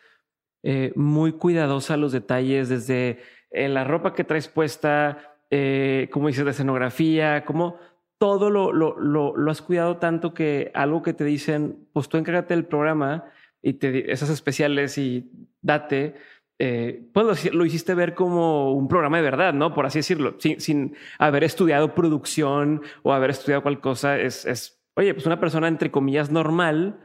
eh, 0.62 0.92
muy 0.94 1.32
cuidadosa 1.32 1.96
los 1.96 2.12
detalles, 2.12 2.68
desde 2.68 3.20
en 3.50 3.74
la 3.74 3.84
ropa 3.84 4.14
que 4.14 4.24
traes 4.24 4.48
puesta, 4.48 5.36
eh, 5.50 6.08
como 6.12 6.28
dices, 6.28 6.44
de 6.44 6.50
escenografía, 6.52 7.44
como 7.44 7.78
todo 8.18 8.50
lo, 8.50 8.72
lo, 8.72 8.98
lo, 8.98 9.50
has 9.50 9.62
cuidado 9.62 9.96
tanto 9.96 10.34
que 10.34 10.70
algo 10.74 11.02
que 11.02 11.14
te 11.14 11.24
dicen, 11.24 11.88
pues 11.94 12.08
tú 12.08 12.18
encárgate 12.18 12.54
del 12.54 12.66
programa 12.66 13.24
y 13.62 13.74
te, 13.74 14.12
esas 14.12 14.28
especiales 14.28 14.98
y 14.98 15.30
date, 15.62 16.16
eh, 16.58 17.08
pues 17.14 17.50
lo, 17.54 17.64
hiciste 17.64 17.94
ver 17.94 18.14
como 18.14 18.74
un 18.74 18.86
programa 18.86 19.16
de 19.16 19.22
verdad, 19.22 19.54
¿no? 19.54 19.72
Por 19.72 19.86
así 19.86 20.00
decirlo, 20.00 20.34
sin, 20.38 20.60
sin 20.60 20.94
haber 21.18 21.42
estudiado 21.42 21.94
producción 21.94 22.82
o 23.02 23.14
haber 23.14 23.30
estudiado 23.30 23.62
cualquier 23.62 23.80
cosa. 23.80 24.18
Es, 24.18 24.79
oye, 25.00 25.14
pues 25.14 25.24
una 25.24 25.40
persona 25.40 25.66
entre 25.66 25.90
comillas 25.90 26.30
normal 26.30 27.00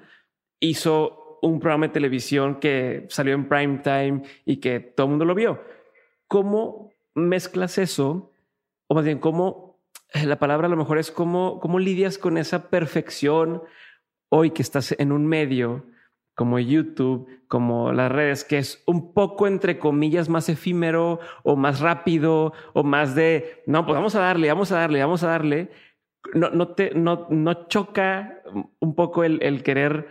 hizo 0.59 1.39
un 1.41 1.59
programa 1.61 1.87
de 1.87 1.93
televisión 1.93 2.59
que 2.59 3.05
salió 3.09 3.33
en 3.33 3.47
prime 3.47 3.77
time 3.79 4.23
y 4.43 4.57
que 4.57 4.81
todo 4.81 5.05
el 5.05 5.11
mundo 5.11 5.23
lo 5.23 5.33
vio. 5.33 5.61
¿Cómo 6.27 6.91
mezclas 7.13 7.77
eso? 7.77 8.33
O 8.87 8.95
más 8.95 9.05
bien, 9.05 9.19
¿cómo 9.19 9.79
eh, 10.13 10.25
la 10.25 10.39
palabra 10.39 10.67
a 10.67 10.69
lo 10.69 10.75
mejor 10.75 10.97
es 10.97 11.09
cómo, 11.09 11.61
cómo 11.61 11.79
lidias 11.79 12.17
con 12.17 12.37
esa 12.37 12.69
perfección 12.69 13.63
hoy 14.27 14.51
que 14.51 14.61
estás 14.61 14.93
en 14.99 15.13
un 15.13 15.25
medio 15.25 15.85
como 16.35 16.59
YouTube, 16.59 17.29
como 17.47 17.93
las 17.93 18.11
redes, 18.11 18.43
que 18.43 18.57
es 18.57 18.83
un 18.85 19.13
poco 19.13 19.47
entre 19.47 19.79
comillas 19.79 20.27
más 20.27 20.49
efímero 20.49 21.21
o 21.43 21.55
más 21.55 21.79
rápido 21.79 22.51
o 22.73 22.83
más 22.83 23.15
de, 23.15 23.63
no, 23.67 23.85
pues 23.85 23.95
vamos 23.95 24.15
a 24.15 24.19
darle, 24.19 24.49
vamos 24.49 24.73
a 24.73 24.79
darle, 24.79 24.99
vamos 24.99 25.23
a 25.23 25.27
darle. 25.27 25.71
No, 26.33 26.49
no, 26.49 26.69
te, 26.69 26.93
no, 26.93 27.27
no 27.29 27.67
choca 27.67 28.41
un 28.79 28.95
poco 28.95 29.23
el, 29.23 29.41
el 29.43 29.63
querer 29.63 30.07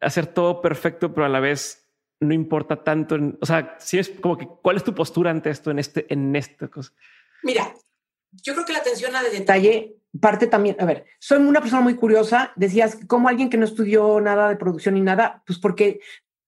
hacer 0.00 0.26
todo 0.26 0.60
perfecto, 0.60 1.14
pero 1.14 1.26
a 1.26 1.28
la 1.28 1.40
vez 1.40 1.82
no 2.22 2.34
importa 2.34 2.82
tanto. 2.82 3.16
o 3.40 3.46
sea, 3.46 3.76
si 3.78 3.98
es 3.98 4.08
como 4.08 4.38
que, 4.38 4.46
¿cuál 4.46 4.76
es 4.76 4.84
tu 4.84 4.94
postura 4.94 5.30
ante 5.30 5.50
esto 5.50 5.70
en 5.70 5.78
este, 5.78 6.12
en 6.12 6.34
esta 6.36 6.68
cosa? 6.68 6.92
Mira, 7.42 7.74
yo 8.30 8.54
creo 8.54 8.64
que 8.64 8.72
la 8.72 8.78
atención 8.78 9.14
a 9.14 9.22
detalle 9.22 9.96
parte 10.20 10.46
también, 10.46 10.76
a 10.78 10.84
ver, 10.84 11.06
soy 11.18 11.38
una 11.38 11.60
persona 11.60 11.82
muy 11.82 11.94
curiosa, 11.94 12.52
decías, 12.56 12.98
como 13.06 13.28
alguien 13.28 13.50
que 13.50 13.56
no 13.56 13.64
estudió 13.64 14.20
nada 14.20 14.48
de 14.48 14.56
producción 14.56 14.94
ni 14.94 15.00
nada, 15.00 15.42
pues 15.46 15.58
porque 15.58 16.00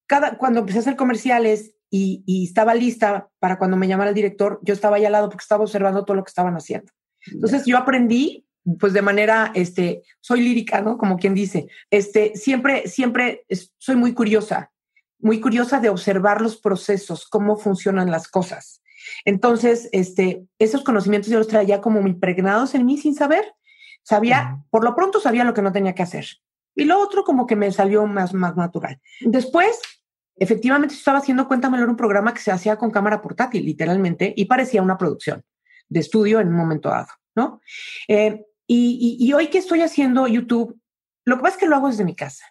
cada, 0.07 0.36
cuando 0.36 0.61
empecé 0.61 0.78
a 0.78 0.80
hacer 0.82 0.96
comerciales 0.96 1.74
y, 1.90 2.22
y, 2.26 2.44
estaba 2.44 2.74
lista 2.74 3.30
para 3.38 3.57
cuando 3.57 3.76
me 3.76 3.88
llamara 3.88 4.11
el 4.11 4.14
director, 4.14 4.61
yo 4.62 4.74
estaba 4.74 4.96
ahí 4.96 5.05
al 5.05 5.12
lado 5.12 5.28
porque 5.28 5.42
estaba 5.42 5.64
observando 5.64 6.05
todo 6.05 6.16
lo 6.16 6.24
que 6.24 6.28
estaban 6.28 6.55
haciendo. 6.55 6.92
Entonces 7.26 7.64
yo 7.64 7.78
aprendí, 7.78 8.46
pues 8.79 8.93
de 8.93 9.03
manera, 9.03 9.53
este, 9.55 10.03
soy 10.21 10.41
lírica, 10.41 10.81
¿no? 10.81 10.97
Como 10.97 11.19
quien 11.19 11.35
dice, 11.35 11.69
este, 11.91 12.37
siempre, 12.37 12.89
siempre 12.89 13.45
soy 13.79 13.97
muy 13.97 14.15
curiosa, 14.15 14.73
muy 15.19 15.41
curiosa 15.41 15.81
de 15.81 15.91
observar 15.91 16.41
los 16.41 16.57
procesos, 16.57 17.27
cómo 17.29 17.57
funcionan 17.57 18.11
las 18.11 18.29
cosas. 18.29 18.83
Entonces, 19.25 19.89
este, 19.93 20.45
esos 20.59 20.83
conocimientos 20.83 21.31
yo 21.31 21.39
los 21.39 21.49
traía 21.49 21.81
como 21.81 22.07
impregnados 22.07 22.75
en 22.75 22.87
mí 22.87 22.99
sin 22.99 23.15
saber. 23.15 23.45
Sabía, 24.03 24.62
por 24.71 24.85
lo 24.85 24.95
pronto 24.95 25.21
sabía 25.21 25.45
lo 25.45 25.55
que 25.55 25.62
no 25.62 25.73
tenía 25.73 25.95
que 25.95 26.03
hacer. 26.03 26.27
Y 26.75 26.85
lo 26.85 27.01
otro 27.01 27.25
como 27.25 27.47
que 27.47 27.57
me 27.57 27.71
salió 27.73 28.07
más, 28.07 28.35
más 28.35 28.57
natural. 28.57 29.01
Después, 29.21 29.81
efectivamente, 30.37 30.95
estaba 30.95 31.19
haciendo 31.19 31.49
Cuéntamelo 31.49 31.85
en 31.85 31.91
un 31.91 31.97
programa 31.97 32.35
que 32.35 32.41
se 32.41 32.51
hacía 32.51 32.77
con 32.77 32.91
cámara 32.91 33.23
portátil, 33.23 33.65
literalmente, 33.65 34.33
y 34.37 34.47
parecía 34.47 34.83
una 34.83 34.99
producción 34.99 35.45
de 35.89 36.01
estudio 36.01 36.41
en 36.41 36.49
un 36.49 36.55
momento 36.55 36.89
dado, 36.89 37.09
¿no? 37.35 37.61
Eh, 38.09 38.45
y, 38.67 39.17
y, 39.21 39.33
hoy 39.33 39.49
que 39.49 39.59
estoy 39.59 39.83
haciendo 39.83 40.27
YouTube, 40.27 40.79
lo 41.25 41.37
que 41.37 41.43
pasa 41.43 41.55
es 41.55 41.61
que 41.61 41.67
lo 41.67 41.77
hago 41.77 41.89
desde 41.89 42.05
mi 42.05 42.15
casa. 42.15 42.45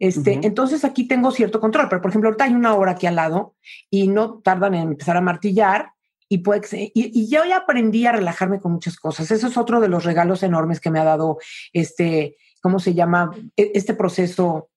Este, 0.00 0.40
Entonces 0.42 0.82
aquí 0.86 1.06
tengo 1.06 1.30
cierto 1.30 1.60
control, 1.60 1.88
pero 1.90 2.00
por 2.00 2.10
ejemplo, 2.10 2.30
ahorita 2.30 2.44
hay 2.44 2.54
una 2.54 2.74
hora 2.74 2.92
aquí 2.92 3.06
al 3.06 3.16
lado 3.16 3.54
y 3.90 4.08
no 4.08 4.38
tardan 4.38 4.74
en 4.74 4.88
empezar 4.88 5.18
a 5.18 5.20
martillar 5.20 5.92
y, 6.26 6.38
puede, 6.38 6.90
y, 6.94 7.28
yo 7.28 7.44
ya 7.44 7.58
aprendí 7.58 8.06
a 8.06 8.12
relajarme 8.12 8.60
con 8.60 8.72
muchas 8.72 8.96
cosas. 8.96 9.30
Eso 9.30 9.48
es 9.48 9.58
otro 9.58 9.78
de 9.78 9.88
los 9.88 10.04
regalos 10.04 10.42
enormes 10.42 10.80
que 10.80 10.90
me 10.90 11.00
ha 11.00 11.04
dado 11.04 11.38
este, 11.74 12.36
¿cómo 12.62 12.78
se 12.78 12.94
llama? 12.94 13.30
E, 13.56 13.72
este 13.74 13.92
proceso 13.92 14.70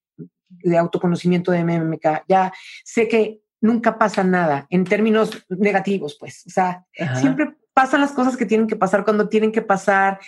de 0.50 0.78
autoconocimiento 0.78 1.54
de 1.54 1.64
MMK. 1.64 2.26
Ya 2.28 2.52
sé 2.84 3.08
que 3.08 3.40
nunca 3.62 3.98
pasa 3.98 4.26
nada 4.26 4.68
en 4.70 4.84
términos 4.84 5.46
negativos, 5.48 6.18
pues. 6.20 6.44
O 6.48 6.50
sea, 6.50 6.86
siempre 7.16 7.56
pasan 7.74 8.02
las 8.02 8.12
cosas 8.12 8.36
que 8.36 8.46
tienen 8.46 8.68
que 8.68 8.76
pasar 8.76 9.06
cuando 9.06 9.30
tienen 9.30 9.54
que 9.54 9.62
pasar 9.62 10.20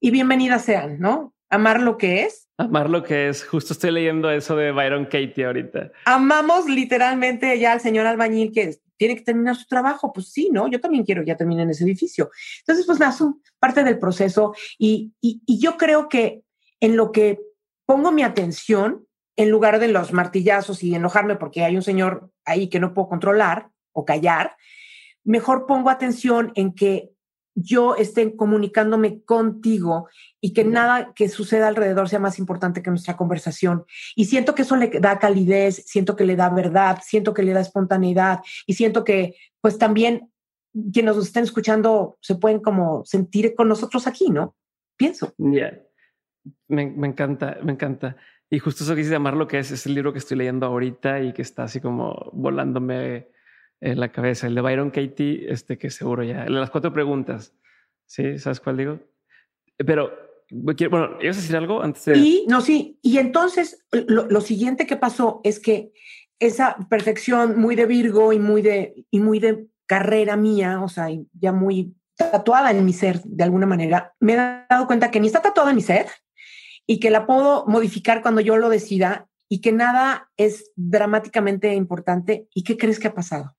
y 0.00 0.10
bienvenidas 0.10 0.64
sean, 0.64 0.98
¿no? 0.98 1.34
Amar 1.48 1.80
lo 1.82 1.98
que 1.98 2.24
es 2.24 2.50
Amar 2.60 2.90
lo 2.90 3.02
que 3.02 3.30
es. 3.30 3.42
Justo 3.46 3.72
estoy 3.72 3.90
leyendo 3.90 4.30
eso 4.30 4.54
de 4.54 4.70
Byron 4.70 5.06
Katie 5.06 5.46
ahorita. 5.46 5.92
Amamos 6.04 6.66
literalmente 6.66 7.58
ya 7.58 7.72
al 7.72 7.80
señor 7.80 8.06
albañil 8.06 8.52
que 8.52 8.76
tiene 8.98 9.16
que 9.16 9.22
terminar 9.22 9.56
su 9.56 9.64
trabajo. 9.66 10.12
Pues 10.12 10.30
sí, 10.30 10.50
¿no? 10.52 10.68
Yo 10.68 10.78
también 10.78 11.04
quiero 11.04 11.22
ya 11.22 11.38
terminar 11.38 11.64
en 11.64 11.70
ese 11.70 11.84
edificio. 11.84 12.30
Entonces, 12.58 12.84
pues 12.84 13.00
nace 13.00 13.24
parte 13.58 13.82
del 13.82 13.98
proceso 13.98 14.54
y, 14.78 15.14
y, 15.22 15.40
y 15.46 15.58
yo 15.58 15.78
creo 15.78 16.10
que 16.10 16.42
en 16.80 16.98
lo 16.98 17.12
que 17.12 17.40
pongo 17.86 18.12
mi 18.12 18.24
atención, 18.24 19.06
en 19.36 19.48
lugar 19.48 19.78
de 19.78 19.88
los 19.88 20.12
martillazos 20.12 20.82
y 20.82 20.94
enojarme 20.94 21.36
porque 21.36 21.64
hay 21.64 21.76
un 21.76 21.82
señor 21.82 22.30
ahí 22.44 22.68
que 22.68 22.78
no 22.78 22.92
puedo 22.92 23.08
controlar 23.08 23.70
o 23.92 24.04
callar, 24.04 24.54
mejor 25.24 25.64
pongo 25.64 25.88
atención 25.88 26.52
en 26.56 26.74
que 26.74 27.08
yo 27.54 27.96
esté 27.96 28.36
comunicándome 28.36 29.22
contigo 29.22 30.08
y 30.40 30.52
que 30.52 30.64
nada 30.64 31.12
que 31.14 31.28
suceda 31.28 31.68
alrededor 31.68 32.08
sea 32.08 32.18
más 32.18 32.38
importante 32.38 32.82
que 32.82 32.90
nuestra 32.90 33.16
conversación. 33.16 33.84
Y 34.16 34.26
siento 34.26 34.54
que 34.54 34.62
eso 34.62 34.76
le 34.76 34.88
da 35.00 35.18
calidez, 35.18 35.84
siento 35.86 36.16
que 36.16 36.24
le 36.24 36.36
da 36.36 36.48
verdad, 36.48 36.98
siento 37.04 37.34
que 37.34 37.42
le 37.42 37.52
da 37.52 37.60
espontaneidad 37.60 38.40
y 38.66 38.74
siento 38.74 39.04
que 39.04 39.36
pues 39.60 39.78
también 39.78 40.30
quienes 40.92 41.16
nos 41.16 41.26
estén 41.26 41.44
escuchando 41.44 42.18
se 42.20 42.36
pueden 42.36 42.60
como 42.60 43.04
sentir 43.04 43.54
con 43.54 43.68
nosotros 43.68 44.06
aquí, 44.06 44.30
¿no? 44.30 44.54
Pienso. 44.96 45.34
Ya. 45.38 45.80
Me, 46.68 46.86
me, 46.86 47.08
encanta, 47.08 47.58
me 47.62 47.72
encanta. 47.72 48.16
Y 48.48 48.58
justo 48.58 48.84
eso 48.84 48.94
que 48.94 49.00
dice 49.00 49.12
llamar 49.12 49.34
lo 49.34 49.46
que 49.46 49.58
es, 49.58 49.70
es 49.70 49.86
el 49.86 49.94
libro 49.94 50.12
que 50.12 50.18
estoy 50.18 50.36
leyendo 50.36 50.66
ahorita 50.66 51.20
y 51.20 51.32
que 51.32 51.42
está 51.42 51.64
así 51.64 51.80
como 51.80 52.30
volándome 52.32 53.28
en 53.80 54.00
la 54.00 54.12
cabeza. 54.12 54.46
El 54.46 54.54
de 54.54 54.60
Byron 54.60 54.90
Katie, 54.90 55.50
este 55.50 55.78
que 55.78 55.90
seguro 55.90 56.22
ya. 56.22 56.46
Las 56.48 56.70
cuatro 56.70 56.92
preguntas. 56.92 57.54
¿Sí? 58.06 58.38
¿Sabes 58.38 58.60
cuál 58.60 58.76
digo? 58.76 59.00
Pero, 59.76 60.10
bueno, 60.50 61.16
¿ibas 61.20 61.38
a 61.38 61.40
decir 61.40 61.56
algo 61.56 61.82
antes 61.82 62.04
de...? 62.04 62.18
Y, 62.18 62.44
no, 62.48 62.60
sí. 62.60 62.98
Y 63.02 63.18
entonces, 63.18 63.86
lo, 63.92 64.40
siguiente 64.40 64.86
que 64.86 64.96
pasó 64.96 65.40
es 65.44 65.60
que 65.60 65.92
esa 66.38 66.76
perfección 66.88 67.60
muy 67.60 67.76
de 67.76 67.86
Virgo 67.86 68.32
y 68.32 68.38
muy 68.38 68.62
de, 68.62 69.06
y 69.10 69.20
muy 69.20 69.38
de 69.38 69.66
carrera 69.86 70.36
mía, 70.36 70.82
o 70.82 70.88
sea, 70.88 71.08
ya 71.32 71.52
muy 71.52 71.94
tatuada 72.16 72.70
en 72.70 72.84
mi 72.84 72.92
ser 72.92 73.22
de 73.22 73.44
alguna 73.44 73.66
manera, 73.66 74.14
me 74.20 74.34
he 74.34 74.36
dado 74.36 74.86
cuenta 74.86 75.10
que 75.10 75.20
ni 75.20 75.26
está 75.26 75.40
tatuada 75.40 75.70
en 75.70 75.76
mi 75.76 75.82
ser 75.82 76.06
y 76.86 77.00
que 77.00 77.10
la 77.10 77.26
puedo 77.26 77.64
modificar 77.66 78.22
cuando 78.22 78.40
yo 78.40 78.56
lo 78.56 78.68
decida 78.68 79.28
y 79.48 79.60
que 79.60 79.72
nada 79.72 80.30
es 80.36 80.70
dramáticamente 80.76 81.74
importante. 81.74 82.48
¿Y 82.54 82.62
qué 82.62 82.76
crees 82.76 82.98
que 82.98 83.08
ha 83.08 83.14
pasado? 83.14 83.56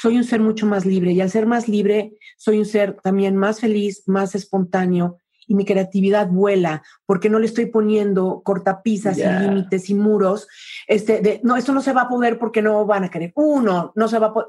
Soy 0.00 0.16
un 0.16 0.24
ser 0.24 0.40
mucho 0.40 0.66
más 0.66 0.84
libre 0.86 1.12
y 1.12 1.20
al 1.20 1.30
ser 1.30 1.46
más 1.46 1.68
libre 1.68 2.12
soy 2.36 2.58
un 2.58 2.64
ser 2.64 2.96
también 3.02 3.36
más 3.36 3.60
feliz, 3.60 4.02
más 4.06 4.34
espontáneo 4.34 5.18
y 5.46 5.54
mi 5.54 5.64
creatividad 5.64 6.28
vuela 6.28 6.82
porque 7.06 7.30
no 7.30 7.38
le 7.38 7.46
estoy 7.46 7.66
poniendo 7.66 8.42
cortapisas 8.42 9.18
y 9.18 9.24
límites 9.24 9.88
y 9.90 9.94
muros. 9.94 10.48
Este, 10.86 11.20
de, 11.20 11.40
no, 11.44 11.56
esto 11.56 11.72
no 11.72 11.80
se 11.80 11.92
va 11.92 12.02
a 12.02 12.08
poder 12.08 12.38
porque 12.38 12.62
no 12.62 12.84
van 12.84 13.04
a 13.04 13.10
querer. 13.10 13.32
Uno, 13.36 13.92
no 13.94 14.08
se 14.08 14.18
va 14.18 14.28
a 14.28 14.32
poder. 14.32 14.48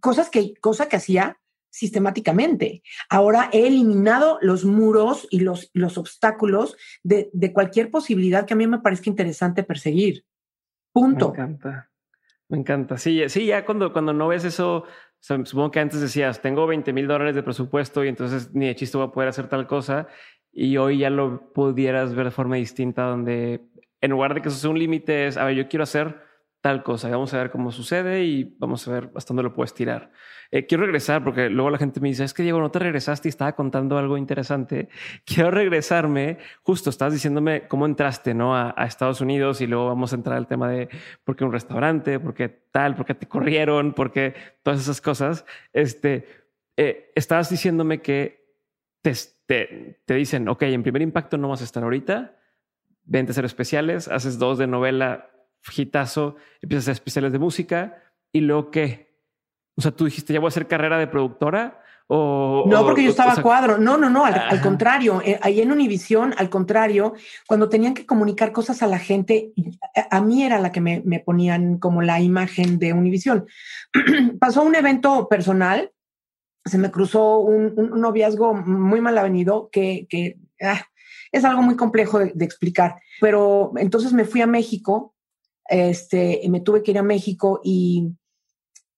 Cosas 0.00 0.30
que, 0.30 0.54
cosa 0.54 0.88
que 0.88 0.96
hacía 0.96 1.38
sistemáticamente. 1.70 2.82
Ahora 3.08 3.48
he 3.52 3.66
eliminado 3.66 4.38
los 4.40 4.64
muros 4.64 5.26
y 5.30 5.40
los, 5.40 5.70
los 5.72 5.98
obstáculos 5.98 6.76
de, 7.02 7.30
de 7.32 7.52
cualquier 7.52 7.90
posibilidad 7.90 8.44
que 8.44 8.54
a 8.54 8.56
mí 8.56 8.66
me 8.66 8.80
parezca 8.80 9.10
interesante 9.10 9.62
perseguir. 9.62 10.24
Punto. 10.92 11.28
Me 11.28 11.34
encanta. 11.34 11.89
Me 12.50 12.58
encanta. 12.58 12.98
Sí, 12.98 13.22
sí, 13.28 13.46
ya 13.46 13.64
cuando, 13.64 13.92
cuando 13.92 14.12
no 14.12 14.26
ves 14.26 14.44
eso, 14.44 14.84
supongo 15.20 15.70
que 15.70 15.78
antes 15.78 16.00
decías, 16.00 16.42
tengo 16.42 16.66
20 16.66 16.92
mil 16.92 17.06
dólares 17.06 17.36
de 17.36 17.44
presupuesto 17.44 18.04
y 18.04 18.08
entonces 18.08 18.52
ni 18.54 18.66
de 18.66 18.74
chiste 18.74 18.98
voy 18.98 19.06
a 19.06 19.12
poder 19.12 19.28
hacer 19.28 19.48
tal 19.48 19.68
cosa. 19.68 20.08
Y 20.52 20.76
hoy 20.76 20.98
ya 20.98 21.10
lo 21.10 21.52
pudieras 21.52 22.12
ver 22.12 22.24
de 22.24 22.30
forma 22.32 22.56
distinta, 22.56 23.04
donde 23.04 23.68
en 24.00 24.10
lugar 24.10 24.34
de 24.34 24.42
que 24.42 24.48
eso 24.48 24.58
sea 24.58 24.70
un 24.70 24.80
límite, 24.80 25.28
es, 25.28 25.36
a 25.36 25.44
ver, 25.44 25.54
yo 25.54 25.68
quiero 25.68 25.84
hacer 25.84 26.20
tal 26.60 26.82
cosa 26.82 27.08
vamos 27.08 27.32
a 27.32 27.38
ver 27.38 27.50
cómo 27.50 27.72
sucede 27.72 28.24
y 28.24 28.56
vamos 28.58 28.86
a 28.86 28.92
ver 28.92 29.10
hasta 29.14 29.28
dónde 29.28 29.42
lo 29.42 29.54
puedes 29.54 29.74
tirar. 29.74 30.12
Eh, 30.52 30.66
quiero 30.66 30.84
regresar 30.84 31.22
porque 31.22 31.48
luego 31.48 31.70
la 31.70 31.78
gente 31.78 32.00
me 32.00 32.08
dice, 32.08 32.24
es 32.24 32.34
que 32.34 32.42
Diego, 32.42 32.60
no 32.60 32.70
te 32.70 32.80
regresaste 32.80 33.28
y 33.28 33.30
estaba 33.30 33.54
contando 33.54 33.96
algo 33.98 34.16
interesante. 34.16 34.88
Quiero 35.24 35.50
regresarme, 35.50 36.38
justo 36.62 36.90
estás 36.90 37.12
diciéndome 37.12 37.68
cómo 37.68 37.86
entraste 37.86 38.34
¿no? 38.34 38.56
a, 38.56 38.74
Estados 38.84 39.20
Unidos 39.20 39.60
y 39.60 39.68
luego 39.68 39.86
vamos 39.86 40.12
a 40.12 40.16
entrar 40.16 40.36
al 40.36 40.48
tema 40.48 40.68
de 40.68 40.88
por 41.24 41.36
qué 41.36 41.44
un 41.44 41.52
restaurante, 41.52 42.18
por 42.18 42.34
qué 42.34 42.48
tal, 42.48 42.96
por 42.96 43.06
qué 43.06 43.14
te 43.14 43.28
corrieron, 43.28 43.94
por 43.94 44.10
qué 44.10 44.34
todas 44.62 44.80
esas 44.80 45.00
cosas. 45.00 45.46
Este, 45.72 46.26
eh, 46.76 47.12
estabas 47.14 47.48
diciéndome 47.48 48.02
que 48.02 48.44
te, 49.02 49.12
te, 49.46 50.02
te 50.04 50.14
dicen, 50.14 50.48
ok, 50.48 50.62
en 50.62 50.82
primer 50.82 51.02
impacto 51.02 51.38
no 51.38 51.48
vas 51.48 51.60
a 51.60 51.64
estar 51.64 51.84
ahorita, 51.84 52.36
vente 53.04 53.30
a 53.30 53.32
hacer 53.32 53.44
especiales, 53.44 54.08
haces 54.08 54.38
dos 54.38 54.58
de 54.58 54.66
novela 54.66 55.30
hitazo, 55.76 56.36
empiezas 56.60 56.82
a 56.82 56.90
hacer 56.90 57.00
especiales 57.00 57.32
de 57.32 57.38
música 57.38 58.02
y 58.32 58.40
luego 58.40 58.70
qué? 58.70 59.10
O 59.76 59.82
sea, 59.82 59.92
tú 59.92 60.04
dijiste, 60.04 60.32
ya 60.32 60.40
voy 60.40 60.48
a 60.48 60.48
hacer 60.48 60.68
carrera 60.68 60.98
de 60.98 61.06
productora. 61.06 61.82
O, 62.06 62.64
no, 62.66 62.84
porque 62.84 63.04
yo 63.04 63.10
estaba 63.10 63.34
a 63.34 63.42
cuadro. 63.42 63.78
No, 63.78 63.96
no, 63.96 64.10
no, 64.10 64.24
al, 64.24 64.60
contrario. 64.60 65.22
Eh, 65.24 65.38
ahí 65.42 65.60
en 65.60 65.70
Univisión, 65.70 66.34
al 66.36 66.50
contrario, 66.50 67.14
cuando 67.46 67.68
tenían 67.68 67.94
que 67.94 68.04
comunicar 68.04 68.50
cosas 68.50 68.82
a 68.82 68.88
la 68.88 68.98
gente, 68.98 69.52
a, 70.10 70.20
mí 70.20 70.42
era 70.42 70.58
la 70.58 70.72
que 70.72 70.80
me, 70.80 71.02
me, 71.04 71.20
ponían 71.20 71.78
como 71.78 72.02
la 72.02 72.20
imagen 72.20 72.78
de 72.78 72.92
Univisión. 72.92 73.46
Pasó 74.40 74.62
un 74.62 74.74
evento 74.74 75.28
personal, 75.28 75.92
se 76.64 76.78
me 76.78 76.90
cruzó 76.90 77.38
un, 77.38 77.72
un 77.76 78.00
noviazgo 78.00 78.54
muy 78.54 79.00
mal 79.00 79.16
avenido 79.16 79.70
que, 79.70 80.06
que 80.10 80.36
ah, 80.60 80.82
es 81.32 81.44
algo 81.44 81.62
muy 81.62 81.76
complejo 81.76 82.18
de, 82.18 82.32
de, 82.34 82.44
explicar. 82.44 82.96
Pero 83.20 83.72
entonces 83.76 84.12
me 84.12 84.24
fui 84.24 84.42
a 84.42 84.46
México, 84.46 85.14
este, 85.68 86.42
me 86.48 86.60
tuve 86.60 86.82
que 86.82 86.90
ir 86.90 86.98
a 86.98 87.02
México 87.02 87.60
y 87.62 88.14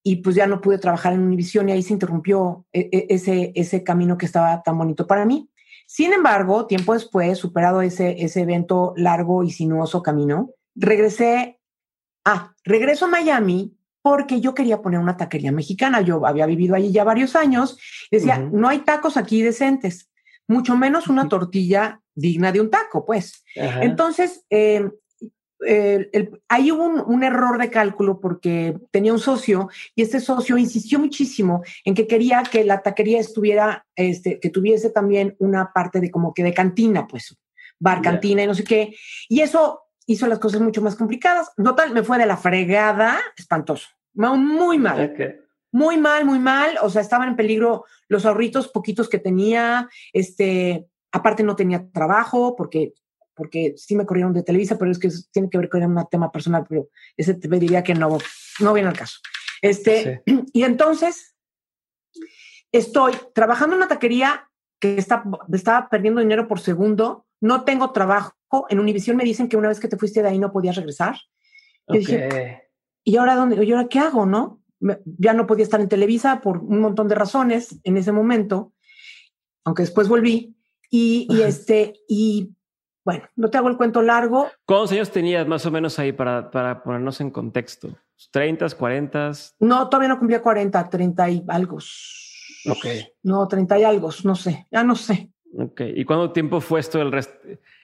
y 0.02 0.16
pues 0.16 0.34
ya 0.34 0.46
no 0.46 0.60
pude 0.60 0.78
trabajar 0.78 1.12
en 1.12 1.20
Univision 1.20 1.68
y 1.68 1.72
ahí 1.72 1.82
se 1.82 1.92
interrumpió 1.92 2.66
e, 2.72 2.88
e, 2.92 3.06
ese, 3.10 3.52
ese 3.54 3.84
camino 3.84 4.18
que 4.18 4.26
estaba 4.26 4.62
tan 4.62 4.76
bonito 4.76 5.06
para 5.06 5.24
mí. 5.24 5.48
Sin 5.86 6.12
embargo, 6.12 6.66
tiempo 6.66 6.94
después, 6.94 7.38
superado 7.38 7.82
ese, 7.82 8.22
ese 8.22 8.40
evento 8.40 8.94
largo 8.96 9.44
y 9.44 9.50
sinuoso 9.50 10.02
camino, 10.02 10.50
regresé, 10.74 11.60
ah, 12.24 12.54
regreso 12.64 13.04
a 13.04 13.08
Miami 13.08 13.76
porque 14.00 14.40
yo 14.40 14.54
quería 14.54 14.82
poner 14.82 14.98
una 14.98 15.16
taquería 15.16 15.52
mexicana. 15.52 16.00
Yo 16.00 16.26
había 16.26 16.46
vivido 16.46 16.74
allí 16.74 16.90
ya 16.90 17.04
varios 17.04 17.36
años 17.36 17.78
y 18.10 18.16
decía, 18.16 18.38
no 18.38 18.68
hay 18.68 18.80
tacos 18.80 19.16
aquí 19.16 19.42
decentes, 19.42 20.10
mucho 20.48 20.76
menos 20.76 21.06
una 21.06 21.28
tortilla 21.28 22.00
digna 22.14 22.50
de 22.50 22.60
un 22.60 22.70
taco, 22.70 23.04
pues. 23.04 23.44
Entonces, 23.54 24.44
eh, 24.50 24.90
ahí 26.48 26.72
hubo 26.72 26.84
un, 27.04 27.22
error 27.22 27.58
de 27.58 27.70
cálculo 27.70 28.20
porque 28.20 28.78
tenía 28.90 29.12
un 29.12 29.18
socio 29.18 29.68
y 29.94 30.02
este 30.02 30.20
socio 30.20 30.58
insistió 30.58 30.98
muchísimo 30.98 31.62
en 31.84 31.94
que 31.94 32.06
quería 32.06 32.42
que 32.42 32.64
la 32.64 32.82
taquería 32.82 33.20
estuviera, 33.20 33.86
este, 33.94 34.40
que 34.40 34.50
tuviese 34.50 34.90
también 34.90 35.36
una 35.38 35.72
parte 35.72 36.00
de 36.00 36.10
como 36.10 36.34
que 36.34 36.42
de 36.42 36.54
cantina, 36.54 37.06
pues, 37.06 37.36
bar, 37.78 38.02
cantina 38.02 38.42
y 38.42 38.46
no 38.46 38.54
sé 38.54 38.64
qué. 38.64 38.94
Y 39.28 39.40
eso 39.40 39.82
hizo 40.06 40.26
las 40.26 40.38
cosas 40.38 40.60
mucho 40.60 40.82
más 40.82 40.96
complicadas. 40.96 41.52
Total, 41.56 41.92
me 41.92 42.02
fue 42.02 42.18
de 42.18 42.26
la 42.26 42.36
fregada, 42.36 43.20
espantoso, 43.36 43.88
muy 44.14 44.78
mal. 44.78 45.14
Muy 45.72 45.96
mal, 45.96 46.24
muy 46.24 46.38
mal. 46.38 46.78
O 46.82 46.90
sea, 46.90 47.00
estaban 47.00 47.28
en 47.28 47.36
peligro 47.36 47.84
los 48.08 48.26
ahorritos 48.26 48.68
poquitos 48.68 49.08
que 49.08 49.18
tenía. 49.18 49.88
Este, 50.12 50.86
aparte 51.12 51.42
no 51.42 51.56
tenía 51.56 51.88
trabajo 51.92 52.56
porque 52.56 52.92
porque 53.35 53.74
sí 53.76 53.97
me 53.97 54.07
corrieron 54.07 54.33
de 54.33 54.43
Televisa, 54.43 54.78
pero 54.78 54.91
es 54.91 54.99
que 54.99 55.11
tiene 55.33 55.49
que 55.49 55.59
ver 55.59 55.68
con 55.68 55.83
un 55.83 56.09
tema 56.11 56.30
personal, 56.30 56.64
pero 56.68 56.89
ese 57.16 57.35
te 57.35 57.49
diría 57.49 57.83
que 57.83 57.95
no, 57.95 58.18
no 58.61 58.72
viene 58.72 58.89
al 58.89 58.97
caso. 58.97 59.18
Este, 59.61 60.22
Y 60.53 60.64
entonces 60.64 61.35
estoy 62.72 63.12
trabajando 63.35 63.74
en 63.74 63.83
una 63.83 63.89
taquería 63.89 64.49
que 64.80 64.99
está, 64.99 65.24
estaba 65.53 65.89
perdiendo 65.89 66.20
dinero 66.20 66.49
por 66.49 66.61
segundo, 66.61 67.26
no 67.41 67.64
tengo 67.64 67.93
trabajo, 67.93 68.35
en 68.68 68.80
Univision 68.80 69.16
me 69.16 69.24
dicen 69.24 69.49
que 69.49 69.57
una 69.57 69.68
vez 69.68 69.80
que 69.80 69.89
te 69.89 69.97
fuiste 69.97 70.22
de 70.22 70.28
ahí 70.28 70.39
no 70.39 70.53
podías 70.53 70.76
regresar. 70.76 71.16
dije, 71.89 72.68
¿y 73.05 73.16
ahora 73.16 73.37
dónde? 73.37 73.64
¿Y 73.64 73.72
ahora 73.72 73.89
qué 73.89 73.99
hago, 73.99 74.26
no? 74.26 74.62
ya 75.05 75.33
no 75.33 75.47
podía 75.47 75.62
estar 75.62 75.80
en 75.80 75.89
Televisa 75.89 76.41
por 76.41 76.59
un 76.59 76.80
montón 76.80 77.09
de 77.09 77.14
razones 77.14 77.78
en 77.85 77.97
ese 77.97 78.11
momento, 78.12 78.72
aunque 79.64 79.85
después 79.85 80.09
volví. 80.09 80.57
Y, 80.91 81.26
y 81.30 81.43
este, 81.43 81.95
y 82.09 82.55
bueno, 83.05 83.24
no 83.36 83.50
te 83.50 83.59
hago 83.59 83.68
el 83.68 83.76
cuento 83.76 84.03
largo. 84.03 84.48
¿Cuántos 84.64 84.92
años 84.92 85.11
tenías 85.11 85.46
más 85.46 85.66
o 85.66 85.70
menos 85.70 85.98
ahí 85.98 86.12
para, 86.12 86.50
para 86.50 86.82
ponernos 86.82 87.20
en 87.20 87.30
contexto? 87.30 87.96
¿30, 88.32 88.74
40? 88.74 89.32
No, 89.61 89.88
todavía 89.88 90.09
no 90.09 90.18
cumplía 90.18 90.42
40, 90.42 90.88
30 90.88 91.30
y 91.30 91.44
algo. 91.48 91.78
Ok. 92.68 92.86
No, 93.22 93.48
30 93.48 93.78
y 93.78 93.84
algo, 93.84 94.11
no 94.24 94.36
sé, 94.36 94.66
ya 94.70 94.84
no 94.84 94.94
sé. 94.94 95.30
Ok, 95.55 95.82
¿y 95.94 96.05
cuánto 96.05 96.32
tiempo 96.32 96.61
fue 96.62 96.80
esto 96.80 96.98
del 96.98 97.12
rest 97.12 97.30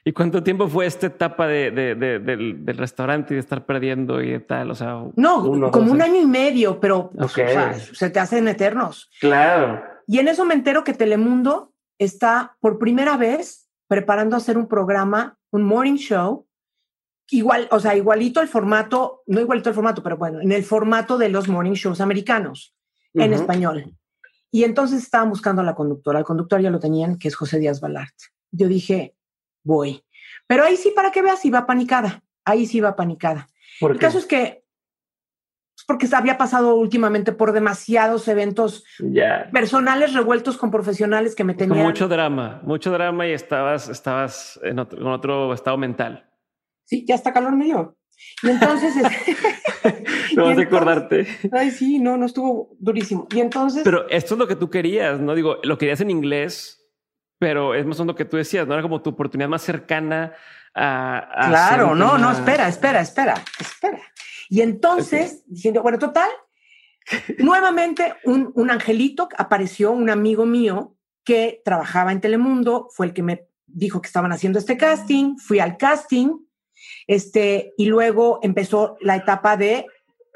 ¿Y 0.02 0.12
cuánto 0.12 0.42
tiempo 0.42 0.68
fue 0.68 0.86
esta 0.86 1.08
etapa 1.08 1.46
de, 1.46 1.70
de, 1.70 1.94
del, 1.94 2.64
del, 2.64 2.78
restaurante 2.78 3.34
y 3.34 3.36
de 3.36 3.40
estar 3.40 3.66
perdiendo 3.66 4.22
y 4.22 4.40
tal? 4.40 4.70
O 4.70 4.74
sea, 4.74 5.02
no, 5.16 5.70
como 5.70 5.92
un 5.92 6.00
año 6.00 6.18
y 6.18 6.24
medio, 6.24 6.80
pero 6.80 7.10
pues, 7.10 7.32
se 7.92 8.08
te 8.08 8.18
hacen 8.18 8.48
eternos. 8.48 9.10
Claro. 9.20 9.82
Y 10.06 10.18
en 10.18 10.28
eso 10.28 10.46
me 10.46 10.54
entero 10.54 10.82
que 10.82 10.94
Telemundo 10.94 11.74
está 11.98 12.56
por 12.60 12.78
primera 12.78 13.18
vez 13.18 13.67
preparando 13.88 14.36
hacer 14.36 14.56
un 14.56 14.68
programa, 14.68 15.38
un 15.50 15.64
morning 15.64 15.96
show, 15.96 16.46
igual, 17.30 17.68
o 17.70 17.80
sea, 17.80 17.96
igualito 17.96 18.40
el 18.40 18.48
formato, 18.48 19.22
no 19.26 19.40
igualito 19.40 19.70
el 19.70 19.74
formato, 19.74 20.02
pero 20.02 20.16
bueno, 20.16 20.40
en 20.40 20.52
el 20.52 20.62
formato 20.62 21.18
de 21.18 21.30
los 21.30 21.48
morning 21.48 21.72
shows 21.72 22.00
americanos, 22.00 22.76
en 23.14 23.32
español. 23.32 23.96
Y 24.50 24.64
entonces 24.64 25.02
estaban 25.02 25.28
buscando 25.28 25.62
a 25.62 25.64
la 25.64 25.74
conductora. 25.74 26.18
Al 26.18 26.24
conductor 26.24 26.60
ya 26.60 26.70
lo 26.70 26.78
tenían, 26.78 27.18
que 27.18 27.28
es 27.28 27.34
José 27.34 27.58
Díaz 27.58 27.80
Balart. 27.80 28.14
Yo 28.50 28.68
dije, 28.68 29.14
voy. 29.62 30.04
Pero 30.46 30.64
ahí 30.64 30.76
sí, 30.76 30.92
para 30.94 31.10
que 31.10 31.20
veas, 31.20 31.44
iba 31.44 31.66
panicada. 31.66 32.22
Ahí 32.44 32.66
sí 32.66 32.78
iba 32.78 32.96
panicada. 32.96 33.48
el 33.80 33.98
caso 33.98 34.18
es 34.18 34.24
que 34.24 34.64
porque 35.88 36.06
había 36.12 36.36
pasado 36.36 36.74
últimamente 36.74 37.32
por 37.32 37.52
demasiados 37.52 38.28
eventos 38.28 38.84
personales 39.50 40.12
revueltos 40.12 40.58
con 40.58 40.70
profesionales 40.70 41.34
que 41.34 41.44
me 41.44 41.54
tenían. 41.54 41.78
Con 41.78 41.86
mucho 41.86 42.08
drama, 42.08 42.60
mucho 42.62 42.90
drama 42.90 43.26
y 43.26 43.32
estabas, 43.32 43.88
estabas 43.88 44.60
en 44.62 44.80
otro, 44.80 45.00
en 45.00 45.06
otro 45.06 45.54
estado 45.54 45.78
mental. 45.78 46.28
Sí, 46.84 47.06
ya 47.08 47.14
está 47.14 47.32
calor 47.32 47.56
medio. 47.56 47.96
Y 48.42 48.50
entonces. 48.50 48.96
no 50.36 50.44
vas 50.44 50.58
a 50.58 50.60
acordarte. 50.60 51.26
Ay, 51.52 51.70
sí, 51.70 51.98
no, 51.98 52.18
no 52.18 52.26
estuvo 52.26 52.76
durísimo. 52.78 53.26
Y 53.34 53.40
entonces. 53.40 53.80
Pero 53.82 54.06
esto 54.10 54.34
es 54.34 54.38
lo 54.38 54.46
que 54.46 54.56
tú 54.56 54.68
querías, 54.68 55.18
¿no? 55.18 55.34
Digo, 55.34 55.56
lo 55.62 55.78
querías 55.78 56.02
en 56.02 56.10
inglés, 56.10 56.86
pero 57.38 57.74
es 57.74 57.86
más 57.86 57.98
o 57.98 58.02
menos 58.02 58.12
lo 58.12 58.18
que 58.18 58.26
tú 58.26 58.36
decías, 58.36 58.66
¿no? 58.66 58.74
Era 58.74 58.82
como 58.82 59.00
tu 59.00 59.08
oportunidad 59.08 59.48
más 59.48 59.62
cercana 59.62 60.34
a. 60.74 61.46
claro, 61.48 61.94
no, 61.94 62.18
no, 62.18 62.30
espera, 62.30 62.68
espera, 62.68 63.00
espera, 63.00 63.42
espera. 63.58 64.00
Y 64.48 64.62
entonces, 64.62 65.44
diciendo, 65.46 65.82
bueno, 65.82 65.98
total, 65.98 66.30
nuevamente 67.38 68.14
un, 68.24 68.52
un 68.54 68.70
angelito 68.70 69.28
apareció, 69.36 69.92
un 69.92 70.10
amigo 70.10 70.46
mío 70.46 70.96
que 71.24 71.60
trabajaba 71.64 72.12
en 72.12 72.20
Telemundo, 72.20 72.88
fue 72.90 73.06
el 73.06 73.12
que 73.12 73.22
me 73.22 73.48
dijo 73.66 74.00
que 74.00 74.06
estaban 74.06 74.32
haciendo 74.32 74.58
este 74.58 74.76
casting, 74.76 75.36
fui 75.36 75.60
al 75.60 75.76
casting, 75.76 76.30
este, 77.06 77.74
y 77.76 77.86
luego 77.86 78.38
empezó 78.42 78.96
la 79.00 79.16
etapa 79.16 79.56
de, 79.56 79.86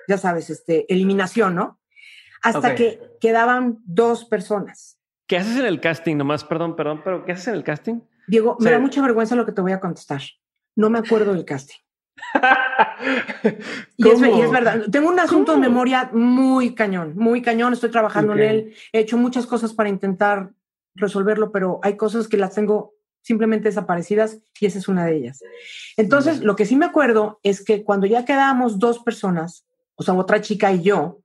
ya 0.09 0.19
sabes, 0.19 0.51
este, 0.51 0.93
eliminación, 0.93 1.55
¿no? 1.55 1.81
Hasta 2.43 2.75
que 2.75 3.01
quedaban 3.21 3.79
dos 3.85 4.25
personas. 4.25 4.99
¿Qué 5.27 5.37
haces 5.37 5.57
en 5.57 5.67
el 5.67 5.81
casting? 5.81 6.17
Nomás, 6.17 6.45
perdón, 6.45 6.75
perdón, 6.77 7.01
pero 7.05 7.25
¿qué 7.25 7.33
haces 7.33 7.49
en 7.49 7.55
el 7.55 7.65
casting? 7.65 8.01
Diego, 8.27 8.57
me 8.59 8.71
da 8.71 8.79
mucha 8.79 9.01
vergüenza 9.01 9.37
lo 9.37 9.47
que 9.47 9.53
te 9.53 9.61
voy 9.61 9.73
a 9.73 9.81
contestar. 9.81 10.23
No 10.75 10.91
me 10.91 10.99
acuerdo 10.99 11.33
del 11.33 11.45
casting. 11.45 11.82
y, 13.97 14.09
es, 14.09 14.51
verdad, 14.51 14.83
tengo 14.91 15.09
un 15.09 15.19
asunto 15.19 15.53
de 15.53 15.59
memoria 15.59 16.11
muy 16.13 16.75
cañón, 16.75 17.15
muy 17.17 17.43
cañón, 17.43 17.73
estoy 17.73 17.91
trabajando 17.91 18.33
en 18.35 18.41
él, 18.41 18.75
he 18.93 19.01
hecho 19.01 19.17
muchas 19.17 19.47
cosas 19.47 19.73
para 19.73 19.89
intentar 19.89 20.51
resolverlo, 20.95 21.53
pero 21.53 21.81
hay 21.83 21.97
cosas 21.97 22.29
que 22.29 22.37
las 22.37 22.55
tengo 22.55 22.95
simplemente 23.23 23.69
desaparecidas 23.69 24.39
y 24.61 24.67
esa 24.67 24.79
es 24.79 24.89
una 24.89 25.07
de 25.07 25.17
ellas. 25.17 25.43
Entonces, 25.97 26.41
lo 26.41 26.57
que 26.57 26.67
sí 26.67 26.77
me 26.77 26.87
acuerdo 26.87 27.39
es 27.43 27.65
que 27.65 27.85
cuando 27.85 28.07
ya 28.07 28.25
quedábamos 28.25 28.79
dos 28.79 28.99
personas, 28.99 29.65
o 29.95 30.03
sea, 30.03 30.15
otra 30.15 30.41
chica 30.41 30.73
y 30.73 30.83
yo, 30.83 31.21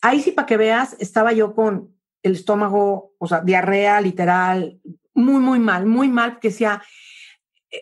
ahí 0.00 0.20
sí 0.20 0.32
para 0.32 0.46
que 0.46 0.56
veas, 0.56 0.96
estaba 1.00 1.32
yo 1.32 1.54
con 1.54 1.94
el 2.22 2.32
estómago, 2.32 3.14
o 3.18 3.26
sea, 3.26 3.40
diarrea 3.40 4.00
literal, 4.00 4.80
muy, 5.14 5.40
muy 5.40 5.58
mal, 5.58 5.86
muy 5.86 6.08
mal, 6.08 6.32
porque 6.32 6.48
decía, 6.48 6.82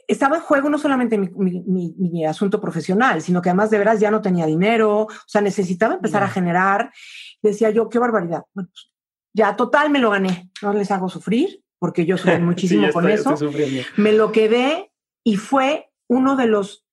estaba 0.07 0.37
en 0.37 0.43
juego 0.43 0.69
no 0.69 0.79
solamente 0.79 1.19
mi, 1.19 2.25
asunto 2.25 2.61
profesional, 2.61 3.23
sino 3.23 3.41
que 3.41 3.49
además 3.49 3.71
de 3.71 3.79
veras 3.79 4.01
ya 4.01 4.11
no 4.11 4.21
tenía 4.21 4.47
dinero, 4.47 5.03
o 5.03 5.09
sea, 5.27 5.41
necesitaba 5.41 5.95
empezar 5.95 6.23
a 6.23 6.29
generar. 6.29 6.93
Decía 7.43 7.71
yo, 7.71 7.89
qué 7.89 7.99
barbaridad. 7.99 8.45
Bueno, 8.53 8.71
pues, 8.73 8.93
ya 9.33 9.57
total 9.57 9.91
me 9.91 9.99
lo 9.99 10.11
gané, 10.11 10.51
no 10.63 10.73
les 10.73 10.91
hago 10.91 11.09
sufrir, 11.09 11.63
porque 11.79 12.05
yo 12.05 12.19
sufrí 12.19 12.39
muchísimo 12.41 12.93
con 12.93 13.09
eso. 13.09 13.35
Me 13.97 14.13
lo 14.13 14.33
quedé 14.33 14.93
y 15.25 15.37
fue 15.37 15.91
uno 16.09 16.37
de 16.37 16.47
los 16.47 16.87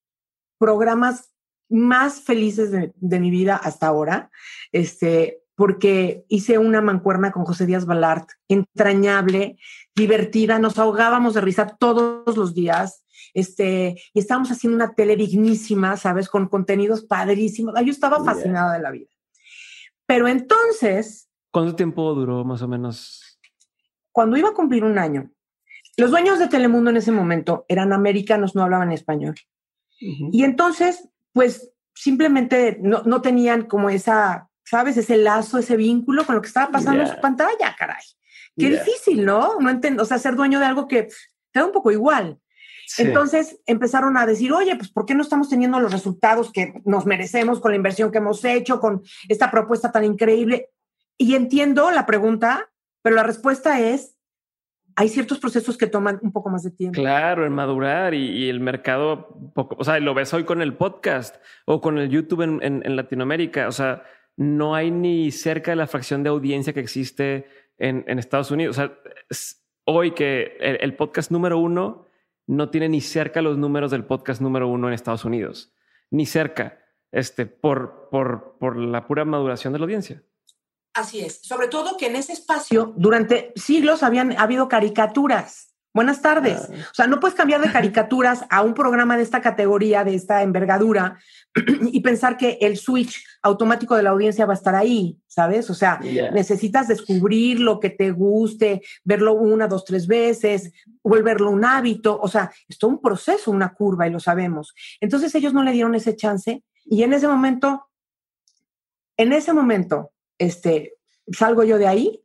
programas 0.57 1.33
más 1.69 2.21
felices 2.21 2.71
de, 2.71 2.93
de 2.95 3.19
mi 3.19 3.29
vida 3.29 3.55
hasta 3.55 3.87
ahora. 3.87 4.29
Este, 4.71 5.41
porque 5.55 6.25
hice 6.27 6.57
una 6.57 6.81
mancuerna 6.81 7.31
con 7.31 7.45
José 7.45 7.65
Díaz 7.65 7.85
Balart, 7.85 8.29
entrañable, 8.49 9.57
divertida, 9.95 10.59
nos 10.59 10.77
ahogábamos 10.77 11.33
de 11.33 11.41
risa 11.41 11.77
todos 11.79 12.37
los 12.37 12.53
días, 12.53 13.05
este, 13.33 14.01
y 14.13 14.19
estábamos 14.19 14.51
haciendo 14.51 14.75
una 14.75 14.93
tele 14.93 15.15
dignísima, 15.15 15.97
¿sabes? 15.97 16.29
Con 16.29 16.47
contenidos 16.47 17.03
padrísimos. 17.03 17.73
Yo 17.83 17.91
estaba 17.91 18.23
fascinada 18.23 18.73
de 18.73 18.81
la 18.81 18.91
vida. 18.91 19.09
Pero 20.05 20.27
entonces... 20.27 21.29
¿Cuánto 21.51 21.75
tiempo 21.75 22.13
duró 22.13 22.43
más 22.43 22.61
o 22.61 22.67
menos? 22.67 23.39
Cuando 24.11 24.37
iba 24.37 24.49
a 24.49 24.53
cumplir 24.53 24.83
un 24.83 24.97
año, 24.97 25.31
los 25.97 26.11
dueños 26.11 26.39
de 26.39 26.47
Telemundo 26.47 26.89
en 26.89 26.97
ese 26.97 27.11
momento 27.11 27.65
eran 27.67 27.93
americanos, 27.93 28.55
no 28.55 28.63
hablaban 28.63 28.91
español. 28.91 29.35
Y 29.99 30.43
entonces, 30.43 31.09
pues 31.31 31.71
simplemente 31.93 32.77
no, 32.81 33.03
no 33.03 33.21
tenían 33.21 33.65
como 33.65 33.89
esa 33.89 34.49
¿sabes? 34.65 34.97
Ese 34.97 35.17
lazo, 35.17 35.57
ese 35.57 35.77
vínculo 35.77 36.25
con 36.25 36.35
lo 36.35 36.41
que 36.41 36.47
estaba 36.47 36.71
pasando 36.71 37.03
en 37.03 37.09
su 37.09 37.21
pantalla, 37.21 37.75
caray. 37.77 38.03
Qué 38.57 38.69
difícil, 38.69 39.25
¿no? 39.25 39.59
No 39.59 39.69
entiendo, 39.69 40.03
o 40.03 40.05
sea, 40.05 40.17
ser 40.17 40.35
dueño 40.35 40.59
de 40.59 40.65
algo 40.65 40.87
que 40.87 41.03
te 41.51 41.59
da 41.59 41.65
un 41.65 41.71
poco 41.71 41.91
igual. 41.91 42.39
Entonces 42.97 43.59
empezaron 43.65 44.17
a 44.17 44.25
decir, 44.25 44.53
oye, 44.53 44.75
pues 44.75 44.89
¿por 44.91 45.05
qué 45.05 45.15
no 45.15 45.23
estamos 45.23 45.49
teniendo 45.49 45.79
los 45.79 45.91
resultados 45.91 46.51
que 46.51 46.81
nos 46.85 47.05
merecemos 47.05 47.59
con 47.59 47.71
la 47.71 47.77
inversión 47.77 48.11
que 48.11 48.19
hemos 48.19 48.43
hecho, 48.45 48.79
con 48.79 49.03
esta 49.27 49.51
propuesta 49.51 49.91
tan 49.91 50.03
increíble? 50.03 50.69
Y 51.17 51.35
entiendo 51.35 51.91
la 51.91 52.05
pregunta, 52.05 52.69
pero 53.01 53.15
la 53.15 53.23
respuesta 53.23 53.79
es, 53.79 54.15
hay 54.95 55.09
ciertos 55.09 55.39
procesos 55.39 55.77
que 55.77 55.87
toman 55.87 56.19
un 56.21 56.31
poco 56.31 56.49
más 56.49 56.63
de 56.63 56.71
tiempo. 56.71 57.01
Claro, 57.01 57.45
en 57.45 57.53
madurar 57.53 58.13
y, 58.13 58.49
el 58.49 58.59
mercado, 58.59 59.29
poco, 59.53 59.75
o 59.77 59.83
sea, 59.83 59.99
lo 59.99 60.13
ves 60.13 60.33
hoy 60.33 60.45
con 60.45 60.61
el 60.61 60.75
podcast 60.75 61.35
o 61.65 61.81
con 61.81 61.97
el 61.97 62.09
YouTube 62.09 62.41
en, 62.41 62.95
Latinoamérica, 62.95 63.67
o 63.67 63.71
sea, 63.71 64.03
no 64.37 64.75
hay 64.75 64.91
ni 64.91 65.31
cerca 65.31 65.71
de 65.71 65.77
la 65.77 65.87
fracción 65.87 66.23
de 66.23 66.29
audiencia 66.29 66.73
que 66.73 66.79
existe 66.79 67.47
en, 67.77 68.19
Estados 68.19 68.51
Unidos. 68.51 68.77
O 68.77 68.81
sea, 68.81 68.97
hoy 69.85 70.11
que 70.11 70.57
el 70.59 70.95
podcast 70.95 71.31
número 71.31 71.57
uno 71.57 72.05
no 72.47 72.69
tiene 72.69 72.89
ni 72.89 73.01
cerca 73.01 73.41
los 73.41 73.57
números 73.57 73.91
del 73.91 74.05
podcast 74.05 74.41
número 74.41 74.67
uno 74.67 74.87
en 74.87 74.93
Estados 74.93 75.25
Unidos, 75.25 75.73
ni 76.11 76.25
cerca, 76.25 76.79
este, 77.11 77.45
por, 77.45 78.09
por, 78.11 78.57
por 78.59 78.77
la 78.77 79.07
pura 79.07 79.25
maduración 79.25 79.73
de 79.73 79.79
la 79.79 79.85
audiencia. 79.85 80.23
Así 80.93 81.19
es, 81.19 81.41
sobre 81.41 81.67
todo 81.67 81.97
que 81.97 82.07
en 82.07 82.15
ese 82.15 82.33
espacio 82.33 82.93
durante 82.95 83.51
siglos 83.55 84.03
habían 84.03 84.37
habido 84.37 84.69
caricaturas. 84.69 85.74
Buenas 85.95 86.21
tardes. 86.21 86.59
O 86.69 86.93
sea, 86.93 87.07
no 87.07 87.21
puedes 87.21 87.37
cambiar 87.37 87.61
de 87.61 87.71
caricaturas 87.71 88.43
a 88.49 88.63
un 88.63 88.73
programa 88.73 89.15
de 89.15 89.23
esta 89.23 89.39
categoría, 89.39 90.03
de 90.03 90.13
esta 90.13 90.43
envergadura, 90.43 91.17
y 91.89 92.01
pensar 92.01 92.35
que 92.35 92.57
el 92.59 92.75
switch 92.75 93.25
automático 93.41 93.95
de 93.95 94.03
la 94.03 94.09
audiencia 94.09 94.45
va 94.45 94.51
a 94.51 94.57
estar 94.57 94.75
ahí, 94.75 95.17
¿sabes? 95.25 95.69
O 95.69 95.73
sea, 95.73 96.01
necesitas 96.33 96.89
descubrir 96.89 97.61
lo 97.61 97.79
que 97.79 97.91
te 97.91 98.11
guste, 98.11 98.81
verlo 99.05 99.35
una, 99.35 99.69
dos, 99.69 99.85
tres 99.85 100.05
veces, 100.05 100.73
volverlo 101.01 101.49
un 101.49 101.63
hábito. 101.63 102.19
O 102.21 102.27
sea, 102.27 102.51
es 102.67 102.77
todo 102.77 102.91
un 102.91 103.01
proceso, 103.01 103.49
una 103.49 103.73
curva, 103.73 104.05
y 104.05 104.11
lo 104.11 104.19
sabemos. 104.19 104.75
Entonces 104.99 105.33
ellos 105.33 105.53
no 105.53 105.63
le 105.63 105.71
dieron 105.71 105.95
ese 105.95 106.17
chance, 106.17 106.61
y 106.83 107.03
en 107.03 107.13
ese 107.13 107.29
momento, 107.29 107.87
en 109.15 109.31
ese 109.31 109.53
momento, 109.53 110.11
este, 110.37 110.97
salgo 111.31 111.63
yo 111.63 111.77
de 111.77 111.87
ahí 111.87 112.24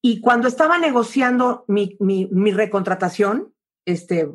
y 0.00 0.20
cuando 0.20 0.48
estaba 0.48 0.78
negociando 0.78 1.64
mi, 1.66 1.96
recontratación, 2.52 3.52
este, 3.84 4.28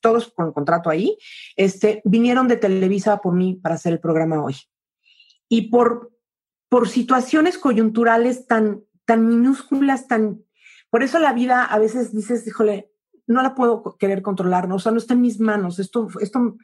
todos 0.00 0.32
con 0.32 0.52
contrato 0.52 0.90
ahí, 0.90 1.16
este, 1.56 2.02
vinieron 2.04 2.48
de 2.48 2.56
Televisa 2.56 3.18
por 3.18 3.34
mí 3.34 3.54
para 3.54 3.76
hacer 3.76 3.92
el 3.92 4.00
programa 4.00 4.42
hoy. 4.42 4.56
Y 5.48 5.68
por, 5.68 6.12
por 6.68 6.88
situaciones 6.88 7.58
coyunturales 7.58 8.46
tan, 8.46 8.82
tan 9.04 9.28
minúsculas, 9.28 10.08
tan... 10.08 10.42
Por 10.90 11.02
eso 11.02 11.18
la 11.18 11.32
vida 11.32 11.64
a 11.64 11.78
veces 11.78 12.12
dices, 12.12 12.46
híjole, 12.46 12.90
no 13.26 13.42
la 13.42 13.54
puedo 13.54 13.96
querer 13.98 14.22
controlar, 14.22 14.68
¿no? 14.68 14.76
o 14.76 14.78
sea, 14.78 14.92
no 14.92 14.98
está 14.98 15.14
en 15.14 15.22
mis 15.22 15.40
manos, 15.40 15.78
esto, 15.78 16.08
esto, 16.20 16.56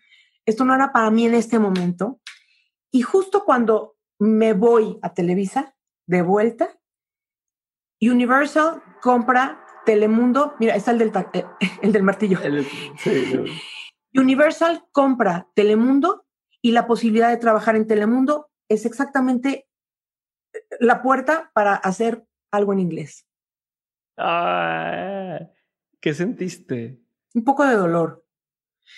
esto 0.45 0.65
no 0.65 0.75
era 0.75 0.93
para 0.93 1.11
mí 1.11 1.27
en 1.27 1.35
este 1.35 1.59
momento. 1.59 2.21
Y 2.91 3.03
justo 3.03 3.45
cuando 3.45 3.97
me 4.19 4.53
voy 4.53 4.99
a 5.03 5.15
Televisa, 5.15 5.77
de 6.07 6.23
vuelta, 6.23 6.80
Universal 8.01 8.83
compra 9.01 9.65
Telemundo, 9.85 10.55
mira, 10.59 10.75
está 10.75 10.93
el 10.93 10.99
del, 10.99 11.13
eh, 11.33 11.45
el 11.83 11.93
del 11.93 12.03
martillo. 12.03 12.39
Universal 14.15 14.85
compra 14.93 15.49
Telemundo 15.55 16.27
y 16.63 16.73
la 16.73 16.87
posibilidad 16.87 17.31
de 17.31 17.37
trabajar 17.37 17.77
en 17.77 17.87
Telemundo 17.87 18.51
es 18.69 18.87
exactamente 18.87 19.69
eh, 20.53 20.59
la 20.81 21.03
puerta 21.03 21.51
para 21.55 21.75
hacer 21.75 22.25
algo 22.51 22.73
en 22.73 22.81
inglés. 22.81 23.27
Ah, 24.17 25.41
¿Qué 26.01 26.15
sentiste? 26.15 27.01
Un 27.35 27.45
poco 27.45 27.65
de 27.65 27.75
dolor. 27.75 28.25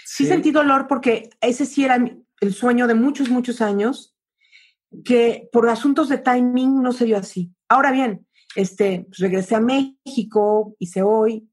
Sí. 0.04 0.24
sentí 0.24 0.52
dolor 0.52 0.86
porque 0.88 1.28
ese 1.40 1.66
sí 1.66 1.84
era 1.84 1.96
el 2.40 2.54
sueño 2.54 2.86
de 2.86 2.94
muchos, 2.94 3.28
muchos 3.28 3.60
años, 3.60 4.16
que 5.04 5.48
por 5.52 5.68
asuntos 5.68 6.08
de 6.08 6.18
timing 6.18 6.82
no 6.82 6.92
se 6.92 7.04
dio 7.04 7.18
así. 7.18 7.52
Ahora 7.68 7.90
bien, 7.90 8.26
este, 8.54 9.06
pues, 9.08 9.18
regresé 9.18 9.54
a 9.54 9.60
México, 9.60 10.74
hice 10.78 11.02
hoy. 11.02 11.48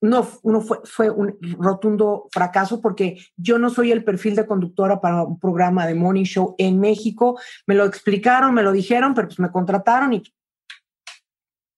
No, 0.00 0.26
uno 0.42 0.60
fue, 0.60 0.78
fue 0.84 1.10
un 1.10 1.36
rotundo 1.58 2.28
fracaso 2.32 2.80
porque 2.80 3.18
yo 3.36 3.58
no 3.58 3.70
soy 3.70 3.92
el 3.92 4.04
perfil 4.04 4.34
de 4.34 4.46
conductora 4.46 5.00
para 5.00 5.24
un 5.24 5.38
programa 5.38 5.86
de 5.86 5.94
morning 5.94 6.24
show 6.24 6.54
en 6.58 6.80
México. 6.80 7.38
Me 7.66 7.74
lo 7.74 7.84
explicaron, 7.84 8.54
me 8.54 8.62
lo 8.62 8.72
dijeron, 8.72 9.14
pero 9.14 9.28
pues 9.28 9.38
me 9.40 9.50
contrataron 9.50 10.14
y 10.14 10.22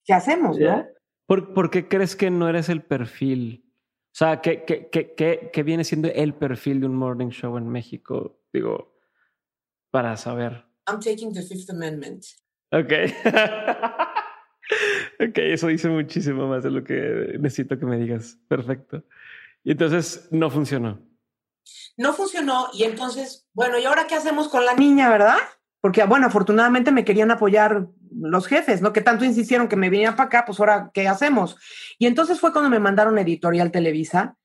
¿qué 0.04 0.12
hacemos, 0.12 0.58
no? 0.58 0.86
¿Por, 1.26 1.70
qué 1.70 1.88
crees 1.88 2.14
que 2.14 2.30
no 2.30 2.48
eres 2.48 2.68
el 2.68 2.82
perfil? 2.82 3.64
O 4.12 4.14
sea, 4.14 4.40
¿qué, 4.42 4.64
qué, 4.64 4.90
qué, 4.90 5.50
qué 5.52 5.62
viene 5.62 5.84
siendo 5.84 6.08
el 6.08 6.34
perfil 6.34 6.80
de 6.80 6.86
un 6.86 6.94
morning 6.94 7.30
show 7.30 7.56
en 7.56 7.68
México? 7.68 8.38
Digo, 8.52 8.94
para 9.90 10.16
saber. 10.16 10.64
I'm 10.86 11.00
taking 11.00 11.32
the 11.32 11.42
Fifth 11.42 11.70
Amendment. 11.70 12.24
Ok. 12.72 12.92
ok, 15.20 15.38
eso 15.38 15.66
dice 15.68 15.88
muchísimo 15.88 16.46
más 16.46 16.62
de 16.62 16.70
lo 16.70 16.84
que 16.84 17.36
necesito 17.38 17.78
que 17.78 17.86
me 17.86 17.98
digas. 17.98 18.38
Perfecto. 18.48 19.04
Y 19.64 19.72
entonces 19.72 20.28
no 20.30 20.50
funcionó. 20.50 21.00
No 21.96 22.12
funcionó 22.12 22.68
y 22.72 22.84
entonces, 22.84 23.46
bueno, 23.52 23.78
¿y 23.78 23.84
ahora 23.84 24.06
qué 24.06 24.14
hacemos 24.14 24.48
con 24.48 24.64
la 24.64 24.74
niña, 24.74 25.10
verdad? 25.10 25.36
Porque, 25.80 26.04
bueno, 26.04 26.26
afortunadamente 26.26 26.90
me 26.90 27.04
querían 27.04 27.30
apoyar 27.30 27.86
los 28.14 28.46
jefes, 28.46 28.82
¿no? 28.82 28.92
Que 28.92 29.00
tanto 29.00 29.24
insistieron 29.24 29.68
que 29.68 29.76
me 29.76 29.90
viniera 29.90 30.16
para 30.16 30.26
acá, 30.26 30.44
pues 30.46 30.58
ahora, 30.60 30.90
¿qué 30.94 31.08
hacemos? 31.08 31.56
Y 31.98 32.06
entonces 32.06 32.40
fue 32.40 32.52
cuando 32.52 32.70
me 32.70 32.78
mandaron 32.78 33.18
editorial 33.18 33.70
Televisa 33.70 34.36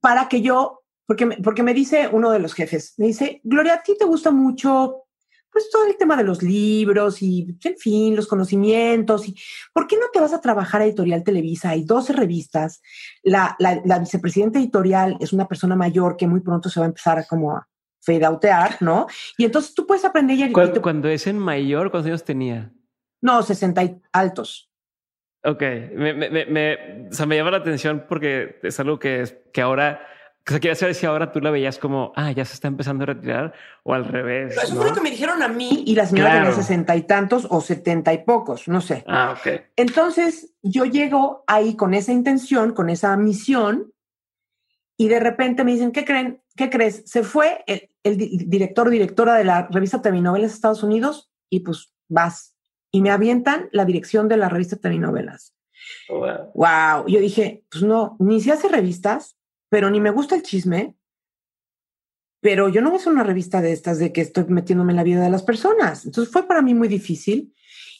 para 0.00 0.28
que 0.28 0.42
yo, 0.42 0.82
porque, 1.06 1.26
porque 1.42 1.62
me 1.62 1.74
dice 1.74 2.08
uno 2.10 2.30
de 2.30 2.38
los 2.38 2.54
jefes, 2.54 2.94
me 2.98 3.06
dice, 3.06 3.40
Gloria, 3.44 3.74
a 3.74 3.82
ti 3.82 3.96
te 3.98 4.04
gusta 4.04 4.30
mucho 4.30 5.04
pues 5.52 5.70
todo 5.70 5.86
el 5.86 5.96
tema 5.96 6.16
de 6.16 6.24
los 6.24 6.42
libros 6.42 7.22
y, 7.22 7.56
en 7.64 7.76
fin, 7.76 8.16
los 8.16 8.26
conocimientos. 8.26 9.28
Y, 9.28 9.36
¿Por 9.72 9.86
qué 9.86 9.96
no 9.96 10.06
te 10.12 10.20
vas 10.20 10.32
a 10.32 10.40
trabajar 10.40 10.80
a 10.80 10.84
Editorial 10.84 11.24
Televisa? 11.24 11.70
Hay 11.70 11.84
12 11.84 12.12
revistas. 12.12 12.82
La, 13.22 13.56
la, 13.58 13.98
vicepresidenta 13.98 14.58
editorial 14.58 15.16
es 15.20 15.32
una 15.32 15.48
persona 15.48 15.76
mayor 15.76 16.16
que 16.16 16.26
muy 16.26 16.40
pronto 16.40 16.68
se 16.68 16.80
va 16.80 16.86
a 16.86 16.88
empezar 16.88 17.18
a 17.18 17.24
como 17.24 17.56
a 17.56 17.66
fade 18.00 18.26
¿no? 18.80 19.06
Y 19.36 19.44
entonces 19.44 19.74
tú 19.74 19.86
puedes 19.86 20.04
aprender... 20.04 20.38
Y 20.38 20.52
cuando, 20.52 20.80
cuando 20.80 21.08
es 21.08 21.26
en 21.26 21.38
mayor, 21.38 21.90
¿cuántos 21.90 22.08
años 22.08 22.24
tenía? 22.24 22.72
No, 23.20 23.42
60 23.42 23.84
y 23.84 24.00
altos. 24.12 24.70
Ok, 25.42 25.62
me, 25.94 26.12
me, 26.12 26.46
me, 26.46 27.08
o 27.10 27.12
sea, 27.12 27.26
me 27.26 27.36
llama 27.36 27.52
la 27.52 27.58
atención 27.58 28.04
porque 28.08 28.58
es 28.62 28.78
algo 28.78 28.98
que, 28.98 29.24
que 29.52 29.62
ahora 29.62 30.06
o 30.46 30.50
sea, 30.50 30.58
quería 30.58 30.74
saber 30.74 30.94
si 30.94 31.06
ahora 31.06 31.30
tú 31.30 31.40
la 31.40 31.50
veías 31.50 31.78
como, 31.78 32.12
ah, 32.16 32.32
ya 32.32 32.44
se 32.44 32.54
está 32.54 32.66
empezando 32.66 33.04
a 33.04 33.06
retirar 33.06 33.52
o 33.84 33.94
al 33.94 34.06
revés. 34.06 34.56
eso 34.56 34.74
fue 34.74 34.86
lo 34.86 34.94
que 34.94 35.00
me 35.00 35.10
dijeron 35.10 35.42
a 35.42 35.48
mí 35.48 35.84
y 35.86 35.94
la 35.94 36.06
señora 36.06 36.34
tenía 36.34 36.52
sesenta 36.52 36.96
y 36.96 37.02
tantos 37.02 37.46
o 37.50 37.60
setenta 37.60 38.12
y 38.12 38.24
pocos, 38.24 38.66
no 38.66 38.80
sé. 38.80 39.04
Ah, 39.06 39.36
ok. 39.38 39.62
Entonces 39.76 40.52
yo 40.62 40.86
llego 40.86 41.44
ahí 41.46 41.76
con 41.76 41.94
esa 41.94 42.12
intención, 42.12 42.72
con 42.72 42.90
esa 42.90 43.16
misión 43.16 43.92
y 44.96 45.08
de 45.08 45.20
repente 45.20 45.62
me 45.62 45.72
dicen, 45.72 45.92
¿qué 45.92 46.04
creen? 46.04 46.42
¿Qué 46.56 46.68
crees? 46.68 47.04
Se 47.06 47.22
fue 47.22 47.64
el, 47.66 47.88
director 48.16 48.88
o 48.88 48.90
directora 48.90 49.34
de 49.34 49.44
la 49.44 49.68
revista 49.70 50.02
Telenovelas 50.02 50.52
Estados 50.52 50.82
Unidos 50.82 51.30
y 51.50 51.60
pues 51.60 51.92
vas. 52.08 52.56
Y 52.90 53.02
me 53.02 53.10
avientan 53.10 53.68
la 53.72 53.84
dirección 53.84 54.26
de 54.28 54.38
la 54.38 54.48
revista 54.48 54.76
Telenovelas. 54.76 55.54
Oh, 56.08 56.18
wow. 56.18 56.50
wow. 56.54 57.06
Yo 57.06 57.20
dije, 57.20 57.64
pues 57.70 57.84
no, 57.84 58.16
ni 58.18 58.40
se 58.40 58.52
hace 58.52 58.68
revistas, 58.68 59.36
pero 59.70 59.88
ni 59.90 60.00
me 60.00 60.10
gusta 60.10 60.34
el 60.34 60.42
chisme, 60.42 60.96
pero 62.42 62.68
yo 62.68 62.82
no 62.82 62.90
voy 62.90 62.98
a 62.98 63.00
hacer 63.00 63.12
una 63.12 63.22
revista 63.22 63.62
de 63.62 63.72
estas 63.72 63.98
de 63.98 64.12
que 64.12 64.20
estoy 64.20 64.44
metiéndome 64.48 64.92
en 64.92 64.96
la 64.96 65.04
vida 65.04 65.22
de 65.22 65.30
las 65.30 65.42
personas. 65.42 66.04
Entonces 66.04 66.32
fue 66.32 66.46
para 66.46 66.60
mí 66.60 66.74
muy 66.74 66.88
difícil 66.88 67.54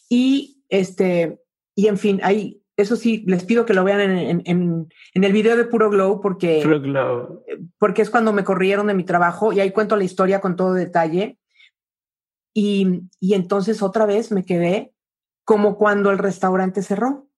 y 0.09 0.63
este, 0.69 1.39
y 1.75 1.87
en 1.87 1.97
fin, 1.97 2.19
ahí, 2.23 2.61
eso 2.75 2.95
sí, 2.95 3.23
les 3.27 3.43
pido 3.43 3.65
que 3.65 3.73
lo 3.73 3.83
vean 3.83 4.01
en, 4.01 4.41
en, 4.45 4.89
en 5.13 5.23
el 5.23 5.33
video 5.33 5.55
de 5.55 5.65
Puro 5.65 5.89
Glow 5.89 6.21
porque, 6.21 6.61
Glow. 6.61 7.43
porque 7.77 8.01
es 8.01 8.09
cuando 8.09 8.33
me 8.33 8.43
corrieron 8.43 8.87
de 8.87 8.93
mi 8.93 9.03
trabajo 9.03 9.53
y 9.53 9.59
ahí 9.59 9.71
cuento 9.71 9.95
la 9.95 10.03
historia 10.03 10.41
con 10.41 10.55
todo 10.55 10.73
detalle. 10.73 11.37
Y, 12.53 13.03
y 13.19 13.33
entonces 13.35 13.81
otra 13.81 14.05
vez 14.05 14.31
me 14.31 14.43
quedé 14.43 14.93
como 15.45 15.77
cuando 15.77 16.11
el 16.11 16.17
restaurante 16.17 16.81
cerró, 16.81 17.29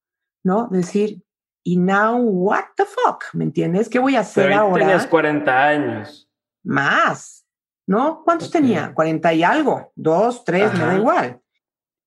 ¿no? 0.44 0.70
Decir, 0.72 1.24
y 1.64 1.78
now, 1.78 2.18
what 2.18 2.66
the 2.76 2.84
fuck? 2.86 3.24
¿Me 3.34 3.46
entiendes? 3.46 3.88
¿Qué 3.88 3.98
voy 3.98 4.16
a 4.18 4.20
hacer 4.20 4.48
Pero 4.48 4.60
ahora? 4.60 4.86
Tenías 4.86 5.08
40 5.08 5.64
años. 5.66 6.30
Más, 6.64 7.46
¿no? 7.88 8.22
¿Cuántos 8.24 8.52
tenía? 8.52 8.94
40 8.94 9.34
y 9.34 9.44
algo, 9.44 9.92
dos, 9.96 10.44
tres, 10.44 10.74
me 10.74 10.80
da 10.80 10.96
igual. 10.96 11.42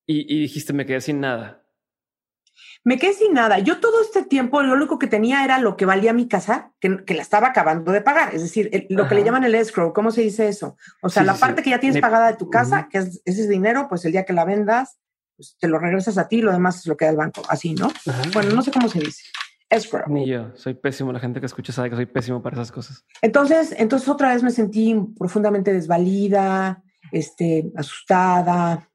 Y, 0.06 0.34
y, 0.34 0.42
dijiste, 0.42 0.72
me 0.72 0.86
quedé 0.86 1.00
sin 1.00 1.20
nada. 1.20 1.62
me 2.84 2.98
quedé 2.98 3.14
sin 3.14 3.32
nada. 3.32 3.58
Yo 3.58 3.80
todo 3.80 4.00
este 4.02 4.24
tiempo 4.24 4.62
lo 4.62 4.74
único 4.74 4.98
que 4.98 5.08
tenía 5.08 5.42
era 5.42 5.58
lo 5.58 5.76
que 5.76 5.86
valía 5.86 6.12
mi 6.12 6.28
casa, 6.28 6.72
que, 6.78 7.04
que 7.04 7.14
la 7.14 7.22
estaba 7.22 7.48
acabando 7.48 7.92
de 7.92 8.02
pagar. 8.02 8.34
Es 8.34 8.42
decir, 8.42 8.86
lo 8.90 9.08
que 9.08 9.14
le 9.14 9.24
llaman 9.24 9.44
el 9.44 9.54
escrow. 9.54 9.92
¿Cómo 9.92 10.10
se 10.10 10.20
dice 10.20 10.48
eso? 10.48 10.76
O 11.02 11.08
sea, 11.08 11.24
la 11.24 11.34
parte 11.34 11.62
que 11.62 11.70
ya 11.70 11.80
tienes 11.80 12.00
pagada 12.00 12.30
de 12.30 12.36
tu 12.36 12.50
casa, 12.50 12.88
que 12.88 12.98
es 12.98 13.22
ese 13.24 13.48
dinero, 13.48 13.86
pues 13.88 14.04
el 14.04 14.12
día 14.12 14.24
que 14.24 14.32
la 14.32 14.44
vendas, 14.44 14.98
pues 15.36 15.56
te 15.58 15.68
lo 15.68 15.78
regresas 15.78 16.16
a 16.18 16.28
ti, 16.28 16.40
lo 16.40 16.52
demás 16.52 16.78
es 16.78 16.86
lo 16.86 16.96
que 16.96 17.04
da 17.04 17.10
el 17.10 17.16
banco. 17.16 17.42
Así, 17.48 17.74
¿no? 17.74 17.90
Bueno, 18.32 18.54
no 18.54 18.62
sé 18.62 18.70
cómo 18.70 18.88
se 18.88 19.00
dice. 19.00 19.22
Escrow. 19.68 20.04
Ni 20.08 20.26
yo, 20.26 20.54
soy 20.54 20.74
pésimo. 20.74 21.12
La 21.12 21.20
gente 21.20 21.40
que 21.40 21.46
escucha 21.46 21.72
sabe 21.72 21.90
que 21.90 21.96
soy 21.96 22.06
pésimo 22.06 22.42
para 22.42 22.54
esas 22.56 22.70
cosas. 22.70 23.04
Entonces, 23.20 23.74
entonces 23.78 24.08
otra 24.08 24.32
vez 24.32 24.42
me 24.42 24.50
sentí 24.50 24.94
profundamente 25.18 25.72
desvalida, 25.72 26.82
este, 27.10 27.72
asustada, 27.76 28.88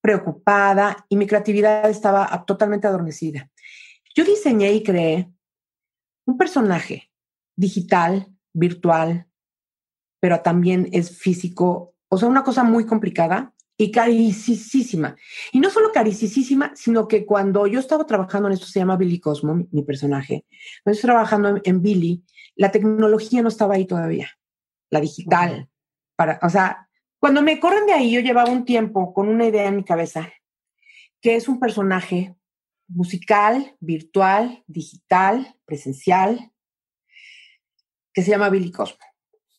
preocupada 0.00 1.06
y 1.08 1.16
mi 1.16 1.26
creatividad 1.26 1.88
estaba 1.88 2.44
totalmente 2.44 2.86
adormecida. 2.86 3.50
Yo 4.14 4.24
diseñé 4.24 4.72
y 4.72 4.82
creé 4.82 5.32
un 6.26 6.36
personaje 6.36 7.10
digital, 7.56 8.26
virtual, 8.52 9.26
pero 10.20 10.40
también 10.40 10.88
es 10.92 11.18
físico, 11.18 11.94
o 12.08 12.18
sea, 12.18 12.28
una 12.28 12.44
cosa 12.44 12.62
muy 12.62 12.84
complicada 12.84 13.51
y 13.76 13.90
caricísima. 13.90 15.16
Y 15.52 15.60
no 15.60 15.70
solo 15.70 15.92
caricísima, 15.92 16.72
sino 16.74 17.08
que 17.08 17.24
cuando 17.26 17.66
yo 17.66 17.80
estaba 17.80 18.06
trabajando 18.06 18.48
en 18.48 18.54
esto, 18.54 18.66
se 18.66 18.78
llama 18.78 18.96
Billy 18.96 19.18
Cosmo, 19.18 19.66
mi, 19.70 19.82
personaje, 19.82 20.44
cuando 20.82 20.94
estoy 20.94 21.08
trabajando 21.08 21.60
en, 21.62 21.82
Billy, 21.82 22.22
la 22.54 22.70
tecnología 22.70 23.42
no 23.42 23.48
estaba 23.48 23.74
ahí 23.74 23.86
todavía, 23.86 24.30
la 24.90 25.00
digital, 25.00 25.68
para, 26.16 26.38
o 26.42 26.50
sea, 26.50 26.88
cuando 27.18 27.42
me 27.42 27.58
corren 27.60 27.86
de 27.86 27.92
ahí, 27.92 28.12
yo 28.12 28.20
llevaba 28.20 28.50
un 28.50 28.64
tiempo 28.64 29.14
con 29.14 29.28
una 29.28 29.46
idea 29.46 29.66
en 29.66 29.76
mi 29.76 29.84
cabeza, 29.84 30.32
que 31.20 31.36
es 31.36 31.48
un 31.48 31.58
personaje 31.58 32.34
musical, 32.88 33.76
virtual, 33.80 34.62
digital, 34.66 35.56
presencial, 35.64 36.52
que 38.12 38.22
se 38.22 38.30
llama 38.30 38.50
Billy 38.50 38.70
Cosmo. 38.70 38.98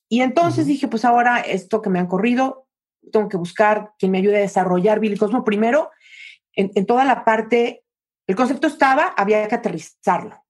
Y 0.10 0.22
entonces 0.22 0.68
dije, 0.68 0.88
pues 0.88 1.06
ahora 1.06 1.40
esto 1.40 1.82
que 1.82 1.90
me 1.90 2.00
han 2.00 2.08
corrido, 2.08 2.63
tengo 3.12 3.30
que 3.30 3.38
buscar 3.38 3.92
quien 3.98 4.12
me 4.12 4.20
ayude 4.20 4.38
a 4.38 4.42
desarrollar 4.42 5.00
Billy 5.00 5.18
Cosmo. 5.18 5.44
Primero, 5.44 5.92
en, 6.56 6.86
toda 6.86 7.06
la 7.06 7.26
parte, 7.26 7.84
el 8.28 8.36
concepto 8.36 8.68
estaba, 8.68 9.14
había 9.18 9.48
que 9.48 9.56
aterrizarlo. 9.56 10.44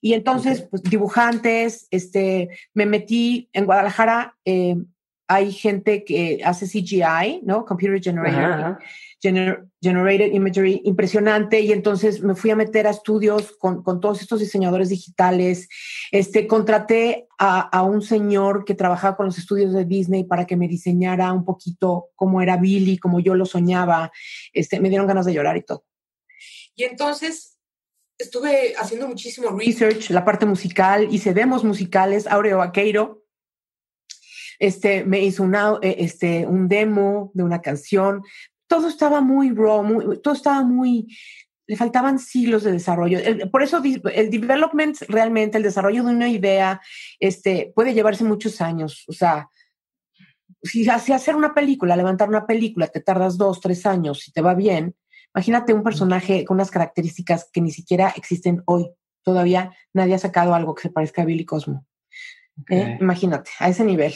Y 0.00 0.14
entonces, 0.14 0.62
pues 0.62 0.82
dibujantes, 0.82 1.86
este, 1.90 2.48
me 2.74 2.86
metí 2.86 3.48
en 3.52 3.66
Guadalajara, 3.66 4.36
eh, 4.44 4.76
hay 5.32 5.50
gente 5.50 6.04
que 6.04 6.40
hace 6.44 6.66
CGI, 6.66 7.40
¿no? 7.42 7.64
Computer 7.64 8.00
Generated, 8.02 8.76
generated 9.80 10.32
Imagery, 10.32 10.82
impresionante. 10.84 11.60
Y 11.60 11.72
entonces 11.72 12.20
me 12.20 12.34
fui 12.34 12.50
a 12.50 12.56
meter 12.56 12.86
a 12.86 12.90
estudios 12.90 13.52
con, 13.52 13.82
con 13.82 14.00
todos 14.00 14.20
estos 14.20 14.40
diseñadores 14.40 14.90
digitales. 14.90 15.68
Este, 16.10 16.46
contraté 16.46 17.28
a, 17.38 17.60
a, 17.60 17.82
un 17.82 18.02
señor 18.02 18.64
que 18.66 18.74
trabajaba 18.74 19.16
con 19.16 19.26
los 19.26 19.38
estudios 19.38 19.72
de 19.72 19.86
Disney 19.86 20.24
para 20.24 20.46
que 20.46 20.56
me 20.56 20.68
diseñara 20.68 21.32
un 21.32 21.46
poquito 21.46 22.10
cómo 22.14 22.42
era 22.42 22.58
Billy, 22.58 22.98
como 22.98 23.20
yo 23.20 23.34
lo 23.34 23.46
soñaba. 23.46 24.12
Este, 24.52 24.80
me 24.80 24.90
dieron 24.90 25.06
ganas 25.06 25.24
de 25.24 25.32
llorar 25.32 25.56
y 25.56 25.62
todo. 25.62 25.84
Y 26.74 26.84
entonces 26.84 27.56
estuve 28.18 28.74
haciendo 28.76 29.08
muchísimo 29.08 29.50
research, 29.50 30.10
la 30.10 30.24
parte 30.24 30.44
musical, 30.44 31.08
hice 31.10 31.32
demos 31.32 31.64
musicales, 31.64 32.26
Aureo 32.26 32.58
Vaqueiro 32.58 33.21
este, 34.62 35.04
me 35.04 35.20
hizo 35.20 35.42
una, 35.42 35.76
eh, 35.82 35.96
este, 35.98 36.46
un 36.46 36.68
demo 36.68 37.32
de 37.34 37.42
una 37.42 37.60
canción. 37.60 38.22
Todo 38.68 38.86
estaba 38.86 39.20
muy 39.20 39.50
raw, 39.50 40.16
todo 40.22 40.34
estaba 40.34 40.62
muy, 40.62 41.08
le 41.66 41.76
faltaban 41.76 42.20
siglos 42.20 42.62
de 42.62 42.70
desarrollo. 42.70 43.18
por 43.50 43.64
eso 43.64 43.82
el 43.82 44.30
development, 44.30 44.98
realmente, 45.08 45.58
el 45.58 45.64
desarrollo 45.64 46.04
de 46.04 46.14
una 46.14 46.28
idea, 46.28 46.80
este, 47.18 47.72
puede 47.74 47.92
llevarse 47.92 48.22
muchos 48.22 48.60
años. 48.60 49.04
O 49.08 49.12
sea, 49.12 49.48
si, 50.62 50.84
si 50.84 51.12
hacer 51.12 51.34
una 51.34 51.54
película, 51.54 51.96
levantar 51.96 52.28
una 52.28 52.46
película, 52.46 52.86
te 52.86 53.00
tardas 53.00 53.36
dos, 53.36 53.60
tres 53.60 53.84
años, 53.84 54.20
si 54.20 54.30
te 54.30 54.42
va 54.42 54.54
bien, 54.54 54.94
imagínate 55.34 55.74
un 55.74 55.82
personaje 55.82 56.44
con 56.44 56.54
unas 56.54 56.70
características 56.70 57.50
que 57.52 57.60
ni 57.60 57.72
siquiera 57.72 58.10
existen 58.16 58.62
hoy. 58.66 58.92
Todavía 59.24 59.74
nadie 59.92 60.14
ha 60.14 60.18
sacado 60.18 60.54
algo 60.54 60.76
que 60.76 60.82
se 60.82 60.90
parezca 60.90 61.22
a 61.22 61.24
Billy 61.24 61.44
Cosmo. 61.44 61.84
¿Eh? 62.70 62.96
Imagínate, 63.00 63.50
a 63.58 63.68
ese 63.68 63.84
nivel. 63.84 64.14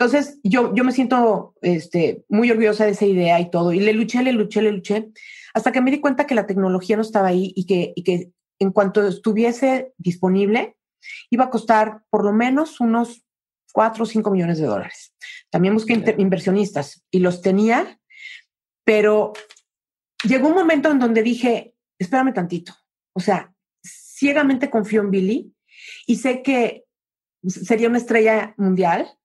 Entonces, 0.00 0.40
yo, 0.42 0.74
yo 0.74 0.82
me 0.82 0.92
siento 0.92 1.54
este, 1.60 2.24
muy 2.30 2.50
orgullosa 2.50 2.86
de 2.86 2.92
esa 2.92 3.04
idea 3.04 3.38
y 3.38 3.50
todo. 3.50 3.70
Y 3.70 3.80
le 3.80 3.92
luché, 3.92 4.22
le 4.22 4.32
luché, 4.32 4.62
le 4.62 4.72
luché, 4.72 5.10
hasta 5.52 5.72
que 5.72 5.82
me 5.82 5.90
di 5.90 6.00
cuenta 6.00 6.26
que 6.26 6.34
la 6.34 6.46
tecnología 6.46 6.96
no 6.96 7.02
estaba 7.02 7.28
ahí 7.28 7.52
y 7.54 7.66
que, 7.66 7.92
y 7.94 8.02
que 8.02 8.30
en 8.58 8.72
cuanto 8.72 9.06
estuviese 9.06 9.92
disponible, 9.98 10.78
iba 11.28 11.44
a 11.44 11.50
costar 11.50 12.02
por 12.08 12.24
lo 12.24 12.32
menos 12.32 12.80
unos 12.80 13.26
4 13.74 14.04
o 14.04 14.06
5 14.06 14.30
millones 14.30 14.58
de 14.58 14.64
dólares. 14.64 15.14
También 15.50 15.74
busqué 15.74 16.02
inversionistas 16.16 17.04
y 17.10 17.18
los 17.18 17.42
tenía, 17.42 18.00
pero 18.84 19.34
llegó 20.24 20.48
un 20.48 20.54
momento 20.54 20.90
en 20.90 20.98
donde 20.98 21.22
dije, 21.22 21.74
espérame 21.98 22.32
tantito. 22.32 22.72
O 23.12 23.20
sea, 23.20 23.52
ciegamente 23.84 24.70
confío 24.70 25.02
en 25.02 25.10
Billy 25.10 25.54
y 26.06 26.16
sé 26.16 26.40
que 26.40 26.86
sería 27.46 27.90
una 27.90 27.98
estrella 27.98 28.54
mundial 28.56 29.19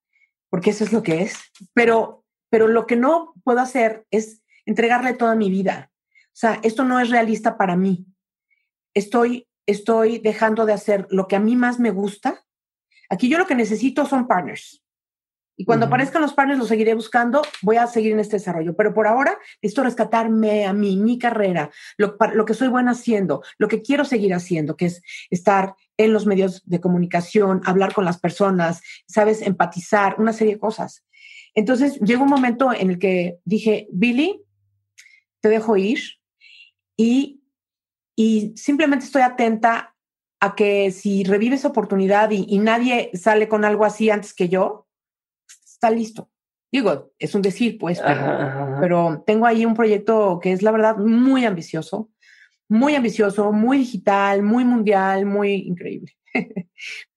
porque 0.56 0.70
eso 0.70 0.86
es 0.86 0.94
lo 0.94 1.04
que 1.04 1.22
es, 1.22 1.38
pero, 1.74 2.24
pero 2.50 2.70
lo 2.70 2.88
que 2.88 2.96
no 2.96 3.34
puedo 3.44 3.60
hacer 3.60 4.08
es 4.10 4.42
entregarle 4.66 5.14
toda 5.14 5.36
mi 5.36 5.50
vida. 5.50 5.92
O 6.28 6.32
sea, 6.32 6.62
esto 6.64 6.86
no 6.86 7.02
es 7.02 7.10
realista 7.10 7.58
para 7.58 7.76
mí. 7.76 8.06
Estoy, 8.94 9.50
estoy 9.66 10.20
dejando 10.20 10.66
de 10.66 10.72
hacer 10.72 11.08
lo 11.10 11.28
que 11.28 11.36
a 11.36 11.42
mí 11.42 11.58
más 11.58 11.78
me 11.78 11.92
gusta. 11.92 12.46
Aquí 13.10 13.28
yo 13.28 13.38
lo 13.38 13.48
que 13.48 13.54
necesito 13.54 14.06
son 14.06 14.28
partners. 14.28 14.82
Y 15.58 15.64
cuando 15.64 15.86
aparezcan 15.86 16.22
los 16.22 16.34
partners, 16.34 16.60
los 16.60 16.68
seguiré 16.68 16.94
buscando, 16.94 17.42
voy 17.62 17.78
a 17.78 17.88
seguir 17.88 18.12
en 18.12 18.20
este 18.20 18.38
desarrollo. 18.38 18.76
Pero 18.76 18.94
por 18.94 19.08
ahora, 19.08 19.38
necesito 19.62 19.84
rescatarme 19.84 20.66
a 20.66 20.74
mí, 20.74 20.98
mi 20.98 21.18
carrera, 21.18 21.72
lo, 21.98 22.18
lo 22.34 22.46
que 22.46 22.54
soy 22.54 22.68
buena 22.68 22.92
haciendo, 22.92 23.42
lo 23.58 23.68
que 23.68 23.82
quiero 23.82 24.04
seguir 24.04 24.34
haciendo, 24.34 24.76
que 24.76 24.88
es 24.88 25.02
estar 25.30 25.76
en 25.98 26.12
los 26.12 26.26
medios 26.26 26.62
de 26.66 26.82
comunicación, 26.82 27.62
hablar 27.66 27.94
con 27.94 28.04
las 28.04 28.20
personas, 28.20 28.82
sabes, 29.08 29.42
empatizar, 29.42 30.16
una 30.20 30.34
serie 30.34 30.56
de 30.56 30.60
cosas. 30.60 31.06
Entonces 31.54 32.00
llegó 32.02 32.24
un 32.24 32.30
momento 32.30 32.74
en 32.74 32.90
el 32.90 33.00
que 33.00 33.40
dije, 33.46 33.88
Billy, 33.92 34.42
te 35.40 35.48
dejo 35.48 35.78
ir 35.78 36.00
y, 36.98 37.42
y 38.16 38.54
simplemente 38.58 39.06
estoy 39.06 39.22
atenta 39.22 39.96
a 40.42 40.54
que 40.54 40.92
si 40.92 41.24
revives 41.24 41.64
oportunidad 41.64 42.32
y, 42.32 42.46
y 42.50 42.60
nadie 42.60 43.10
sale 43.14 43.48
con 43.48 43.64
algo 43.64 43.86
así 43.86 44.10
antes 44.10 44.34
que 44.34 44.50
yo, 44.50 44.85
está 45.76 45.92
listo. 45.92 46.30
Digo, 46.72 47.14
es 47.20 47.36
un 47.36 47.42
decir, 47.42 47.78
pues, 47.78 48.02
pero, 48.82 49.24
tengo 49.26 49.46
ahí 49.46 49.66
un 49.66 49.76
proyecto 49.76 50.40
que 50.42 50.52
es, 50.52 50.62
la 50.62 50.72
verdad, 50.72 50.98
muy 50.98 51.46
ambicioso, 51.46 52.10
muy 52.68 52.96
ambicioso, 52.96 53.52
muy 53.52 53.78
digital, 53.78 54.42
muy 54.42 54.66
mundial, 54.66 55.26
muy 55.26 55.54
increíble. 55.54 56.18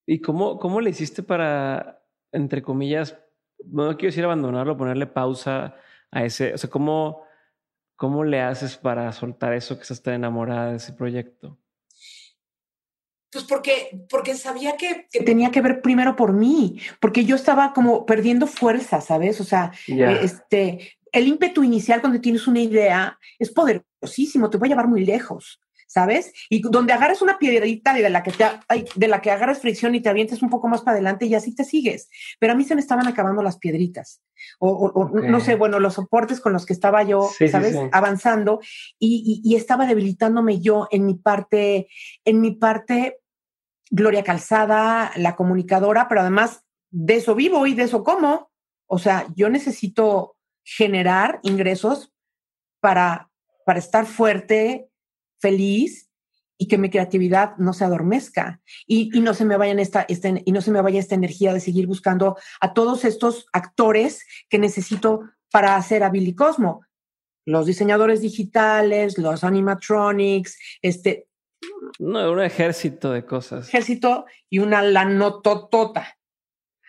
¿Y 0.07 0.21
cómo, 0.21 0.59
cómo 0.59 0.81
le 0.81 0.91
hiciste 0.91 1.23
para, 1.23 2.05
entre 2.31 2.63
comillas, 2.63 3.19
no 3.65 3.97
quiero 3.97 4.11
decir 4.11 4.25
abandonarlo, 4.25 4.77
ponerle 4.77 5.07
pausa 5.07 5.75
a 6.11 6.25
ese, 6.25 6.55
o 6.55 6.59
sea, 6.59 6.71
¿cómo, 6.71 7.23
cómo 7.97 8.25
le 8.25 8.41
haces 8.41 8.77
para 8.77 9.11
soltar 9.13 9.55
eso 9.55 9.77
que 9.77 9.83
estás 9.83 10.03
tan 10.03 10.15
enamorada 10.15 10.71
de 10.71 10.77
ese 10.77 10.93
proyecto? 10.93 11.59
Pues 13.31 13.45
porque, 13.45 14.07
porque 14.09 14.35
sabía 14.35 14.77
que, 14.77 15.07
tenía 15.25 15.51
que 15.51 15.61
ver 15.61 15.83
primero 15.83 16.17
por 16.17 16.33
mí, 16.33 16.81
porque 16.99 17.25
yo 17.25 17.37
estaba 17.37 17.75
como 17.75 18.07
perdiendo 18.07 18.47
fuerza, 18.47 19.01
¿sabes? 19.03 19.41
O 19.41 19.45
sea, 19.45 19.73
eh, 19.87 20.21
este, 20.23 20.97
el 21.13 21.29
ímpetu 21.29 21.63
inicial 21.63 22.01
cuando 22.01 22.21
tienes 22.21 22.47
una 22.47 22.61
idea 22.61 23.19
es 23.39 23.51
poderosísimo, 23.51 24.49
te 24.49 24.57
va 24.57 24.67
a 24.67 24.69
llevar 24.71 24.89
muy 24.89 25.05
lejos. 25.05 25.61
¿Sabes? 25.89 26.33
Y 26.51 26.61
donde 26.63 26.93
agarres 26.93 27.23
una 27.23 27.39
piedrita 27.39 27.99
y 27.99 28.03
de 28.03 28.11
la 28.11 28.23
que 28.23 28.31
te, 28.31 28.45
de 28.95 29.09
la 29.09 29.21
que 29.21 29.31
agarras 29.33 29.61
fricción 29.61 29.95
y 29.95 30.01
te 30.01 30.09
avientes 30.09 30.43
un 30.43 30.51
poco 30.51 30.69
más 30.69 30.83
para 30.83 30.97
adelante 30.97 31.27
y 31.27 31.35
así 31.35 31.55
te 31.55 31.65
sigues. 31.65 32.09
Pero 32.39 32.53
a 32.53 32.57
mí 32.57 32.63
se 32.65 32.75
me 32.75 32.81
estaban 32.81 33.09
acabando 33.09 33.43
las 33.43 33.59
piedritas. 33.59 34.23
O, 34.61 35.11
no 35.13 35.41
sé, 35.41 35.57
bueno, 35.57 35.81
los 35.81 35.95
soportes 35.95 36.41
con 36.41 36.53
los 36.53 36.65
que 36.65 36.73
estaba 36.73 37.03
yo, 37.03 37.29
¿sabes? 37.51 37.77
Avanzando 37.91 38.61
y, 38.99 39.41
y, 39.43 39.57
estaba 39.57 39.87
debilitándome 39.87 40.61
yo 40.61 40.87
en 40.93 41.07
mi 41.07 41.15
parte, 41.15 41.89
en 42.25 42.41
mi 42.41 42.53
parte 42.53 43.19
Gloria 43.91 44.23
Calzada, 44.23 45.11
la 45.17 45.35
comunicadora, 45.35 46.07
pero 46.09 46.21
además 46.21 46.65
de 46.91 47.17
eso 47.17 47.35
vivo 47.35 47.67
y 47.67 47.75
de 47.75 47.85
eso 47.85 48.05
como. 48.05 48.51
O 48.87 48.99
sea, 48.99 49.27
yo 49.35 49.49
necesito 49.49 50.37
generar 50.63 51.41
ingresos 51.43 52.13
para, 52.81 53.31
para 53.65 53.79
estar 53.79 54.07
fuerte, 54.07 54.88
feliz 55.41 56.09
y 56.59 56.67
que 56.67 56.79
mi 56.79 56.91
creatividad 56.91 57.57
no 57.57 57.73
se 57.73 57.85
adormezca 57.85 58.61
y, 58.87 59.11
no 59.21 59.33
se 59.33 59.45
me 59.45 59.57
vaya 59.57 59.81
esta, 59.81 60.03
este, 60.09 60.43
y 60.45 60.53
no 60.53 60.61
se 60.61 60.73
me 60.73 60.83
vaya 60.83 60.99
esta 60.99 61.15
energía 61.15 61.55
de 61.55 61.61
seguir 61.61 61.87
buscando 61.87 62.37
a 62.61 62.75
todos 62.75 63.05
estos 63.05 63.47
actores 63.53 64.27
que 64.49 64.59
necesito 64.59 65.23
para 65.53 65.77
hacer 65.77 66.03
a 66.03 66.11
Billy 66.11 66.35
Cosmo. 66.35 66.83
los 67.47 67.65
diseñadores 67.65 68.21
digitales, 68.21 69.17
los 69.17 69.43
animatronics, 69.43 70.59
este... 70.83 71.29
No, 71.99 72.31
un 72.31 72.43
ejército 72.43 73.11
de 73.11 73.25
cosas. 73.25 73.69
Ejército 73.69 74.27
y 74.51 74.59
una 74.59 74.83
lanototota 74.83 76.18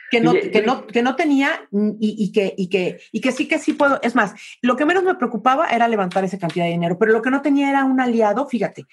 que 0.10 0.22
no, 0.22 0.34
que 0.34 0.62
no, 0.62 0.88
que 0.88 1.02
no 1.02 1.16
tenía 1.16 1.68
y, 2.00 2.32
que, 2.32 2.54
y, 2.58 2.70
que, 2.70 3.00
y 3.12 3.22
que 3.22 3.32
sí 3.32 3.48
que 3.48 3.60
sí 3.60 3.74
puedo. 3.74 4.00
Es 4.02 4.16
más, 4.16 4.34
lo 4.62 4.76
que 4.76 4.86
menos 4.86 5.04
me 5.04 5.16
preocupaba 5.16 5.68
era 5.68 5.88
levantar 5.88 6.24
esa 6.24 6.40
cantidad 6.40 6.66
de 6.66 6.72
dinero, 6.72 6.98
pero 6.98 7.12
lo 7.12 7.22
que 7.22 7.30
no 7.30 7.42
tenía 7.42 7.70
era 7.70 7.86
un 7.86 8.00
aliado, 8.00 8.48
fíjate. 8.48 8.86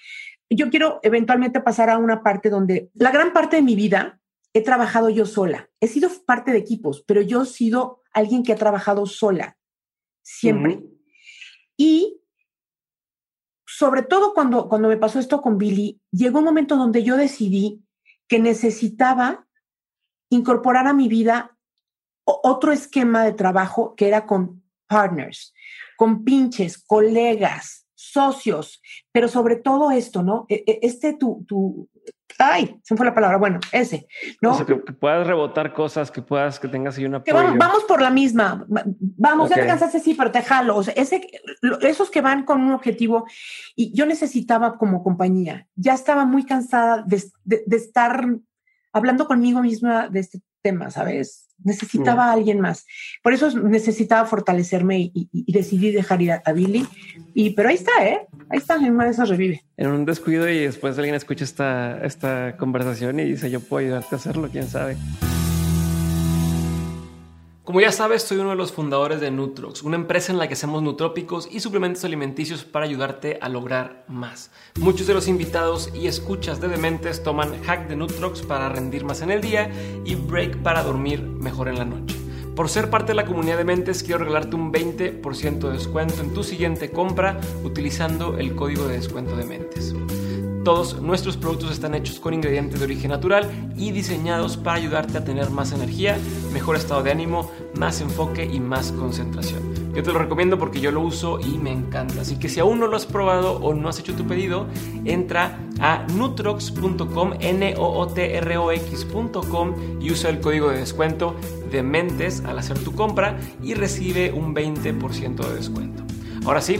Yo 0.49 0.69
quiero 0.69 0.99
eventualmente 1.03 1.59
pasar 1.59 1.89
a 1.89 1.97
una 1.97 2.23
parte 2.23 2.49
donde 2.49 2.89
la 2.93 3.11
gran 3.11 3.33
parte 3.33 3.57
de 3.57 3.61
mi 3.61 3.75
vida 3.75 4.19
he 4.53 4.61
trabajado 4.61 5.09
yo 5.09 5.25
sola. 5.25 5.69
He 5.81 5.87
sido 5.87 6.09
parte 6.25 6.51
de 6.51 6.59
equipos, 6.59 7.03
pero 7.05 7.21
yo 7.21 7.43
he 7.43 7.45
sido 7.45 8.01
alguien 8.13 8.43
que 8.43 8.53
ha 8.53 8.57
trabajado 8.57 9.05
sola, 9.05 9.57
siempre. 10.21 10.83
Y 11.75 12.21
sobre 13.65 14.01
todo 14.01 14.33
cuando, 14.33 14.69
cuando 14.69 14.87
me 14.87 14.97
pasó 14.97 15.19
esto 15.19 15.41
con 15.41 15.57
Billy, 15.57 15.99
llegó 16.11 16.39
un 16.39 16.45
momento 16.45 16.77
donde 16.77 17.03
yo 17.03 17.17
decidí 17.17 17.83
que 18.27 18.39
necesitaba 18.39 19.46
incorporar 20.29 20.87
a 20.87 20.93
mi 20.93 21.07
vida 21.07 21.57
otro 22.25 22.71
esquema 22.71 23.23
de 23.23 23.33
trabajo 23.33 23.95
que 23.95 24.07
era 24.07 24.25
con 24.25 24.63
partners, 24.87 25.53
con 25.97 26.23
pinches, 26.23 26.77
colegas, 26.77 27.87
socios, 27.95 28.81
pero 29.11 29.27
sobre 29.27 29.55
todo 29.55 29.91
esto, 29.91 30.23
¿no? 30.23 30.45
E, 30.49 30.63
e, 30.67 30.79
este 30.83 31.13
tu, 31.13 31.43
tu, 31.47 31.89
ay, 32.37 32.79
se 32.83 32.93
me 32.93 32.97
fue 32.97 33.05
la 33.05 33.15
palabra, 33.15 33.37
bueno, 33.37 33.59
ese, 33.71 34.07
¿no? 34.41 34.65
que, 34.65 34.75
puedas 34.75 35.25
rebotar 35.25 35.73
cosas, 35.73 36.11
que 36.11 36.21
puedas, 36.21 36.59
que 36.59 36.67
tengas 36.67 36.97
ahí 36.97 37.05
una 37.05 37.23
que 37.23 37.33
vamos, 37.33 37.83
por 37.85 38.01
la 38.01 38.09
misma, 38.09 38.65
vamos, 38.67 39.49
ya 39.49 39.55
te 39.55 39.65
cansaste, 39.65 39.99
sí, 39.99 40.13
pero 40.13 40.31
te 40.31 40.41
jalo, 40.41 40.75
o 40.75 40.83
sea, 40.83 40.93
ese, 40.95 41.27
esos 41.81 42.11
que 42.11 42.21
van 42.21 42.43
con 42.43 42.61
un 42.61 42.73
objetivo, 42.73 43.25
y 43.75 43.91
yo 43.93 44.05
necesitaba 44.05 44.77
como 44.77 45.03
compañía, 45.03 45.67
ya 45.75 45.93
estaba 45.93 46.25
muy 46.25 46.45
cansada 46.45 47.03
de, 47.03 47.23
de 47.45 47.77
estar 47.77 48.27
hablando 48.97 49.27
conmigo 49.27 49.61
misma 49.61 50.09
de 50.09 50.19
este 50.19 50.41
tema, 50.61 50.91
¿sabes? 50.91 51.47
Necesitaba 51.63 52.25
a 52.25 52.33
alguien 52.33 52.59
más. 52.59 52.85
Por 53.23 53.33
eso 53.33 53.49
necesitaba 53.57 54.27
fortalecerme 54.27 55.11
y, 55.13 55.51
decidí 55.51 55.91
dejar 55.91 56.21
ir 56.21 56.31
a, 56.31 56.51
Billy. 56.51 56.85
Y, 57.33 57.51
pero 57.51 57.69
ahí 57.69 57.75
está, 57.75 58.05
¿eh? 58.05 58.27
Ahí 58.49 58.59
está, 58.59 58.75
en 58.75 58.93
una 58.93 59.05
de 59.05 59.11
esas 59.11 59.29
revive. 59.29 59.63
En 59.75 59.87
un 59.87 60.05
descuido 60.05 60.47
y 60.49 60.59
después 60.59 60.97
alguien 60.97 61.15
escucha 61.15 61.43
esta, 61.43 61.99
esta 62.03 62.57
conversación 62.57 63.19
y 63.19 63.25
dice, 63.25 63.49
yo 63.49 63.59
puedo 63.59 63.85
ayudarte 63.85 64.15
a 64.15 64.17
hacerlo, 64.17 64.49
quién 64.51 64.67
sabe. 64.67 64.97
Como 67.67 67.81
ya 67.81 67.91
sabes, 67.91 68.23
soy 68.23 68.37
uno 68.37 68.51
de 68.51 68.55
los 68.55 68.71
fundadores 68.71 69.19
de 69.19 69.29
Nutrox, 69.29 69.83
una 69.83 69.97
empresa 69.97 70.31
en 70.31 70.37
la 70.37 70.47
que 70.47 70.53
hacemos 70.53 70.81
nutrópicos 70.81 71.49
y 71.51 71.59
suplementos 71.59 72.05
alimenticios 72.05 72.63
para 72.63 72.85
ayudarte 72.85 73.39
a 73.41 73.49
lograr 73.49 74.05
más. 74.07 74.51
Muchos 74.79 75.05
de 75.05 75.13
los 75.13 75.27
invitados 75.27 75.91
y 75.93 76.07
escuchas 76.07 76.61
de 76.61 76.69
Dementes 76.69 77.23
toman 77.23 77.61
hack 77.63 77.89
de 77.89 77.97
Nutrox 77.97 78.41
para 78.43 78.69
rendir 78.69 79.03
más 79.03 79.21
en 79.21 79.31
el 79.31 79.41
día 79.41 79.69
y 80.05 80.15
break 80.15 80.63
para 80.63 80.81
dormir 80.81 81.21
mejor 81.21 81.67
en 81.67 81.77
la 81.77 81.83
noche. 81.83 82.15
Por 82.55 82.69
ser 82.69 82.89
parte 82.89 83.07
de 83.07 83.15
la 83.15 83.25
comunidad 83.25 83.57
de 83.57 83.65
mentes, 83.65 84.01
quiero 84.01 84.19
regalarte 84.19 84.55
un 84.55 84.71
20% 84.71 85.59
de 85.59 85.73
descuento 85.73 86.21
en 86.21 86.33
tu 86.33 86.45
siguiente 86.45 86.89
compra 86.89 87.37
utilizando 87.65 88.37
el 88.37 88.55
código 88.55 88.87
de 88.87 88.93
descuento 88.93 89.35
de 89.35 89.43
mentes. 89.43 89.93
Todos 90.67 91.01
nuestros 91.01 91.37
productos 91.37 91.71
están 91.71 91.95
hechos 91.95 92.19
con 92.19 92.33
ingredientes 92.33 92.77
de 92.77 92.83
origen 92.83 93.11
natural 93.11 93.49
y 93.77 93.91
diseñados 93.91 94.57
para 94.57 94.75
ayudarte 94.75 95.17
a 95.17 95.23
tener 95.23 95.49
más 95.49 95.71
energía, 95.71 96.17
mejor 96.51 96.75
estado 96.75 97.01
de 97.03 97.09
ánimo, 97.09 97.49
más 97.79 98.01
enfoque 98.01 98.43
y 98.43 98.59
más 98.59 98.91
concentración. 98.91 99.61
Yo 99.95 100.03
te 100.03 100.11
lo 100.11 100.19
recomiendo 100.19 100.59
porque 100.59 100.81
yo 100.81 100.91
lo 100.91 100.99
uso 100.99 101.39
y 101.39 101.57
me 101.57 101.71
encanta. 101.71 102.19
Así 102.19 102.35
que 102.35 102.49
si 102.49 102.59
aún 102.59 102.81
no 102.81 102.87
lo 102.87 102.97
has 102.97 103.05
probado 103.05 103.53
o 103.59 103.73
no 103.73 103.87
has 103.87 103.99
hecho 103.99 104.13
tu 104.13 104.27
pedido, 104.27 104.67
entra 105.05 105.57
a 105.79 106.05
nutrox.com, 106.13 107.35
n 107.39 107.75
o 107.77 107.99
o 107.99 108.07
t 108.07 108.35
r 108.35 108.57
o 108.57 108.73
y 108.73 110.11
usa 110.11 110.29
el 110.29 110.41
código 110.41 110.69
de 110.69 110.79
descuento 110.79 111.33
de 111.71 111.81
mentes 111.81 112.43
al 112.43 112.59
hacer 112.59 112.77
tu 112.79 112.91
compra 112.91 113.39
y 113.63 113.73
recibe 113.73 114.33
un 114.33 114.53
20% 114.53 115.47
de 115.47 115.55
descuento. 115.55 116.03
Ahora 116.45 116.59
sí, 116.59 116.77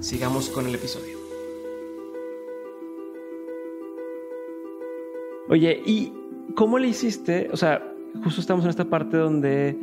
sigamos 0.00 0.48
con 0.48 0.66
el 0.66 0.74
episodio. 0.74 1.17
Oye, 5.50 5.82
¿y 5.86 6.12
cómo 6.54 6.78
le 6.78 6.88
hiciste? 6.88 7.48
O 7.50 7.56
sea, 7.56 7.82
justo 8.22 8.40
estamos 8.40 8.64
en 8.64 8.70
esta 8.70 8.84
parte 8.84 9.16
donde 9.16 9.74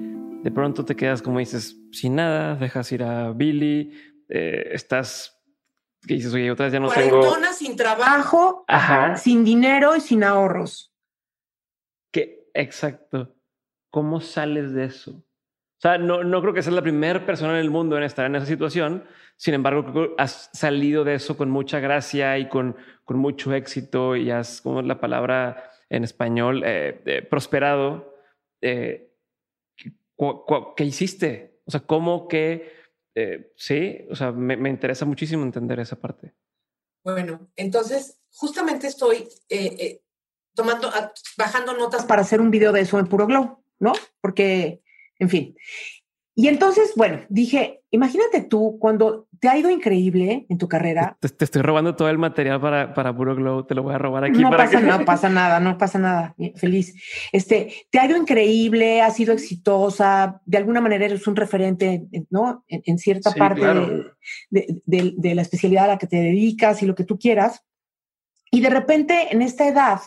de 0.44 0.52
pronto 0.52 0.86
te 0.86 0.96
quedas, 0.96 1.24
como 1.24 1.40
dices, 1.40 1.76
sin 1.92 2.16
nada, 2.16 2.56
dejas 2.56 2.92
ir 2.92 3.02
a 3.02 3.32
Billy, 3.32 3.92
eh, 4.30 4.70
estás, 4.74 5.42
que 6.08 6.14
dices, 6.14 6.32
oye, 6.36 6.52
otras 6.52 6.72
ya 6.72 6.80
no 6.80 6.90
tengo... 6.90 7.24
sin 7.52 7.76
trabajo, 7.76 8.64
sin 9.18 9.44
dinero 9.44 9.96
y 9.96 10.02
sin 10.02 10.24
ahorros. 10.24 10.94
Que, 12.12 12.48
exacto. 12.54 13.36
¿Cómo 13.90 14.22
sales 14.22 14.72
de 14.74 14.86
eso? 14.86 15.14
O 15.14 15.82
sea, 15.82 15.98
no, 15.98 16.24
no 16.24 16.42
creo 16.42 16.54
que 16.54 16.62
seas 16.62 16.76
la 16.76 16.84
primera 16.84 17.26
persona 17.26 17.54
en 17.54 17.60
el 17.60 17.72
mundo 17.72 17.98
en 17.98 18.04
estar 18.04 18.28
en 18.28 18.36
esa 18.36 18.46
situación. 18.46 19.04
Sin 19.36 19.56
embargo, 19.56 19.84
creo 19.84 19.94
que 20.10 20.22
has 20.22 20.52
salido 20.54 21.04
de 21.04 21.16
eso 21.16 21.36
con 21.36 21.50
mucha 21.50 21.80
gracia 21.80 22.38
y 22.38 22.50
con, 22.50 22.76
con 23.06 23.18
mucho 23.18 23.54
éxito 23.54 24.16
y 24.16 24.32
has, 24.32 24.60
como 24.62 24.82
la 24.82 25.00
palabra 25.00 25.72
en 25.90 26.04
español, 26.04 26.64
eh, 26.66 27.02
eh, 27.06 27.22
prosperado. 27.22 28.14
Eh, 28.62 29.14
¿Qué 30.76 30.84
hiciste? 30.84 31.62
O 31.66 31.72
sea, 31.72 31.82
¿cómo 31.82 32.28
que... 32.28 32.74
sí, 33.56 34.06
o 34.10 34.16
sea, 34.16 34.32
me, 34.32 34.70
interesa 34.70 35.06
muchísimo 35.06 35.44
entender 35.44 35.80
esa 35.80 35.96
parte. 35.96 36.34
Bueno, 37.04 37.48
entonces, 37.56 38.20
justamente 38.32 38.88
estoy 38.88 39.30
tomando, 40.54 40.92
bajando 41.38 41.78
notas 41.78 42.06
para 42.06 42.24
hacer 42.24 42.42
un 42.42 42.52
video 42.52 42.72
de 42.72 42.82
eso 42.82 43.00
en 43.00 43.08
Puro 43.08 43.28
Glow, 43.28 43.64
¿no? 43.80 43.94
Porque, 44.22 44.82
en 45.20 45.30
fin. 45.30 45.56
Y 46.34 46.48
entonces, 46.48 46.94
bueno, 46.96 47.26
dije, 47.30 47.85
imagínate 47.96 48.42
tú 48.42 48.78
cuando 48.80 49.28
te 49.40 49.50
ha 49.50 49.58
ido 49.58 49.70
increíble 49.70 50.46
en 50.50 50.58
tu 50.58 50.68
carrera. 50.68 51.18
Te, 51.20 51.44
estoy 51.44 51.62
robando 51.62 51.96
todo 51.96 52.10
el 52.10 52.18
material 52.18 52.62
para, 52.62 52.94
para 52.94 53.16
Puro 53.16 53.36
Glow, 53.36 53.66
te 53.66 53.76
lo 53.76 53.84
voy 53.84 53.96
a 53.96 53.98
robar 53.98 54.26
aquí. 54.26 54.40
No 54.40 54.50
pasa, 54.52 54.80
no 54.80 55.06
pasa 55.06 55.30
nada, 55.30 55.60
no 55.60 55.78
pasa 55.78 56.00
nada. 56.00 56.36
Feliz. 56.56 56.94
Este, 57.32 57.74
te 57.90 58.00
ha 58.00 58.06
ido 58.06 58.18
increíble, 58.18 59.02
has 59.02 59.16
sido 59.16 59.34
exitosa, 59.34 60.42
de 60.46 60.58
alguna 60.58 60.82
manera 60.82 61.06
eres 61.06 61.28
un 61.28 61.36
referente, 61.36 62.06
¿no? 62.30 62.64
En, 62.68 62.98
cierta 62.98 63.32
parte 63.32 63.66
de, 64.50 65.14
de 65.18 65.36
la 65.36 65.42
especialidad 65.42 65.86
a 65.86 65.88
la 65.90 65.98
que 65.98 66.08
te 66.08 66.18
dedicas 66.18 66.82
y 66.82 66.86
lo 66.86 66.96
que 66.96 67.04
tú 67.04 67.18
quieras. 67.18 67.64
Y 68.52 68.62
de 68.62 68.70
repente, 68.70 69.28
en 69.32 69.42
esta 69.42 69.68
edad 69.68 70.00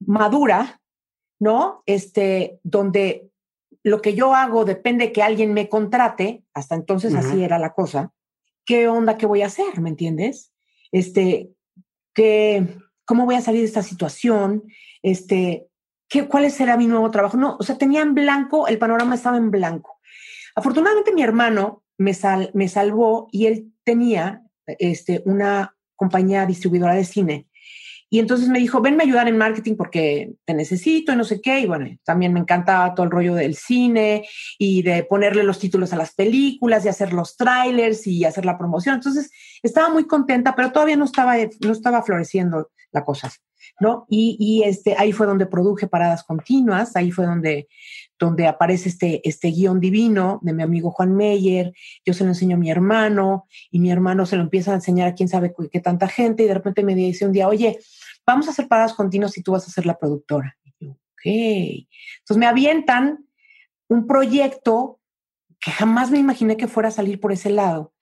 madura, 0.00 0.80
¿no? 1.38 1.82
Este, 1.86 2.58
donde 2.62 3.27
lo 3.88 4.02
que 4.02 4.14
yo 4.14 4.34
hago 4.34 4.64
depende 4.64 5.12
que 5.12 5.22
alguien 5.22 5.52
me 5.52 5.68
contrate, 5.68 6.44
hasta 6.54 6.74
entonces 6.74 7.14
así 7.14 7.42
era 7.42 7.58
la 7.58 7.72
cosa, 7.72 8.12
¿qué 8.64 8.88
onda 8.88 9.16
qué 9.16 9.26
voy 9.26 9.42
a 9.42 9.46
hacer? 9.46 9.80
¿Me 9.80 9.88
entiendes? 9.88 10.52
Este, 10.92 11.50
¿qué, 12.14 12.66
¿cómo 13.04 13.24
voy 13.24 13.36
a 13.36 13.40
salir 13.40 13.60
de 13.60 13.66
esta 13.66 13.82
situación? 13.82 14.64
Este, 15.02 15.68
¿qué, 16.08 16.28
¿cuál 16.28 16.50
será 16.50 16.76
mi 16.76 16.86
nuevo 16.86 17.10
trabajo? 17.10 17.36
No, 17.36 17.56
o 17.58 17.62
sea, 17.62 17.78
tenía 17.78 18.02
en 18.02 18.14
blanco, 18.14 18.68
el 18.68 18.78
panorama 18.78 19.14
estaba 19.14 19.36
en 19.36 19.50
blanco. 19.50 19.98
Afortunadamente 20.54 21.12
mi 21.12 21.22
hermano 21.22 21.82
me, 21.96 22.14
sal, 22.14 22.50
me 22.54 22.68
salvó 22.68 23.28
y 23.32 23.46
él 23.46 23.72
tenía 23.84 24.42
este, 24.66 25.22
una 25.24 25.76
compañía 25.96 26.46
distribuidora 26.46 26.94
de 26.94 27.04
cine 27.04 27.47
y 28.10 28.18
entonces 28.20 28.48
me 28.48 28.58
dijo, 28.58 28.80
venme 28.80 29.02
a 29.02 29.06
ayudar 29.06 29.28
en 29.28 29.36
marketing 29.36 29.74
porque 29.76 30.32
te 30.46 30.54
necesito 30.54 31.12
y 31.12 31.16
no 31.16 31.24
sé 31.24 31.40
qué. 31.42 31.60
Y 31.60 31.66
bueno, 31.66 31.86
también 32.04 32.32
me 32.32 32.40
encantaba 32.40 32.94
todo 32.94 33.04
el 33.04 33.12
rollo 33.12 33.34
del 33.34 33.54
cine 33.54 34.26
y 34.58 34.82
de 34.82 35.04
ponerle 35.04 35.42
los 35.42 35.58
títulos 35.58 35.92
a 35.92 35.96
las 35.96 36.14
películas 36.14 36.84
y 36.84 36.88
hacer 36.88 37.12
los 37.12 37.36
trailers 37.36 38.06
y 38.06 38.24
hacer 38.24 38.46
la 38.46 38.56
promoción. 38.56 38.94
Entonces 38.94 39.30
estaba 39.62 39.90
muy 39.90 40.06
contenta, 40.06 40.54
pero 40.54 40.72
todavía 40.72 40.96
no 40.96 41.04
estaba, 41.04 41.36
no 41.60 41.72
estaba 41.72 42.02
floreciendo 42.02 42.70
la 42.92 43.04
cosa, 43.04 43.30
¿no? 43.78 44.06
Y, 44.08 44.36
y 44.40 44.62
este, 44.62 44.94
ahí 44.96 45.12
fue 45.12 45.26
donde 45.26 45.44
produje 45.44 45.86
paradas 45.86 46.24
continuas, 46.24 46.96
ahí 46.96 47.10
fue 47.10 47.26
donde, 47.26 47.68
donde 48.18 48.46
aparece 48.46 48.88
este, 48.88 49.20
este 49.28 49.50
guion 49.50 49.80
divino 49.80 50.40
de 50.42 50.52
mi 50.52 50.62
amigo 50.62 50.90
Juan 50.90 51.14
Meyer, 51.14 51.72
yo 52.04 52.14
se 52.14 52.24
lo 52.24 52.30
enseño 52.30 52.56
a 52.56 52.58
mi 52.58 52.70
hermano 52.70 53.46
y 53.70 53.80
mi 53.80 53.90
hermano 53.90 54.26
se 54.26 54.36
lo 54.36 54.42
empieza 54.42 54.72
a 54.72 54.76
enseñar 54.76 55.08
a 55.08 55.14
quién 55.14 55.28
sabe 55.28 55.54
qué 55.70 55.80
tanta 55.80 56.08
gente 56.08 56.42
y 56.44 56.46
de 56.46 56.54
repente 56.54 56.82
me 56.82 56.94
dice 56.94 57.26
un 57.26 57.32
día, 57.32 57.48
oye, 57.48 57.78
vamos 58.28 58.46
a 58.46 58.50
hacer 58.50 58.68
paradas 58.68 58.92
continuas 58.92 59.38
y 59.38 59.42
tú 59.42 59.52
vas 59.52 59.66
a 59.66 59.70
ser 59.70 59.86
la 59.86 59.98
productora. 59.98 60.54
Y 60.62 60.74
yo, 60.84 60.90
ok. 60.90 61.24
Entonces 61.24 62.36
me 62.36 62.46
avientan 62.46 63.26
un 63.88 64.06
proyecto 64.06 65.00
que 65.58 65.70
jamás 65.70 66.10
me 66.10 66.18
imaginé 66.18 66.58
que 66.58 66.68
fuera 66.68 66.90
a 66.90 66.92
salir 66.92 67.20
por 67.20 67.32
ese 67.32 67.48
lado. 67.48 67.94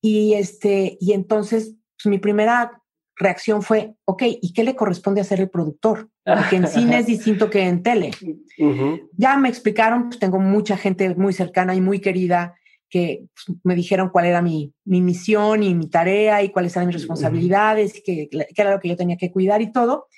Y, 0.00 0.34
este, 0.34 0.98
y 1.00 1.12
entonces 1.12 1.76
pues, 1.96 2.10
mi 2.10 2.18
primera 2.18 2.82
reacción 3.14 3.62
fue, 3.62 3.94
ok, 4.04 4.24
¿y 4.42 4.52
qué 4.52 4.64
le 4.64 4.74
corresponde 4.74 5.20
hacer 5.20 5.40
el 5.40 5.48
productor? 5.48 6.10
Porque 6.24 6.56
en 6.56 6.66
cine 6.66 6.98
es 6.98 7.06
distinto 7.06 7.48
que 7.48 7.62
en 7.62 7.82
tele. 7.82 8.10
Ya 9.16 9.36
me 9.36 9.48
explicaron, 9.48 10.08
pues 10.08 10.18
tengo 10.18 10.40
mucha 10.40 10.76
gente 10.76 11.14
muy 11.14 11.32
cercana 11.32 11.76
y 11.76 11.80
muy 11.80 12.00
querida 12.00 12.56
que 12.88 13.26
pues, 13.34 13.58
me 13.64 13.74
dijeron 13.74 14.10
cuál 14.10 14.26
era 14.26 14.42
mi, 14.42 14.72
mi, 14.84 15.00
misión 15.00 15.62
y 15.62 15.74
mi 15.74 15.88
tarea 15.88 16.42
y 16.42 16.50
cuáles 16.50 16.74
eran 16.76 16.88
mis 16.88 16.96
responsabilidades 16.96 17.96
y 17.96 18.02
qué, 18.02 18.28
era 18.56 18.72
lo 18.72 18.80
que 18.80 18.88
yo 18.88 18.96
tenía 18.96 19.16
que 19.16 19.30
cuidar 19.30 19.62
y 19.62 19.72
todo. 19.72 20.08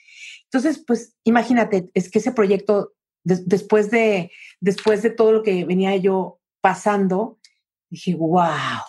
Entonces, 0.44 0.82
pues 0.86 1.16
imagínate, 1.24 1.90
es 1.94 2.10
que 2.10 2.18
ese 2.18 2.32
proyecto, 2.32 2.92
después, 3.24 3.90
de, 3.90 4.32
después 4.60 5.02
de 5.02 5.10
todo 5.10 5.32
lo 5.32 5.42
que 5.42 5.64
venía 5.64 5.96
yo 5.96 6.40
pasando, 6.60 7.38
dije, 7.88 8.14
wow, 8.14 8.82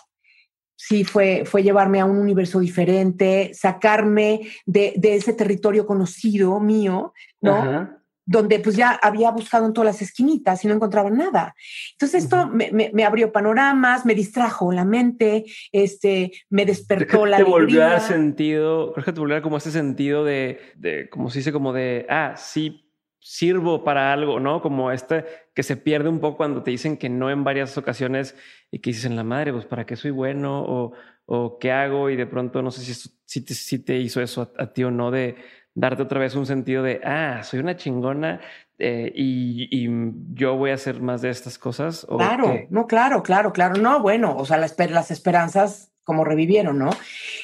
sí, 0.76 1.04
fue, 1.04 1.44
fue 1.44 1.62
llevarme 1.62 2.00
a 2.00 2.04
un 2.04 2.18
universo 2.18 2.58
diferente, 2.60 3.52
sacarme 3.54 4.40
de, 4.66 4.94
de 4.96 5.14
ese 5.14 5.32
territorio 5.32 5.86
conocido 5.86 6.58
mío, 6.58 7.12
¿no? 7.40 8.01
Donde 8.24 8.60
pues 8.60 8.76
ya 8.76 8.92
había 9.02 9.30
buscado 9.30 9.66
en 9.66 9.72
todas 9.72 9.94
las 9.94 10.02
esquinitas 10.02 10.64
y 10.64 10.68
no 10.68 10.74
encontraba 10.74 11.10
nada. 11.10 11.54
Entonces 11.92 12.24
esto 12.24 12.46
me, 12.48 12.70
me, 12.92 13.04
abrió 13.04 13.32
panoramas, 13.32 14.06
me 14.06 14.14
distrajo 14.14 14.72
la 14.72 14.84
mente, 14.84 15.44
este, 15.72 16.32
me 16.48 16.64
despertó 16.64 17.26
la 17.26 17.38
te 17.38 17.42
volvió 17.44 17.82
a 17.82 17.90
dar 17.90 18.00
sentido, 18.00 18.92
creo 18.92 19.04
que 19.04 19.12
te 19.12 19.20
volvió 19.20 19.36
a 19.36 19.42
como 19.42 19.56
ese 19.56 19.70
sentido 19.70 20.24
de, 20.24 20.60
de, 20.76 21.08
como 21.08 21.30
se 21.30 21.40
dice, 21.40 21.52
como 21.52 21.72
de, 21.72 22.06
ah, 22.08 22.34
sí, 22.36 22.88
sirvo 23.18 23.84
para 23.84 24.12
algo, 24.12 24.40
¿no? 24.40 24.60
Como 24.60 24.90
este 24.90 25.24
que 25.54 25.62
se 25.62 25.76
pierde 25.76 26.08
un 26.08 26.18
poco 26.18 26.38
cuando 26.38 26.62
te 26.62 26.72
dicen 26.72 26.96
que 26.96 27.08
no 27.08 27.30
en 27.30 27.44
varias 27.44 27.78
ocasiones 27.78 28.34
y 28.70 28.80
que 28.80 28.90
dices 28.90 29.04
en 29.04 29.16
la 29.16 29.22
madre, 29.22 29.52
pues 29.52 29.64
para 29.64 29.86
qué 29.86 29.94
soy 29.94 30.10
bueno 30.10 30.60
o, 30.60 30.92
o 31.26 31.58
qué 31.58 31.70
hago 31.70 32.10
y 32.10 32.16
de 32.16 32.26
pronto 32.26 32.62
no 32.62 32.72
sé 32.72 32.82
si, 32.82 33.10
si, 33.24 33.44
te, 33.44 33.54
si 33.54 33.78
te 33.78 33.98
hizo 33.98 34.20
eso 34.20 34.52
a 34.58 34.72
ti 34.72 34.82
o 34.82 34.90
no 34.90 35.12
de 35.12 35.36
darte 35.74 36.02
otra 36.02 36.20
vez 36.20 36.34
un 36.34 36.46
sentido 36.46 36.82
de, 36.82 37.00
ah, 37.04 37.42
soy 37.42 37.60
una 37.60 37.76
chingona 37.76 38.40
eh, 38.78 39.12
y, 39.14 39.88
yo 40.34 40.56
voy 40.56 40.70
a 40.70 40.74
hacer 40.74 41.00
más 41.00 41.22
de 41.22 41.30
estas 41.30 41.58
cosas. 41.58 42.06
claro, 42.08 42.66
no, 42.70 42.86
claro, 42.86 43.22
claro, 43.22 43.52
claro. 43.52 43.80
No, 43.80 44.00
bueno, 44.00 44.36
o 44.36 44.44
sea, 44.44 44.56
las, 44.56 44.76
las 44.90 45.10
esperanzas 45.10 45.92
como 46.04 46.24
revivieron, 46.24 46.78
¿no? 46.78 46.90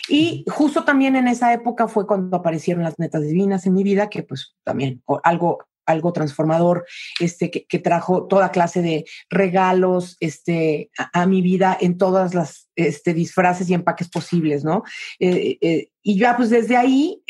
Y 0.09 0.45
justo 0.49 0.85
también 0.85 1.15
en 1.15 1.29
esa 1.29 1.53
época 1.53 1.87
fue 1.87 2.07
cuando 2.07 2.37
aparecieron 2.37 2.83
las 2.83 2.99
netas 2.99 3.23
divinas 3.23 3.67
en 3.67 3.75
mi 3.75 3.85
vida, 3.85 4.11
que 4.11 4.25
pues 4.25 4.57
también 4.65 5.03
algo 5.23 5.59
algo 5.89 6.13
transformador, 6.13 6.85
este, 7.19 7.51
que, 7.51 7.79
trajo 7.79 8.27
toda 8.27 8.51
clase 8.51 8.83
de 8.83 9.07
regalos 9.31 10.19
este, 10.21 10.91
a, 11.15 11.27
mi 11.27 11.41
vida 11.41 11.77
en 11.81 11.97
todas 11.97 12.35
las 12.35 12.69
este, 12.77 13.15
disfraces 13.15 13.71
y 13.71 13.75
empaques 13.75 14.11
posibles, 14.11 14.65
¿no? 14.65 14.83
Eh, 15.19 15.57
eh, 15.63 15.89
y 16.03 16.19
ya 16.19 16.37
pues 16.37 16.51
desde 16.51 16.77
ahí, 16.77 17.23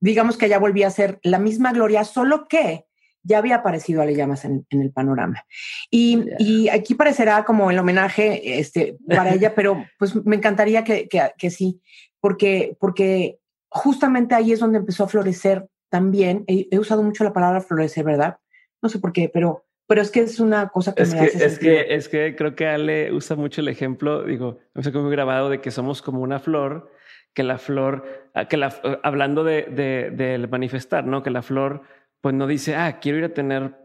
digamos 0.00 0.36
que 0.36 0.48
ya 0.48 0.58
volvía 0.58 0.86
a 0.86 0.90
ser 0.90 1.18
la 1.22 1.38
misma 1.38 1.72
Gloria, 1.72 2.04
solo 2.04 2.46
que 2.48 2.86
ya 3.22 3.38
había 3.38 3.56
aparecido 3.56 4.00
Ale 4.00 4.14
Llamas 4.14 4.44
en, 4.44 4.66
el 4.70 4.90
panorama. 4.92 5.44
Y, 5.90 6.68
aquí 6.68 6.94
parecerá 6.94 7.44
como 7.44 7.70
el 7.70 7.78
homenaje 7.78 8.58
este, 8.58 8.96
para 9.06 9.34
ella, 9.34 9.54
pero 9.54 9.84
pues 9.98 10.14
me 10.24 10.36
encantaría 10.36 10.84
que, 10.84 11.08
que, 11.08 11.50
sí, 11.50 11.80
porque, 12.20 12.76
porque 12.80 13.38
justamente 13.68 14.34
ahí 14.34 14.52
es 14.52 14.60
donde 14.60 14.78
empezó 14.78 15.04
a 15.04 15.08
florecer 15.08 15.66
también. 15.90 16.44
He, 16.46 16.78
usado 16.78 17.02
mucho 17.02 17.24
la 17.24 17.32
palabra 17.32 17.60
florecer, 17.60 18.04
¿verdad? 18.04 18.38
No 18.80 18.88
sé 18.88 18.98
por 18.98 19.12
qué, 19.12 19.28
pero, 19.28 19.66
pero 19.86 20.00
es 20.00 20.10
que 20.10 20.20
es 20.20 20.40
una 20.40 20.68
cosa 20.68 20.94
que 20.94 21.02
es 21.02 21.12
me 21.12 21.20
que, 21.20 21.26
hace 21.26 21.44
es 21.44 21.58
que 21.58 21.94
Es 21.94 22.08
que 22.08 22.36
creo 22.36 22.54
que 22.54 22.66
Ale 22.66 23.12
usa 23.12 23.36
mucho 23.36 23.60
el 23.60 23.68
ejemplo, 23.68 24.24
digo, 24.24 24.58
no 24.74 24.82
sé 24.82 24.92
cómo 24.92 25.08
he 25.08 25.12
grabado, 25.12 25.50
de 25.50 25.60
que 25.60 25.70
somos 25.70 26.02
como 26.02 26.20
una 26.20 26.38
flor 26.38 26.90
que 27.38 27.44
la 27.44 27.58
flor, 27.58 28.30
ah, 28.34 28.48
que 28.48 28.56
la, 28.56 28.74
eh, 28.82 28.98
hablando 29.04 29.44
de, 29.44 29.62
de, 29.70 30.48
manifestar, 30.50 31.06
¿no? 31.06 31.22
Que 31.22 31.30
la 31.30 31.42
flor, 31.42 31.82
pues 32.20 32.34
no 32.34 32.48
dice, 32.48 32.74
ah, 32.74 32.98
quiero 32.98 33.18
ir 33.18 33.24
a 33.26 33.32
tener 33.32 33.76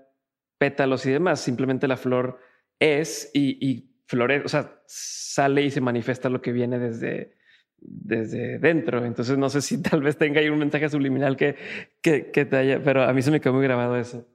pétalos 0.57 1.05
y 1.05 1.11
demás, 1.11 1.39
simplemente 1.39 1.87
la 1.87 1.95
flor 1.95 2.39
es 2.79 3.29
y, 3.31 3.63
y 3.63 3.93
florece, 4.07 4.43
o 4.43 4.49
sea, 4.49 4.81
sale 4.87 5.61
y 5.61 5.69
se 5.69 5.81
manifiesta 5.81 6.29
lo 6.29 6.41
que 6.41 6.51
viene 6.51 6.79
desde, 6.79 7.35
desde 7.77 8.57
dentro. 8.57 9.05
Entonces 9.05 9.37
no 9.37 9.51
sé 9.51 9.61
si 9.61 9.79
tal 9.83 10.01
vez 10.01 10.17
tenga 10.17 10.39
ahí 10.39 10.49
un 10.49 10.57
mensaje 10.57 10.89
subliminal 10.89 11.37
que, 11.37 11.55
que, 12.01 12.31
que 12.31 12.45
te 12.45 12.57
haya, 12.57 12.81
pero 12.83 13.03
a 13.03 13.13
mí 13.13 13.21
se 13.21 13.29
me 13.29 13.39
quedó 13.39 13.53
muy 13.53 13.63
grabado 13.63 13.97
eso. 13.97 14.25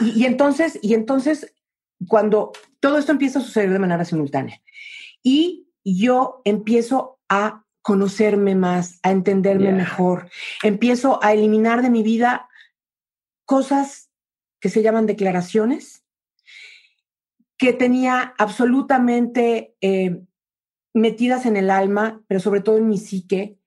Y, 0.00 0.22
y, 0.22 0.26
entonces, 0.26 0.76
y 0.82 0.94
entonces, 0.94 1.54
cuando 2.08 2.50
todo 2.80 2.98
esto 2.98 3.12
empieza 3.12 3.38
a 3.38 3.42
suceder 3.42 3.70
de 3.70 3.78
manera 3.78 4.04
simultánea 4.04 4.60
y 5.22 5.68
yo 5.84 6.42
empiezo 6.44 7.20
a 7.28 7.64
conocerme 7.88 8.54
más, 8.54 9.00
a 9.02 9.12
entenderme 9.12 9.72
mejor. 9.72 10.28
Empiezo 10.62 11.24
a 11.24 11.32
eliminar 11.32 11.80
de 11.80 11.88
mi 11.88 12.02
vida 12.02 12.46
cosas 13.46 14.10
que 14.60 14.68
se 14.68 14.82
llaman 14.82 15.06
declaraciones, 15.06 16.04
que 17.56 17.72
tenía 17.72 18.34
absolutamente 18.36 19.74
eh, 19.80 20.20
metidas 20.92 21.46
en 21.46 21.56
el 21.56 21.70
alma, 21.70 22.22
pero 22.28 22.40
sobre 22.40 22.60
todo 22.60 22.76
en 22.76 22.90
mi 22.90 22.98
psique, 22.98 23.58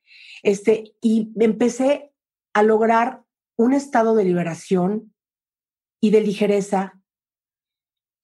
este, 0.44 0.94
y 1.02 1.32
empecé 1.40 2.14
a 2.54 2.62
lograr 2.62 3.24
un 3.58 3.74
estado 3.74 4.14
de 4.14 4.26
liberación 4.26 5.16
y 6.00 6.12
de 6.12 6.22
ligereza 6.22 7.02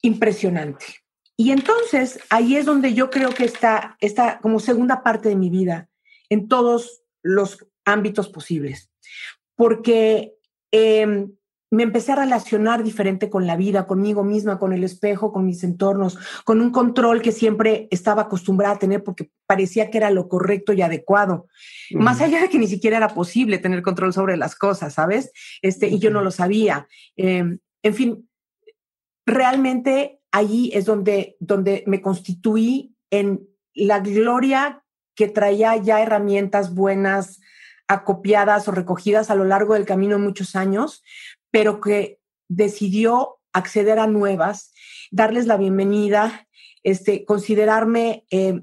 impresionante. 0.04 0.86
Y 1.38 1.52
entonces 1.52 2.20
ahí 2.32 2.58
es 2.58 2.66
donde 2.66 2.96
yo 2.96 3.12
creo 3.12 3.30
que 3.30 3.46
está, 3.46 3.96
está 4.02 4.40
como 4.40 4.60
segunda 4.60 5.04
parte 5.04 5.30
de 5.30 5.36
mi 5.36 5.52
vida, 5.52 5.88
en 6.30 6.48
todos 6.48 7.04
los 7.22 7.68
ámbitos 7.86 8.28
posibles, 8.28 8.92
porque 9.56 10.34
em, 10.72 11.32
me 11.70 11.84
empecé 11.84 12.14
a 12.14 12.16
relacionar 12.16 12.84
diferente 12.84 13.30
con 13.30 13.46
la 13.46 13.56
vida, 13.56 13.86
conmigo 13.86 14.24
misma, 14.24 14.58
con 14.58 14.74
el 14.74 14.84
espejo, 14.84 15.32
con 15.32 15.46
mis 15.46 15.64
entornos, 15.64 16.18
con 16.44 16.60
un 16.60 16.72
control 16.72 17.22
que 17.22 17.32
siempre 17.32 17.88
estaba 17.92 18.24
acostumbrada 18.24 18.76
a 18.76 18.80
tener 18.80 19.04
porque 19.04 19.30
parecía 19.46 19.92
que 19.92 19.98
era 19.98 20.10
lo 20.10 20.30
correcto 20.30 20.74
y 20.74 20.82
adecuado. 20.82 21.48
Más 21.92 22.22
allá 22.22 22.42
de 22.42 22.50
que 22.50 22.58
ni 22.58 22.68
siquiera 22.68 22.98
era 22.98 23.10
posible 23.10 23.60
tener 23.60 23.82
control 23.82 24.14
sobre 24.14 24.38
las 24.38 24.56
cosas, 24.56 24.94
¿sabes? 24.94 25.32
Este, 25.62 25.88
y 25.88 26.00
yo 26.00 26.10
no 26.10 26.22
lo 26.22 26.32
sabía. 26.32 26.88
Em, 27.16 27.60
en 27.84 27.94
fin, 27.94 28.30
realmente 29.26 30.17
allí 30.32 30.72
es 30.74 30.86
donde, 30.86 31.36
donde 31.40 31.84
me 31.88 32.02
constituí 32.02 32.96
en 33.10 33.48
la 33.74 34.00
gloria 34.00 34.84
que 35.16 35.28
traía 35.28 35.76
ya 35.78 36.02
herramientas 36.02 36.74
buenas, 36.74 37.40
acopiadas 37.88 38.68
o 38.68 38.72
recogidas 38.72 39.30
a 39.30 39.36
lo 39.36 39.46
largo 39.46 39.74
del 39.74 39.86
camino 39.86 40.20
muchos 40.20 40.56
años, 40.56 41.04
pero 41.52 41.80
que 41.82 42.20
decidió 42.50 43.40
acceder 43.54 44.00
a 44.00 44.08
nuevas, 44.08 44.74
darles 45.12 45.48
la 45.48 45.58
bienvenida, 45.58 46.48
este, 46.84 47.26
considerarme 47.26 48.26
eh, 48.30 48.62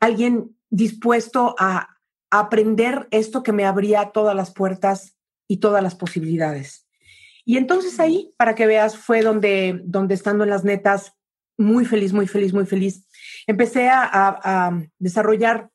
alguien 0.00 0.56
dispuesto 0.70 1.56
a, 1.58 1.98
a 2.30 2.38
aprender 2.38 3.08
esto 3.10 3.42
que 3.42 3.52
me 3.52 3.64
abría 3.64 4.12
todas 4.12 4.36
las 4.36 4.52
puertas 4.52 5.16
y 5.48 5.58
todas 5.58 5.82
las 5.82 5.94
posibilidades. 5.94 6.85
Y 7.46 7.56
entonces 7.58 8.00
ahí, 8.00 8.34
para 8.36 8.56
que 8.56 8.66
veas, 8.66 8.98
fue 8.98 9.22
donde, 9.22 9.80
donde 9.84 10.14
estando 10.14 10.42
en 10.42 10.50
las 10.50 10.64
netas, 10.64 11.14
muy 11.56 11.84
feliz, 11.84 12.12
muy 12.12 12.26
feliz, 12.26 12.52
muy 12.52 12.66
feliz, 12.66 13.06
empecé 13.46 13.88
a, 13.88 14.76
desarrollar 14.98 15.70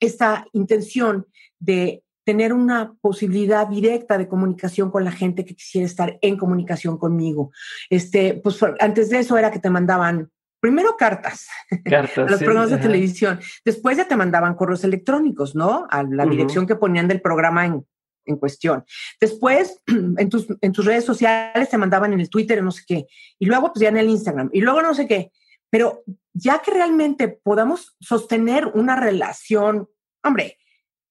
esta 0.00 0.44
intención 0.52 1.26
de 1.60 2.02
tener 2.24 2.52
una 2.52 2.94
posibilidad 3.00 3.68
directa 3.68 4.18
de 4.18 4.28
comunicación 4.28 4.90
con 4.90 5.04
la 5.04 5.12
gente 5.12 5.44
que 5.44 5.54
quisiera 5.54 5.86
estar 5.86 6.18
en 6.20 6.36
comunicación 6.36 6.98
conmigo. 6.98 7.52
Este, 7.88 8.34
pues 8.34 8.58
antes 8.80 9.08
de 9.08 9.20
eso 9.20 9.38
era 9.38 9.50
que 9.50 9.60
te 9.60 9.70
mandaban 9.70 10.30
primero 10.60 10.96
cartas, 10.98 11.46
cartas 11.84 12.18
a 12.28 12.30
los 12.30 12.42
programas 12.42 12.70
de 12.70 12.78
televisión, 12.78 13.38
después 13.64 13.96
ya 13.96 14.08
te 14.08 14.16
mandaban 14.16 14.56
correos 14.56 14.82
electrónicos, 14.82 15.54
¿no? 15.54 15.86
A 15.88 16.02
la 16.02 16.26
dirección 16.26 16.66
que 16.66 16.74
ponían 16.74 17.08
del 17.08 17.20
programa 17.20 17.64
en, 17.64 17.86
en 18.28 18.36
cuestión. 18.36 18.84
Después, 19.20 19.82
en 19.86 20.28
tus, 20.28 20.46
en 20.60 20.72
tus 20.72 20.84
redes 20.84 21.04
sociales 21.04 21.68
te 21.68 21.78
mandaban 21.78 22.12
en 22.12 22.20
el 22.20 22.30
Twitter, 22.30 22.62
no 22.62 22.70
sé 22.70 22.82
qué, 22.86 23.06
y 23.38 23.46
luego 23.46 23.72
pues 23.72 23.82
ya 23.82 23.88
en 23.88 23.98
el 23.98 24.08
Instagram, 24.08 24.50
y 24.52 24.60
luego 24.60 24.82
no 24.82 24.94
sé 24.94 25.06
qué. 25.06 25.32
Pero 25.70 26.02
ya 26.32 26.60
que 26.60 26.70
realmente 26.70 27.28
podamos 27.28 27.96
sostener 28.00 28.66
una 28.66 28.96
relación, 28.96 29.88
hombre, 30.22 30.58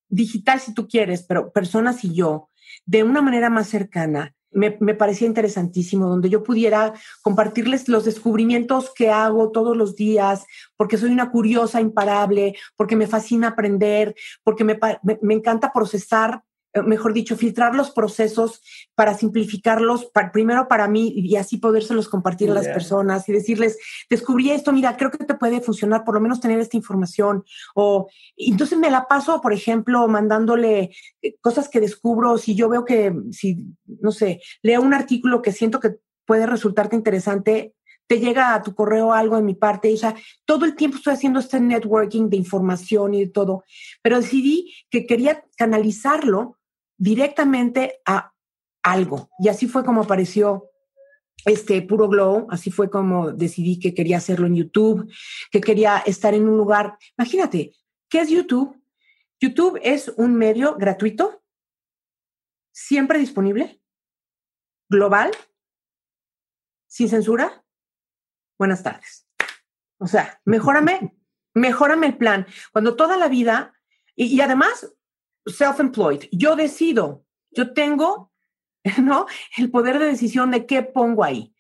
digital 0.10 0.60
si 0.60 0.74
tú 0.74 0.88
quieres, 0.88 1.24
pero 1.24 1.52
personas 1.52 2.04
y 2.04 2.14
yo, 2.14 2.50
de 2.86 3.04
una 3.04 3.22
manera 3.22 3.50
más 3.50 3.68
cercana, 3.68 4.34
me, 4.52 4.78
me, 4.80 4.96
parecía 4.96 5.28
interesantísimo, 5.28 6.08
donde 6.08 6.30
yo 6.30 6.42
pudiera 6.42 6.94
compartirles 7.22 7.90
los 7.90 8.06
descubrimientos 8.06 8.92
que 8.96 9.12
hago 9.12 9.52
todos 9.52 9.76
los 9.76 9.96
días, 9.96 10.46
porque 10.78 10.98
soy 10.98 11.12
una 11.12 11.32
curiosa 11.32 11.82
imparable, 11.82 12.56
porque 12.76 12.96
me 12.96 13.08
fascina 13.08 13.50
aprender, 13.50 14.16
porque 14.44 14.64
me, 14.64 14.80
me, 15.04 15.20
me 15.22 15.34
encanta 15.34 15.74
procesar 15.74 16.42
mejor 16.86 17.14
dicho, 17.14 17.36
filtrar 17.36 17.76
los 17.76 17.92
procesos 17.92 18.62
para 18.96 19.14
simplificarlos, 19.14 20.12
primero 20.32 20.68
para 20.68 20.88
mí 20.88 21.14
y 21.16 21.36
así 21.36 21.58
podérselos 21.58 22.10
compartir 22.10 22.52
a 22.52 22.54
las 22.54 22.68
personas 22.68 23.28
y 23.30 23.34
decirles, 23.34 23.78
descubrí 24.10 24.52
esto, 24.52 24.72
mira, 24.72 24.96
creo 24.98 25.12
que 25.12 25.24
te 25.26 25.36
puede 25.36 25.62
funcionar, 25.62 26.04
por 26.04 26.16
lo 26.16 26.22
menos 26.22 26.40
tener 26.40 26.60
esta 26.60 26.78
información. 26.78 27.44
O 27.76 28.10
entonces 28.36 28.78
me 28.78 28.92
la 28.92 29.08
paso, 29.08 29.42
por 29.42 29.54
ejemplo, 29.54 30.08
mandándole 30.08 30.92
eh, 31.22 31.36
cosas 31.42 31.70
que 31.70 31.80
descubro, 31.80 32.38
si 32.38 32.56
yo 32.56 32.70
veo 32.70 32.86
que, 32.86 33.14
si, 33.32 33.68
no 33.86 34.12
sé, 34.12 34.42
leo 34.62 34.82
un 34.82 34.94
artículo 34.94 35.42
que 35.42 35.52
siento 35.52 35.80
que 35.80 35.98
puede 36.26 36.46
resultarte 36.46 36.96
interesante, 36.96 37.74
te 38.08 38.20
llega 38.20 38.54
a 38.54 38.64
tu 38.64 38.74
correo 38.74 39.14
algo 39.14 39.36
de 39.36 39.42
mi 39.42 39.54
parte, 39.54 39.94
o 39.94 39.98
sea, 39.98 40.16
todo 40.46 40.66
el 40.66 40.76
tiempo 40.76 40.98
estoy 40.98 41.14
haciendo 41.14 41.40
este 41.40 41.60
networking 41.60 42.30
de 42.30 42.38
información 42.38 43.14
y 43.14 43.26
de 43.26 43.32
todo, 43.32 43.66
pero 44.02 44.20
decidí 44.22 44.74
que 44.90 45.06
quería 45.06 45.44
canalizarlo 45.58 46.57
directamente 46.98 48.00
a 48.06 48.34
algo. 48.84 49.30
Y 49.40 49.50
así 49.50 49.68
fue 49.68 49.84
como 49.86 50.04
apareció 50.04 50.70
este 51.46 51.82
puro 51.82 52.08
glow, 52.08 52.48
así 52.50 52.72
fue 52.72 52.90
como 52.90 53.32
decidí 53.32 53.80
que 53.80 53.94
quería 53.94 54.18
hacerlo 54.18 54.48
en 54.48 54.56
YouTube, 54.56 55.12
que 55.52 55.62
quería 55.62 56.00
estar 56.00 56.34
en 56.34 56.48
un 56.48 56.58
lugar. 56.58 56.98
Imagínate, 57.18 57.74
¿qué 58.10 58.22
es 58.22 58.30
YouTube? 58.30 58.82
YouTube 59.40 59.80
es 59.84 60.10
un 60.18 60.36
medio 60.36 60.76
gratuito, 60.76 61.44
siempre 62.72 63.20
disponible, 63.20 63.80
global, 64.90 65.32
sin 66.88 67.10
censura. 67.10 67.64
Buenas 68.58 68.82
tardes. 68.82 69.28
O 70.00 70.08
sea, 70.08 70.42
mejórame, 70.46 71.16
mejórame 71.54 72.08
el 72.08 72.18
plan. 72.18 72.48
Cuando 72.72 72.96
toda 72.96 73.18
la 73.18 73.28
vida, 73.28 73.74
y, 74.16 74.26
y 74.26 74.42
además, 74.42 74.92
self-employed, 75.48 76.28
yo 76.32 76.56
decido, 76.56 77.24
yo 77.52 77.74
tengo 77.74 78.32
¿no? 79.02 79.26
El 79.58 79.70
poder 79.70 80.00
de 80.00 80.06
decisión 80.06 80.52
de 80.52 80.66
qué 80.66 80.84
pongo 80.84 81.24
ahí. 81.24 81.54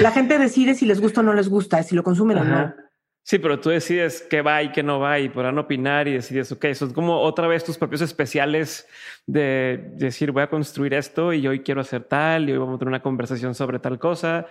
La 0.00 0.10
gente 0.10 0.38
decide 0.38 0.74
si 0.74 0.86
les 0.86 1.00
gusta 1.00 1.20
o 1.20 1.22
no 1.22 1.32
les 1.32 1.48
gusta, 1.48 1.82
si 1.82 1.94
lo 1.94 2.02
consumen 2.02 2.38
o 2.38 2.44
no. 2.44 2.74
Sí, 3.22 3.38
pero 3.38 3.60
tú 3.60 3.68
decides 3.68 4.22
qué 4.22 4.40
va 4.40 4.62
y 4.62 4.72
qué 4.72 4.82
no 4.82 5.00
va 5.00 5.18
y 5.18 5.28
podrán 5.28 5.58
opinar 5.58 6.08
y 6.08 6.14
decides, 6.14 6.50
ok, 6.50 6.64
eso 6.64 6.86
es 6.86 6.92
como 6.94 7.20
otra 7.20 7.46
vez 7.46 7.62
tus 7.62 7.76
propios 7.76 8.00
especiales 8.00 8.86
de 9.26 9.92
decir, 9.96 10.32
voy 10.32 10.42
a 10.42 10.50
construir 10.50 10.94
esto 10.94 11.32
y 11.34 11.46
hoy 11.46 11.60
quiero 11.60 11.82
hacer 11.82 12.04
tal 12.04 12.48
y 12.48 12.52
hoy 12.52 12.58
vamos 12.58 12.76
a 12.76 12.78
tener 12.78 12.88
una 12.88 13.02
conversación 13.02 13.54
sobre 13.54 13.78
tal 13.78 13.98
cosa 13.98 14.46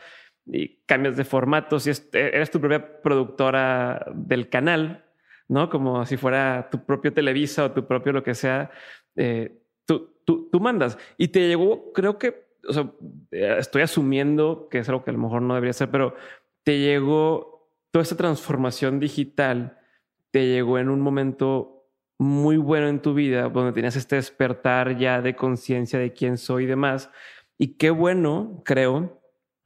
y 0.46 0.78
cambias 0.86 1.18
de 1.18 1.24
formato. 1.24 1.80
Si 1.80 1.92
eres 2.14 2.52
tu 2.52 2.60
propia 2.60 3.02
productora 3.02 4.06
del 4.14 4.48
canal, 4.50 5.07
¿no? 5.48 5.70
Como 5.70 6.06
si 6.06 6.18
fuera 6.18 6.70
tu 6.70 6.84
propio 6.86 7.14
Televisa 7.14 7.66
o 7.66 7.72
tu 7.72 7.86
propio 7.86 8.14
lo 8.14 8.24
que 8.24 8.36
sea, 8.36 8.72
eh, 9.16 9.62
tú, 9.86 10.16
tú, 10.26 10.50
tú 10.52 10.60
mandas. 10.60 10.98
Y 11.18 11.30
te 11.30 11.48
llegó, 11.48 11.92
creo 11.94 12.18
que, 12.18 12.48
o 12.68 12.74
sea, 12.74 12.92
eh, 13.32 13.56
estoy 13.60 13.82
asumiendo 13.82 14.68
que 14.70 14.80
es 14.80 14.90
algo 14.90 15.04
que 15.04 15.12
a 15.12 15.14
lo 15.14 15.20
mejor 15.20 15.42
no 15.42 15.54
debería 15.56 15.74
ser, 15.74 15.90
pero 15.90 16.16
te 16.64 16.80
llegó 16.80 17.72
toda 17.92 18.04
esta 18.04 18.18
transformación 18.18 19.00
digital, 19.00 19.80
te 20.32 20.48
llegó 20.48 20.78
en 20.78 20.90
un 20.90 21.02
momento 21.02 21.78
muy 22.20 22.58
bueno 22.58 22.88
en 22.88 23.02
tu 23.02 23.14
vida, 23.14 23.50
donde 23.50 23.74
tenías 23.74 23.96
este 23.96 24.16
despertar 24.16 24.98
ya 24.98 25.22
de 25.22 25.36
conciencia 25.36 26.00
de 26.00 26.14
quién 26.14 26.38
soy 26.38 26.64
y 26.64 26.68
demás. 26.68 27.10
Y 27.58 27.78
qué 27.78 27.90
bueno, 27.90 28.62
creo, 28.66 29.22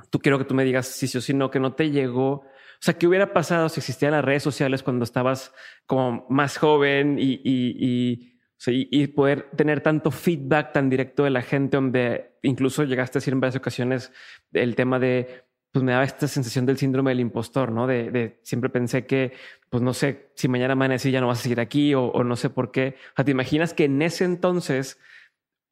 tú 0.10 0.20
quiero 0.20 0.38
que 0.38 0.46
tú 0.46 0.54
me 0.54 0.64
digas 0.64 0.88
si 0.88 1.08
sí 1.08 1.18
o 1.18 1.22
si 1.22 1.34
no, 1.34 1.50
que 1.50 1.60
no 1.60 1.74
te 1.74 1.90
llegó. 1.90 2.46
O 2.82 2.84
sea, 2.84 2.96
¿qué 2.96 3.06
hubiera 3.06 3.32
pasado 3.32 3.70
si 3.70 3.80
existían 3.80 4.14
las 4.14 4.26
redes 4.26 4.42
sociales 4.42 4.82
cuando 4.82 5.04
estabas 5.04 5.54
como 5.86 6.26
más 6.30 6.58
joven 6.58 7.20
y, 7.20 7.40
y, 7.44 8.40
y 8.66 9.08
poder 9.08 9.52
tener 9.56 9.82
tanto 9.82 10.10
feedback 10.10 10.74
tan 10.74 10.90
directo 10.90 11.24
de 11.24 11.30
la 11.30 11.44
gente, 11.44 11.78
donde 11.78 12.40
incluso 12.42 12.84
llegaste 12.84 13.18
a 13.18 13.20
decir 13.20 13.34
en 13.34 13.40
varias 13.40 13.56
ocasiones 13.56 14.12
el 14.52 14.76
tema 14.76 14.98
de, 14.98 15.44
pues 15.72 15.86
me 15.86 15.92
daba 15.92 16.06
esta 16.06 16.28
sensación 16.28 16.66
del 16.66 16.80
síndrome 16.80 17.12
del 17.12 17.20
impostor, 17.20 17.72
¿no? 17.72 17.86
De, 17.86 18.40
siempre 18.42 18.72
pensé 18.72 19.06
que, 19.06 19.34
pues 19.70 19.84
no 19.84 19.94
sé, 19.94 20.32
si 20.34 20.48
mañana 20.48 20.74
amanece 20.74 21.12
ya 21.12 21.22
no 21.22 21.28
vas 21.28 21.40
a 21.40 21.44
seguir 21.44 21.60
aquí 21.60 21.94
o, 21.94 22.06
o, 22.06 22.24
no 22.24 22.36
sé 22.36 22.50
por 22.50 22.72
qué. 22.72 22.96
O 23.12 23.16
sea, 23.18 23.26
¿te 23.26 23.32
imaginas 23.32 23.76
que 23.76 23.84
en 23.84 24.02
ese 24.02 24.26
entonces 24.26 25.00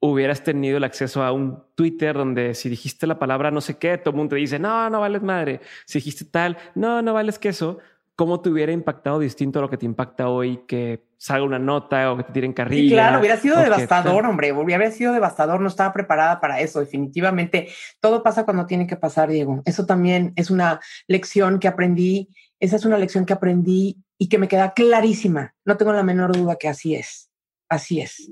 hubieras 0.01 0.43
tenido 0.43 0.77
el 0.77 0.83
acceso 0.83 1.23
a 1.23 1.31
un 1.31 1.63
Twitter 1.75 2.15
donde 2.15 2.55
si 2.55 2.69
dijiste 2.69 3.05
la 3.07 3.19
palabra 3.19 3.51
no 3.51 3.61
sé 3.61 3.77
qué, 3.77 3.97
todo 3.97 4.11
el 4.11 4.17
mundo 4.17 4.35
te 4.35 4.37
dice, 4.37 4.59
no, 4.59 4.89
no 4.89 5.01
vales 5.01 5.21
madre. 5.21 5.61
Si 5.85 5.99
dijiste 5.99 6.25
tal, 6.25 6.57
no, 6.75 7.01
no 7.01 7.13
vales 7.13 7.39
queso 7.39 7.79
cómo 8.19 8.41
te 8.41 8.49
hubiera 8.49 8.73
impactado 8.73 9.17
distinto 9.19 9.59
a 9.59 9.61
lo 9.61 9.69
que 9.69 9.77
te 9.77 9.85
impacta 9.85 10.27
hoy, 10.27 10.65
que 10.67 11.05
salga 11.15 11.45
una 11.45 11.57
nota 11.57 12.11
o 12.11 12.17
que 12.17 12.23
te 12.23 12.33
tiren 12.33 12.51
carrilla. 12.51 12.89
Sí, 12.89 12.89
claro, 12.89 13.19
hubiera 13.21 13.37
sido 13.37 13.57
devastador, 13.57 14.25
hombre, 14.25 14.51
hubiera 14.51 14.91
sido 14.91 15.13
devastador, 15.13 15.61
no 15.61 15.69
estaba 15.69 15.93
preparada 15.93 16.41
para 16.41 16.59
eso, 16.59 16.81
definitivamente. 16.81 17.69
Todo 18.01 18.21
pasa 18.21 18.43
cuando 18.43 18.65
tiene 18.65 18.87
que 18.87 18.97
pasar, 18.97 19.29
Diego. 19.29 19.61
Eso 19.63 19.85
también 19.85 20.33
es 20.35 20.51
una 20.51 20.81
lección 21.07 21.59
que 21.59 21.69
aprendí, 21.69 22.27
esa 22.59 22.75
es 22.75 22.83
una 22.83 22.97
lección 22.97 23.25
que 23.25 23.31
aprendí 23.31 24.03
y 24.17 24.27
que 24.27 24.37
me 24.37 24.49
queda 24.49 24.73
clarísima. 24.73 25.55
No 25.63 25.77
tengo 25.77 25.93
la 25.93 26.03
menor 26.03 26.35
duda 26.35 26.57
que 26.57 26.67
así 26.67 26.95
es, 26.95 27.31
así 27.69 28.01
es. 28.01 28.29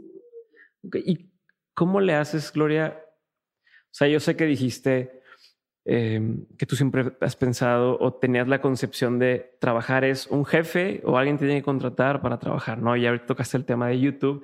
¿Y 0.84 1.30
cómo 1.78 2.02
le 2.02 2.16
haces, 2.16 2.52
Gloria? 2.52 3.00
O 3.66 3.94
sea, 3.94 4.08
yo 4.08 4.20
sé 4.20 4.36
que 4.36 4.46
dijiste, 4.46 5.18
Em, 5.90 6.46
que 6.58 6.66
tú 6.66 6.76
siempre 6.76 7.14
has 7.22 7.38
pensado 7.38 7.98
o 8.02 8.14
tenías 8.14 8.46
la 8.50 8.60
concepción 8.60 9.20
de 9.20 9.56
trabajar 9.62 10.04
es 10.04 10.28
un 10.28 10.44
jefe 10.44 11.00
o 11.06 11.18
alguien 11.18 11.38
te 11.38 11.46
tiene 11.46 11.62
que 11.62 11.64
contratar 11.64 12.22
para 12.22 12.40
trabajar, 12.40 12.80
¿no? 12.82 12.98
Y 12.98 13.08
ahorita 13.08 13.28
tocaste 13.28 13.56
el 13.56 13.64
tema 13.64 13.88
de 13.88 14.02
YouTube 14.02 14.44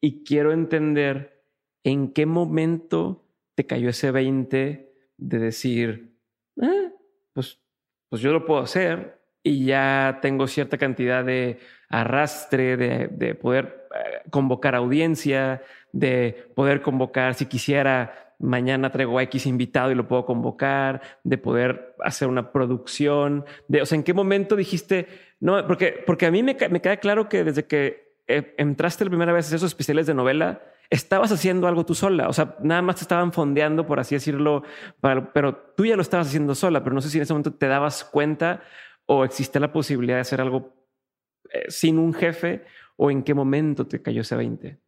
y 0.00 0.24
quiero 0.24 0.50
entender 0.50 1.44
en 1.84 2.12
qué 2.12 2.26
momento 2.26 3.24
te 3.54 3.66
cayó 3.66 3.90
ese 3.90 4.10
20 4.10 4.92
de 5.16 5.38
decir, 5.38 6.16
eh, 6.60 6.90
pues, 7.34 7.60
pues 8.08 8.20
yo 8.20 8.32
lo 8.32 8.44
puedo 8.44 8.60
hacer 8.60 9.22
y 9.44 9.66
ya 9.66 10.18
tengo 10.20 10.48
cierta 10.48 10.76
cantidad 10.76 11.24
de 11.24 11.60
arrastre, 11.88 12.76
de, 12.76 13.06
de 13.06 13.36
poder 13.36 13.86
eh, 13.94 14.28
convocar 14.30 14.74
audiencia, 14.74 15.62
de 15.92 16.50
poder 16.54 16.82
convocar 16.82 17.34
si 17.34 17.46
quisiera 17.46 18.34
mañana 18.40 18.90
traigo 18.90 19.18
a 19.18 19.22
X 19.24 19.46
invitado 19.46 19.92
y 19.92 19.94
lo 19.94 20.08
puedo 20.08 20.24
convocar, 20.24 21.02
de 21.24 21.38
poder 21.38 21.94
hacer 22.02 22.28
una 22.28 22.52
producción, 22.52 23.44
de, 23.68 23.82
o 23.82 23.86
sea, 23.86 23.96
¿en 23.96 24.02
qué 24.02 24.14
momento 24.14 24.56
dijiste, 24.56 25.06
no, 25.40 25.66
porque, 25.66 26.02
porque 26.06 26.26
a 26.26 26.30
mí 26.30 26.42
me, 26.42 26.56
me 26.70 26.80
queda 26.80 26.96
claro 26.96 27.28
que 27.28 27.44
desde 27.44 27.66
que 27.66 28.14
eh, 28.26 28.54
entraste 28.58 29.04
la 29.04 29.10
primera 29.10 29.32
vez 29.32 29.52
a 29.52 29.56
esos 29.56 29.70
especiales 29.70 30.06
de 30.06 30.14
novela, 30.14 30.62
estabas 30.88 31.30
haciendo 31.32 31.68
algo 31.68 31.84
tú 31.84 31.94
sola, 31.94 32.28
o 32.28 32.32
sea, 32.32 32.56
nada 32.62 32.82
más 32.82 32.96
te 32.96 33.02
estaban 33.02 33.32
fondeando, 33.32 33.86
por 33.86 34.00
así 34.00 34.14
decirlo, 34.14 34.64
pero 35.32 35.54
tú 35.76 35.84
ya 35.84 35.96
lo 35.96 36.02
estabas 36.02 36.28
haciendo 36.28 36.54
sola, 36.54 36.82
pero 36.82 36.94
no 36.94 37.00
sé 37.00 37.10
si 37.10 37.18
en 37.18 37.22
ese 37.22 37.32
momento 37.32 37.52
te 37.52 37.68
dabas 37.68 38.04
cuenta 38.04 38.62
o 39.06 39.24
existe 39.24 39.60
la 39.60 39.72
posibilidad 39.72 40.16
de 40.16 40.22
hacer 40.22 40.40
algo 40.40 40.72
eh, 41.52 41.64
sin 41.68 41.98
un 41.98 42.14
jefe 42.14 42.64
o 42.96 43.10
en 43.10 43.22
qué 43.22 43.34
momento 43.34 43.86
te 43.86 44.02
cayó 44.02 44.22
ese 44.22 44.36
20. 44.36 44.78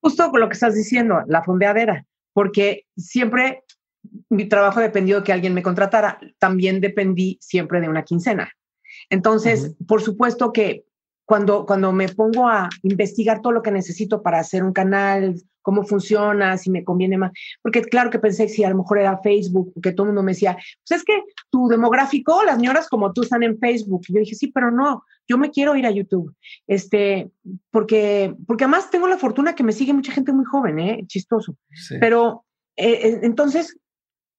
Justo 0.00 0.30
con 0.30 0.40
lo 0.40 0.48
que 0.48 0.54
estás 0.54 0.74
diciendo, 0.74 1.22
la 1.26 1.42
fondeadera 1.42 2.04
porque 2.38 2.86
siempre 2.96 3.64
mi 4.28 4.44
trabajo 4.44 4.78
dependió 4.78 5.16
de 5.16 5.24
que 5.24 5.32
alguien 5.32 5.54
me 5.54 5.62
contratara, 5.64 6.20
también 6.38 6.80
dependí 6.80 7.36
siempre 7.40 7.80
de 7.80 7.88
una 7.88 8.04
quincena. 8.04 8.48
Entonces, 9.10 9.74
por 9.88 10.02
supuesto 10.02 10.52
que 10.52 10.84
cuando, 11.24 11.66
cuando 11.66 11.92
me 11.92 12.08
pongo 12.08 12.48
a 12.48 12.68
investigar 12.84 13.42
todo 13.42 13.52
lo 13.52 13.60
que 13.60 13.72
necesito 13.72 14.22
para 14.22 14.38
hacer 14.38 14.62
un 14.62 14.72
canal, 14.72 15.34
cómo 15.62 15.82
funciona, 15.82 16.56
si 16.58 16.70
me 16.70 16.84
conviene 16.84 17.18
más, 17.18 17.32
porque 17.60 17.82
claro 17.82 18.08
que 18.08 18.20
pensé 18.20 18.48
si 18.48 18.62
a 18.62 18.70
lo 18.70 18.76
mejor 18.76 19.00
era 19.00 19.18
Facebook, 19.18 19.72
porque 19.74 19.90
todo 19.90 20.04
el 20.04 20.10
mundo 20.10 20.22
me 20.22 20.30
decía, 20.30 20.56
pues 20.88 21.00
es 21.00 21.04
que 21.04 21.20
tu 21.50 21.66
demográfico, 21.66 22.44
las 22.44 22.54
señoras 22.54 22.88
como 22.88 23.12
tú 23.12 23.22
están 23.22 23.42
en 23.42 23.58
Facebook. 23.58 24.02
Y 24.06 24.14
yo 24.14 24.20
dije, 24.20 24.36
sí, 24.36 24.52
pero 24.52 24.70
no, 24.70 25.02
yo 25.28 25.38
me 25.38 25.50
quiero 25.50 25.76
ir 25.76 25.86
a 25.86 25.90
YouTube, 25.90 26.34
este, 26.66 27.30
porque, 27.70 28.34
porque 28.46 28.64
además 28.64 28.90
tengo 28.90 29.06
la 29.06 29.18
fortuna 29.18 29.54
que 29.54 29.62
me 29.62 29.72
sigue 29.72 29.92
mucha 29.92 30.12
gente 30.12 30.32
muy 30.32 30.44
joven, 30.44 30.78
¿eh? 30.78 31.04
chistoso. 31.06 31.56
Pero 32.00 32.44
eh, 32.76 32.92
eh, 32.92 33.20
entonces, 33.22 33.78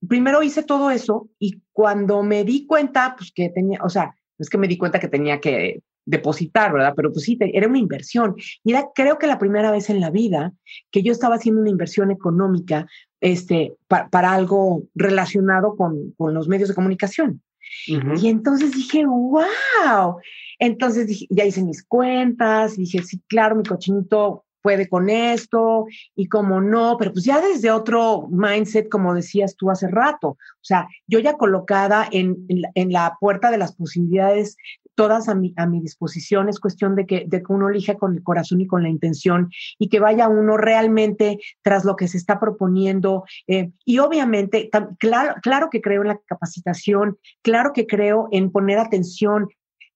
primero 0.08 0.42
hice 0.42 0.64
todo 0.64 0.90
eso 0.90 1.30
y 1.38 1.62
cuando 1.72 2.24
me 2.24 2.44
di 2.44 2.66
cuenta, 2.66 3.16
pues 3.18 3.32
que 3.34 3.50
tenía, 3.50 3.80
o 3.84 3.90
sea, 3.90 4.16
es 4.38 4.50
que 4.50 4.58
me 4.58 4.68
di 4.68 4.78
cuenta 4.78 5.00
que 5.00 5.08
tenía 5.08 5.40
que 5.40 5.84
depositar, 6.06 6.74
¿verdad? 6.74 6.94
Pero 6.96 7.12
pues 7.12 7.26
sí, 7.26 7.38
era 7.40 7.68
una 7.68 7.78
inversión. 7.78 8.36
Y 8.64 8.72
era, 8.72 8.88
creo 8.96 9.20
que 9.20 9.28
la 9.28 9.38
primera 9.38 9.72
vez 9.72 9.90
en 9.90 10.00
la 10.00 10.10
vida 10.10 10.54
que 10.92 11.04
yo 11.04 11.12
estaba 11.12 11.36
haciendo 11.36 11.62
una 11.62 11.70
inversión 11.70 12.10
económica 12.10 12.88
este, 13.22 13.76
para 13.88 14.34
algo 14.34 14.84
relacionado 14.96 15.76
con, 15.76 16.14
con, 16.18 16.34
los 16.34 16.48
medios 16.48 16.70
de 16.70 16.76
comunicación. 16.76 17.44
Y 17.86 18.30
entonces 18.30 18.72
dije, 18.72 19.06
wow, 19.06 20.18
entonces 20.60 21.26
ya 21.30 21.46
hice 21.46 21.64
mis 21.64 21.84
cuentas, 21.84 22.76
dije, 22.78 23.02
sí, 23.04 23.22
claro, 23.28 23.56
mi 23.56 23.64
cochinito 23.64 24.46
puede 24.62 24.90
con 24.90 25.10
esto 25.10 25.86
y 26.16 26.28
como 26.28 26.62
no, 26.62 26.98
pero 26.98 27.14
pues 27.14 27.26
ya 27.26 27.42
desde 27.42 27.72
otro 27.72 28.28
mindset, 28.30 28.90
como 28.90 29.14
decías 29.14 29.56
tú 29.56 29.72
hace 29.72 29.88
rato, 29.88 30.30
o 30.30 30.38
sea, 30.62 30.88
yo 31.08 31.20
ya 31.20 31.38
colocada 31.38 32.08
en, 32.12 32.46
en, 32.76 32.92
la 32.92 33.16
puerta 33.20 33.52
de 33.52 33.58
las 33.58 33.76
posibilidades, 33.76 34.58
todas 34.96 35.30
a 35.30 35.36
mi, 35.36 35.54
a 35.56 35.66
mi 35.66 35.80
disposición, 35.80 36.50
es 36.50 36.60
cuestión 36.60 36.96
de 36.96 37.06
que, 37.06 37.24
de 37.26 37.42
que 37.42 37.54
uno 37.54 37.70
elija 37.70 37.96
con 37.96 38.16
el 38.16 38.22
corazón 38.22 38.60
y 38.60 38.68
con 38.68 38.84
la 38.84 38.90
intención 38.90 39.50
y 39.78 39.88
que 39.88 40.02
vaya 40.02 40.28
uno 40.28 40.58
realmente 40.58 41.40
tras 41.62 41.86
lo 41.86 41.96
que 41.96 42.10
se 42.10 42.18
está 42.18 42.38
proponiendo. 42.38 43.24
Eh, 43.48 43.72
y 43.86 44.00
obviamente, 44.00 44.70
claro, 45.00 45.36
claro 45.42 45.70
que 45.70 45.80
creo 45.80 46.02
en 46.02 46.10
la 46.10 46.20
capacitación, 46.26 47.18
claro 47.42 47.72
que 47.74 47.88
creo 47.88 48.28
en 48.32 48.52
poner 48.52 48.78
atención, 48.78 49.48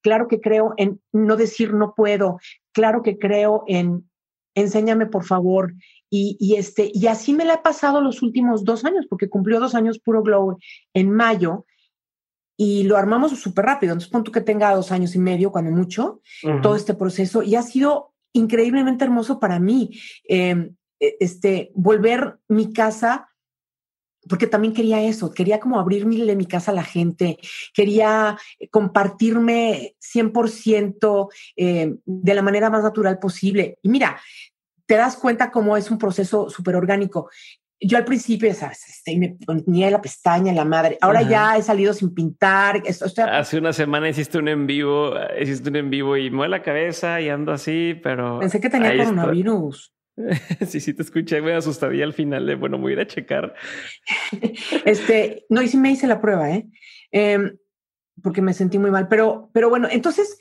claro 0.04 0.28
que 0.28 0.40
creo 0.40 0.74
en 0.78 1.02
no 1.12 1.36
decir 1.36 1.74
no 1.74 1.96
puedo, 1.96 2.40
claro 2.74 3.02
que 3.02 3.18
creo 3.18 3.64
en 3.68 4.08
enséñame 4.56 5.08
por 5.08 5.24
favor. 5.24 5.74
Y, 6.10 6.38
y, 6.40 6.56
este, 6.56 6.92
y 6.94 7.08
así 7.08 7.34
me 7.34 7.46
la 7.46 7.56
he 7.56 7.62
pasado 7.62 8.02
los 8.02 8.22
últimos 8.22 8.64
dos 8.64 8.86
años, 8.86 9.08
porque 9.10 9.30
cumplió 9.30 9.60
dos 9.60 9.74
años 9.74 9.98
puro 9.98 10.22
glow 10.22 10.58
en 10.94 11.10
mayo. 11.10 11.66
y 12.56 12.84
lo 12.84 12.98
armamos 12.98 13.32
súper 13.40 13.66
rápido. 13.66 13.94
Entonces, 13.94 14.12
punto 14.12 14.32
que 14.32 14.40
tenga 14.42 14.76
dos 14.76 14.92
años 14.92 15.16
y 15.16 15.20
medio, 15.20 15.52
cuando 15.52 15.72
mucho, 15.72 16.22
todo 16.62 16.76
este 16.76 16.94
proceso. 16.94 17.42
Y 17.42 17.56
ha 17.56 17.64
sido 17.64 18.14
increíblemente 18.32 19.04
hermoso 19.04 19.40
para 19.40 19.60
mí 19.60 19.90
em, 20.26 20.76
e, 21.00 21.18
este, 21.20 21.72
volver 21.74 22.38
mi 22.48 22.72
casa 22.72 23.28
porque 24.28 24.48
también 24.48 24.74
quería 24.74 25.02
eso, 25.02 25.34
quería 25.34 25.60
como 25.60 25.80
abrirme 25.80 26.36
mi 26.36 26.46
casa 26.46 26.72
a 26.72 26.76
la 26.76 26.84
gente, 26.84 27.38
quería 27.74 28.38
compartirme 28.72 29.96
100% 30.02 31.30
eh, 31.56 31.96
de 32.06 32.34
la 32.34 32.42
manera 32.42 32.70
más 32.70 32.84
natural 32.84 33.20
posible. 33.20 33.78
Y 33.82 33.90
mira, 33.90 34.20
te 34.86 34.96
das 34.96 35.16
cuenta 35.16 35.52
cómo 35.52 35.78
es 35.78 35.90
un 35.92 35.98
proceso 35.98 36.50
súper 36.50 36.76
orgánico. 36.76 37.30
Yo 37.80 37.98
al 37.98 38.06
principio, 38.06 38.54
¿sabes? 38.54 38.88
Este, 38.88 39.18
me 39.18 39.36
ponía 39.46 39.92
la 39.92 40.02
pestaña, 40.02 40.54
la 40.54 40.64
madre. 40.64 40.98
Ahora 41.02 41.22
ya 41.22 41.58
he 41.58 41.62
salido 41.62 41.94
sin 41.94 42.14
pintar. 42.14 42.82
Hace 42.88 43.58
una 43.58 43.74
semana 43.74 44.08
hiciste 44.08 44.38
un 44.38 44.48
en 44.48 44.66
vivo, 44.66 45.14
hiciste 45.40 45.70
un 45.70 45.76
en 45.76 45.90
vivo 45.90 46.16
y 46.16 46.32
mueve 46.32 46.50
la 46.50 46.62
cabeza 46.62 47.20
y 47.20 47.28
ando 47.28 47.52
así, 47.52 48.00
pero... 48.02 48.40
Pensé 48.40 48.62
que 48.62 48.70
tenía 48.70 48.96
coronavirus. 48.96 49.93
sí, 50.68 50.80
sí, 50.80 50.94
te 50.94 51.02
escuché, 51.02 51.42
me 51.42 51.54
asustaría 51.54 52.04
al 52.04 52.14
final 52.14 52.46
de, 52.46 52.56
bueno, 52.56 52.78
voy 52.78 52.92
a 52.92 52.94
ir 52.94 53.00
a 53.02 53.08
checar. 53.08 53.56
este, 54.86 55.46
no, 55.50 55.62
y 55.62 55.68
sí 55.68 55.78
me 55.78 55.92
hice 55.92 56.08
la 56.08 56.22
prueba, 56.22 56.52
¿eh? 56.52 56.68
Em, 57.12 57.58
porque 58.22 58.42
me 58.42 58.54
sentí 58.54 58.78
muy 58.78 58.92
mal, 58.92 59.08
pero, 59.08 59.50
pero 59.54 59.70
bueno, 59.70 59.88
entonces, 59.90 60.38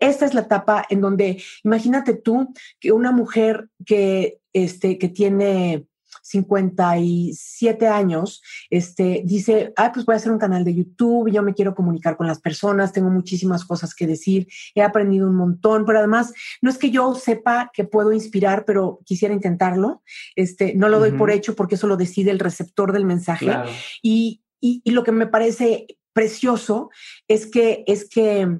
esta 0.00 0.24
es 0.24 0.34
la 0.34 0.42
etapa 0.42 0.86
en 0.88 1.00
donde, 1.00 1.42
imagínate 1.64 2.14
tú 2.14 2.52
que 2.80 2.92
una 2.92 3.12
mujer 3.12 3.68
que, 3.84 4.38
este, 4.52 4.96
que 4.98 5.08
tiene 5.08 5.86
57 6.22 7.86
años, 7.86 8.42
este, 8.70 9.22
dice, 9.24 9.72
ah, 9.76 9.92
pues 9.92 10.06
voy 10.06 10.14
a 10.14 10.16
hacer 10.16 10.32
un 10.32 10.38
canal 10.38 10.64
de 10.64 10.74
YouTube, 10.74 11.30
yo 11.30 11.42
me 11.42 11.54
quiero 11.54 11.74
comunicar 11.74 12.16
con 12.16 12.26
las 12.26 12.40
personas, 12.40 12.92
tengo 12.92 13.10
muchísimas 13.10 13.64
cosas 13.64 13.94
que 13.94 14.06
decir, 14.06 14.48
he 14.74 14.82
aprendido 14.82 15.28
un 15.28 15.36
montón, 15.36 15.84
pero 15.84 15.98
además 15.98 16.32
no 16.60 16.70
es 16.70 16.78
que 16.78 16.90
yo 16.90 17.14
sepa 17.14 17.70
que 17.72 17.84
puedo 17.84 18.12
inspirar, 18.12 18.64
pero 18.64 19.00
quisiera 19.04 19.34
intentarlo, 19.34 20.02
este, 20.36 20.74
no 20.74 20.88
lo 20.88 20.98
doy 20.98 21.12
por 21.12 21.30
hecho 21.30 21.54
porque 21.54 21.76
eso 21.76 21.86
lo 21.86 21.96
decide 21.96 22.30
el 22.30 22.38
receptor 22.38 22.92
del 22.92 23.04
mensaje. 23.04 23.50
Y, 24.02 24.42
y, 24.60 24.82
y 24.84 24.90
lo 24.90 25.04
que 25.04 25.12
me 25.12 25.26
parece 25.26 25.86
precioso 26.12 26.90
es 27.28 27.46
que, 27.46 27.84
es 27.86 28.08
que 28.08 28.58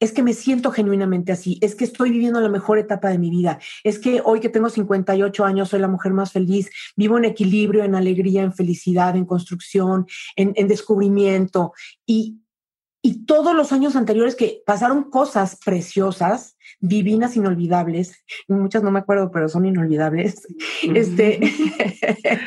es 0.00 0.12
que 0.12 0.22
me 0.22 0.32
siento 0.32 0.72
genuinamente 0.72 1.30
así, 1.30 1.58
es 1.60 1.74
que 1.74 1.84
estoy 1.84 2.10
viviendo 2.10 2.40
la 2.40 2.48
mejor 2.48 2.78
etapa 2.78 3.10
de 3.10 3.18
mi 3.18 3.30
vida, 3.30 3.60
es 3.84 3.98
que 3.98 4.22
hoy 4.24 4.40
que 4.40 4.48
tengo 4.48 4.70
58 4.70 5.44
años 5.44 5.68
soy 5.68 5.80
la 5.80 5.88
mujer 5.88 6.12
más 6.12 6.32
feliz, 6.32 6.70
vivo 6.96 7.18
en 7.18 7.26
equilibrio, 7.26 7.84
en 7.84 7.94
alegría, 7.94 8.42
en 8.42 8.54
felicidad, 8.54 9.14
en 9.14 9.26
construcción, 9.26 10.06
en, 10.36 10.66
descubrimiento. 10.66 11.72
Y, 12.06 12.40
y 13.02 13.26
todos 13.26 13.54
los 13.54 13.72
años 13.72 13.94
anteriores 13.94 14.36
que 14.36 14.62
pasaron 14.64 15.10
cosas 15.10 15.58
preciosas, 15.62 16.56
divinas, 16.80 17.36
inolvidables, 17.36 18.24
muchas 18.48 18.82
no 18.82 18.90
me 18.90 19.00
acuerdo, 19.00 19.30
pero 19.30 19.48
son 19.48 19.66
inolvidables, 19.66 20.46
este, 20.82 21.40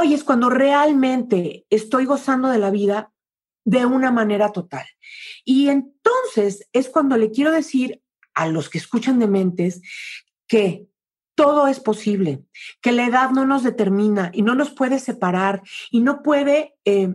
hoy 0.00 0.14
es 0.14 0.24
cuando 0.24 0.50
realmente 0.50 1.64
estoy 1.70 2.04
gozando 2.04 2.48
de 2.48 2.58
la 2.58 2.70
vida 2.70 3.12
de 3.64 3.86
una 3.86 4.10
manera 4.10 4.52
total. 4.52 4.86
Y 5.44 5.68
entonces 5.68 6.68
es 6.72 6.88
cuando 6.88 7.16
le 7.16 7.30
quiero 7.30 7.50
decir 7.50 8.02
a 8.34 8.48
los 8.48 8.68
que 8.68 8.78
escuchan 8.78 9.18
de 9.18 9.28
mentes 9.28 9.82
que 10.46 10.86
todo 11.34 11.66
es 11.66 11.80
posible, 11.80 12.44
que 12.80 12.92
la 12.92 13.06
edad 13.06 13.30
no 13.30 13.46
nos 13.46 13.62
determina 13.62 14.30
y 14.34 14.42
no 14.42 14.54
nos 14.54 14.70
puede 14.70 14.98
separar 14.98 15.62
y 15.90 16.00
no 16.00 16.22
puede 16.22 16.74
eh, 16.84 17.14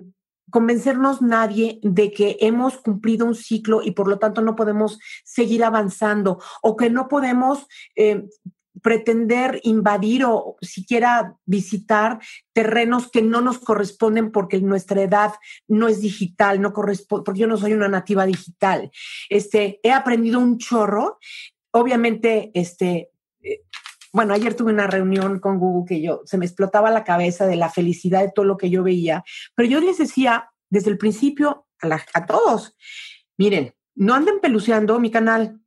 convencernos 0.50 1.22
nadie 1.22 1.80
de 1.84 2.12
que 2.12 2.38
hemos 2.40 2.78
cumplido 2.78 3.26
un 3.26 3.36
ciclo 3.36 3.82
y 3.84 3.92
por 3.92 4.08
lo 4.08 4.18
tanto 4.18 4.42
no 4.42 4.56
podemos 4.56 5.00
seguir 5.24 5.64
avanzando 5.64 6.42
o 6.62 6.76
que 6.78 6.90
no 6.90 7.08
podemos 7.08 7.68
eh, 7.96 8.28
pretender 8.82 9.60
invadir 9.64 10.26
o 10.26 10.58
siquiera 10.62 11.36
visitar 11.46 12.20
terrenos 12.54 13.10
que 13.10 13.22
no 13.22 13.42
nos 13.42 13.60
corresponden 13.60 14.32
porque 14.32 14.60
nuestra 14.60 15.02
edad 15.02 15.34
no 15.68 15.88
es 15.88 16.02
digital, 16.02 16.62
no 16.62 16.74
corresponde, 16.74 17.24
porque 17.24 17.42
yo 17.42 17.48
no 17.48 17.58
soy 17.58 17.74
una 17.74 17.88
nativa 17.88 18.26
digital. 18.26 18.92
Este, 19.30 19.80
he 19.84 19.92
aprendido 19.92 20.40
un 20.40 20.58
chorro. 20.58 21.20
Obviamente, 21.72 22.52
este, 22.54 23.12
eh, 23.42 23.62
bueno, 24.14 24.34
ayer 24.34 24.56
tuve 24.56 24.72
una 24.72 24.88
reunión 24.88 25.40
con 25.40 25.60
Google 25.60 25.88
que 25.88 26.02
yo 26.02 26.22
se 26.26 26.38
me 26.38 26.46
explotaba 26.46 26.92
la 26.92 27.04
cabeza 27.04 27.46
de 27.46 27.56
la 27.56 27.70
felicidad 27.70 28.22
de 28.22 28.32
todo 28.32 28.46
lo 28.46 28.58
que 28.58 28.70
yo 28.70 28.84
veía, 28.84 29.24
pero 29.56 29.70
yo 29.70 29.80
les 29.80 29.98
decía 29.98 30.50
desde 30.70 30.90
el 30.90 30.98
principio 30.98 31.68
a, 31.82 32.02
a 32.14 32.26
todos, 32.26 32.76
miren, 33.38 33.74
no 33.96 34.14
anden 34.14 34.40
peluceando 34.40 35.00
mi 35.00 35.12
canal, 35.12 35.60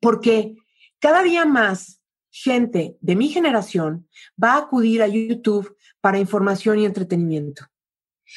porque 0.00 0.56
cada 0.98 1.22
día 1.22 1.44
más 1.44 2.00
gente 2.34 2.96
de 3.00 3.14
mi 3.14 3.28
generación 3.28 4.08
va 4.42 4.54
a 4.54 4.58
acudir 4.58 5.02
a 5.02 5.06
YouTube 5.06 5.76
para 6.00 6.18
información 6.18 6.80
y 6.80 6.84
entretenimiento. 6.84 7.66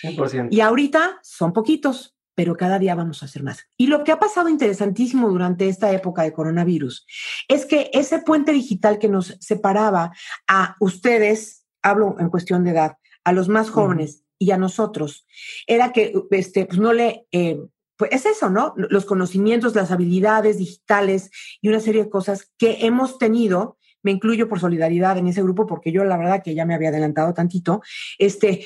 100%. 0.03 0.49
Y 0.51 0.61
ahorita 0.61 1.19
son 1.23 1.51
poquitos, 1.51 2.15
pero 2.35 2.55
cada 2.55 2.77
día 2.77 2.93
vamos 2.93 3.23
a 3.23 3.25
hacer 3.25 3.41
más. 3.41 3.65
Y 3.75 3.87
lo 3.87 4.03
que 4.03 4.11
ha 4.11 4.19
pasado 4.19 4.49
interesantísimo 4.49 5.27
durante 5.29 5.67
esta 5.67 5.91
época 5.91 6.21
de 6.21 6.31
coronavirus 6.31 7.07
es 7.47 7.65
que 7.65 7.89
ese 7.91 8.19
puente 8.19 8.51
digital 8.51 8.99
que 8.99 9.09
nos 9.09 9.35
separaba 9.39 10.11
a 10.47 10.75
ustedes, 10.79 11.65
hablo 11.81 12.17
en 12.19 12.29
cuestión 12.29 12.63
de 12.63 12.71
edad, 12.71 12.97
a 13.23 13.31
los 13.31 13.49
más 13.49 13.71
jóvenes 13.71 14.23
y 14.37 14.51
a 14.51 14.57
nosotros, 14.57 15.25
era 15.65 15.91
que 15.91 16.13
este, 16.29 16.67
pues 16.67 16.79
no 16.79 16.93
le... 16.93 17.25
Eh, 17.31 17.59
pues 17.95 18.11
es 18.11 18.27
eso, 18.27 18.51
¿no? 18.51 18.75
Los 18.77 19.05
conocimientos, 19.05 19.73
las 19.73 19.89
habilidades 19.89 20.59
digitales 20.59 21.31
y 21.61 21.69
una 21.69 21.79
serie 21.79 22.03
de 22.03 22.09
cosas 22.11 22.51
que 22.59 22.85
hemos 22.85 23.17
tenido 23.17 23.76
me 24.07 24.13
incluyo 24.13 24.47
por 24.47 24.61
solidaridad 24.61 25.17
en 25.17 25.27
ese 25.27 25.43
grupo 25.43 25.67
porque 25.67 25.91
yo 25.91 26.05
la 26.05 26.15
verdad 26.15 26.41
que 26.41 26.55
ya 26.55 26.65
me 26.65 26.73
había 26.73 26.87
adelantado 26.87 27.33
tantito, 27.33 27.81
este, 28.17 28.63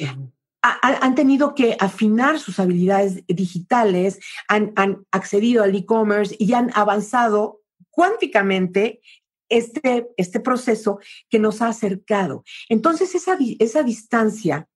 han 0.61 1.15
tenido 1.15 1.55
que 1.55 1.76
afinar 1.80 2.38
sus 2.38 2.59
habilidades 2.59 3.23
digitales, 3.27 4.19
han, 4.47 4.72
accedido 5.09 5.63
al 5.63 5.76
e-commerce 5.76 6.35
y 6.38 6.53
han 6.53 6.69
avanzado 6.76 7.61
cuánticamente 7.89 9.01
este, 9.49 10.09
este 10.15 10.39
proceso 10.39 10.99
que 11.27 11.39
nos 11.39 11.63
ha 11.63 11.69
acercado. 11.69 12.43
Entonces, 12.69 13.15
esa, 13.15 13.35
esa 13.57 13.81
distancia 13.81 14.68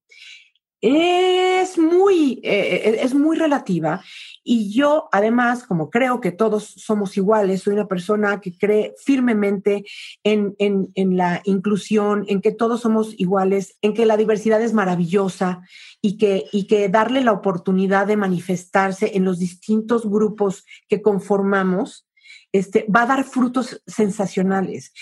es 0.87 1.77
muy, 1.77 2.39
eh, 2.43 2.99
es 3.01 3.13
muy 3.13 3.37
relativa 3.37 4.03
y 4.47 4.71
yo, 4.71 5.09
además, 5.11 5.63
como 5.63 5.89
creo 5.89 6.21
que 6.21 6.31
todos 6.31 6.65
somos 6.77 7.17
iguales, 7.17 7.63
soy 7.63 7.73
una 7.73 7.87
persona 7.87 8.39
que 8.39 8.55
cree 8.55 8.93
firmemente 9.03 9.83
en, 10.23 10.55
en, 10.59 11.17
la 11.17 11.41
inclusión, 11.45 12.25
en 12.27 12.41
que 12.41 12.51
todos 12.51 12.81
somos 12.81 13.15
iguales, 13.17 13.75
en 13.81 13.95
que 13.95 14.05
la 14.05 14.17
diversidad 14.17 14.61
es 14.61 14.73
maravillosa 14.73 15.63
y 15.99 16.17
que, 16.17 16.45
y 16.51 16.67
que 16.67 16.87
darle 16.89 17.23
la 17.23 17.31
oportunidad 17.31 18.05
de 18.05 18.17
manifestarse 18.17 19.17
en 19.17 19.25
los 19.25 19.39
distintos 19.39 20.07
grupos 20.07 20.63
que 20.87 21.01
conformamos 21.01 22.07
este, 22.51 22.85
va 22.95 23.01
a 23.01 23.07
dar 23.07 23.23
frutos 23.23 23.81
sensacionales. 23.87 24.93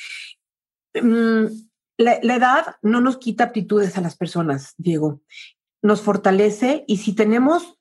Mm, 0.94 1.48
la 1.98 2.36
edad 2.36 2.76
no 2.82 3.02
nos 3.02 3.18
quita 3.18 3.44
aptitudes 3.46 3.98
a 3.98 4.02
las 4.02 4.16
personas, 4.16 4.74
Diego, 4.78 5.22
nos 5.84 6.02
fortalece 6.02 6.84
y 6.88 6.98
si 6.98 7.14
tenemos 7.14 7.78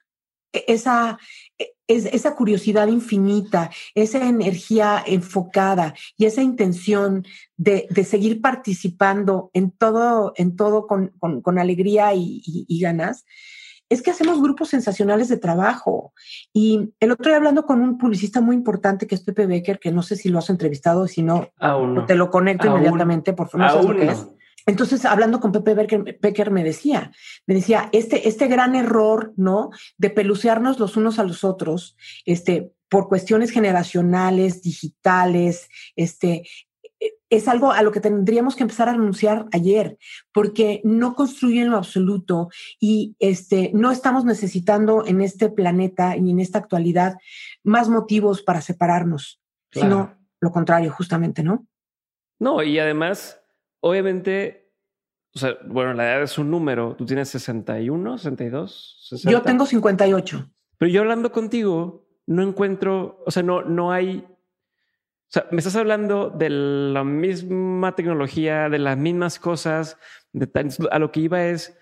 e, 0.53 0.65
esa, 0.69 1.19
e, 1.59 1.73
esa 1.89 2.35
curiosidad 2.35 2.89
infinita, 2.89 3.71
esa 3.95 4.29
energía 4.29 5.03
enfocada 5.07 5.95
y 6.19 6.27
esa 6.27 6.43
intención 6.43 7.25
de, 7.57 7.89
seguir 8.05 8.43
participando 8.43 9.51
en 9.55 9.71
todo, 9.71 10.33
en 10.37 10.57
todo 10.57 10.87
con, 10.87 11.59
alegría 11.59 12.13
y, 12.15 12.81
ganas, 12.81 13.25
es 13.89 14.03
que 14.03 14.11
hacemos 14.11 14.43
grupos 14.43 14.71
sensacionales 14.71 15.29
de 15.29 15.37
trabajo. 15.37 16.13
Y 16.53 16.95
el 16.99 17.13
otro 17.13 17.27
día 17.27 17.37
hablando 17.37 17.67
con 17.67 17.83
un 17.83 17.99
publicista 17.99 18.41
muy 18.41 18.57
importante 18.57 19.07
que 19.07 19.15
es 19.15 19.23
Pepe 19.23 19.47
Becker, 19.47 19.79
que 19.79 19.93
no 19.93 20.03
sé 20.03 20.17
si 20.17 20.31
lo 20.31 20.39
has 20.39 20.51
entrevistado, 20.51 21.07
si 21.07 21.23
no, 21.23 21.49
te 22.07 22.15
lo 22.15 22.31
conecto 22.31 22.69
inmediatamente, 22.69 23.33
por 23.35 23.49
favor, 23.49 23.97
entonces, 24.67 25.05
hablando 25.05 25.41
con 25.41 25.53
Pepe 25.53 25.75
Becker, 26.21 26.51
me 26.51 26.65
decía, 26.65 27.13
me 27.47 27.55
decía, 27.55 27.89
este, 27.93 28.29
este 28.29 28.47
gran 28.47 28.75
error, 28.75 29.33
¿no? 29.37 29.71
De 29.99 30.11
pelucearnos 30.11 30.79
los 30.79 30.97
unos 30.97 31.19
a 31.19 31.25
los 31.25 31.45
otros, 31.45 31.97
este, 32.25 32.73
por 32.89 33.09
cuestiones 33.09 33.51
generacionales, 33.51 34.63
digitales, 34.63 35.69
este, 35.97 36.45
es 37.31 37.49
algo 37.49 37.73
a 37.73 37.83
lo 37.83 37.91
que 37.91 38.01
tendríamos 38.01 38.55
que 38.55 38.63
empezar 38.63 38.89
a 38.89 38.93
renunciar 38.93 39.47
ayer, 39.53 39.99
porque 40.33 40.81
no 40.85 41.15
construyen 41.15 41.71
lo 41.71 41.79
absoluto 41.79 42.51
y 42.79 43.17
este, 43.19 43.71
no 43.75 43.91
estamos 43.91 44.25
necesitando 44.25 45.05
en 45.07 45.21
este 45.21 45.49
planeta 45.49 46.17
y 46.17 46.31
en 46.31 46.41
esta 46.41 46.59
actualidad 46.59 47.17
más 47.65 47.89
motivos 47.89 48.43
para 48.43 48.61
separarnos, 48.61 49.41
sino 49.73 50.19
lo 50.41 50.53
contrario, 50.53 50.93
justamente, 50.93 51.43
¿no? 51.43 51.67
No, 52.39 52.63
y 52.63 52.79
además 52.79 53.42
obviamente 53.83 54.63
o 55.35 55.39
sea, 55.39 55.57
bueno, 55.67 55.95
la 55.95 56.05
edad 56.05 56.23
es 56.23 56.37
un 56.37 56.51
número. 56.51 56.95
Tú 56.97 57.07
tienes 57.07 57.31
61, 57.31 58.19
62, 58.19 58.99
60. 59.09 59.31
Yo 59.31 59.43
tengo 59.43 59.65
58. 59.65 60.51
Pero 60.77 60.91
yo 60.91 61.01
hablando 61.01 61.33
contigo, 61.33 62.07
no 62.27 62.43
encuentro, 62.43 63.23
o 63.25 63.31
sea, 63.31 63.43
no, 63.43 63.63
no 63.63 63.93
hay. 63.93 64.27
O 64.27 65.33
sea, 65.33 65.47
me 65.51 65.59
estás 65.59 65.77
hablando 65.77 66.29
de 66.29 66.51
la 66.51 67.05
misma 67.05 67.95
tecnología, 67.95 68.69
de 68.69 68.79
las 68.79 68.99
mismas 68.99 69.39
cosas. 69.39 69.97
De 70.33 70.49
a 70.91 70.99
lo 70.99 71.13
que 71.13 71.21
iba 71.21 71.47
es 71.47 71.79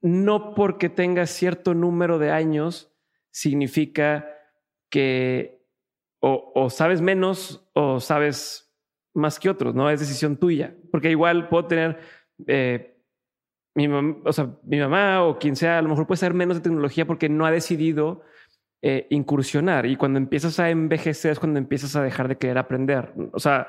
no 0.00 0.54
porque 0.54 0.88
tengas 0.88 1.30
cierto 1.30 1.74
número 1.74 2.18
de 2.18 2.30
años 2.30 2.92
significa 3.30 4.28
que 4.88 5.66
o, 6.20 6.52
o 6.54 6.70
sabes 6.70 7.00
menos 7.00 7.68
o 7.74 8.00
sabes 8.00 8.63
más 9.14 9.38
que 9.38 9.48
otros, 9.48 9.74
no 9.74 9.88
es 9.88 10.00
decisión 10.00 10.36
tuya, 10.36 10.74
porque 10.90 11.10
igual 11.10 11.48
puedo 11.48 11.66
tener 11.66 11.98
eh, 12.46 12.96
mi, 13.74 13.88
o 13.88 14.32
sea, 14.32 14.50
mi 14.64 14.78
mamá 14.78 15.24
o 15.24 15.38
quien 15.38 15.56
sea, 15.56 15.78
a 15.78 15.82
lo 15.82 15.88
mejor 15.88 16.06
puede 16.06 16.18
saber 16.18 16.34
menos 16.34 16.56
de 16.56 16.62
tecnología 16.62 17.06
porque 17.06 17.28
no 17.28 17.46
ha 17.46 17.50
decidido 17.50 18.22
eh, 18.82 19.06
incursionar. 19.10 19.86
Y 19.86 19.96
cuando 19.96 20.18
empiezas 20.18 20.60
a 20.60 20.70
envejecer 20.70 21.32
es 21.32 21.38
cuando 21.38 21.58
empiezas 21.58 21.96
a 21.96 22.02
dejar 22.02 22.28
de 22.28 22.36
querer 22.36 22.58
aprender. 22.58 23.12
O 23.32 23.40
sea, 23.40 23.68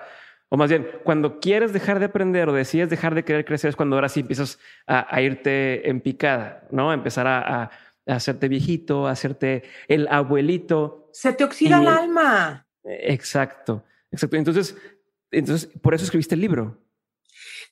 o 0.49 0.57
más 0.57 0.69
bien, 0.69 0.87
cuando 1.03 1.39
quieres 1.39 1.73
dejar 1.73 1.99
de 1.99 2.05
aprender 2.05 2.49
o 2.49 2.53
decides 2.53 2.89
dejar 2.89 3.15
de 3.15 3.23
querer 3.23 3.45
crecer 3.45 3.69
es 3.69 3.75
cuando 3.75 3.95
ahora 3.95 4.09
sí 4.09 4.19
empiezas 4.19 4.59
a, 4.85 5.21
irte 5.21 5.89
en 5.89 6.01
picada, 6.01 6.67
¿no? 6.69 6.91
A 6.91 6.93
empezar 6.93 7.27
a, 7.27 7.71
hacerte 8.05 8.47
viejito, 8.47 9.07
a 9.07 9.11
hacerte 9.11 9.63
el 9.87 10.07
abuelito. 10.07 11.09
Se 11.13 11.33
te 11.33 11.43
oxida 11.43 11.81
el 11.81 11.87
alma. 11.87 12.67
Exacto, 12.83 13.83
exacto. 14.11 14.35
Entonces, 14.35 14.77
entonces, 15.37 15.69
por 15.81 15.93
eso 15.93 16.05
escribiste 16.05 16.35
el 16.35 16.41
libro. 16.41 16.81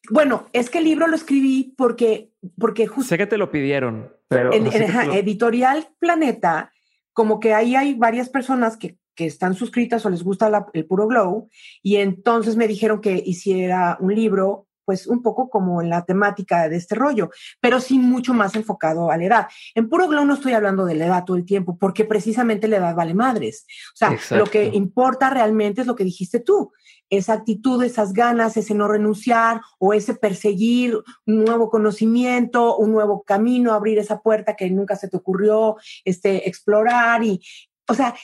Bueno, 0.09 0.47
es 0.53 0.69
que 0.69 0.79
el 0.79 0.83
libro 0.83 1.07
lo 1.07 1.15
escribí 1.15 1.73
porque, 1.77 2.31
porque 2.57 2.87
justo. 2.87 3.09
Sé 3.09 3.17
que 3.17 3.27
te 3.27 3.37
lo 3.37 3.51
pidieron, 3.51 4.11
pero. 4.27 4.51
En, 4.53 4.67
Editorial 4.67 5.87
Planeta, 5.97 6.73
como 7.13 7.39
que 7.39 7.53
ahí 7.53 7.75
hay 7.75 7.93
varias 7.93 8.29
personas 8.29 8.75
que, 8.75 8.97
que 9.15 9.25
están 9.25 9.55
suscritas 9.55 10.05
o 10.05 10.09
les 10.09 10.23
gusta 10.23 10.67
el 10.73 10.85
puro 10.85 11.07
glow, 11.07 11.49
y 11.81 11.97
entonces 11.97 12.57
me 12.57 12.67
dijeron 12.67 12.99
que 12.99 13.23
hiciera 13.25 13.97
un 13.99 14.13
libro 14.13 14.67
pues 14.85 15.07
un 15.07 15.21
poco 15.21 15.49
como 15.49 15.81
en 15.81 15.89
la 15.89 16.05
temática 16.05 16.67
de 16.69 16.77
este 16.77 16.95
rollo, 16.95 17.29
pero 17.59 17.79
sí 17.79 17.99
mucho 17.99 18.33
más 18.33 18.55
enfocado 18.55 19.11
a 19.11 19.17
la 19.17 19.25
edad. 19.25 19.47
En 19.75 19.89
puro 19.89 20.07
glow 20.07 20.25
no 20.25 20.33
estoy 20.33 20.53
hablando 20.53 20.85
de 20.85 20.95
la 20.95 21.05
edad 21.05 21.23
todo 21.25 21.37
el 21.37 21.45
tiempo, 21.45 21.77
porque 21.77 22.05
precisamente 22.05 22.67
la 22.67 22.77
edad 22.77 22.95
vale 22.95 23.13
madres. 23.13 23.65
O 23.93 23.97
sea, 23.97 24.17
lo 24.37 24.45
que 24.45 24.65
importa 24.65 25.29
realmente 25.29 25.81
es 25.81 25.87
lo 25.87 25.95
que 25.95 26.03
dijiste 26.03 26.39
tú, 26.39 26.71
esa 27.09 27.33
actitud, 27.33 27.83
esas 27.83 28.13
ganas, 28.13 28.57
ese 28.57 28.73
no 28.73 28.87
renunciar 28.87 29.61
o 29.79 29.93
ese 29.93 30.15
perseguir 30.15 30.97
un 31.25 31.43
nuevo 31.43 31.69
conocimiento, 31.69 32.77
un 32.77 32.91
nuevo 32.91 33.23
camino, 33.23 33.73
abrir 33.73 33.99
esa 33.99 34.21
puerta 34.21 34.55
que 34.55 34.69
nunca 34.69 34.95
se 34.95 35.07
te 35.07 35.17
ocurrió, 35.17 35.77
este, 36.05 36.47
explorar 36.47 37.23
y, 37.23 37.41
o 37.87 37.93
sea, 37.93 38.15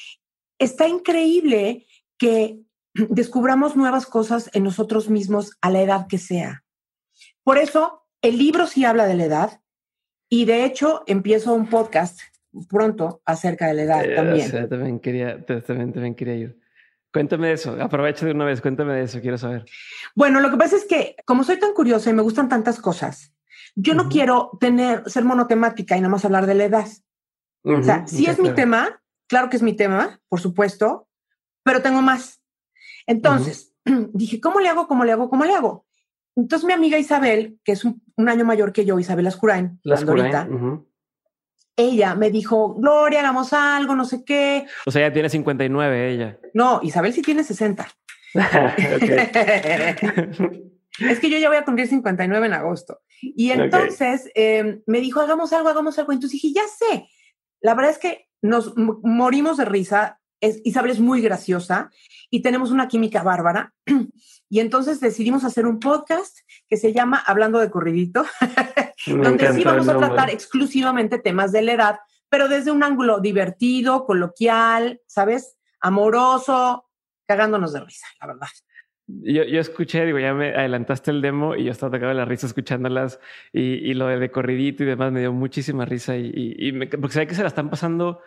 está 0.58 0.88
increíble 0.88 1.86
que 2.18 2.60
descubramos 3.10 3.76
nuevas 3.76 4.06
cosas 4.06 4.50
en 4.54 4.64
nosotros 4.64 5.10
mismos 5.10 5.58
a 5.62 5.70
la 5.70 5.82
edad 5.82 6.08
que 6.08 6.18
sea. 6.18 6.64
Por 7.44 7.58
eso, 7.58 8.08
el 8.22 8.38
libro 8.38 8.68
sí 8.68 8.86
habla 8.86 9.06
de 9.06 9.16
la 9.16 9.26
edad 9.26 9.62
y 10.30 10.46
de 10.46 10.66
hecho 10.66 11.04
empiezo 11.08 11.54
un 11.54 11.68
podcast 11.68 12.20
pronto 12.68 13.22
acerca 13.26 13.68
de 13.68 13.74
la 13.74 13.82
edad 13.84 14.06
eh, 14.06 14.16
también. 14.16 14.70
también 14.70 15.00
quería, 15.00 15.46
también, 15.46 15.94
también 15.94 16.16
quería 16.16 16.36
ir. 16.36 16.60
Cuéntame 17.12 17.52
eso, 17.52 17.76
aprovecha 17.82 18.26
de 18.26 18.34
una 18.34 18.46
vez, 18.46 18.62
cuéntame 18.62 18.94
de 18.94 19.04
eso, 19.04 19.20
quiero 19.20 19.38
saber. 19.38 19.66
Bueno, 20.16 20.40
lo 20.42 20.52
que 20.52 20.58
pasa 20.58 20.76
es 20.76 20.86
que 20.86 21.16
como 21.26 21.44
soy 21.44 21.58
tan 21.58 21.74
curiosa 21.74 22.12
y 22.12 22.14
me 22.14 22.22
gustan 22.22 22.50
tantas 22.50 22.80
cosas, 22.80 23.34
yo 23.76 23.96
no 23.96 24.10
quiero 24.10 24.52
tener, 24.60 25.10
ser 25.10 25.24
monotemática 25.24 25.98
y 25.98 26.02
nada 26.02 26.12
más 26.12 26.26
hablar 26.26 26.46
de 26.46 26.56
la 26.56 26.66
edad. 26.66 26.88
o 27.64 27.82
sea, 27.82 28.06
sí 28.06 28.28
es 28.28 28.40
mi 28.40 28.54
tema, 28.54 29.02
claro 29.28 29.50
que 29.50 29.58
es 29.58 29.64
mi 29.64 29.74
tema, 29.74 30.20
por 30.28 30.40
supuesto, 30.40 31.08
pero 31.64 31.82
tengo 31.82 32.02
más. 32.02 32.39
Entonces, 33.10 33.74
dije, 34.14 34.40
¿cómo 34.40 34.60
le 34.60 34.70
hago? 34.70 34.88
¿Cómo 34.88 35.04
le 35.04 35.12
hago? 35.12 35.30
¿Cómo 35.30 35.46
le 35.46 35.54
hago? 35.54 35.86
Entonces 36.36 36.66
mi 36.66 36.74
amiga 36.74 36.98
Isabel, 36.98 37.60
que 37.66 37.72
es 37.74 37.84
un, 37.84 38.02
año 38.28 38.46
mayor 38.46 38.72
que 38.72 38.86
yo, 38.86 39.00
Isabel 39.00 39.28
Ascurain, 39.28 39.80
Lascurain, 39.84 40.86
ella 41.76 42.14
me 42.16 42.30
dijo, 42.30 42.76
Gloria, 42.76 43.20
hagamos 43.22 43.52
algo, 43.54 43.96
no 43.96 44.06
sé 44.06 44.24
qué. 44.24 44.68
O 44.86 44.92
sea, 44.92 45.02
ella 45.06 45.14
tiene 45.14 45.30
59, 45.30 46.14
ella. 46.14 46.38
No, 46.54 46.80
Isabel 46.84 47.14
sí 47.14 47.22
tiene 47.22 47.44
60. 47.44 47.88
es 51.00 51.20
que 51.20 51.30
yo 51.30 51.38
ya 51.40 51.50
voy 51.50 51.58
a 51.58 51.66
cumplir 51.66 51.88
59 51.88 52.46
en 52.46 52.54
agosto. 52.54 53.02
Y 53.22 53.52
entonces 53.52 54.30
em, 54.36 54.82
me 54.86 55.00
dijo, 55.00 55.20
hagamos 55.20 55.52
algo, 55.54 55.70
hagamos 55.70 55.98
algo. 55.98 56.12
Entonces 56.12 56.42
dije, 56.42 56.54
ya 56.54 56.68
sé. 56.68 57.08
La 57.62 57.74
verdad 57.74 57.92
es 57.92 57.98
que 57.98 58.28
nos 58.42 58.74
morimos 58.78 59.58
de 59.58 59.66
risa. 59.66 60.19
Es, 60.42 60.62
Isabel 60.64 60.92
es 60.92 61.00
muy 61.00 61.22
graciosa 61.22 61.92
y 62.30 62.42
tenemos 62.42 62.72
una 62.72 62.88
química 62.88 63.24
bárbara. 63.24 63.74
Y 64.52 64.62
entonces 64.62 65.00
decidimos 65.00 65.44
hacer 65.44 65.68
un 65.68 65.80
podcast 65.80 66.40
que 66.68 66.76
se 66.76 66.92
llama 66.92 67.22
Hablando 67.24 67.60
de 67.60 67.70
Corridito, 67.70 68.26
donde 69.06 69.54
sí 69.54 69.64
vamos 69.64 69.88
a 69.88 69.96
tratar 69.96 70.32
exclusivamente 70.32 71.20
temas 71.20 71.52
de 71.52 71.62
la 71.62 71.74
edad, 71.74 72.00
pero 72.30 72.48
desde 72.48 72.72
un 72.72 72.82
ángulo 72.82 73.20
divertido, 73.20 74.08
coloquial, 74.08 75.02
¿sabes? 75.06 75.56
Amoroso, 75.82 76.90
cagándonos 77.28 77.74
de 77.74 77.82
risa, 77.82 78.08
la 78.20 78.26
verdad. 78.26 78.48
Yo, 79.06 79.44
yo, 79.44 79.60
escuché, 79.60 80.06
digo, 80.06 80.20
ya 80.20 80.34
me 80.34 80.50
adelantaste 80.50 81.10
el 81.12 81.22
demo 81.22 81.56
y 81.56 81.66
yo 81.66 81.72
estaba 81.72 81.92
tocando 81.92 82.14
la 82.14 82.26
risa 82.26 82.46
escuchándolas 82.46 83.20
y, 83.52 83.62
y, 83.62 83.94
lo 83.96 84.08
de, 84.08 84.32
corridito 84.32 84.84
y 84.84 84.88
demás 84.88 85.12
me 85.12 85.20
dio 85.20 85.34
muchísima 85.34 85.86
risa 85.86 86.16
y, 86.16 86.32
y, 86.58 86.72
me, 86.72 86.88
porque 86.88 87.14
sé 87.14 87.28
que 87.28 87.34
se 87.34 87.42
la 87.42 87.48
están 87.48 87.70
pasando 87.72 88.22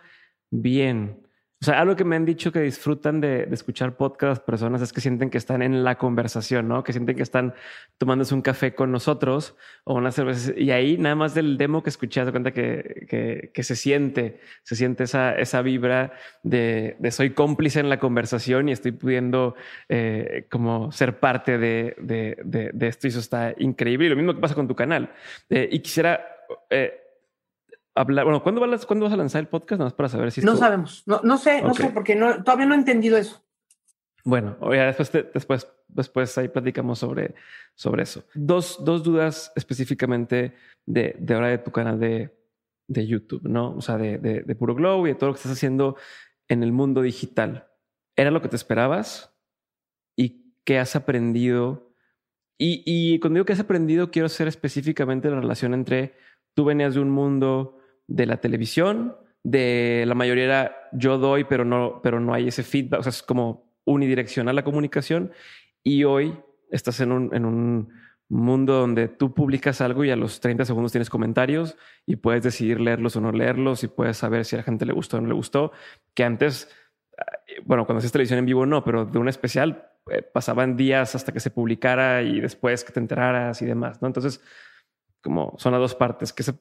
bien. 0.50 1.26
O 1.62 1.64
sea, 1.64 1.80
algo 1.80 1.94
que 1.94 2.02
me 2.02 2.16
han 2.16 2.24
dicho 2.24 2.50
que 2.50 2.58
disfrutan 2.58 3.20
de, 3.20 3.46
escuchar 3.52 3.96
podcast 3.96 4.44
personas 4.44 4.82
es 4.82 4.92
que 4.92 5.00
sienten 5.00 5.30
que 5.30 5.38
están 5.38 5.62
en 5.62 5.84
la 5.84 5.96
conversación, 5.96 6.66
¿no? 6.66 6.82
Que 6.82 6.92
sienten 6.92 7.14
que 7.14 7.22
están 7.22 7.54
tomándose 7.98 8.34
un 8.34 8.42
café 8.42 8.74
con 8.74 8.90
nosotros 8.90 9.54
o 9.84 9.94
una 9.94 10.10
cerveza. 10.10 10.54
Y 10.56 10.72
ahí 10.72 10.98
nada 10.98 11.14
más 11.14 11.34
del 11.34 11.58
demo 11.58 11.84
que 11.84 11.90
escuché, 11.90 12.24
de 12.24 12.32
cuenta 12.32 12.50
que, 12.50 13.52
se 13.54 13.76
siente, 13.76 14.40
se 14.64 14.74
siente 14.74 15.04
esa, 15.04 15.36
esa 15.36 15.62
vibra 15.62 16.14
de, 16.42 16.96
soy 17.12 17.30
cómplice 17.30 17.78
en 17.78 17.90
la 17.90 18.00
conversación 18.00 18.68
y 18.68 18.72
estoy 18.72 18.90
pudiendo 18.90 19.54
eh, 19.88 20.48
como 20.50 20.90
ser 20.90 21.20
parte 21.20 21.58
de, 21.58 21.94
de, 21.96 22.88
esto 22.88 23.06
y 23.06 23.10
eso 23.10 23.20
está 23.20 23.54
increíble. 23.56 24.06
Y 24.06 24.08
lo 24.08 24.16
mismo 24.16 24.34
que 24.34 24.40
pasa 24.40 24.56
con 24.56 24.66
tu 24.66 24.74
canal. 24.74 25.12
Eh, 25.48 25.68
y 25.70 25.78
quisiera... 25.78 26.26
Eh, 26.70 27.01
hablar. 27.94 28.24
Bueno, 28.24 28.42
¿cuándo 28.42 28.60
vas, 28.60 28.86
¿cuándo 28.86 29.04
vas 29.04 29.12
a 29.12 29.16
lanzar 29.16 29.40
el 29.40 29.48
podcast? 29.48 29.78
Nada 29.78 29.86
más 29.86 29.94
para 29.94 30.08
saber 30.08 30.30
si. 30.32 30.40
No 30.42 30.56
sabemos. 30.56 31.02
No, 31.06 31.20
no 31.22 31.36
sé, 31.38 31.62
no 31.62 31.74
sé, 31.74 31.90
porque 31.90 32.14
no, 32.14 32.42
todavía 32.42 32.66
no 32.66 32.74
he 32.74 32.78
entendido 32.78 33.16
eso. 33.16 33.42
Bueno, 34.24 34.56
ya 34.72 34.86
después, 34.86 35.12
después, 35.34 35.68
después 35.88 36.38
ahí 36.38 36.48
platicamos 36.48 37.00
sobre, 37.00 37.34
sobre 37.74 38.04
eso. 38.04 38.24
Dos, 38.34 38.84
dos 38.84 39.02
dudas 39.02 39.52
específicamente 39.56 40.54
de, 40.86 41.16
de 41.18 41.34
ahora 41.34 41.48
de 41.48 41.58
tu 41.58 41.72
canal 41.72 41.98
de, 41.98 42.32
de 42.86 43.06
YouTube, 43.06 43.42
¿no? 43.42 43.74
O 43.74 43.80
sea, 43.80 43.98
de, 43.98 44.18
de, 44.18 44.42
de, 44.42 44.54
Puro 44.54 44.76
Glow 44.76 45.06
y 45.06 45.10
de 45.10 45.14
todo 45.16 45.28
lo 45.28 45.34
que 45.34 45.38
estás 45.38 45.52
haciendo 45.52 45.96
en 46.48 46.62
el 46.62 46.70
mundo 46.70 47.02
digital. 47.02 47.68
¿Era 48.14 48.30
lo 48.30 48.40
que 48.40 48.48
te 48.48 48.56
esperabas? 48.56 49.34
¿Y 50.16 50.54
qué 50.64 50.78
has 50.78 50.94
aprendido? 50.94 51.92
Y, 52.58 52.82
y 52.86 53.18
cuando 53.18 53.38
digo 53.38 53.44
que 53.44 53.54
has 53.54 53.60
aprendido, 53.60 54.12
quiero 54.12 54.28
ser 54.28 54.46
específicamente 54.46 55.30
la 55.30 55.40
relación 55.40 55.74
entre 55.74 56.14
tú 56.54 56.64
venías 56.64 56.94
de 56.94 57.00
un 57.00 57.10
mundo 57.10 57.81
de 58.14 58.26
la 58.26 58.36
televisión, 58.38 59.16
de 59.42 60.04
la 60.06 60.14
mayoría 60.14 60.44
era 60.44 60.90
yo 60.92 61.18
doy, 61.18 61.44
pero 61.44 61.64
no, 61.64 62.00
pero 62.02 62.20
no 62.20 62.34
hay 62.34 62.48
ese 62.48 62.62
feedback, 62.62 63.00
o 63.00 63.02
sea, 63.02 63.10
es 63.10 63.22
como 63.22 63.72
unidireccional 63.84 64.54
la 64.54 64.64
comunicación 64.64 65.32
y 65.82 66.04
hoy 66.04 66.38
estás 66.70 67.00
en 67.00 67.10
un, 67.10 67.34
en 67.34 67.44
un 67.44 67.88
mundo 68.28 68.74
donde 68.74 69.08
tú 69.08 69.34
publicas 69.34 69.80
algo 69.80 70.04
y 70.04 70.10
a 70.10 70.16
los 70.16 70.40
30 70.40 70.64
segundos 70.64 70.92
tienes 70.92 71.10
comentarios 71.10 71.76
y 72.06 72.16
puedes 72.16 72.42
decidir 72.42 72.80
leerlos 72.80 73.16
o 73.16 73.20
no 73.20 73.32
leerlos 73.32 73.82
y 73.82 73.88
puedes 73.88 74.18
saber 74.18 74.44
si 74.44 74.56
a 74.56 74.58
la 74.58 74.62
gente 74.62 74.86
le 74.86 74.92
gustó 74.92 75.16
o 75.16 75.20
no 75.20 75.28
le 75.28 75.34
gustó, 75.34 75.72
que 76.14 76.24
antes, 76.24 76.68
eh, 77.18 77.60
bueno, 77.64 77.86
cuando 77.86 77.98
haces 77.98 78.12
televisión 78.12 78.38
en 78.38 78.46
vivo 78.46 78.66
no, 78.66 78.84
pero 78.84 79.06
de 79.06 79.18
un 79.18 79.28
especial 79.28 79.90
eh, 80.10 80.22
pasaban 80.22 80.76
días 80.76 81.14
hasta 81.14 81.32
que 81.32 81.40
se 81.40 81.50
publicara 81.50 82.22
y 82.22 82.40
después 82.40 82.84
que 82.84 82.92
te 82.92 83.00
enteraras 83.00 83.62
y 83.62 83.66
demás, 83.66 84.02
¿no? 84.02 84.08
Entonces, 84.08 84.40
como 85.22 85.54
son 85.58 85.72
las 85.72 85.80
dos 85.80 85.94
partes 85.94 86.32
que 86.32 86.42
se 86.42 86.54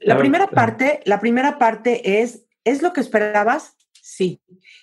la 0.00 0.18
primera 0.18 0.46
parte, 0.48 1.00
la 1.04 1.20
primera 1.20 1.58
parte 1.58 2.20
es, 2.20 2.44
¿es 2.64 2.82
lo 2.82 2.92
que 2.92 3.00
esperabas? 3.00 3.76
Sí. 3.92 4.40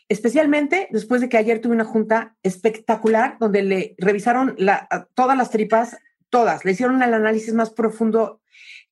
Especialmente 0.07 0.88
después 0.91 1.22
de 1.22 1.30
que 1.30 1.38
ayer 1.38 1.60
tuve 1.60 1.74
una 1.74 1.86
junta 1.86 2.36
espectacular 2.44 3.38
donde 3.40 3.64
le 3.64 3.95
revisaron 3.98 4.56
todas 5.16 5.38
las 5.38 5.49
tripas, 5.49 5.98
todas, 6.30 6.64
le 6.64 6.72
hicieron 6.72 7.02
el 7.02 7.14
análisis 7.14 7.53
más 7.53 7.72
profundo 7.72 8.41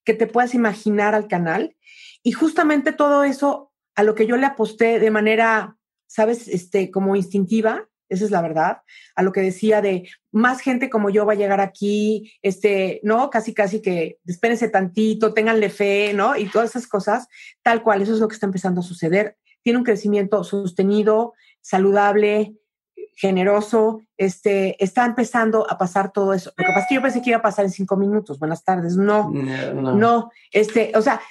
que 0.04 0.14
te 0.14 0.28
puedas 0.28 0.54
imaginar 0.54 1.14
al 1.14 1.28
canal. 1.28 1.76
Y 2.24 2.32
justamente 2.32 2.94
todo 2.94 3.24
eso 3.24 3.72
a 3.96 4.04
lo 4.04 4.16
que 4.16 4.26
yo 4.26 4.38
le 4.38 4.46
aposté 4.46 5.00
de 5.00 5.12
manera, 5.12 5.78
sabes, 6.08 6.48
este, 6.48 6.90
como 6.90 7.16
instintiva, 7.16 7.88
esa 8.10 8.26
es 8.26 8.32
la 8.32 8.42
verdad, 8.42 8.78
a 9.16 9.24
lo 9.24 9.32
que 9.32 9.42
decía 9.42 9.82
de 9.82 10.10
más 10.32 10.62
gente 10.62 10.90
como 10.90 11.10
yo 11.10 11.26
va 11.26 11.34
a 11.34 11.38
llegar 11.38 11.62
aquí, 11.62 12.34
este, 12.42 13.00
¿no? 13.04 13.30
Casi, 13.30 13.54
casi 13.54 13.82
que 13.82 14.20
espérense 14.26 14.70
tantito, 14.70 15.34
ténganle 15.34 15.70
fe, 15.70 16.14
¿no? 16.14 16.36
Y 16.36 16.46
todas 16.46 16.72
esas 16.72 16.88
cosas, 16.88 17.28
tal 17.62 17.84
cual, 17.84 18.02
eso 18.02 18.14
es 18.14 18.20
lo 18.20 18.28
que 18.28 18.36
está 18.36 18.46
empezando 18.46 18.82
a 18.82 18.84
suceder. 18.84 19.38
Tiene 19.62 19.80
un 19.80 19.86
crecimiento 19.86 20.44
sostenido, 20.44 21.34
saludable, 21.62 22.56
generoso, 23.16 24.02
este, 24.18 24.82
está 24.84 25.06
empezando 25.06 25.70
a 25.70 25.78
pasar 25.78 26.12
todo 26.12 26.34
eso. 26.34 26.52
Lo 26.58 26.66
que 26.66 26.72
pasa 26.72 26.82
es 26.82 26.88
que 26.88 26.96
yo 26.96 27.02
pensé 27.02 27.22
que 27.22 27.30
iba 27.30 27.40
a 27.40 27.44
pasar 27.44 27.66
en 27.66 27.72
cinco 27.72 27.96
minutos. 27.96 28.40
Buenas 28.40 28.64
tardes. 28.64 28.98
No, 28.98 29.30
no, 29.32 29.96
no, 29.96 30.32
este, 30.52 30.92
o 30.96 31.02
sea, 31.02 31.22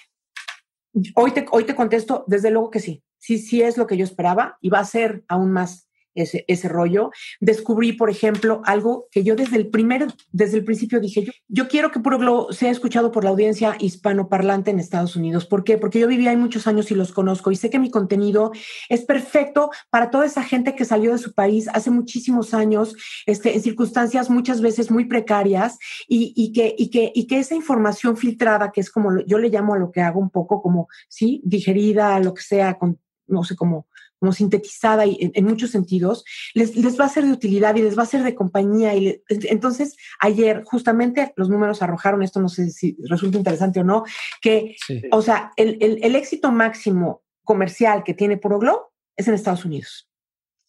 hoy 1.15 1.33
te, 1.33 1.47
hoy 1.51 1.65
te 1.65 1.75
contesto, 1.75 2.25
desde 2.27 2.51
luego 2.51 2.71
que 2.71 2.81
sí. 2.81 3.03
Sí, 3.19 3.39
sí 3.39 3.63
es 3.63 3.79
lo 3.79 3.87
que 3.87 3.97
yo 3.97 4.05
esperaba 4.05 4.59
y 4.61 4.69
va 4.69 4.81
a 4.81 4.85
ser 4.85 5.25
aún 5.29 5.53
más 5.53 5.89
ese, 6.15 6.45
ese 6.49 6.69
rollo. 6.69 7.11
Descubrí, 7.41 7.93
por 7.93 8.11
ejemplo, 8.11 8.63
algo 8.65 9.09
que 9.11 9.25
yo 9.25 9.37
desde 9.37 9.57
el 9.57 9.69
primer, 9.69 10.07
desde 10.31 10.59
el 10.59 10.65
principio 10.65 11.01
dije, 11.01 11.25
yo, 11.25 11.33
yo 11.49 11.69
quiero 11.69 11.91
que 11.91 12.01
Puro 12.01 12.19
Globo 12.19 12.53
sea 12.53 12.71
escuchado 12.71 13.13
por 13.13 13.25
la 13.25 13.31
audiencia 13.31 13.77
hispanoparlante 13.79 14.71
en 14.71 14.79
Estados 14.79 15.17
Unidos. 15.17 15.47
¿Por 15.47 15.65
qué? 15.65 15.79
Porque 15.79 15.99
yo 15.99 16.09
viví 16.09 16.27
ahí 16.29 16.37
muchos 16.37 16.67
años 16.67 16.91
y 16.91 16.95
los 16.95 17.13
conozco 17.13 17.51
y 17.51 17.57
sé 17.57 17.71
que 17.71 17.79
mi 17.79 17.91
contenido 17.91 18.53
es 18.89 19.05
perfecto 19.05 19.71
para 19.91 20.11
toda 20.11 20.27
esa 20.27 20.43
gente 20.43 20.75
que 20.75 20.85
salió 20.85 21.13
de 21.13 21.19
su 21.19 21.35
país 21.35 21.69
hace 21.73 21.91
muchísimos 21.91 22.55
años, 22.55 22.95
este, 23.27 23.55
en 23.55 23.63
circunstancias 23.63 24.31
muchas 24.31 24.61
veces 24.61 24.91
muy 24.91 25.05
precarias 25.05 25.79
y, 26.09 26.33
y, 26.37 26.53
que, 26.53 26.75
y, 26.77 26.91
que, 26.91 27.13
y 27.15 27.27
que 27.27 27.39
esa 27.39 27.55
información 27.55 28.17
filtrada, 28.17 28.71
que 28.73 28.81
es 28.81 28.91
como 28.91 29.21
yo 29.27 29.39
le 29.39 29.49
llamo 29.49 29.75
a 29.75 29.79
lo 29.79 29.91
que 29.91 30.01
hago 30.01 30.21
un 30.21 30.31
poco 30.31 30.63
como, 30.63 30.89
sí, 31.09 31.41
digerida, 31.45 32.19
lo 32.21 32.35
que 32.35 32.43
sea, 32.43 32.79
con, 32.79 32.99
no 33.27 33.45
sé, 33.45 33.57
cómo 33.57 33.87
como 34.23 34.33
sintetizada 34.33 35.05
y 35.05 35.33
en, 35.35 35.45
muchos 35.45 35.73
sentidos, 35.73 36.25
les, 36.55 36.77
les, 36.77 36.99
va 36.99 37.07
a 37.07 37.09
ser 37.09 37.25
de 37.25 37.33
utilidad 37.33 37.75
y 37.75 37.83
les 37.83 37.99
va 37.99 38.05
a 38.05 38.07
ser 38.07 38.23
de 38.23 38.37
compañía. 38.37 38.95
Y 38.95 39.21
entonces, 39.29 39.97
ayer 40.21 40.63
justamente 40.65 41.33
los 41.35 41.49
números 41.49 41.83
arrojaron, 41.83 42.23
esto 42.23 42.41
no 42.41 42.49
sé 42.49 42.71
si 42.71 42.97
resulta 43.09 43.37
interesante 43.37 43.81
o 43.81 43.85
no, 43.85 44.05
que, 44.41 44.77
o 45.11 45.23
sea, 45.23 45.51
el, 45.57 45.77
el, 45.81 45.99
el, 46.05 46.15
éxito 46.15 46.53
máximo 46.53 47.25
comercial 47.43 48.05
que 48.05 48.15
tiene 48.15 48.37
Puro 48.37 48.61
Glow 48.61 48.93
es 49.17 49.27
en 49.27 49.35
Estados 49.35 49.65
Unidos. 49.65 50.09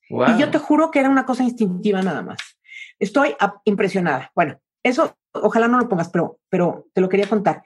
Y 0.09 0.39
yo 0.39 0.49
te 0.49 0.57
juro 0.57 0.89
que 0.89 0.97
era 0.97 1.09
una 1.11 1.27
cosa 1.27 1.43
instintiva 1.43 2.01
nada 2.01 2.23
más. 2.23 2.39
Estoy 2.97 3.35
impresionada. 3.65 4.31
Bueno, 4.34 4.59
eso 4.81 5.15
ojalá 5.31 5.67
no 5.67 5.77
lo 5.77 5.88
pongas, 5.88 6.09
pero, 6.09 6.39
pero 6.49 6.88
te 6.91 7.01
lo 7.01 7.07
quería 7.07 7.30
contar. 7.30 7.61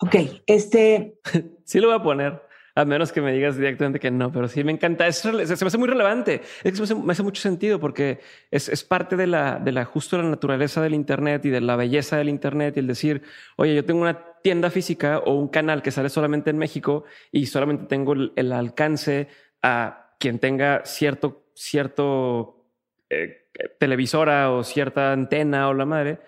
Ok, 0.00 0.16
este... 0.46 1.14
sí 1.64 1.80
lo 1.80 1.88
voy 1.88 1.96
a 1.96 2.02
poner. 2.02 2.51
A 2.74 2.86
menos 2.86 3.12
que 3.12 3.20
me 3.20 3.32
digas 3.32 3.56
directamente 3.56 4.00
que 4.00 4.10
no, 4.10 4.32
pero 4.32 4.48
sí 4.48 4.64
me 4.64 4.72
encanta. 4.72 5.10
se 5.12 5.30
me 5.30 5.42
hace 5.42 5.78
muy 5.78 5.88
relevante. 5.88 6.40
Es 6.64 6.94
me 6.94 7.12
hace, 7.12 7.22
mucho 7.22 7.42
sentido 7.42 7.78
porque 7.78 8.20
es, 8.50 8.70
es, 8.70 8.82
parte 8.82 9.14
de 9.16 9.26
la, 9.26 9.58
de 9.58 9.72
la 9.72 9.84
justo 9.84 10.16
la 10.16 10.24
naturaleza 10.24 10.80
del 10.80 10.94
Internet 10.94 11.44
y 11.44 11.50
de 11.50 11.60
la 11.60 11.76
belleza 11.76 12.16
del 12.16 12.30
Internet 12.30 12.76
y 12.76 12.80
el 12.80 12.86
decir, 12.86 13.22
oye, 13.56 13.74
yo 13.74 13.84
tengo 13.84 14.00
una 14.00 14.40
tienda 14.42 14.70
física 14.70 15.18
o 15.18 15.34
un 15.34 15.48
canal 15.48 15.82
que 15.82 15.90
sale 15.90 16.08
solamente 16.08 16.48
en 16.48 16.56
México 16.56 17.04
y 17.30 17.44
solamente 17.44 17.84
tengo 17.84 18.14
el, 18.14 18.52
alcance 18.52 19.28
a 19.60 20.16
quien 20.18 20.38
tenga 20.38 20.82
cierto, 20.86 21.50
cierto 21.54 22.64
eh, 23.10 23.48
televisora 23.78 24.50
o 24.50 24.64
cierta 24.64 25.12
antena 25.12 25.68
o 25.68 25.74
la 25.74 25.84
madre. 25.84 26.20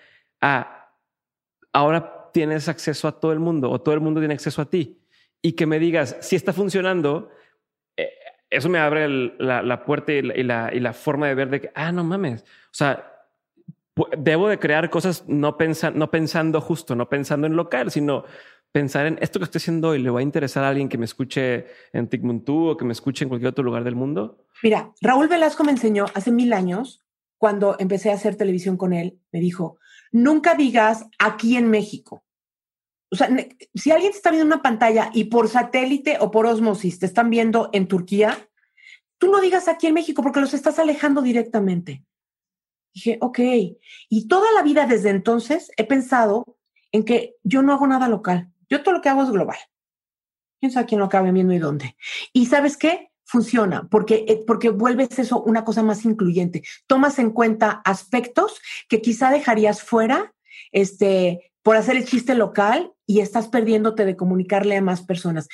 Ahora 1.73 2.31
tienes 2.35 2.69
acceso 2.69 3.09
a 3.09 3.19
todo 3.19 3.33
el 3.33 3.41
mundo 3.41 3.71
o 3.71 3.81
todo 3.81 3.95
el 3.95 4.01
mundo 4.03 4.21
tiene 4.21 4.35
acceso 4.35 4.61
a 4.61 4.69
ti 4.69 5.01
y 5.45 5.53
que 5.53 5.67
me 5.67 5.79
digas 5.79 6.17
si 6.21 6.37
está 6.37 6.55
funcionando, 6.55 7.29
eh, 7.99 8.09
eso 8.49 8.71
me 8.71 8.79
abre 8.79 9.07
la, 9.39 9.85
puerta 9.85 10.11
y 10.11 10.23
la, 10.23 10.73
y 10.73 10.81
la, 10.81 10.93
forma 10.95 11.29
de 11.29 11.35
ver 11.35 11.51
de 11.51 11.61
que, 11.61 11.71
ah, 11.75 11.93
no 11.93 12.03
mames. 12.03 12.45
O 12.45 12.73
sea, 12.73 13.13
debo 14.17 14.49
de 14.49 14.59
crear 14.59 14.89
cosas 14.89 15.25
no, 15.29 15.55
no 15.95 16.11
pensando 16.11 16.61
justo, 16.63 16.95
no 16.95 17.11
pensando 17.11 17.47
en 17.47 17.57
local, 17.57 17.91
sino 17.91 18.25
pensar 18.73 19.05
en 19.05 19.19
esto 19.21 19.39
que 19.39 19.45
estoy 19.45 19.59
haciendo 19.59 19.91
hoy 19.91 19.99
le 19.99 20.09
va 20.09 20.21
a 20.21 20.23
interesar 20.23 20.65
a 20.65 20.71
alguien 20.71 20.89
que 20.89 20.97
me 20.97 21.05
escuche 21.05 21.67
en 21.93 22.09
Tigmuntú 22.09 22.71
o 22.71 22.77
que 22.79 22.87
me 22.87 22.95
escuche 22.95 23.27
en 23.27 23.29
cualquier 23.29 23.51
otro 23.51 23.65
lugar 23.65 23.85
del 23.85 23.97
mundo. 23.97 24.47
Mira, 24.63 24.95
Raúl 25.03 25.29
Velasco 25.29 25.63
me 25.63 25.73
enseñó 25.73 26.07
hace 26.15 26.33
mil 26.33 26.55
años, 26.55 27.05
cuando 27.37 27.77
empecé 27.79 28.11
a 28.11 28.15
hacer 28.15 28.37
televisión 28.37 28.79
con 28.79 28.95
él, 28.95 29.21
me 29.31 29.41
dijo, 29.41 29.77
nunca 30.11 30.55
digas 30.55 31.05
aquí 31.19 31.59
en 31.59 31.69
México, 31.69 32.25
o 33.15 33.17
sea, 33.17 33.29
si 33.77 33.93
alguien 33.93 34.11
te 34.11 34.17
está 34.17 34.31
viendo 34.31 34.53
una 34.53 34.61
pantalla 34.61 35.09
y 35.15 35.27
por 35.27 35.49
satélite 35.49 36.17
o 36.19 36.33
por 36.33 36.47
osmosis 36.47 36.99
te 36.99 37.07
están 37.07 37.31
viendo 37.31 37.71
en 37.73 37.87
Turquía, 37.87 38.51
tú 39.19 39.31
no 39.31 39.41
digas 39.41 39.69
aquí 39.69 39.87
en 39.87 39.95
México 39.95 40.21
porque 40.21 40.41
los 40.41 40.53
estás 40.53 40.81
alejando 40.81 41.23
directamente. 41.23 42.05
Dije, 42.93 43.19
ok. 43.21 43.39
Y 44.09 44.27
toda 44.27 44.51
la 44.51 44.63
vida 44.63 44.89
desde 44.89 45.11
entonces 45.11 45.71
he 45.77 45.85
pensado 45.85 46.59
en 46.91 47.05
que 47.05 47.37
yo 47.45 47.63
no 47.63 47.73
hago 47.73 47.87
nada 47.87 48.09
local. 48.09 48.51
Yo 48.69 48.83
todo 48.83 48.95
lo 48.97 49.01
que 49.01 49.11
hago 49.11 49.23
es 49.23 49.31
global. 49.31 49.59
¿Quién 50.59 50.73
sabe 50.73 50.87
quién 50.87 50.99
lo 50.99 51.05
acabe 51.05 51.31
viendo 51.31 51.55
y 51.55 51.61
dónde? 51.61 51.97
Y 52.33 52.47
sabes 52.47 52.77
qué? 52.77 53.13
Funciona 53.23 53.87
porque, 53.93 54.25
eh, 54.27 54.43
porque 54.45 54.71
vuelves 54.71 55.21
eso 55.21 55.41
una 55.41 55.65
cosa 55.65 55.85
más 55.85 56.05
incluyente. 56.05 56.65
Tomas 56.89 57.21
en 57.21 57.31
cuenta 57.31 57.81
aspectos 57.85 58.61
que 58.89 59.01
quizá 59.01 59.31
dejarías 59.31 59.85
fuera, 59.85 60.35
este, 60.73 61.53
por 61.65 61.77
hacer 61.77 61.97
el 61.97 62.05
chiste 62.05 62.35
local 62.35 62.93
y 63.07 63.21
estás 63.21 63.49
perdiéndote 63.49 64.05
de 64.05 64.17
comunicarle 64.17 64.77
a 64.77 64.83
más 64.83 65.03
personas. 65.03 65.49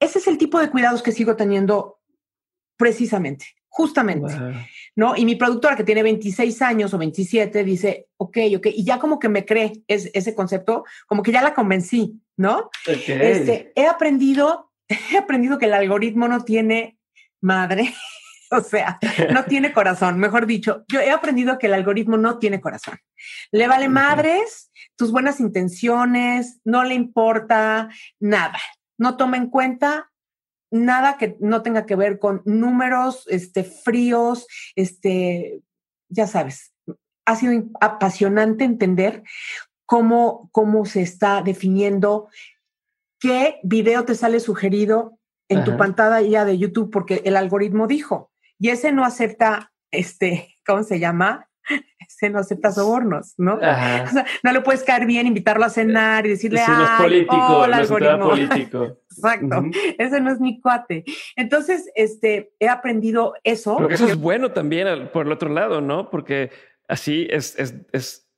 Ese 0.00 0.18
es 0.18 0.26
el 0.26 0.36
tipo 0.36 0.58
de 0.58 0.68
cuidados 0.68 1.00
que 1.00 1.12
sigo 1.12 1.36
teniendo 1.36 2.00
precisamente, 2.76 3.46
justamente. 3.68 4.34
¿No? 4.96 5.16
Y 5.16 5.24
mi 5.24 5.36
productora 5.36 5.76
que 5.76 5.84
tiene 5.84 6.02
26 6.02 6.60
años 6.62 6.92
o 6.92 6.98
27 6.98 7.62
dice, 7.62 8.08
ok, 8.16 8.36
ok, 8.56 8.66
y 8.66 8.84
ya 8.84 8.98
como 8.98 9.20
que 9.20 9.28
me 9.28 9.44
cree 9.44 9.84
ese 9.86 10.34
concepto, 10.34 10.84
como 11.06 11.22
que 11.22 11.30
ya 11.30 11.40
la 11.40 11.54
convencí, 11.54 12.20
¿no? 12.36 12.68
Este, 12.84 13.72
he 13.76 13.86
aprendido, 13.86 14.72
he 15.12 15.16
aprendido 15.16 15.56
que 15.56 15.66
el 15.66 15.74
algoritmo 15.74 16.26
no 16.26 16.42
tiene 16.44 16.98
madre. 17.40 17.94
o 18.50 18.60
sea, 18.60 18.98
no 19.32 19.44
tiene 19.44 19.72
corazón. 19.72 20.18
Mejor 20.18 20.46
dicho, 20.46 20.84
yo 20.88 21.00
he 21.00 21.12
aprendido 21.12 21.58
que 21.58 21.68
el 21.68 21.74
algoritmo 21.74 22.16
no 22.16 22.38
tiene 22.38 22.60
corazón. 22.60 22.98
Le 23.52 23.68
vale 23.68 23.88
madres 23.88 24.67
tus 24.98 25.12
buenas 25.12 25.38
intenciones, 25.38 26.60
no 26.64 26.82
le 26.82 26.94
importa 26.94 27.88
nada. 28.18 28.58
No 28.98 29.16
toma 29.16 29.36
en 29.36 29.48
cuenta 29.48 30.10
nada 30.70 31.16
que 31.16 31.36
no 31.40 31.62
tenga 31.62 31.86
que 31.86 31.94
ver 31.94 32.18
con 32.18 32.42
números 32.44 33.24
este, 33.28 33.62
fríos, 33.62 34.48
este, 34.74 35.62
ya 36.08 36.26
sabes. 36.26 36.74
Ha 37.24 37.36
sido 37.36 37.62
apasionante 37.80 38.64
entender 38.64 39.22
cómo, 39.86 40.50
cómo 40.52 40.84
se 40.84 41.02
está 41.02 41.42
definiendo 41.42 42.28
qué 43.20 43.60
video 43.62 44.04
te 44.04 44.16
sale 44.16 44.40
sugerido 44.40 45.18
en 45.48 45.64
tu 45.64 45.76
pantalla 45.78 46.44
de 46.44 46.58
YouTube, 46.58 46.90
porque 46.90 47.22
el 47.24 47.36
algoritmo 47.36 47.86
dijo, 47.86 48.30
y 48.58 48.68
ese 48.68 48.92
no 48.92 49.04
acepta, 49.04 49.72
este, 49.90 50.56
¿cómo 50.66 50.82
se 50.82 50.98
llama? 50.98 51.47
Ese 52.08 52.30
no 52.30 52.38
acepta 52.38 52.72
sobornos, 52.72 53.34
¿no? 53.36 53.54
O 54.08 54.10
sea, 54.10 54.26
no 54.42 54.52
le 54.52 54.60
puedes 54.62 54.82
caer 54.82 55.06
bien, 55.06 55.26
invitarlo 55.26 55.64
a 55.64 55.70
cenar 55.70 56.24
y 56.26 56.30
decirle, 56.30 56.60
ese 56.60 56.70
no 56.70 56.84
es 56.84 56.90
político, 56.90 57.66
no 57.66 57.80
es 57.80 57.88
político. 58.18 58.98
Exacto, 59.10 59.64
ese 59.98 60.20
no 60.20 60.32
es 60.32 60.40
mi 60.40 60.60
cuate. 60.60 61.04
Entonces, 61.36 61.90
este, 61.94 62.52
he 62.58 62.68
aprendido 62.68 63.34
eso. 63.44 63.76
Porque 63.76 63.94
eso 63.94 64.06
es 64.06 64.16
bueno 64.16 64.52
también 64.52 65.10
por 65.12 65.26
el 65.26 65.32
otro 65.32 65.50
lado, 65.50 65.80
¿no? 65.80 66.10
Porque 66.10 66.50
así 66.88 67.26
es, 67.30 67.58
es, 67.58 67.74
es, 67.92 68.28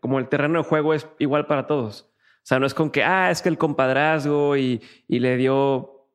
como 0.00 0.18
el 0.18 0.28
terreno 0.28 0.62
de 0.62 0.68
juego 0.68 0.92
es 0.94 1.06
igual 1.18 1.46
para 1.46 1.66
todos. 1.66 2.10
O 2.12 2.46
sea, 2.50 2.58
no 2.58 2.66
es 2.66 2.74
con 2.74 2.90
que, 2.90 3.04
ah, 3.04 3.30
es 3.30 3.42
que 3.42 3.48
el 3.48 3.58
compadrazgo 3.58 4.56
y, 4.56 4.82
y 5.06 5.20
le 5.20 5.36
dio... 5.36 6.08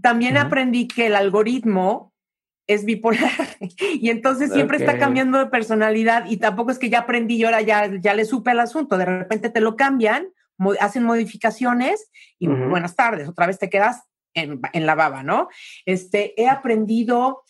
También 0.00 0.38
aprendí 0.38 0.88
que 0.88 1.08
el 1.08 1.16
algoritmo 1.16 2.11
es 2.66 2.84
bipolar. 2.84 3.30
Y 3.78 4.10
entonces 4.10 4.52
siempre 4.52 4.78
está 4.78 4.98
cambiando 4.98 5.38
de 5.38 5.46
personalidad 5.46 6.24
y 6.28 6.38
tampoco 6.38 6.70
es 6.70 6.78
que 6.78 6.90
ya 6.90 7.00
aprendí 7.00 7.36
y 7.36 7.44
ahora 7.44 7.60
ya, 7.60 7.90
ya 8.00 8.14
le 8.14 8.24
supe 8.24 8.50
el 8.50 8.60
asunto, 8.60 8.98
de 8.98 9.04
repente 9.04 9.50
te 9.50 9.60
lo 9.60 9.76
cambian, 9.76 10.28
hacen 10.80 11.04
modificaciones 11.04 12.10
y 12.38 12.48
buenas 12.48 12.96
tardes, 12.96 13.28
otra 13.28 13.46
vez 13.46 13.58
te 13.58 13.70
quedas 13.70 14.02
en, 14.34 14.60
en, 14.72 14.86
la 14.86 14.94
baba, 14.94 15.22
¿no? 15.22 15.48
Este, 15.86 16.40
he 16.40 16.48
aprendido, 16.48 17.42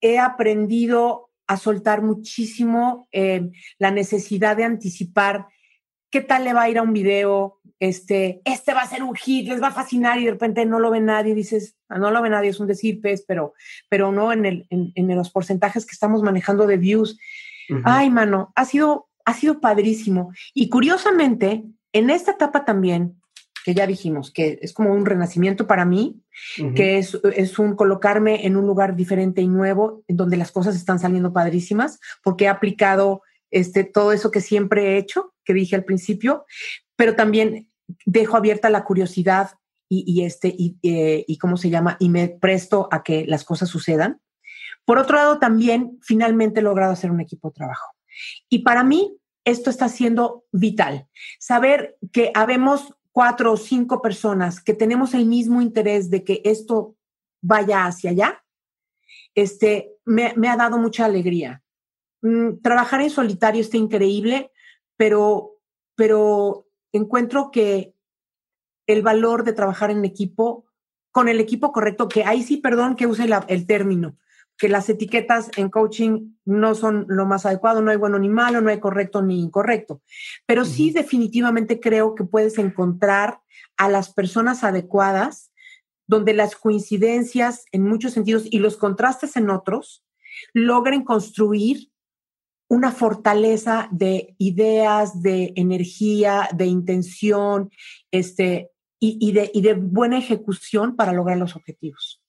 he 0.00 0.18
aprendido 0.18 1.30
a 1.46 1.56
soltar 1.56 2.02
muchísimo 2.02 3.08
eh, 3.12 3.50
la 3.78 3.90
necesidad 3.90 4.56
de 4.56 4.64
anticipar 4.64 5.46
qué 6.14 6.20
tal 6.20 6.44
le 6.44 6.52
va 6.52 6.62
a 6.62 6.70
ir 6.70 6.78
a 6.78 6.82
un 6.82 6.92
video, 6.92 7.58
este, 7.80 8.40
este 8.44 8.72
va 8.72 8.82
a 8.82 8.88
ser 8.88 9.02
un 9.02 9.16
hit, 9.16 9.48
les 9.48 9.60
va 9.60 9.66
a 9.66 9.72
fascinar 9.72 10.20
y 10.20 10.24
de 10.24 10.30
repente 10.30 10.64
no 10.64 10.78
lo 10.78 10.92
ve 10.92 11.00
nadie, 11.00 11.34
dices, 11.34 11.74
ah, 11.88 11.98
no 11.98 12.12
lo 12.12 12.22
ve 12.22 12.30
nadie, 12.30 12.50
es 12.50 12.60
un 12.60 12.68
decir, 12.68 13.00
pues, 13.02 13.24
pero, 13.26 13.52
pero 13.88 14.12
no 14.12 14.32
en, 14.32 14.46
el, 14.46 14.66
en, 14.70 15.16
los 15.16 15.30
porcentajes 15.30 15.84
que 15.84 15.90
estamos 15.90 16.22
manejando 16.22 16.68
de 16.68 16.76
views. 16.76 17.18
Ay, 17.82 18.10
mano, 18.10 18.52
ha 18.54 18.64
sido, 18.64 19.08
ha 19.24 19.34
sido 19.34 19.58
padrísimo. 19.58 20.32
Y 20.54 20.68
curiosamente, 20.68 21.64
en 21.92 22.10
esta 22.10 22.30
etapa 22.30 22.64
también, 22.64 23.20
que 23.64 23.74
ya 23.74 23.84
dijimos, 23.84 24.30
que 24.30 24.60
es 24.62 24.72
como 24.72 24.94
un 24.94 25.06
renacimiento 25.06 25.66
para 25.66 25.84
mí, 25.84 26.22
que 26.76 26.98
es, 26.98 27.18
es, 27.34 27.58
un 27.58 27.74
colocarme 27.74 28.46
en 28.46 28.56
un 28.56 28.68
lugar 28.68 28.94
diferente 28.94 29.42
y 29.42 29.48
nuevo, 29.48 30.04
en 30.06 30.16
donde 30.16 30.36
las 30.36 30.52
cosas 30.52 30.76
están 30.76 31.00
saliendo 31.00 31.32
padrísimas, 31.32 31.98
porque 32.22 32.44
he 32.44 32.48
aplicado 32.48 33.22
este, 33.50 33.82
todo 33.82 34.12
eso 34.12 34.30
que 34.30 34.40
siempre 34.40 34.92
he 34.92 34.98
hecho, 34.98 35.33
que 35.44 35.54
dije 35.54 35.76
al 35.76 35.84
principio, 35.84 36.44
pero 36.96 37.14
también 37.14 37.70
dejo 38.06 38.36
abierta 38.36 38.70
la 38.70 38.84
curiosidad 38.84 39.50
y, 39.88 40.24
este, 40.24 40.48
y, 40.48 40.76
eh, 40.82 41.24
y 41.28 41.38
cómo 41.38 41.56
se 41.56 41.70
llama, 41.70 41.96
y 42.00 42.08
me 42.08 42.28
presto 42.28 42.88
a 42.90 43.04
que 43.04 43.26
las 43.26 43.44
cosas 43.44 43.68
sucedan. 43.68 44.20
Por 44.84 44.98
otro 44.98 45.16
lado, 45.16 45.38
también 45.38 45.98
finalmente 46.02 46.58
he 46.58 46.62
logrado 46.64 46.92
hacer 46.92 47.12
un 47.12 47.20
equipo 47.20 47.48
de 47.48 47.54
trabajo. 47.54 47.94
Y 48.48 48.60
para 48.60 48.82
mí, 48.82 49.16
esto 49.44 49.70
está 49.70 49.88
siendo 49.88 50.44
vital. 50.50 51.06
Saber 51.38 51.96
que 52.12 52.32
habemos 52.34 52.94
cuatro 53.12 53.52
o 53.52 53.56
cinco 53.56 54.02
personas 54.02 54.60
que 54.60 54.74
tenemos 54.74 55.14
el 55.14 55.26
mismo 55.26 55.62
interés 55.62 56.10
de 56.10 56.24
que 56.24 56.40
esto 56.44 56.96
vaya 57.40 57.86
hacia 57.86 58.10
allá, 58.10 58.44
este, 59.34 59.92
me, 60.04 60.34
ha 60.48 60.56
dado 60.56 60.78
mucha 60.78 61.04
alegría. 61.04 61.62
Mm, 62.22 62.60
trabajar 62.62 63.02
en 63.02 63.10
solitario 63.10 63.60
está 63.60 63.76
increíble, 63.76 64.50
pero, 64.96 65.58
pero 65.94 66.66
encuentro 66.92 67.50
que 67.50 67.94
el 68.86 69.02
valor 69.02 69.44
de 69.44 69.52
trabajar 69.52 69.90
en 69.90 70.04
equipo, 70.04 70.66
con 71.10 71.28
el 71.28 71.40
equipo 71.40 71.72
correcto, 71.72 72.08
que 72.08 72.24
ahí 72.24 72.42
sí, 72.42 72.56
perdón 72.58 72.96
que 72.96 73.06
use 73.06 73.26
el 73.48 73.66
término, 73.66 74.16
que 74.56 74.68
las 74.68 74.88
etiquetas 74.88 75.50
en 75.56 75.68
coaching 75.68 76.34
no 76.44 76.74
son 76.74 77.06
lo 77.08 77.26
más 77.26 77.46
adecuado, 77.46 77.80
no 77.80 77.90
hay 77.90 77.96
bueno 77.96 78.18
ni 78.18 78.28
malo, 78.28 78.60
no 78.60 78.70
hay 78.70 78.78
correcto 78.78 79.22
ni 79.22 79.40
incorrecto, 79.40 80.02
pero 80.46 80.64
sí 80.64 80.90
definitivamente 80.90 81.80
creo 81.80 82.14
que 82.14 82.24
puedes 82.24 82.58
encontrar 82.58 83.40
a 83.76 83.88
las 83.88 84.12
personas 84.12 84.62
adecuadas 84.62 85.50
donde 86.06 86.34
las 86.34 86.54
coincidencias 86.54 87.64
en 87.72 87.82
muchos 87.82 88.12
sentidos 88.12 88.44
y 88.50 88.58
los 88.58 88.76
contrastes 88.76 89.36
en 89.36 89.50
otros 89.50 90.04
logren 90.52 91.02
construir 91.02 91.90
una 92.74 92.90
fortaleza 92.90 93.88
de 93.92 94.34
ideas, 94.38 95.22
de 95.22 95.52
energía, 95.56 96.48
de 96.52 96.66
intención, 96.66 97.70
este, 98.10 98.72
y, 99.00 99.32
de, 99.32 99.50
y 99.52 99.60
de 99.60 99.74
buena 99.74 100.18
ejecución 100.18 100.96
para 100.96 101.12
lograr 101.12 101.36
los 101.36 101.56
objetivos. 101.56 102.22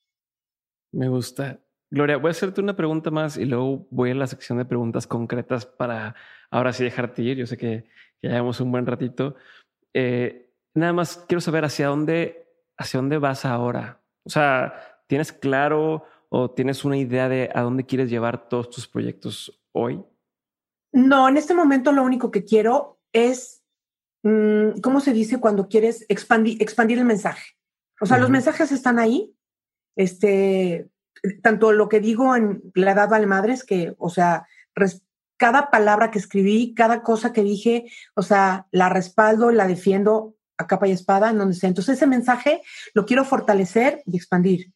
Me 0.92 1.08
gusta. 1.08 1.62
Gloria, 1.90 2.18
voy 2.18 2.30
a 2.30 2.32
hacerte 2.32 2.62
una 2.62 2.76
pregunta 2.76 3.12
más 3.12 3.38
y 3.38 3.46
luego 3.46 3.88
voy 3.92 4.12
a 4.12 4.16
la 4.16 4.28
sección 4.28 4.58
de 4.58 4.66
preguntas 4.66 5.08
concretas 5.08 5.66
para 5.66 6.16
ahora 6.52 6.74
sí 6.74 6.84
dejarte 6.84 7.22
ir. 7.22 7.38
Yo 7.38 7.46
sé 7.46 7.58
que 7.58 7.86
ya 8.22 8.32
llevamos 8.32 8.60
un 8.60 8.72
buen 8.72 8.86
ratito. 8.86 9.36
Eh, 9.94 10.52
nada 10.74 10.94
más 10.94 11.24
quiero 11.28 11.42
saber 11.42 11.64
hacia 11.64 11.88
dónde, 11.88 12.50
hacia 12.78 13.00
dónde 13.00 13.18
vas 13.18 13.46
ahora. 13.46 14.02
O 14.24 14.30
sea, 14.30 15.02
¿tienes 15.08 15.32
claro 15.32 16.04
o 16.30 16.52
tienes 16.52 16.84
una 16.84 16.98
idea 16.98 17.30
de 17.30 17.50
a 17.54 17.62
dónde 17.62 17.86
quieres 17.86 18.10
llevar 18.10 18.50
todos 18.50 18.70
tus 18.70 18.88
proyectos 18.88 19.64
hoy? 19.72 20.04
No, 20.96 21.28
en 21.28 21.36
este 21.36 21.54
momento 21.54 21.92
lo 21.92 22.04
único 22.04 22.32
que 22.32 22.46
quiero 22.46 23.02
es, 23.12 23.62
mm, 24.24 24.80
¿cómo 24.82 25.02
se 25.02 25.12
dice 25.12 25.42
cuando 25.42 25.68
quieres 25.68 26.06
expandir, 26.08 26.62
expandir 26.64 27.00
el 27.00 27.04
mensaje? 27.04 27.58
O 28.00 28.06
sea, 28.06 28.18
los 28.18 28.30
mensajes 28.30 28.72
están 28.72 28.98
ahí. 28.98 29.36
Este, 29.98 30.90
tanto 31.44 31.74
lo 31.74 31.90
que 31.90 32.00
digo 32.00 32.34
en 32.38 32.62
la 32.76 32.92
edad 32.92 33.10
vale 33.10 33.26
madres, 33.26 33.66
que, 33.66 33.94
o 33.98 34.10
sea, 34.10 34.48
cada 35.36 35.70
palabra 35.70 36.12
que 36.12 36.20
escribí, 36.20 36.74
cada 36.74 37.04
cosa 37.04 37.34
que 37.34 37.44
dije, 37.44 37.92
o 38.16 38.22
sea, 38.22 38.68
la 38.72 38.88
respaldo, 38.88 39.52
la 39.52 39.68
defiendo 39.68 40.36
a 40.58 40.66
capa 40.66 40.88
y 40.88 40.92
espada, 40.92 41.30
en 41.30 41.38
donde 41.38 41.56
sea. 41.56 41.68
Entonces, 41.68 41.98
ese 41.98 42.08
mensaje 42.08 42.62
lo 42.94 43.06
quiero 43.06 43.26
fortalecer 43.26 44.02
y 44.06 44.16
expandir. 44.16 44.72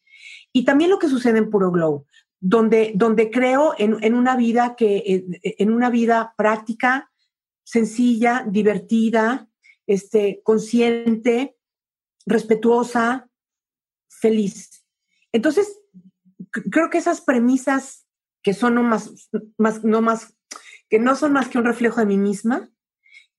Y 0.52 0.66
también 0.66 0.90
lo 0.90 0.98
que 0.98 1.08
sucede 1.08 1.38
en 1.38 1.48
Puro 1.48 1.70
Glow, 1.70 2.04
donde, 2.40 2.92
donde 2.94 3.30
creo 3.30 3.74
en, 3.78 4.02
en 4.02 4.14
una 4.14 4.36
vida 4.36 4.74
que, 4.76 5.24
en 5.42 5.72
una 5.72 5.90
vida 5.90 6.34
práctica, 6.36 7.10
sencilla, 7.64 8.44
divertida, 8.48 9.48
este, 9.86 10.40
consciente, 10.42 11.56
respetuosa, 12.26 13.28
feliz. 14.08 14.84
Entonces, 15.32 15.80
creo 16.50 16.90
que 16.90 16.98
esas 16.98 17.20
premisas 17.20 18.06
que 18.42 18.54
son 18.54 18.74
no 18.74 18.82
más, 18.82 19.30
más, 19.58 19.84
no 19.84 20.00
más, 20.00 20.34
que 20.88 20.98
no 20.98 21.14
son 21.14 21.32
más 21.32 21.48
que 21.48 21.58
un 21.58 21.64
reflejo 21.64 22.00
de 22.00 22.06
mí 22.06 22.16
misma, 22.16 22.70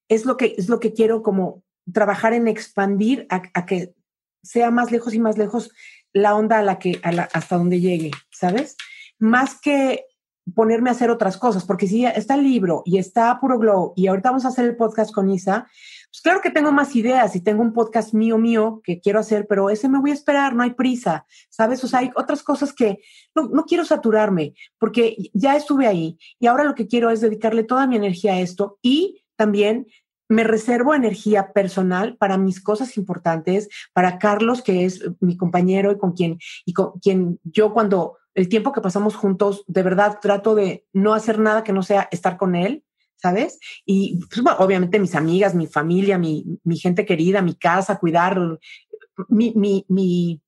es 0.07 0.25
lo 0.25 0.37
que, 0.37 0.55
es 0.57 0.69
lo 0.69 0.79
que 0.79 0.93
quiero 0.93 1.23
como 1.23 1.63
trabajar 1.91 2.33
en 2.33 2.47
expandir 2.47 3.25
a, 3.29 3.65
que 3.65 3.95
sea 4.43 4.71
más 4.71 4.91
lejos 4.91 5.13
y 5.13 5.19
más 5.19 5.37
lejos 5.37 5.71
la 6.13 6.35
onda 6.35 6.59
a 6.59 6.63
la 6.63 6.79
que, 6.79 6.99
hasta 7.03 7.57
donde 7.57 7.79
llegue, 7.79 8.11
¿sabes? 8.29 8.75
Más 9.21 9.57
que 9.61 10.03
ponerme 10.53 10.89
a 10.89 10.93
hacer 10.93 11.09
otras 11.09 11.37
cosas, 11.37 11.63
porque 11.63 11.87
si 11.87 12.05
está 12.05 12.35
el 12.35 12.43
libro 12.43 12.81
y 12.83 12.97
está 12.97 13.39
Puro 13.39 13.59
Glow 13.59 13.93
y 13.95 14.07
ahorita 14.07 14.29
vamos 14.31 14.43
a 14.43 14.49
hacer 14.49 14.65
el 14.65 14.75
podcast 14.75 15.13
con 15.13 15.29
Isa, 15.29 15.67
pues 16.09 16.21
claro 16.21 16.41
que 16.41 16.49
tengo 16.49 16.71
más 16.71 16.95
ideas 16.95 17.35
y 17.35 17.41
tengo 17.41 17.61
un 17.61 17.71
podcast 17.71 18.13
mío, 18.13 18.37
mío 18.37 18.81
que 18.83 18.99
quiero 18.99 19.19
hacer, 19.19 19.45
pero 19.47 19.69
ese 19.69 19.87
me 19.87 19.99
voy 19.99 20.11
a 20.11 20.15
esperar, 20.15 20.55
no 20.55 20.63
hay 20.63 20.71
prisa, 20.71 21.25
¿sabes? 21.49 21.83
O 21.83 21.87
sea, 21.87 21.99
hay 21.99 22.11
otras 22.15 22.43
cosas 22.43 22.73
que 22.73 22.99
no, 23.35 23.43
no 23.47 23.65
quiero 23.65 23.85
saturarme 23.85 24.53
porque 24.77 25.15
ya 25.33 25.55
estuve 25.55 25.87
ahí 25.87 26.17
y 26.39 26.47
ahora 26.47 26.63
lo 26.63 26.75
que 26.75 26.87
quiero 26.87 27.11
es 27.11 27.21
dedicarle 27.21 27.63
toda 27.63 27.87
mi 27.87 27.95
energía 27.95 28.33
a 28.33 28.39
esto 28.41 28.79
y 28.81 29.23
también 29.37 29.87
me 30.27 30.45
reservo 30.45 30.95
energía 30.95 31.51
personal 31.51 32.15
para 32.15 32.37
mis 32.37 32.61
cosas 32.61 32.95
importantes, 32.95 33.67
para 33.91 34.17
Carlos, 34.17 34.61
que 34.61 34.85
es 34.85 35.03
mi 35.19 35.35
compañero 35.35 35.91
y 35.91 35.97
con 35.97 36.13
quien, 36.13 36.39
y 36.65 36.71
con 36.71 36.99
quien 36.99 37.37
yo 37.43 37.73
cuando 37.73 38.17
el 38.33 38.49
tiempo 38.49 38.71
que 38.71 38.81
pasamos 38.81 39.15
juntos, 39.15 39.63
de 39.67 39.83
verdad 39.83 40.19
trato 40.21 40.55
de 40.55 40.85
no 40.93 41.13
hacer 41.13 41.39
nada 41.39 41.63
que 41.63 41.73
no 41.73 41.83
sea 41.83 42.07
estar 42.11 42.37
con 42.37 42.55
él 42.55 42.83
¿sabes? 43.21 43.59
Y 43.85 44.19
pues, 44.33 44.41
obviamente 44.57 44.99
mis 44.99 45.15
amigas, 45.15 45.53
mi 45.53 45.67
familia, 45.67 46.17
mi, 46.17 46.59
mi, 46.63 46.77
gente 46.77 47.05
querida, 47.05 47.41
mi 47.41 47.53
casa, 47.53 47.99
cuidar 47.99 48.39
mi, 49.29 49.53
mi, 49.55 49.85
mi, 49.87 50.41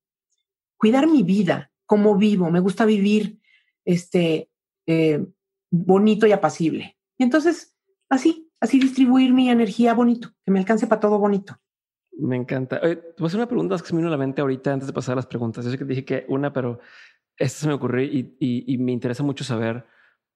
cuidar 0.77 1.07
mi 1.07 1.23
vida, 1.23 1.71
cómo 1.85 2.17
vivo. 2.17 2.49
Me 2.49 2.59
gusta 2.59 2.85
vivir 2.85 3.39
este, 3.85 4.49
eh, 4.87 5.23
bonito 5.69 6.25
y 6.25 6.31
apacible. 6.31 6.97
Y 7.17 7.23
entonces, 7.23 7.75
así, 8.09 8.49
así 8.59 8.79
distribuir 8.79 9.33
mi 9.33 9.49
energía 9.49 9.93
bonito, 9.93 10.29
que 10.43 10.51
me 10.51 10.59
alcance 10.59 10.87
para 10.87 11.01
todo 11.01 11.19
bonito. 11.19 11.55
Me 12.15 12.35
encanta. 12.35 12.79
te 12.79 12.95
voy 12.95 13.25
a 13.25 13.25
hacer 13.25 13.39
una 13.39 13.47
pregunta 13.47 13.77
que 13.77 13.87
se 13.87 13.93
me 13.93 13.99
vino 13.99 14.07
a 14.07 14.11
la 14.11 14.17
mente 14.17 14.41
ahorita 14.41 14.73
antes 14.73 14.87
de 14.87 14.93
pasar 14.93 15.13
a 15.13 15.15
las 15.17 15.25
preguntas. 15.25 15.65
Yo 15.65 15.71
sé 15.71 15.77
que 15.77 15.85
dije 15.85 16.05
que 16.05 16.25
una, 16.27 16.53
pero 16.53 16.79
esta 17.37 17.59
se 17.59 17.67
me 17.67 17.73
ocurrió 17.73 18.03
y, 18.03 18.77
me 18.79 18.91
interesa 18.91 19.23
mucho 19.23 19.43
saber 19.43 19.85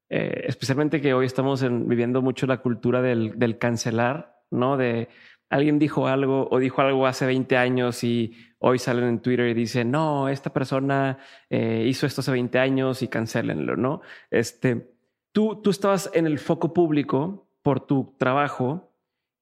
eh, 0.09 0.45
especialmente 0.47 1.01
que 1.01 1.13
hoy 1.13 1.25
estamos 1.25 1.61
viviendo 1.61 2.21
mucho 2.21 2.47
la 2.47 2.57
cultura 2.57 3.01
del, 3.01 3.57
cancelar, 3.57 4.41
¿no? 4.49 4.77
De 4.77 5.09
alguien 5.49 5.79
dijo 5.79 6.07
algo 6.07 6.47
o 6.49 6.59
dijo 6.59 6.81
algo 6.81 7.07
hace 7.07 7.25
20 7.25 7.57
años 7.57 8.03
y 8.03 8.33
hoy 8.59 8.79
salen 8.79 9.05
en 9.05 9.19
Twitter 9.19 9.47
y 9.47 9.53
dicen, 9.53 9.91
no, 9.91 10.29
esta 10.29 10.51
persona 10.51 11.19
eh, 11.49 11.85
hizo 11.87 12.05
esto 12.05 12.21
hace 12.21 12.31
20 12.31 12.59
años 12.59 13.01
y 13.01 13.07
cancelenlo, 13.07 13.75
¿no? 13.75 14.01
Este, 14.31 14.93
tú, 15.31 15.61
tú 15.61 15.69
estabas 15.69 16.09
en 16.13 16.25
el 16.25 16.39
foco 16.39 16.73
público 16.73 17.49
por 17.61 17.85
tu 17.85 18.15
trabajo 18.17 18.86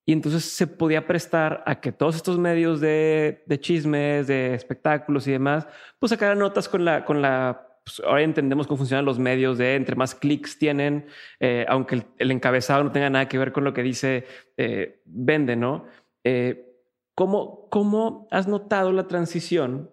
y 0.06 0.14
entonces 0.14 0.46
se 0.46 0.68
podía 0.68 1.08
prestar 1.08 1.64
a 1.66 1.82
que 1.82 1.92
todos 1.92 2.16
estos 2.16 2.38
medios 2.38 2.80
de, 2.80 3.44
chismes, 3.60 4.28
de 4.28 4.54
espectáculos 4.54 5.28
y 5.28 5.32
demás, 5.32 5.68
pues 5.98 6.12
sacaran 6.12 6.38
notas 6.38 6.70
con 6.70 6.86
la, 6.86 7.04
con 7.06 7.22
la 7.22 7.80
pues, 7.84 8.02
ahora 8.06 8.22
entendemos 8.22 8.68
cómo 8.68 8.78
funcionan 8.78 9.06
los 9.06 9.18
medios 9.18 9.58
de 9.58 9.76
entre 9.76 9.96
más 9.96 10.14
clics 10.14 10.60
tienen, 10.60 11.08
eh, 11.40 11.66
aunque 11.68 12.04
el, 12.18 12.32
encabezado 12.32 12.84
no 12.84 12.92
tenga 12.92 13.10
nada 13.10 13.28
que 13.28 13.40
ver 13.40 13.52
con 13.52 13.64
lo 13.64 13.74
que 13.74 13.82
dice 13.82 14.26
eh, 14.58 15.02
vende, 15.06 15.56
¿no? 15.56 15.86
Eh, 16.24 16.84
¿cómo, 17.16 17.68
¿Cómo 17.70 18.28
has 18.30 18.48
notado 18.48 18.92
la 18.92 19.08
transición 19.08 19.92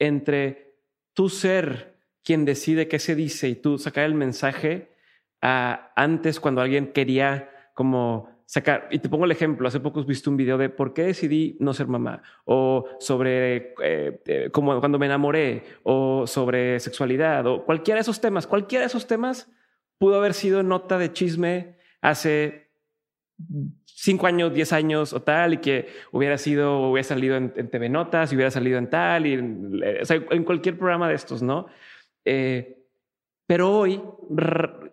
entre 0.00 0.76
tú 1.14 1.28
ser 1.28 1.98
quien 2.24 2.44
decide 2.44 2.88
qué 2.88 2.98
se 2.98 3.14
dice 3.14 3.48
y 3.48 3.54
tú 3.54 3.78
sacar 3.78 4.04
el 4.04 4.14
mensaje 4.14 4.92
a 5.40 5.92
antes 5.94 6.40
cuando 6.40 6.60
alguien 6.60 6.92
quería 6.92 7.50
como 7.74 8.31
sacar, 8.52 8.86
y 8.90 8.98
te 8.98 9.08
pongo 9.08 9.24
el 9.24 9.30
ejemplo, 9.30 9.66
hace 9.66 9.80
poco 9.80 10.04
visto 10.04 10.28
un 10.28 10.36
video 10.36 10.58
de 10.58 10.68
por 10.68 10.92
qué 10.92 11.04
decidí 11.04 11.56
no 11.58 11.72
ser 11.72 11.86
mamá, 11.86 12.22
o 12.44 12.84
sobre 13.00 13.72
eh, 13.82 14.20
eh, 14.26 14.50
como 14.52 14.78
cuando 14.78 14.98
me 14.98 15.06
enamoré, 15.06 15.64
o 15.84 16.26
sobre 16.26 16.78
sexualidad, 16.78 17.46
o 17.46 17.64
cualquiera 17.64 17.96
de 17.96 18.02
esos 18.02 18.20
temas, 18.20 18.46
cualquiera 18.46 18.82
de 18.82 18.88
esos 18.88 19.06
temas 19.06 19.50
pudo 19.96 20.16
haber 20.16 20.34
sido 20.34 20.62
nota 20.62 20.98
de 20.98 21.14
chisme 21.14 21.78
hace 22.02 22.68
cinco 23.86 24.26
años, 24.26 24.52
diez 24.52 24.74
años 24.74 25.14
o 25.14 25.22
tal, 25.22 25.54
y 25.54 25.56
que 25.56 25.88
hubiera 26.10 26.36
sido, 26.36 26.90
hubiera 26.90 27.08
salido 27.08 27.36
en, 27.36 27.70
TV 27.70 27.88
Notas, 27.88 28.32
y 28.32 28.34
hubiera 28.34 28.50
salido 28.50 28.76
en 28.76 28.90
tal, 28.90 29.26
y 29.26 29.32
en, 29.32 29.80
en 29.82 30.44
cualquier 30.44 30.76
programa 30.76 31.08
de 31.08 31.14
estos, 31.14 31.42
¿no? 31.42 31.68
Eh, 32.26 32.81
pero 33.46 33.70
hoy 33.70 34.02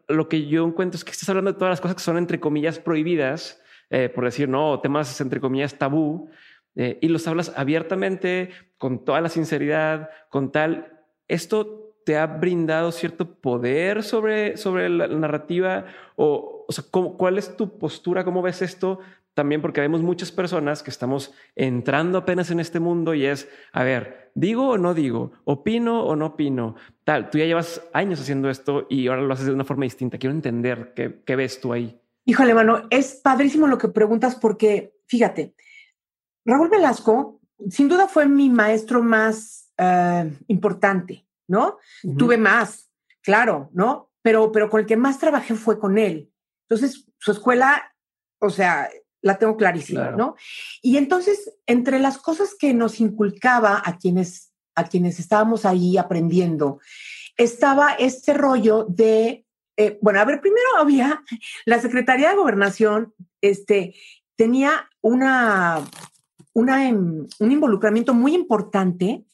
lo 0.07 0.27
que 0.27 0.47
yo 0.47 0.65
encuentro 0.65 0.97
es 0.97 1.03
que 1.03 1.11
estás 1.11 1.29
hablando 1.29 1.53
de 1.53 1.57
todas 1.57 1.71
las 1.71 1.81
cosas 1.81 1.95
que 1.95 2.03
son 2.03 2.17
entre 2.17 2.39
comillas 2.39 2.79
prohibidas, 2.79 3.61
eh, 3.89 4.09
por 4.09 4.25
decir, 4.25 4.49
no, 4.49 4.79
temas 4.81 5.19
entre 5.21 5.39
comillas 5.39 5.77
tabú, 5.77 6.29
eh, 6.75 6.97
y 7.01 7.07
los 7.07 7.27
hablas 7.27 7.53
abiertamente, 7.55 8.51
con 8.77 9.03
toda 9.03 9.21
la 9.21 9.29
sinceridad, 9.29 10.09
con 10.29 10.51
tal. 10.51 10.99
¿Esto 11.27 11.93
te 12.05 12.17
ha 12.17 12.25
brindado 12.25 12.91
cierto 12.91 13.35
poder 13.35 14.03
sobre, 14.03 14.57
sobre 14.57 14.89
la, 14.89 15.07
narrativa? 15.07 15.85
O, 16.15 16.65
o 16.67 16.71
sea, 16.71 16.83
¿cuál 16.91 17.37
es 17.37 17.55
tu 17.57 17.77
postura? 17.77 18.23
¿Cómo 18.23 18.41
ves 18.41 18.61
esto? 18.61 18.99
También 19.33 19.61
porque 19.61 19.81
vemos 19.81 20.01
muchas 20.01 20.31
personas 20.31 20.83
que 20.83 20.89
estamos 20.89 21.33
entrando 21.55 22.17
apenas 22.17 22.51
en 22.51 22.59
este 22.59 22.79
mundo 22.79 23.13
y 23.13 23.25
es, 23.25 23.47
a 23.71 23.83
ver, 23.83 24.31
digo 24.35 24.69
o 24.69 24.77
no 24.77 24.93
digo, 24.93 25.31
opino 25.45 26.03
o 26.03 26.15
no 26.15 26.27
opino, 26.27 26.75
tal. 27.03 27.29
Tú 27.29 27.37
ya 27.37 27.45
llevas 27.45 27.81
años 27.93 28.19
haciendo 28.19 28.49
esto 28.49 28.85
y 28.89 29.07
ahora 29.07 29.21
lo 29.21 29.33
haces 29.33 29.45
de 29.45 29.53
una 29.53 29.63
forma 29.63 29.85
distinta. 29.85 30.17
Quiero 30.17 30.35
entender 30.35 30.93
qué, 30.95 31.21
qué 31.25 31.35
ves 31.35 31.61
tú 31.61 31.73
ahí. 31.73 32.01
Híjole, 32.25 32.53
mano, 32.53 32.87
es 32.89 33.15
padrísimo 33.15 33.67
lo 33.67 33.77
que 33.77 33.87
preguntas 33.87 34.35
porque, 34.35 34.93
fíjate, 35.07 35.55
Raúl 36.45 36.69
Velasco 36.69 37.39
sin 37.69 37.89
duda 37.89 38.07
fue 38.07 38.27
mi 38.27 38.49
maestro 38.49 39.03
más 39.03 39.71
eh, 39.77 40.31
importante, 40.47 41.27
¿no? 41.47 41.77
Tuve 42.17 42.37
más, 42.37 42.89
claro, 43.21 43.69
¿no? 43.73 44.11
Pero, 44.21 44.51
pero 44.51 44.69
con 44.69 44.81
el 44.81 44.85
que 44.85 44.97
más 44.97 45.19
trabajé 45.19 45.55
fue 45.55 45.79
con 45.79 45.97
él. 45.97 46.31
Entonces, 46.67 47.05
su 47.17 47.31
escuela, 47.31 47.93
o 48.39 48.49
sea, 48.49 48.89
la 49.21 49.37
tengo 49.37 49.57
clarísima, 49.57 50.11
¿no? 50.11 50.35
Y 50.81 50.97
entonces, 50.97 51.57
entre 51.65 51.99
las 51.99 52.17
cosas 52.17 52.55
que 52.57 52.73
nos 52.73 52.99
inculcaba 52.99 53.81
a 53.83 53.97
quienes, 53.97 54.53
a 54.75 54.85
quienes 54.85 55.19
estábamos 55.19 55.65
ahí 55.65 55.97
aprendiendo, 55.97 56.79
estaba 57.37 57.93
este 57.93 58.33
rollo 58.33 58.85
de, 58.89 59.45
eh, 59.77 59.97
bueno, 60.01 60.19
a 60.19 60.25
ver, 60.25 60.41
primero 60.41 60.67
había 60.79 61.23
la 61.65 61.79
Secretaría 61.79 62.29
de 62.29 62.35
Gobernación, 62.35 63.13
este, 63.41 63.95
tenía 64.35 64.89
una, 65.01 65.81
una, 66.53 66.87
em, 66.87 67.27
un 67.39 67.51
involucramiento 67.51 68.13
muy 68.13 68.33
importante 68.33 69.25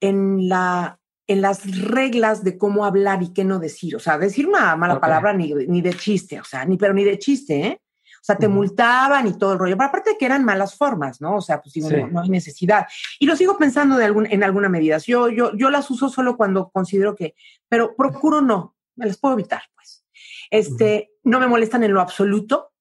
en 0.00 0.48
la 0.48 0.98
en 1.28 1.42
las 1.42 1.80
reglas 1.80 2.44
de 2.44 2.56
cómo 2.56 2.84
hablar 2.84 3.22
y 3.22 3.32
qué 3.32 3.44
no 3.44 3.58
decir. 3.58 3.96
O 3.96 3.98
sea, 3.98 4.16
decir 4.16 4.46
una 4.46 4.76
mala 4.76 5.00
palabra 5.00 5.32
ni, 5.32 5.52
ni, 5.52 5.82
de 5.82 5.92
chiste, 5.92 6.40
o 6.40 6.44
sea, 6.44 6.64
ni 6.64 6.76
pero 6.76 6.94
ni 6.94 7.02
de 7.02 7.18
chiste, 7.18 7.66
¿eh? 7.66 7.80
O 8.26 8.32
sea, 8.32 8.38
te 8.38 8.48
multaban 8.48 9.28
y 9.28 9.38
todo 9.38 9.52
el 9.52 9.58
rollo. 9.60 9.76
Pero 9.76 9.88
aparte 9.88 10.10
de 10.10 10.18
que 10.18 10.26
eran 10.26 10.44
malas 10.44 10.74
formas, 10.74 11.20
¿no? 11.20 11.36
O 11.36 11.40
sea, 11.40 11.62
pues 11.62 11.74
digo, 11.74 11.88
no, 12.10 12.22
hay 12.22 12.28
necesidad. 12.28 12.88
Y 13.20 13.26
lo 13.26 13.36
sigo 13.36 13.56
pensando 13.56 13.96
de 13.96 14.04
algún, 14.04 14.26
en 14.26 14.42
alguna 14.42 14.68
medida. 14.68 14.98
Yo, 14.98 15.28
yo, 15.28 15.54
yo 15.54 15.70
las 15.70 15.88
uso 15.92 16.08
solo 16.08 16.36
cuando 16.36 16.68
considero 16.70 17.14
que, 17.14 17.36
pero 17.68 17.94
procuro 17.94 18.40
no, 18.40 18.74
me 18.96 19.06
las 19.06 19.16
puedo 19.16 19.34
evitar, 19.34 19.62
pues. 19.76 20.04
Este, 20.50 21.12
no 21.22 21.38
me 21.38 21.46
molestan 21.46 21.84
en 21.84 21.94
lo 21.94 22.00
absoluto, 22.00 22.72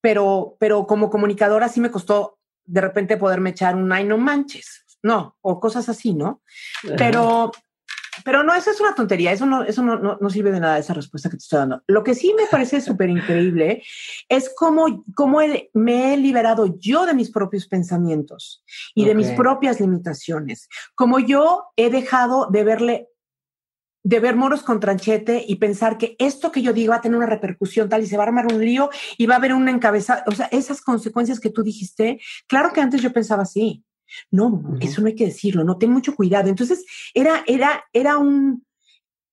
pero, 0.00 0.56
pero 0.58 0.86
como 0.86 1.10
comunicadora 1.10 1.68
sí 1.68 1.82
me 1.82 1.90
costó 1.90 2.38
de 2.64 2.80
repente 2.80 3.18
poderme 3.18 3.50
echar 3.50 3.76
un 3.76 3.92
ay, 3.92 4.04
no 4.04 4.16
manches, 4.16 4.86
no, 5.02 5.36
o 5.42 5.60
cosas 5.60 5.90
así, 5.90 6.14
¿no? 6.14 6.40
Pero, 6.96 7.52
pero 8.24 8.42
no, 8.42 8.54
eso 8.54 8.70
es 8.70 8.80
una 8.80 8.94
tontería, 8.94 9.32
eso 9.32 9.46
no, 9.46 9.64
eso 9.64 9.82
no, 9.82 10.18
no, 10.20 10.30
sirve 10.30 10.50
de 10.50 10.60
nada 10.60 10.78
esa 10.78 10.94
respuesta 10.94 11.28
que 11.28 11.36
te 11.36 11.42
estoy 11.42 11.60
dando. 11.60 11.82
Lo 11.86 12.02
que 12.02 12.14
sí 12.14 12.34
me 12.36 12.46
parece 12.46 12.80
súper 12.80 13.10
increíble 13.10 13.82
es 14.28 14.52
cómo, 14.56 15.04
cómo 15.14 15.40
me 15.74 16.14
he 16.14 16.16
liberado 16.16 16.78
yo 16.78 17.06
de 17.06 17.14
mis 17.14 17.30
propios 17.30 17.66
pensamientos 17.66 18.64
y 18.94 19.04
de 19.04 19.14
mis 19.14 19.30
propias 19.30 19.80
limitaciones, 19.80 20.68
como 20.94 21.18
yo 21.18 21.64
he 21.76 21.90
dejado 21.90 22.48
de 22.50 22.64
verle 22.64 23.06
de 24.02 24.18
ver 24.18 24.34
moros 24.34 24.62
con 24.62 24.80
tranchete 24.80 25.44
y 25.46 25.56
pensar 25.56 25.98
que 25.98 26.16
esto 26.18 26.50
que 26.50 26.62
yo 26.62 26.72
digo 26.72 26.92
va 26.92 26.96
a 26.96 27.00
tener 27.00 27.18
una 27.18 27.26
repercusión 27.26 27.88
tal 27.88 28.02
y 28.02 28.06
se 28.06 28.16
va 28.16 28.24
a 28.24 28.28
armar 28.28 28.46
un 28.50 28.64
lío 28.64 28.88
y 29.18 29.26
va 29.26 29.34
a 29.34 29.38
haber 29.38 29.52
una 29.52 29.70
encabezada, 29.70 30.24
o 30.26 30.32
sea, 30.32 30.46
esas 30.46 30.80
consecuencias 30.80 31.38
que 31.38 31.50
tú 31.50 31.62
dijiste, 31.62 32.18
claro 32.46 32.72
que 32.72 32.80
antes 32.80 33.02
yo 33.02 33.12
pensaba 33.12 33.42
así, 33.42 33.84
no, 34.30 34.76
eso 34.80 35.00
no 35.00 35.08
hay 35.08 35.14
que 35.14 35.26
decirlo, 35.26 35.64
no, 35.64 35.78
ten 35.78 35.90
mucho 35.90 36.14
cuidado. 36.14 36.48
Entonces, 36.48 36.84
era, 37.14 37.42
era, 37.46 37.84
era 37.92 38.18
un, 38.18 38.64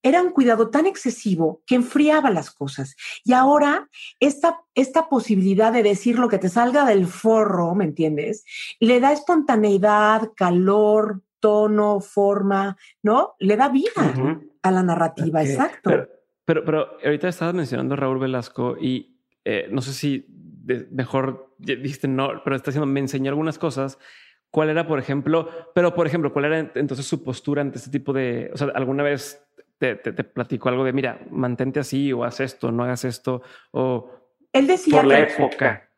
era 0.03 0.21
un 0.21 0.31
cuidado 0.31 0.69
tan 0.69 0.85
excesivo 0.85 1.61
que 1.65 1.75
enfriaba 1.75 2.29
las 2.29 2.51
cosas. 2.51 2.95
Y 3.23 3.33
ahora, 3.33 3.89
esta, 4.19 4.61
esta 4.75 5.09
posibilidad 5.09 5.71
de 5.73 5.83
decir 5.83 6.19
lo 6.19 6.29
que 6.29 6.37
te 6.37 6.49
salga 6.49 6.85
del 6.85 7.07
forro, 7.07 7.75
¿me 7.75 7.85
entiendes? 7.85 8.45
Le 8.79 8.99
da 8.99 9.11
espontaneidad, 9.11 10.31
calor, 10.35 11.21
tono, 11.39 11.99
forma, 11.99 12.77
¿no? 13.03 13.35
Le 13.39 13.57
da 13.57 13.69
vida 13.69 14.13
a 14.61 14.71
la 14.71 14.83
narrativa, 14.83 15.43
exacto. 15.43 15.91
Pero, 16.45 16.63
pero, 16.63 16.97
ahorita 17.03 17.27
estabas 17.27 17.53
mencionando 17.53 17.93
a 17.93 17.97
Raúl 17.97 18.19
Velasco 18.19 18.77
y 18.79 19.19
eh, 19.43 19.67
no 19.69 19.81
sé 19.81 19.93
si 19.93 20.25
mejor 20.91 21.55
dijiste 21.57 22.07
no, 22.07 22.41
pero 22.43 22.55
está 22.55 22.71
diciendo, 22.71 22.85
me 22.85 22.99
enseñó 22.99 23.29
algunas 23.29 23.57
cosas 23.57 23.97
¿Cuál 24.57 24.71
era, 24.71 24.87
por 24.87 24.97
ejemplo, 24.97 25.71
pero 25.75 25.93
por 25.93 26.07
ejemplo, 26.07 26.33
cuál 26.33 26.45
era 26.45 26.71
entonces 26.73 27.05
su 27.05 27.23
postura 27.23 27.61
ante 27.61 27.77
este 27.77 27.91
tipo 27.91 28.11
de, 28.11 28.49
o 28.51 28.57
sea, 28.57 28.69
alguna 28.73 29.03
vez 29.03 29.47
te, 29.77 29.95
te, 29.97 30.23
platicó 30.23 30.69
algo 30.69 30.83
de, 30.83 30.93
mira, 30.93 31.21
mantente 31.29 31.79
así 31.79 32.11
o 32.11 32.23
haz 32.23 32.39
esto, 32.39 32.71
no 32.71 32.83
hagas 32.83 33.05
esto, 33.05 33.43
o... 33.69 34.09
Él 34.51 34.65
decía... 34.65 34.95
Por 34.95 35.05
la 35.05 35.19
época. 35.19 35.91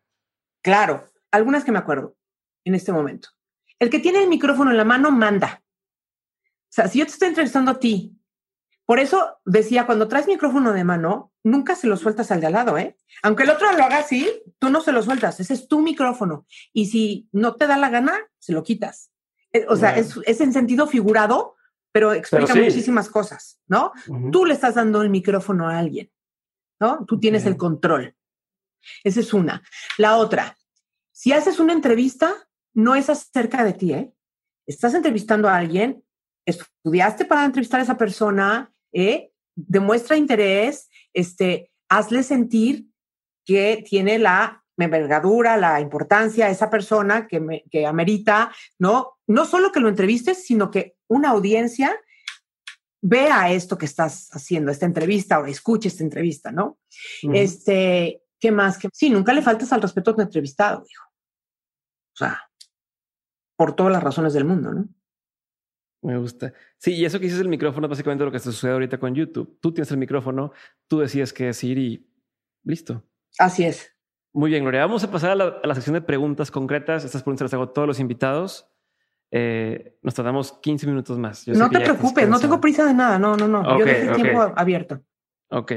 Claro, 0.62 1.06
algunas 1.32 1.64
que 1.64 1.72
me 1.72 1.80
acuerdo 1.80 2.18
en 2.66 2.76
este 2.76 2.92
momento. 2.92 3.30
El 3.80 3.90
que 3.90 4.00
tiene 4.00 4.22
el 4.22 4.28
micrófono 4.28 4.72
en 4.72 4.78
la 4.78 4.84
mano 4.84 5.10
manda. 5.10 5.64
O 6.44 6.68
sea, 6.68 6.90
si 6.90 7.00
yo 7.00 7.06
te 7.06 7.12
estoy 7.12 7.30
entrevistando 7.30 7.72
a 7.72 7.80
ti 7.80 8.19
por 8.90 9.00
eso 9.00 9.38
decía, 9.46 9.86
cuando 9.86 10.08
traes 10.08 10.26
micrófono 10.26 10.74
de 10.74 10.84
mano, 10.84 11.32
nunca 11.44 11.76
se 11.76 11.86
lo 11.86 11.96
sueltas 11.96 12.32
al 12.32 12.42
de 12.42 12.48
al 12.48 12.54
lado, 12.54 12.76
¿eh? 12.80 12.98
Aunque 13.22 13.44
el 13.44 13.52
otro 13.52 13.72
lo 13.72 13.84
haga 13.84 14.00
así, 14.00 14.28
tú 14.58 14.72
no 14.72 14.82
se 14.82 14.92
lo 14.92 15.04
sueltas, 15.04 15.40
ese 15.40 15.54
es 15.54 15.68
tu 15.68 15.80
micrófono. 15.80 16.48
Y 16.74 16.88
si 16.88 17.30
no 17.32 17.56
te 17.56 17.68
da 17.68 17.78
la 17.78 17.92
gana, 17.92 18.18
se 18.40 18.52
lo 18.52 18.64
quitas. 18.64 19.12
Eh, 19.54 19.68
o 19.70 19.76
sea, 19.76 19.96
es, 19.96 20.18
en 20.26 20.54
sentido 20.54 20.88
figurado, 20.88 21.56
pero 21.92 22.14
explica 22.14 22.56
muchísimas 22.56 23.10
cosas, 23.10 23.62
¿no? 23.68 23.92
Tú 24.32 24.48
le 24.48 24.56
estás 24.56 24.74
dando 24.74 25.04
el 25.04 25.12
micrófono 25.12 25.70
a 25.70 25.78
alguien, 25.78 26.12
¿no? 26.80 27.06
Tú 27.06 27.20
tienes 27.20 27.46
el 27.46 27.58
control. 27.58 28.16
Esa 29.04 29.20
es 29.20 29.36
una. 29.36 29.62
La 30.00 30.18
otra, 30.18 30.58
si 31.12 31.32
haces 31.32 31.60
una 31.60 31.74
entrevista, 31.74 32.34
no 32.74 32.96
es 32.96 33.08
acerca 33.08 33.64
de 33.64 33.74
ti, 33.74 33.94
¿eh? 33.94 34.12
Estás 34.66 34.96
entrevistando 34.96 35.48
a 35.48 35.58
alguien, 35.58 36.04
estudiaste 36.44 37.26
para 37.26 37.46
entrevistar 37.46 37.80
a 37.80 37.84
esa 37.84 37.96
persona, 37.96 38.74
¿eh? 38.94 39.32
demuestra 39.56 40.18
interés, 40.18 40.90
este, 41.14 41.72
hazle 41.90 42.24
sentir 42.24 42.88
que 43.46 43.84
tiene 43.88 44.20
la 44.20 44.64
envergadura, 44.78 45.58
la 45.58 45.82
importancia 45.82 46.50
esa 46.50 46.70
persona 46.70 47.28
que, 47.28 47.40
me, 47.40 47.64
que 47.70 47.86
amerita, 47.86 48.54
¿no? 48.78 49.18
No 49.28 49.46
solo 49.46 49.72
que 49.72 49.80
lo 49.80 49.90
entrevistes, 49.90 50.46
sino 50.46 50.72
que 50.72 50.96
una 51.08 51.32
audiencia 51.32 52.00
vea 53.02 53.52
esto 53.52 53.78
que 53.78 53.86
estás 53.86 54.30
haciendo, 54.32 54.72
esta 54.72 54.86
entrevista, 54.86 55.40
o 55.40 55.46
escuche 55.46 55.88
esta 55.88 56.04
entrevista, 56.04 56.52
¿no? 56.52 56.80
Este, 57.34 58.24
¿qué 58.40 58.52
más? 58.52 58.78
que 58.78 58.90
Sí, 58.94 59.10
nunca 59.10 59.34
le 59.34 59.42
faltas 59.42 59.72
al 59.74 59.82
respeto 59.82 60.12
a 60.12 60.16
tu 60.16 60.22
entrevistado, 60.22 60.84
dijo. 60.88 61.06
O 62.14 62.18
sea, 62.18 62.50
por 63.56 63.76
todas 63.76 63.94
las 63.94 64.04
razones 64.04 64.34
del 64.34 64.46
mundo, 64.46 64.74
¿no? 64.74 64.88
Me 66.02 66.18
gusta. 66.18 66.54
Sí, 66.78 66.94
y 66.94 67.06
eso 67.06 67.20
que 67.20 67.26
dices 67.26 67.42
el 67.42 67.50
micrófono 67.50 67.88
es 67.88 67.90
básicamente 67.90 68.24
lo 68.24 68.32
que 68.32 68.40
se 68.40 68.52
sucede 68.52 68.72
ahorita 68.72 68.98
con 69.00 69.14
YouTube. 69.14 69.58
Tú 69.60 69.74
tienes 69.74 69.92
el 69.92 69.98
micrófono, 69.98 70.54
tú 70.88 71.00
decides 71.00 71.34
qué 71.34 71.46
decir 71.46 71.78
y 71.78 72.10
listo. 72.64 73.04
Así 73.38 73.66
es. 73.66 73.96
Muy 74.34 74.50
bien, 74.50 74.64
Gloria. 74.64 74.82
Vamos 74.82 75.04
a 75.04 75.12
pasar 75.12 75.32
a 75.32 75.36
la, 75.36 75.76
sección 75.76 75.96
de 75.96 76.02
preguntas 76.02 76.52
concretas. 76.52 77.04
Estas 77.04 77.24
preguntas 77.24 77.46
las 77.46 77.54
hago 77.54 77.64
a 77.64 77.74
todos 77.74 77.88
los 77.88 78.00
invitados. 78.00 78.70
Eh, 79.32 79.98
nos 80.02 80.16
tardamos 80.16 80.54
15 80.54 80.88
minutos 80.88 81.18
más. 81.18 81.48
no 81.48 81.70
te 81.70 81.80
preocupes, 81.82 82.28
no 82.30 82.40
tengo 82.40 82.62
prisa 82.62 82.86
de 82.86 82.94
nada. 82.94 83.20
No, 83.20 83.36
no, 83.36 83.48
no. 83.48 83.78
Yo 83.78 83.86
dejo 83.86 84.16
tiempo 84.16 84.54
abierto. 84.56 85.02
Ok. 85.50 85.74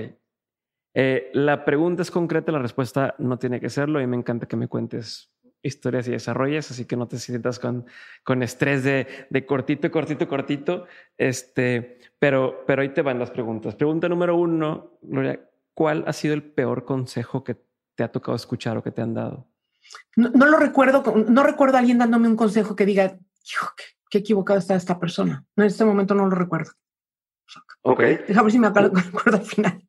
Eh, 0.95 1.31
la 1.33 1.65
pregunta 1.65 2.03
es 2.03 2.11
concreta, 2.11 2.53
la 2.53 2.59
respuesta 2.59 3.15
no 3.19 3.39
tiene 3.39 3.61
que 3.61 3.71
serlo 3.71 4.01
y 4.01 4.07
me 4.07 4.17
encanta 4.17 4.47
que 4.47 4.57
me 4.57 4.69
cuentes 4.69 5.32
historias 5.63 6.09
y 6.09 6.13
desarrolles, 6.13 6.71
así 6.71 6.85
que 6.85 6.97
no 6.97 7.07
te 7.07 7.19
sientas 7.19 7.59
con, 7.59 7.87
con 8.25 8.43
estrés 8.43 8.85
de, 8.85 9.07
de 9.31 9.47
cortito, 9.47 9.91
cortito, 9.91 10.29
cortito. 10.29 10.87
Este, 11.17 12.01
pero, 12.19 12.65
pero 12.67 12.83
ahí 12.83 12.91
te 12.91 13.03
van 13.03 13.19
las 13.19 13.31
preguntas. 13.31 13.75
Pregunta 13.75 14.09
número 14.09 14.37
uno, 14.37 14.99
Gloria, 15.03 15.41
¿cuál 15.75 16.05
ha 16.07 16.13
sido 16.13 16.35
el 16.35 16.43
peor 16.43 16.85
consejo 16.85 17.45
que 17.45 17.57
te 17.95 18.05
ha 18.05 18.11
tocado 18.11 18.37
escuchar 18.37 18.77
o 18.77 18.83
que 18.83 18.91
te 18.91 19.03
han 19.03 19.15
dado? 19.15 19.47
No, 20.17 20.47
lo 20.47 20.59
recuerdo, 20.59 21.03
no 21.29 21.43
recuerdo 21.43 21.77
a 21.77 21.81
alguien 21.81 21.99
dándome 21.99 22.29
un 22.29 22.37
consejo 22.37 22.77
que 22.77 22.87
diga, 22.87 23.11
qué, 23.11 23.85
qué 24.11 24.19
equivocada 24.19 24.59
está 24.59 24.75
esta 24.75 24.99
persona. 24.99 25.45
En 25.57 25.65
este 25.65 25.85
momento 25.85 26.15
no 26.15 26.27
lo 26.27 26.37
recuerdo. 26.37 26.73
Ok. 27.83 28.01
Déjame 28.01 28.43
ver 28.43 28.53
si 28.53 28.59
me 28.59 28.67
acuerdo 28.69 28.93
al 29.39 29.45
final. 29.45 29.89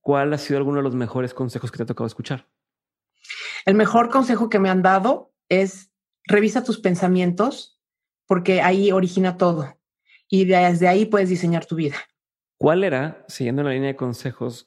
¿Cuál 0.00 0.32
ha 0.32 0.38
sido 0.38 0.58
alguno 0.58 0.78
de 0.78 0.82
los 0.84 0.94
mejores 0.94 1.34
consejos 1.34 1.70
que 1.70 1.78
te 1.78 1.82
ha 1.82 1.86
tocado 1.86 2.06
escuchar? 2.06 2.46
El 3.64 3.74
mejor 3.74 4.10
consejo 4.10 4.48
que 4.48 4.58
me 4.58 4.70
han 4.70 4.82
dado 4.82 5.32
es 5.48 5.90
revisa 6.24 6.64
tus 6.64 6.80
pensamientos 6.80 7.80
porque 8.26 8.60
ahí 8.60 8.92
origina 8.92 9.36
todo 9.36 9.78
y 10.28 10.44
desde 10.44 10.88
ahí 10.88 11.06
puedes 11.06 11.28
diseñar 11.28 11.64
tu 11.64 11.76
vida. 11.76 11.96
¿Cuál 12.58 12.84
era, 12.84 13.24
siguiendo 13.28 13.62
la 13.62 13.70
línea 13.70 13.88
de 13.88 13.96
consejos, 13.96 14.66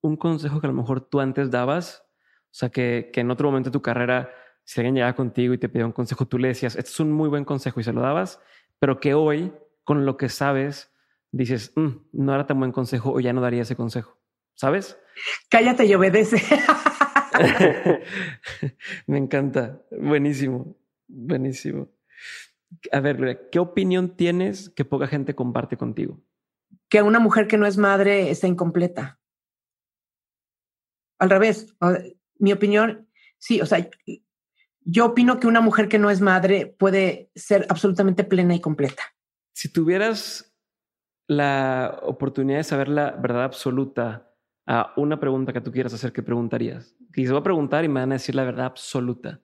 un 0.00 0.16
consejo 0.16 0.60
que 0.60 0.66
a 0.66 0.70
lo 0.70 0.76
mejor 0.76 1.00
tú 1.02 1.20
antes 1.20 1.50
dabas? 1.50 2.04
O 2.46 2.54
sea, 2.54 2.70
que, 2.70 3.10
que 3.12 3.20
en 3.20 3.30
otro 3.30 3.48
momento 3.48 3.70
de 3.70 3.72
tu 3.72 3.82
carrera 3.82 4.30
si 4.64 4.80
alguien 4.80 4.94
llegaba 4.94 5.14
contigo 5.14 5.54
y 5.54 5.58
te 5.58 5.68
pedía 5.68 5.86
un 5.86 5.92
consejo, 5.92 6.26
tú 6.26 6.38
le 6.38 6.48
decías, 6.48 6.76
este 6.76 6.90
es 6.90 7.00
un 7.00 7.12
muy 7.12 7.28
buen 7.28 7.44
consejo 7.44 7.80
y 7.80 7.84
se 7.84 7.92
lo 7.92 8.00
dabas, 8.00 8.40
pero 8.78 9.00
que 9.00 9.14
hoy, 9.14 9.52
con 9.84 10.06
lo 10.06 10.16
que 10.16 10.28
sabes, 10.28 10.92
dices, 11.30 11.72
mm, 11.76 11.88
no 12.12 12.34
era 12.34 12.46
tan 12.46 12.58
buen 12.58 12.72
consejo 12.72 13.12
o 13.12 13.20
ya 13.20 13.32
no 13.32 13.40
daría 13.40 13.62
ese 13.62 13.76
consejo, 13.76 14.18
¿sabes? 14.54 14.98
Cállate 15.48 15.86
y 15.86 15.94
obedece. 15.94 16.36
Me 19.06 19.18
encanta. 19.18 19.82
Buenísimo, 19.90 20.76
buenísimo. 21.08 21.88
A 22.90 23.00
ver, 23.00 23.48
¿qué 23.50 23.58
opinión 23.58 24.16
tienes 24.16 24.70
que 24.70 24.84
poca 24.84 25.06
gente 25.06 25.34
comparte 25.34 25.76
contigo? 25.76 26.20
Que 26.88 27.02
una 27.02 27.18
mujer 27.18 27.46
que 27.46 27.58
no 27.58 27.66
es 27.66 27.76
madre 27.76 28.30
está 28.30 28.46
incompleta. 28.46 29.20
Al 31.18 31.30
revés, 31.30 31.74
mi 32.38 32.52
opinión, 32.52 33.08
sí, 33.38 33.60
o 33.60 33.66
sea, 33.66 33.88
yo 34.80 35.06
opino 35.06 35.38
que 35.38 35.46
una 35.46 35.60
mujer 35.60 35.88
que 35.88 35.98
no 35.98 36.10
es 36.10 36.20
madre 36.20 36.66
puede 36.66 37.30
ser 37.34 37.66
absolutamente 37.68 38.24
plena 38.24 38.54
y 38.54 38.60
completa. 38.60 39.02
Si 39.54 39.72
tuvieras 39.72 40.52
la 41.28 42.00
oportunidad 42.02 42.58
de 42.58 42.64
saber 42.64 42.88
la 42.88 43.12
verdad 43.12 43.44
absoluta 43.44 44.31
a 44.66 44.92
una 44.96 45.18
pregunta 45.18 45.52
que 45.52 45.60
tú 45.60 45.72
quieras 45.72 45.94
hacer, 45.94 46.12
¿qué 46.12 46.22
preguntarías? 46.22 46.96
Que 47.12 47.26
se 47.26 47.32
va 47.32 47.40
a 47.40 47.44
preguntar 47.44 47.84
y 47.84 47.88
me 47.88 48.00
van 48.00 48.12
a 48.12 48.16
decir 48.16 48.34
la 48.34 48.44
verdad 48.44 48.66
absoluta. 48.66 49.40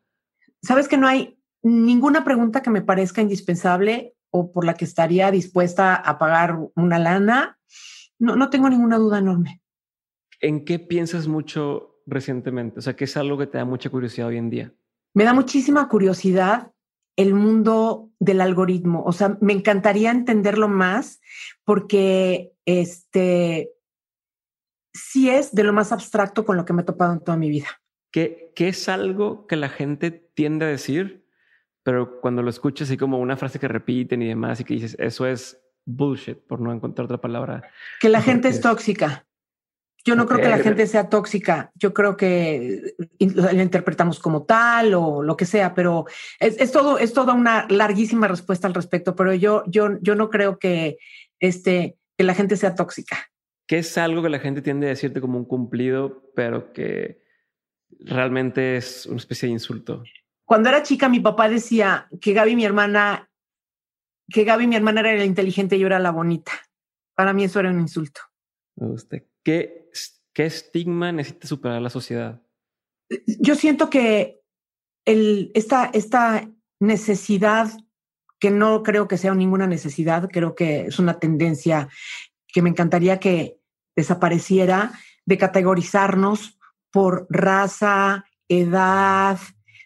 Sabes 0.63 0.89
que 0.89 0.97
no 0.97 1.07
hay 1.07 1.39
ninguna 1.63 2.25
pregunta 2.25 2.63
que 2.63 2.71
me 2.71 2.83
parezca 2.83 3.21
indispensable 3.21 4.15
o 4.31 4.53
por 4.53 4.65
la 4.65 4.75
que 4.75 4.85
estaría 4.85 5.31
dispuesta 5.31 5.95
a 5.95 6.19
pagar 6.19 6.59
una 6.75 6.99
lana. 6.99 7.59
No, 8.19 8.37
no 8.37 8.51
tengo 8.51 8.69
ninguna 8.69 8.99
duda 8.99 9.19
enorme. 9.19 9.63
¿En 10.41 10.65
qué 10.65 10.79
piensas 10.79 11.27
mucho 11.27 12.01
recientemente? 12.07 12.79
O 12.79 12.83
sea, 12.83 12.95
¿qué 12.95 13.05
es 13.05 13.17
algo 13.17 13.39
que 13.39 13.47
te 13.47 13.59
da 13.59 13.65
mucha 13.65 13.91
curiosidad 13.91 14.29
hoy 14.29 14.37
en 14.37 14.51
día? 14.51 14.73
Me 15.15 15.25
da 15.25 15.33
muchísima 15.33 15.89
curiosidad 15.89 16.73
el 17.17 17.35
mundo 17.35 18.11
del 18.21 18.41
algoritmo. 18.41 19.03
O 19.05 19.13
sea, 19.13 19.37
me 19.41 19.53
encantaría 19.53 20.11
entenderlo 20.13 20.69
más 20.69 21.21
porque 21.65 22.53
este 22.65 23.73
sí 24.99 25.31
es 25.31 25.55
de 25.55 25.65
lo 25.65 25.73
más 25.73 25.93
abstracto 25.93 26.45
con 26.45 26.57
lo 26.57 26.65
que 26.65 26.73
me 26.73 26.83
he 26.83 26.85
topado 26.85 27.13
en 27.13 27.21
toda 27.21 27.37
mi 27.37 27.49
vida. 27.49 27.69
¿Qué, 28.11 28.53
qué 28.55 28.69
es 28.69 28.89
algo 28.89 29.47
que 29.47 29.57
la 29.57 29.69
gente 29.69 30.11
tiende 30.11 30.65
a 30.65 30.69
decir, 30.69 31.27
pero 31.83 32.21
cuando 32.21 32.43
lo 32.43 32.51
escuchas 32.51 32.89
así 32.89 32.97
como 32.97 33.19
una 33.19 33.37
frase 33.37 33.59
que 33.59 33.69
repiten 33.69 34.23
y 34.23 34.29
demás 34.29 34.61
y 34.61 34.65
que 34.65 34.75
dices, 34.75 34.97
eso 34.99 35.27
es 35.27 35.61
bullshit, 35.85 36.39
por 36.39 36.61
no 36.61 36.73
encontrar 36.73 37.07
otra 37.07 37.21
palabra? 37.21 37.71
Que 38.01 38.09
la 38.09 38.23
gente 38.23 38.49
es 38.49 38.61
tóxica. 38.61 39.27
Yo 40.05 40.15
no 40.15 40.27
creo 40.27 40.41
que 40.41 40.49
la 40.49 40.59
gente 40.59 40.87
sea 40.87 41.09
tóxica. 41.11 41.71
Yo 41.75 41.93
creo 41.93 42.17
que 42.17 42.95
la 43.19 43.63
interpretamos 43.63 44.21
como 44.21 44.45
tal 44.45 44.95
o 44.95 45.23
lo 45.23 45.37
que 45.37 45.45
sea, 45.45 45.75
pero 45.75 46.07
es, 46.41 46.73
todo, 46.73 46.99
es 46.99 47.13
toda 47.13 47.35
una 47.35 47.67
larguísima 47.69 48.27
respuesta 48.27 48.67
al 48.67 48.75
respecto. 48.75 49.15
Pero 49.15 49.35
yo, 49.35 49.65
yo, 49.67 49.99
yo 50.01 50.15
no 50.15 50.31
creo 50.31 50.59
que, 50.59 50.97
este, 51.41 51.99
que 52.17 52.25
la 52.25 52.35
gente 52.35 52.57
sea 52.57 52.75
tóxica 52.75 53.19
que 53.69 53.79
es 53.79 53.99
algo 53.99 54.23
que 54.23 54.31
la 54.31 54.41
gente 54.41 54.63
tiende 54.63 54.87
a 54.87 54.91
decirte 54.91 55.21
como 55.21 55.39
un 55.39 55.45
cumplido, 55.45 56.33
pero 56.35 56.73
que 56.73 57.23
realmente 58.01 58.79
es 58.79 59.05
una 59.05 59.19
especie 59.19 59.47
de 59.47 59.53
insulto. 59.53 60.03
Cuando 60.47 60.71
era 60.71 60.83
chica, 60.83 61.11
mi 61.11 61.21
papá 61.21 61.51
decía 61.51 62.09
que 62.19 62.33
Gaby, 62.33 62.57
mi 62.57 62.65
hermana, 62.65 63.31
que 64.33 64.45
Gaby, 64.45 64.67
mi 64.67 64.77
hermana, 64.77 65.01
era 65.01 65.15
la 65.15 65.27
inteligente 65.27 65.77
y 65.77 65.81
yo 65.81 65.87
era 65.87 65.99
la 65.99 66.11
bonita. 66.11 66.53
Para 67.15 67.35
mí 67.35 67.45
eso 67.45 67.61
era 67.61 67.71
un 67.71 67.79
insulto. 67.79 68.23
Me 68.77 68.89
gusta. 68.89 69.19
¿Qué, 69.45 69.91
qué 70.33 70.47
estigma 70.47 71.13
necesita 71.13 71.47
superar 71.47 71.83
la 71.83 71.91
sociedad? 71.91 72.41
Yo 73.27 73.55
siento 73.55 73.91
que 73.91 74.41
el, 75.05 75.51
esta, 75.55 75.91
esta 75.93 76.51
necesidad, 76.81 77.71
que 78.39 78.51
no 78.51 78.83
creo 78.83 79.09
que 79.09 79.19
sea 79.19 79.35
ninguna 79.35 79.67
necesidad, 79.67 80.31
creo 80.33 80.55
que 80.55 80.87
es 80.87 80.99
una 80.99 81.19
tendencia 81.19 81.91
que 82.47 82.63
me 82.63 82.71
encantaría 82.71 83.21
que, 83.21 83.58
desapareciera 83.99 84.93
de 85.27 85.39
categorizarnos 85.39 86.57
por 86.93 87.27
raza, 87.31 88.25
edad, 88.47 89.41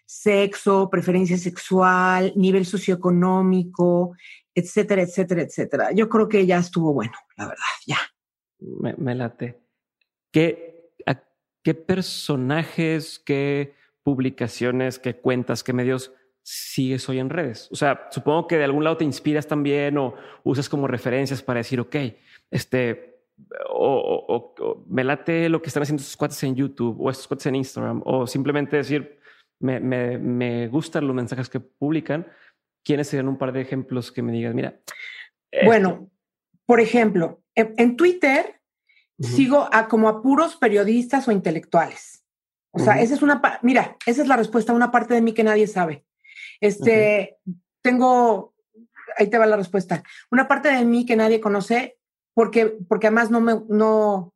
sexo, 0.05 0.87
preferencia 0.91 1.35
sexual, 1.35 2.31
nivel 2.35 2.67
socioeconómico, 2.67 4.15
etcétera, 4.53 5.01
etcétera, 5.01 5.41
etcétera. 5.41 5.91
Yo 5.93 6.09
creo 6.09 6.29
que 6.29 6.45
ya 6.45 6.59
estuvo 6.59 6.93
bueno, 6.93 7.13
la 7.37 7.47
verdad, 7.47 7.73
ya. 7.87 7.97
Me, 8.59 9.15
late. 9.15 9.59
¿Qué, 10.31 10.91
¿Qué 11.63 11.73
personajes, 11.73 13.17
qué 13.17 13.73
publicaciones, 14.03 14.99
qué 14.99 15.15
cuentas, 15.15 15.63
qué 15.63 15.73
medios 15.73 16.13
sigues 16.43 17.09
hoy 17.09 17.17
en 17.17 17.31
redes? 17.31 17.67
O 17.71 17.75
sea, 17.75 18.09
supongo 18.11 18.45
que 18.45 18.57
de 18.57 18.65
algún 18.65 18.83
lado 18.83 18.97
te 18.97 19.05
inspiras 19.05 19.47
también 19.47 19.97
o 19.97 20.13
usas 20.43 20.69
como 20.69 20.87
referencias 20.87 21.41
para 21.41 21.61
decir, 21.61 21.79
ok, 21.79 21.95
este, 22.51 23.12
o, 23.69 24.83
me 24.87 25.03
late 25.03 25.49
lo 25.49 25.61
que 25.61 25.67
están 25.67 25.83
haciendo 25.83 26.01
estos 26.01 26.17
cuates 26.17 26.41
en 26.43 26.55
YouTube 26.55 26.99
o 26.99 27.09
estos 27.09 27.27
cuates 27.27 27.45
en 27.47 27.55
Instagram, 27.55 28.01
o 28.05 28.27
simplemente 28.27 28.77
decir, 28.77 29.19
me, 29.59 29.79
me, 29.79 30.17
me 30.17 30.67
gustan 30.67 31.07
los 31.07 31.15
mensajes 31.15 31.49
que 31.49 31.59
publican. 31.59 32.27
¿Quiénes 32.83 33.07
serían 33.07 33.29
un 33.29 33.37
par 33.37 33.53
de 33.53 33.61
ejemplos 33.61 34.11
que 34.11 34.21
me 34.21 34.33
digas, 34.33 34.53
mira? 34.53 34.79
Bueno, 35.65 36.09
por 36.65 36.79
ejemplo, 36.79 37.41
en, 37.55 37.95
Twitter 37.95 38.59
sigo 39.19 39.69
a 39.71 39.87
como 39.87 40.09
a 40.09 40.21
puros 40.21 40.55
periodistas 40.55 41.27
o 41.27 41.31
intelectuales. 41.31 42.25
O 42.71 42.79
sea, 42.79 42.99
esa 42.99 43.13
es 43.13 43.21
una, 43.21 43.41
mira, 43.61 43.95
esa 44.05 44.23
es 44.23 44.27
la 44.27 44.35
respuesta 44.35 44.71
a 44.71 44.75
una 44.75 44.91
parte 44.91 45.13
de 45.13 45.21
mí 45.21 45.33
que 45.33 45.43
nadie 45.43 45.67
sabe. 45.67 46.05
Este, 46.59 47.37
tengo, 47.81 48.55
ahí 49.17 49.27
te 49.29 49.37
va 49.37 49.45
la 49.45 49.57
respuesta. 49.57 50.03
Una 50.31 50.47
parte 50.47 50.69
de 50.69 50.83
mí 50.83 51.05
que 51.05 51.15
nadie 51.15 51.39
conoce 51.39 51.97
porque, 52.33 52.77
porque 52.87 53.07
además 53.07 53.31
no 53.31 53.41
me, 53.41 53.61
no, 53.69 54.33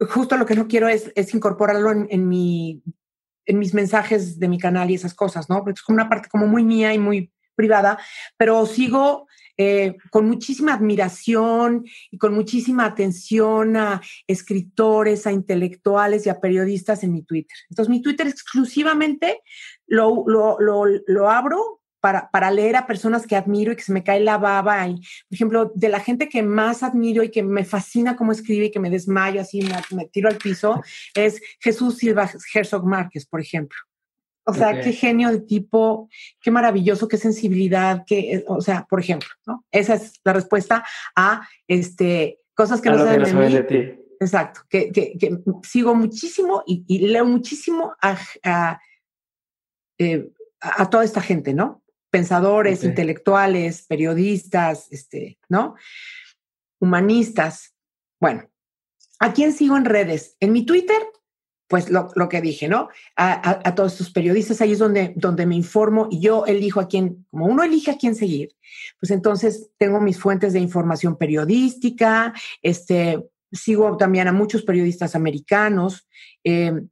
justo 0.00 0.36
lo 0.36 0.46
que 0.46 0.54
no 0.54 0.68
quiero 0.68 0.88
es, 0.88 1.12
es 1.14 1.34
incorporarlo 1.34 1.90
en, 1.90 2.28
mi, 2.28 2.82
en 3.46 3.58
mis 3.58 3.74
mensajes 3.74 4.38
de 4.38 4.48
mi 4.48 4.58
canal 4.58 4.90
y 4.90 4.94
esas 4.94 5.14
cosas, 5.14 5.48
¿no? 5.48 5.58
Porque 5.58 5.78
es 5.78 5.82
como 5.82 5.96
una 5.96 6.08
parte 6.08 6.28
como 6.28 6.46
muy 6.46 6.64
mía 6.64 6.94
y 6.94 6.98
muy 6.98 7.32
privada, 7.54 7.98
pero 8.36 8.64
sigo 8.66 9.26
eh, 9.58 9.96
con 10.10 10.26
muchísima 10.26 10.74
admiración 10.74 11.84
y 12.10 12.16
con 12.16 12.34
muchísima 12.34 12.86
atención 12.86 13.76
a 13.76 14.00
escritores, 14.26 15.26
a 15.26 15.32
intelectuales 15.32 16.26
y 16.26 16.30
a 16.30 16.40
periodistas 16.40 17.04
en 17.04 17.12
mi 17.12 17.22
Twitter. 17.22 17.56
Entonces, 17.68 17.90
mi 17.90 18.00
Twitter 18.00 18.26
exclusivamente 18.26 19.42
lo, 19.86 20.24
lo, 20.26 20.56
lo 20.58 21.30
abro 21.30 21.81
para, 22.02 22.30
para, 22.30 22.50
leer 22.50 22.76
a 22.76 22.86
personas 22.86 23.26
que 23.26 23.36
admiro 23.36 23.72
y 23.72 23.76
que 23.76 23.82
se 23.82 23.92
me 23.92 24.02
cae 24.02 24.20
la 24.20 24.36
baba. 24.36 24.88
Y, 24.88 24.96
por 24.96 25.34
ejemplo, 25.34 25.72
de 25.74 25.88
la 25.88 26.00
gente 26.00 26.28
que 26.28 26.42
más 26.42 26.82
admiro 26.82 27.22
y 27.22 27.30
que 27.30 27.42
me 27.42 27.64
fascina 27.64 28.16
cómo 28.16 28.32
escribe 28.32 28.66
y 28.66 28.70
que 28.70 28.80
me 28.80 28.90
desmayo 28.90 29.40
así, 29.40 29.66
me, 29.92 30.06
tiro 30.06 30.28
al 30.28 30.36
piso, 30.36 30.82
es 31.14 31.40
Jesús 31.60 31.96
Silva 31.96 32.28
Herzog 32.52 32.84
Márquez, 32.84 33.24
por 33.24 33.40
ejemplo. 33.40 33.78
O 34.44 34.52
sea, 34.52 34.80
qué 34.80 34.92
genio 34.92 35.30
de 35.30 35.38
tipo, 35.38 36.08
qué 36.40 36.50
maravilloso, 36.50 37.06
qué 37.06 37.16
sensibilidad, 37.16 38.02
qué, 38.04 38.44
o 38.48 38.60
sea, 38.60 38.84
por 38.90 38.98
ejemplo, 38.98 39.28
¿no? 39.46 39.64
Esa 39.70 39.94
es 39.94 40.20
la 40.24 40.32
respuesta 40.32 40.84
a 41.14 41.48
este, 41.68 42.40
cosas 42.52 42.80
que 42.80 42.90
no 42.90 42.98
saben 42.98 43.22
de 43.22 43.34
mí. 43.34 43.62
ti. 43.68 44.02
Exacto, 44.22 44.60
que, 44.68 44.92
que, 44.92 45.18
que, 45.18 45.38
sigo 45.64 45.94
muchísimo 45.94 46.62
y, 46.66 47.06
leo 47.08 47.24
muchísimo 47.24 47.94
a, 48.00 48.16
a, 48.44 48.80
eh, 49.98 50.30
a, 50.60 50.88
toda 50.88 51.02
esta 51.02 51.20
gente, 51.20 51.54
¿no? 51.54 51.81
Pensadores, 52.12 52.84
intelectuales, 52.84 53.86
periodistas, 53.88 54.86
este, 54.90 55.38
¿no? 55.48 55.76
Humanistas. 56.78 57.74
Bueno, 58.20 58.50
¿a 59.18 59.32
quién 59.32 59.54
sigo 59.54 59.78
en 59.78 59.86
redes? 59.86 60.36
En 60.38 60.52
mi 60.52 60.66
Twitter, 60.66 60.98
pues 61.68 61.88
lo, 61.88 62.28
que 62.28 62.42
dije, 62.42 62.68
¿no? 62.68 62.90
A, 63.16 63.74
todos 63.74 63.92
estos 63.92 64.10
periodistas, 64.10 64.60
ahí 64.60 64.72
es 64.72 64.78
donde, 64.78 65.14
donde 65.16 65.46
me 65.46 65.56
informo 65.56 66.08
y 66.10 66.20
yo 66.20 66.44
elijo 66.44 66.80
a 66.80 66.86
quién, 66.86 67.26
como 67.30 67.46
uno 67.46 67.62
elige 67.62 67.90
a 67.90 67.96
quién 67.96 68.14
seguir, 68.14 68.50
pues 69.00 69.10
entonces 69.10 69.70
tengo 69.78 69.98
mis 69.98 70.18
fuentes 70.18 70.52
de 70.52 70.60
información 70.60 71.16
periodística, 71.16 72.34
este, 72.60 73.26
sigo 73.50 73.96
también 73.96 74.28
a 74.28 74.32
muchos 74.32 74.64
periodistas 74.64 75.14
americanos. 75.14 76.06
Em, 76.44 76.90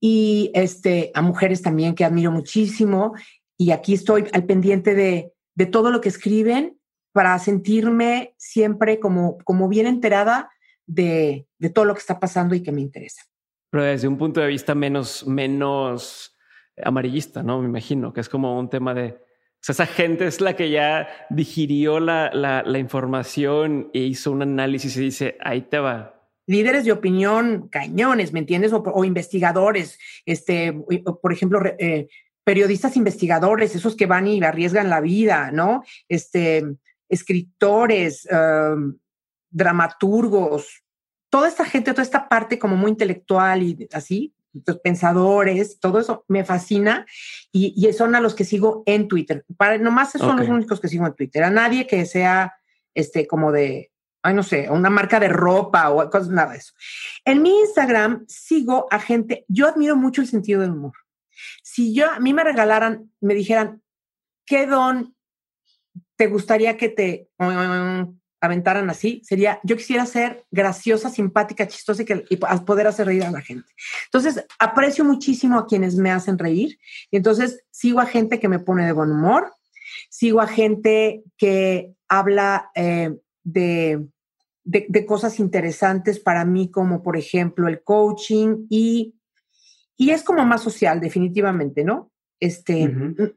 y 0.00 0.50
este, 0.54 1.10
a 1.14 1.20
mujeres 1.20 1.60
también 1.60 1.94
que 1.94 2.04
admiro 2.04 2.30
muchísimo 2.30 3.14
y 3.56 3.70
aquí 3.70 3.94
estoy 3.94 4.26
al 4.32 4.44
pendiente 4.44 4.94
de, 4.94 5.32
de 5.54 5.66
todo 5.66 5.90
lo 5.90 6.00
que 6.00 6.08
escriben 6.08 6.78
para 7.12 7.38
sentirme 7.38 8.34
siempre 8.36 9.00
como, 9.00 9.38
como 9.38 9.68
bien 9.68 9.86
enterada 9.86 10.50
de, 10.86 11.46
de, 11.58 11.70
todo 11.70 11.84
lo 11.84 11.94
que 11.94 12.00
está 12.00 12.20
pasando 12.20 12.54
y 12.54 12.62
que 12.62 12.72
me 12.72 12.82
interesa. 12.82 13.22
Pero 13.70 13.84
desde 13.84 14.06
un 14.06 14.18
punto 14.18 14.40
de 14.40 14.48
vista 14.48 14.74
menos, 14.74 15.26
menos 15.26 16.36
amarillista, 16.82 17.42
¿no? 17.42 17.60
Me 17.60 17.68
imagino 17.68 18.12
que 18.12 18.20
es 18.20 18.28
como 18.28 18.58
un 18.58 18.68
tema 18.68 18.94
de... 18.94 19.08
O 19.08 19.66
sea, 19.66 19.72
esa 19.72 19.86
gente 19.86 20.26
es 20.26 20.40
la 20.40 20.54
que 20.54 20.70
ya 20.70 21.08
digirió 21.30 21.98
la, 21.98 22.30
la, 22.32 22.62
la 22.62 22.78
información 22.78 23.90
e 23.94 24.00
hizo 24.00 24.30
un 24.30 24.42
análisis 24.42 24.96
y 24.96 25.00
dice, 25.00 25.38
ahí 25.40 25.62
te 25.62 25.78
va, 25.78 26.16
líderes 26.46 26.84
de 26.84 26.92
opinión 26.92 27.68
cañones, 27.68 28.32
¿me 28.32 28.38
entiendes? 28.38 28.72
O, 28.72 28.82
o 28.82 29.04
investigadores, 29.04 29.98
este, 30.24 30.72
por 31.20 31.32
ejemplo, 31.32 31.60
eh, 31.78 32.08
periodistas 32.46 32.96
investigadores, 32.96 33.74
esos 33.74 33.96
que 33.96 34.06
van 34.06 34.28
y 34.28 34.40
arriesgan 34.40 34.88
la 34.88 35.00
vida, 35.00 35.50
¿no? 35.50 35.82
Este, 36.08 36.64
escritores, 37.08 38.28
um, 38.30 38.96
dramaturgos, 39.50 40.84
toda 41.28 41.48
esta 41.48 41.64
gente, 41.64 41.90
toda 41.90 42.04
esta 42.04 42.28
parte 42.28 42.56
como 42.56 42.76
muy 42.76 42.92
intelectual 42.92 43.64
y 43.64 43.88
así, 43.92 44.32
los 44.64 44.78
pensadores, 44.78 45.80
todo 45.80 45.98
eso 45.98 46.24
me 46.28 46.44
fascina 46.44 47.04
y, 47.50 47.74
y, 47.76 47.92
son 47.92 48.14
a 48.14 48.20
los 48.20 48.36
que 48.36 48.44
sigo 48.44 48.84
en 48.86 49.08
Twitter. 49.08 49.44
Para, 49.56 49.76
nomás 49.78 50.12
son 50.12 50.36
los 50.36 50.48
únicos 50.48 50.80
que 50.80 50.86
sigo 50.86 51.04
en 51.04 51.14
Twitter. 51.14 51.42
A 51.42 51.50
nadie 51.50 51.88
que 51.88 52.06
sea 52.06 52.54
este 52.94 53.26
como 53.26 53.50
de, 53.50 53.90
ay, 54.22 54.34
no 54.34 54.44
sé, 54.44 54.70
una 54.70 54.88
marca 54.88 55.18
de 55.18 55.28
ropa 55.28 55.90
o 55.90 56.08
cosas, 56.10 56.28
nada 56.28 56.52
de 56.52 56.58
eso. 56.58 56.74
En 57.24 57.42
mi 57.42 57.58
Instagram 57.58 58.24
sigo 58.28 58.86
a 58.92 59.00
gente, 59.00 59.44
yo 59.48 59.66
admiro 59.66 59.96
mucho 59.96 60.20
el 60.20 60.28
sentido 60.28 60.60
del 60.60 60.70
humor. 60.70 60.92
Si 61.62 61.94
yo, 61.94 62.10
a 62.10 62.20
mí 62.20 62.32
me 62.32 62.44
regalaran, 62.44 63.12
me 63.20 63.34
dijeran, 63.34 63.82
¿qué 64.44 64.66
don 64.66 65.14
te 66.16 66.28
gustaría 66.28 66.76
que 66.76 66.88
te 66.88 67.28
aventaran 68.40 68.88
así? 68.90 69.20
Sería, 69.24 69.60
yo 69.64 69.76
quisiera 69.76 70.06
ser 70.06 70.44
graciosa, 70.50 71.10
simpática, 71.10 71.68
chistosa 71.68 72.02
y, 72.02 72.04
que, 72.06 72.24
poder 72.64 72.86
hacer 72.86 73.06
reír 73.06 73.24
a 73.24 73.30
la 73.30 73.40
gente. 73.40 73.68
Entonces, 74.06 74.44
aprecio 74.58 75.04
muchísimo 75.04 75.58
a 75.58 75.66
quienes 75.66 75.96
me 75.96 76.10
hacen 76.10 76.38
reír 76.38 76.78
y 77.10 77.16
entonces 77.16 77.64
sigo 77.70 78.00
a 78.00 78.06
gente 78.06 78.40
que 78.40 78.48
me 78.48 78.58
pone 78.58 78.86
de 78.86 78.92
buen 78.92 79.10
humor, 79.10 79.52
sigo 80.08 80.40
a 80.40 80.46
gente 80.46 81.22
que 81.36 81.94
habla 82.08 82.70
eh, 82.74 83.14
de, 83.42 84.06
de, 84.64 85.06
cosas 85.06 85.38
interesantes 85.38 86.18
para 86.18 86.44
mí, 86.44 86.70
como 86.70 87.02
por 87.02 87.16
ejemplo 87.16 87.68
el 87.68 87.82
coaching 87.82 88.66
y 88.68 89.15
y 89.96 90.10
es 90.10 90.22
como 90.22 90.44
más 90.44 90.62
social, 90.62 91.00
definitivamente, 91.00 91.84
¿no? 91.84 92.10
Este, 92.38 92.86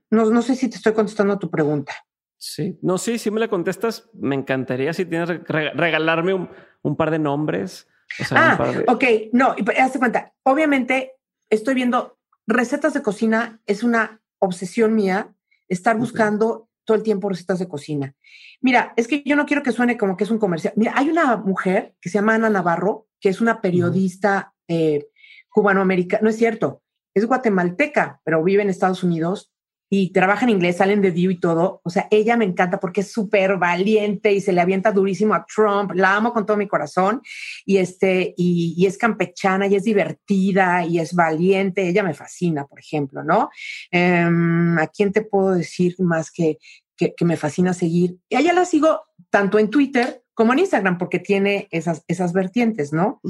no, 0.09 0.25
no 0.29 0.41
sé 0.41 0.55
si 0.55 0.69
te 0.69 0.75
estoy 0.75 0.93
contestando 0.93 1.33
a 1.33 1.39
tu 1.39 1.49
pregunta. 1.49 1.93
Sí, 2.37 2.77
no, 2.81 2.97
sí, 2.97 3.17
si 3.17 3.31
me 3.31 3.39
la 3.39 3.47
contestas, 3.47 4.09
me 4.13 4.35
encantaría 4.35 4.93
si 4.93 5.05
tienes 5.05 5.29
regalarme 5.47 6.33
un, 6.33 6.49
un, 6.81 6.95
par 6.95 7.11
de 7.11 7.19
nombres. 7.19 7.87
ah, 8.31 8.83
ok, 8.87 9.03
no, 9.33 9.55
hazte 9.77 9.99
cuenta, 9.99 10.33
obviamente 10.43 11.13
estoy 11.49 11.75
viendo 11.75 12.17
recetas 12.47 12.93
de 12.93 13.01
cocina, 13.01 13.61
es 13.65 13.83
una 13.83 14.21
obsesión 14.39 14.95
mía 14.95 15.33
estar 15.67 15.97
buscando 15.97 16.69
todo 16.83 16.97
el 16.97 17.03
tiempo 17.03 17.29
recetas 17.29 17.59
de 17.59 17.67
cocina. 17.67 18.15
Mira, 18.61 18.93
es 18.97 19.07
que 19.07 19.21
yo 19.25 19.35
no 19.35 19.45
quiero 19.45 19.61
que 19.61 19.71
suene 19.71 19.97
como 19.97 20.17
que 20.17 20.23
es 20.23 20.31
un 20.31 20.39
comercial. 20.39 20.73
Mira, 20.75 20.93
hay 20.95 21.09
una 21.09 21.37
mujer 21.37 21.95
que 22.01 22.09
se 22.09 22.17
llama 22.17 22.35
Ana 22.35 22.49
Navarro, 22.49 23.07
que 23.19 23.29
es 23.29 23.41
una 23.41 23.61
periodista 23.61 24.53
eh, 24.67 25.07
cubanoamericana, 25.49 26.23
no 26.23 26.29
es 26.29 26.37
cierto, 26.37 26.81
es 27.13 27.25
guatemalteca, 27.25 28.21
pero 28.23 28.43
vive 28.43 28.61
en 28.61 28.69
Estados 28.69 29.03
Unidos 29.03 29.51
y 29.91 30.11
trabaja 30.11 30.45
en 30.45 30.51
inglés, 30.51 30.77
salen 30.77 31.01
de 31.01 31.11
Dio 31.11 31.31
y 31.31 31.39
todo. 31.39 31.81
O 31.83 31.89
sea, 31.89 32.07
ella 32.11 32.37
me 32.37 32.45
encanta 32.45 32.79
porque 32.79 33.01
es 33.01 33.11
súper 33.11 33.57
valiente 33.57 34.31
y 34.31 34.39
se 34.39 34.53
le 34.53 34.61
avienta 34.61 34.91
durísimo 34.91 35.33
a 35.33 35.45
Trump. 35.45 35.93
La 35.95 36.15
amo 36.15 36.31
con 36.31 36.45
todo 36.45 36.57
mi 36.57 36.67
corazón 36.67 37.21
y 37.65 37.77
este, 37.77 38.35
y, 38.37 38.85
es 38.85 38.97
campechana 38.99 39.65
y 39.65 39.75
es 39.75 39.83
divertida 39.83 40.85
y 40.85 40.99
es 40.99 41.13
valiente. 41.15 41.87
Ella 41.87 42.03
me 42.03 42.13
fascina, 42.13 42.65
por 42.65 42.79
ejemplo, 42.79 43.23
¿no? 43.23 43.49
Em, 43.89 44.77
¿A 44.77 44.87
quién 44.87 45.11
te 45.11 45.23
puedo 45.23 45.55
decir 45.55 45.95
más 45.97 46.29
que, 46.29 46.59
que, 46.95 47.25
me 47.25 47.37
fascina 47.37 47.73
seguir? 47.73 48.17
Y 48.29 48.35
ella 48.35 48.53
la 48.53 48.65
sigo 48.65 49.01
tanto 49.31 49.57
en 49.57 49.71
Twitter 49.71 50.23
como 50.35 50.53
en 50.53 50.59
Instagram 50.59 50.99
porque 50.99 51.17
tiene 51.17 51.67
esas, 51.71 52.03
esas 52.07 52.31
vertientes, 52.31 52.93
¿no? 52.93 53.21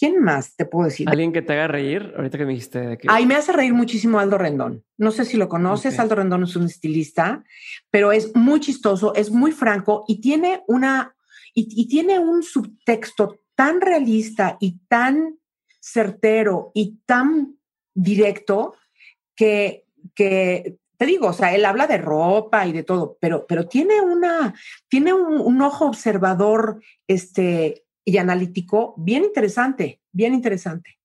¿Quién 0.00 0.22
más 0.22 0.56
te 0.56 0.64
puedo 0.64 0.86
decir? 0.86 1.06
¿Alguien 1.10 1.30
que 1.30 1.42
te 1.42 1.52
haga 1.52 1.68
reír? 1.68 2.14
Ahorita 2.16 2.38
que 2.38 2.46
me 2.46 2.52
dijiste 2.52 2.96
que... 2.96 3.06
Ay, 3.10 3.26
me 3.26 3.34
hace 3.34 3.52
reír 3.52 3.74
muchísimo 3.74 4.18
Aldo 4.18 4.38
Rendón. 4.38 4.82
No 4.96 5.10
sé 5.10 5.26
si 5.26 5.36
lo 5.36 5.46
conoces, 5.46 5.98
Aldo 5.98 6.14
Rendón 6.14 6.44
es 6.44 6.56
un 6.56 6.64
estilista, 6.64 7.44
pero 7.90 8.10
es 8.10 8.34
muy 8.34 8.60
chistoso, 8.60 9.14
es 9.14 9.30
muy 9.30 9.52
franco 9.52 10.06
y 10.08 10.22
tiene 10.22 10.62
una... 10.68 11.14
Y, 11.52 11.86
tiene 11.86 12.18
un 12.18 12.42
subtexto 12.42 13.40
tan 13.54 13.82
realista 13.82 14.56
y 14.58 14.78
tan 14.88 15.38
certero 15.80 16.70
y 16.72 17.00
tan 17.04 17.58
directo 17.92 18.76
que, 19.36 19.84
que 20.14 20.78
te 20.96 21.04
digo, 21.04 21.26
o 21.26 21.32
sea, 21.34 21.54
él 21.54 21.66
habla 21.66 21.86
de 21.86 21.98
ropa 21.98 22.66
y 22.66 22.72
de 22.72 22.84
todo, 22.84 23.18
pero, 23.20 23.46
pero 23.46 23.66
tiene 23.66 24.00
una, 24.00 24.54
tiene 24.88 25.12
un, 25.12 25.40
un 25.42 25.60
ojo 25.60 25.84
observador, 25.84 26.80
este, 27.06 27.84
y 28.10 28.18
analítico 28.18 28.94
bien 28.96 29.22
interesante, 29.22 30.00
bien 30.10 30.34
interesante. 30.34 30.98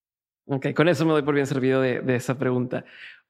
Ok, 0.48 0.74
con 0.74 0.88
eso 0.88 1.06
me 1.06 1.12
doy 1.12 1.22
por 1.22 1.36
bien 1.36 1.46
servido 1.46 1.82
de, 1.82 2.16
esa 2.16 2.38
pregunta. 2.38 2.84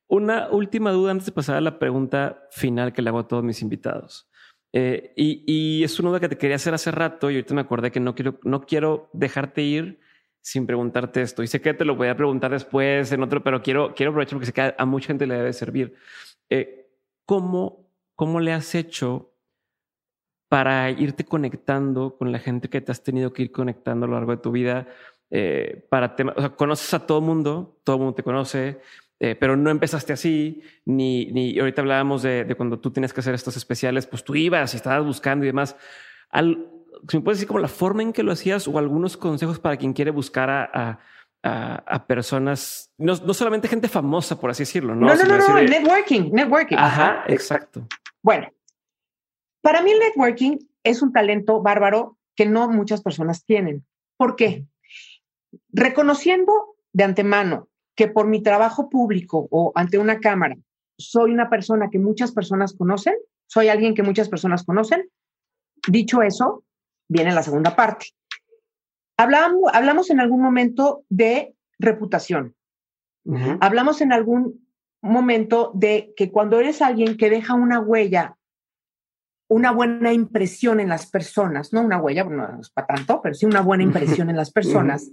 Una 0.08 0.50
última 0.50 0.92
duda 0.92 1.12
antes 1.12 1.26
de 1.26 1.34
pasar 1.34 1.58
a 1.58 1.62
la 1.62 1.78
pregunta 1.78 2.48
final 2.52 2.94
que 2.94 3.02
le 3.02 3.10
hago 3.10 3.20
a 3.20 3.28
todos 3.28 3.44
mis 3.44 3.62
invitados. 3.62 4.30
Eh, 4.72 5.14
y, 5.18 5.84
es 5.84 6.00
una 6.00 6.10
duda 6.10 6.22
que 6.22 6.30
te 6.30 6.38
quería 6.38 6.56
hacer 6.56 6.74
hace 6.74 6.92
rato 6.92 7.30
y 7.30 7.36
ahorita 7.36 7.54
me 7.54 7.62
acordé 7.62 7.92
que 7.92 8.00
no 8.00 8.16
quiero, 8.16 8.40
no 8.44 8.62
quiero 8.62 9.10
dejarte 9.12 9.62
ir 9.62 10.00
sin 10.42 10.66
preguntarte 10.66 11.22
esto. 11.22 11.44
Y 11.44 11.48
sé 11.48 11.60
que 11.60 11.74
te 11.74 11.84
lo 11.84 11.98
voy 11.98 12.08
a 12.08 12.16
preguntar 12.16 12.52
después 12.52 13.12
en 13.12 13.24
otro, 13.24 13.44
pero 13.44 13.62
quiero, 13.62 13.94
quiero 13.94 14.12
aprovechar 14.12 14.36
porque 14.36 14.46
sé 14.46 14.54
que 14.54 14.74
a, 14.78 14.86
mucha 14.86 15.08
gente 15.08 15.28
le 15.28 15.36
debe 15.36 15.52
servir. 15.52 15.96
Eh, 16.50 16.92
¿cómo, 17.26 17.90
¿Cómo 18.16 18.40
le 18.40 18.54
has 18.54 18.74
hecho 18.74 19.35
para 20.48 20.92
irte 20.92 21.26
conectando 21.26 22.18
con 22.18 22.32
la 22.32 22.40
gente 22.40 22.70
que 22.70 22.82
te 22.82 22.92
has 22.92 23.04
tenido 23.04 23.34
que 23.34 23.44
ir 23.44 23.52
conectando 23.52 24.06
a 24.06 24.10
lo 24.10 24.16
largo 24.16 24.32
de 24.32 24.38
tu 24.38 24.52
vida. 24.52 24.88
Eh, 25.32 25.86
para 25.90 26.16
temas, 26.16 26.36
o 26.38 26.42
sea, 26.42 26.50
conoces 26.52 26.94
a 26.94 27.06
todo 27.06 27.20
mundo, 27.20 27.80
todo 27.84 27.98
mundo 27.98 28.14
te 28.14 28.24
conoce, 28.24 28.80
eh, 29.20 29.36
pero 29.36 29.58
no 29.58 29.70
empezaste 29.70 30.14
así, 30.14 30.62
ni, 30.86 31.26
ni 31.28 31.58
ahorita 31.58 31.82
hablábamos 31.82 32.22
de, 32.22 32.54
cuando 32.56 32.80
tú 32.80 32.92
tienes 32.92 33.12
que 33.12 33.22
hacer 33.22 33.34
estos 33.34 33.58
especiales, 33.58 34.06
pues 34.06 34.24
tú 34.24 34.36
ibas 34.36 34.74
y 34.74 34.78
estabas 34.78 35.06
buscando 35.06 35.46
y 35.46 35.48
demás. 35.48 35.76
Al, 36.30 36.70
si 37.10 37.18
me 37.18 37.24
puedes 37.24 37.40
decir 37.40 37.48
como 37.48 37.60
la 37.60 37.68
forma 37.68 38.04
en 38.04 38.14
que 38.14 38.24
lo 38.24 38.32
hacías 38.32 38.68
o 38.68 38.78
algunos 38.78 39.18
consejos 39.18 39.60
para 39.60 39.78
quien 39.78 39.94
quiere 39.94 40.12
buscar 40.12 40.50
a, 40.50 41.00
a, 41.44 41.84
a 41.86 42.08
personas, 42.08 42.92
no, 42.98 43.14
no, 43.26 43.34
solamente 43.34 43.68
gente 43.68 43.88
famosa, 43.88 44.40
por 44.40 44.50
así 44.52 44.64
decirlo. 44.64 44.96
No, 44.96 45.08
no, 45.08 45.24
no, 45.24 45.38
no, 45.38 45.62
networking, 45.62 46.32
networking. 46.32 46.78
Ajá, 46.78 47.24
exacto. 47.28 47.88
Bueno, 48.22 48.48
para 49.66 49.82
mí 49.82 49.92
el 49.92 49.98
networking 49.98 50.60
es 50.84 51.02
un 51.02 51.12
talento 51.12 51.60
bárbaro 51.60 52.20
que 52.36 52.46
no 52.46 52.70
muchas 52.70 53.02
personas 53.02 53.46
tienen. 53.46 53.84
¿Por 54.16 54.36
qué? 54.36 54.68
Reconociendo 55.70 56.76
de 56.94 57.04
antemano 57.04 57.68
que 57.96 58.08
por 58.08 58.28
mi 58.28 58.44
trabajo 58.44 58.92
público 58.92 59.48
o 59.50 59.72
ante 59.74 59.98
una 59.98 60.20
cámara 60.20 60.56
soy 61.00 61.32
una 61.32 61.50
persona 61.50 61.90
que 61.90 61.98
muchas 61.98 62.32
personas 62.32 62.76
conocen, 62.78 63.16
soy 63.48 63.70
alguien 63.70 63.96
que 63.96 64.04
muchas 64.04 64.30
personas 64.30 64.64
conocen, 64.64 65.10
dicho 65.88 66.22
eso, 66.22 66.64
viene 67.10 67.34
la 67.34 67.42
segunda 67.42 67.76
parte. 67.76 68.10
Hablamos, 69.18 69.72
hablamos 69.74 70.12
en 70.12 70.20
algún 70.20 70.44
momento 70.44 71.06
de 71.10 71.56
reputación. 71.80 72.54
Hablamos 73.62 74.02
en 74.02 74.14
algún 74.14 74.70
momento 75.02 75.72
de 75.74 76.14
que 76.16 76.32
cuando 76.32 76.60
eres 76.60 76.84
alguien 76.84 77.18
que 77.18 77.32
deja 77.32 77.56
una 77.56 77.80
huella 77.80 78.38
una 79.48 79.72
buena 79.72 80.12
impresión 80.12 80.80
en 80.80 80.90
las 80.90 81.06
personas, 81.08 81.72
no 81.72 81.82
una 81.82 82.02
huella, 82.02 82.24
no 82.24 82.60
es 82.60 82.70
para 82.70 82.88
tanto, 82.88 83.22
pero 83.22 83.36
sí 83.36 83.46
una 83.46 83.62
buena 83.62 83.84
impresión 83.84 84.30
en 84.30 84.38
las 84.38 84.52
personas. 84.52 85.12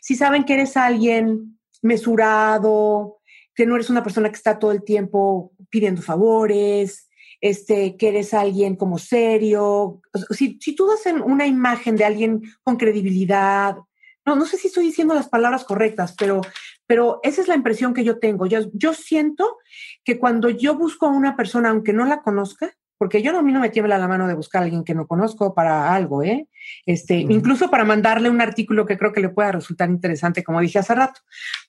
Si 0.00 0.14
saben 0.16 0.44
que 0.44 0.54
eres 0.54 0.76
alguien 0.76 1.58
mesurado, 1.82 3.18
que 3.54 3.66
no 3.66 3.74
eres 3.74 3.90
una 3.90 4.02
persona 4.02 4.30
que 4.30 4.36
está 4.36 4.58
todo 4.58 4.72
el 4.72 4.82
tiempo 4.82 5.52
pidiendo 5.68 6.00
favores, 6.00 7.08
este, 7.40 7.96
que 7.96 8.08
eres 8.08 8.32
alguien 8.32 8.74
como 8.76 8.98
serio, 8.98 10.00
si, 10.30 10.58
si 10.60 10.74
tú 10.74 10.86
das 10.86 11.12
una 11.22 11.46
imagen 11.46 11.96
de 11.96 12.04
alguien 12.04 12.42
con 12.62 12.76
credibilidad, 12.76 13.76
no, 14.24 14.36
no 14.36 14.46
sé 14.46 14.56
si 14.56 14.68
estoy 14.68 14.86
diciendo 14.86 15.14
las 15.14 15.28
palabras 15.28 15.64
correctas, 15.64 16.14
pero, 16.18 16.40
pero 16.86 17.20
esa 17.22 17.42
es 17.42 17.48
la 17.48 17.54
impresión 17.54 17.92
que 17.92 18.04
yo 18.04 18.18
tengo. 18.18 18.46
Yo, 18.46 18.60
yo 18.72 18.94
siento 18.94 19.58
que 20.02 20.18
cuando 20.18 20.48
yo 20.48 20.76
busco 20.76 21.06
a 21.06 21.10
una 21.10 21.36
persona, 21.36 21.68
aunque 21.68 21.92
no 21.92 22.06
la 22.06 22.22
conozca, 22.22 22.74
porque 22.98 23.22
yo 23.22 23.32
no, 23.32 23.40
a 23.40 23.42
mí 23.42 23.52
no 23.52 23.60
me 23.60 23.70
tiembla 23.70 23.98
la 23.98 24.08
mano 24.08 24.26
de 24.26 24.34
buscar 24.34 24.62
a 24.62 24.64
alguien 24.64 24.84
que 24.84 24.94
no 24.94 25.06
conozco 25.06 25.54
para 25.54 25.94
algo, 25.94 26.22
¿eh? 26.22 26.48
Este, 26.86 27.16
incluso 27.16 27.70
para 27.70 27.84
mandarle 27.84 28.30
un 28.30 28.40
artículo 28.40 28.86
que 28.86 28.96
creo 28.96 29.12
que 29.12 29.20
le 29.20 29.28
pueda 29.28 29.52
resultar 29.52 29.90
interesante, 29.90 30.44
como 30.44 30.60
dije 30.60 30.78
hace 30.78 30.94
rato. 30.94 31.20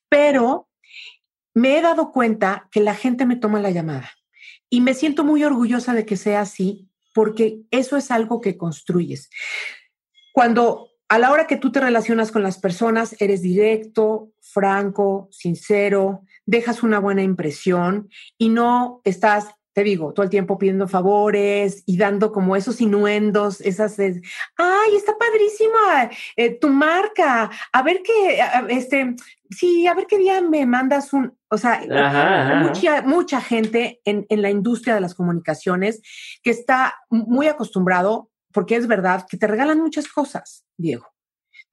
Pero 0.09 0.69
me 1.53 1.77
he 1.77 1.81
dado 1.81 2.11
cuenta 2.11 2.67
que 2.71 2.81
la 2.81 2.95
gente 2.95 3.25
me 3.25 3.37
toma 3.37 3.59
la 3.59 3.71
llamada 3.71 4.11
y 4.69 4.81
me 4.81 4.93
siento 4.93 5.23
muy 5.23 5.43
orgullosa 5.43 5.93
de 5.93 6.05
que 6.05 6.17
sea 6.17 6.41
así, 6.41 6.89
porque 7.13 7.61
eso 7.71 7.97
es 7.97 8.11
algo 8.11 8.41
que 8.41 8.57
construyes. 8.57 9.29
Cuando 10.33 10.89
a 11.07 11.19
la 11.19 11.31
hora 11.31 11.47
que 11.47 11.57
tú 11.57 11.71
te 11.71 11.79
relacionas 11.79 12.31
con 12.31 12.43
las 12.43 12.57
personas, 12.59 13.15
eres 13.19 13.41
directo, 13.41 14.31
franco, 14.41 15.29
sincero, 15.31 16.23
dejas 16.45 16.83
una 16.83 16.99
buena 16.99 17.21
impresión 17.21 18.09
y 18.37 18.49
no 18.49 19.01
estás 19.03 19.47
te 19.75 19.83
digo, 19.83 20.13
todo 20.13 20.23
el 20.23 20.29
tiempo 20.29 20.57
pidiendo 20.57 20.87
favores 20.87 21.83
y 21.85 21.97
dando 21.97 22.31
como 22.31 22.55
esos 22.55 22.79
inuendos, 22.79 23.59
esas, 23.59 23.99
ay, 23.99 24.95
está 24.95 25.17
padrísima 25.17 26.09
eh, 26.37 26.57
tu 26.57 26.69
marca, 26.69 27.51
a 27.73 27.83
ver 27.83 28.01
qué, 28.01 28.39
este, 28.69 29.17
sí, 29.49 29.85
a 29.85 29.93
ver 29.93 30.07
qué 30.07 30.17
día 30.17 30.39
me 30.41 30.65
mandas 30.65 31.11
un, 31.11 31.37
o 31.49 31.57
sea, 31.57 31.81
Mucha, 32.63 33.01
mucha 33.01 33.41
gente 33.41 33.99
en, 34.05 34.25
en 34.29 34.41
la 34.41 34.49
industria 34.49 34.95
de 34.95 35.01
las 35.01 35.13
comunicaciones 35.13 36.01
que 36.41 36.51
está 36.51 36.95
muy 37.09 37.47
acostumbrado, 37.47 38.31
porque 38.53 38.77
es 38.77 38.87
verdad, 38.87 39.25
que 39.29 39.35
te 39.35 39.45
regalan 39.45 39.81
muchas 39.81 40.07
cosas, 40.07 40.63
Diego 40.77 41.14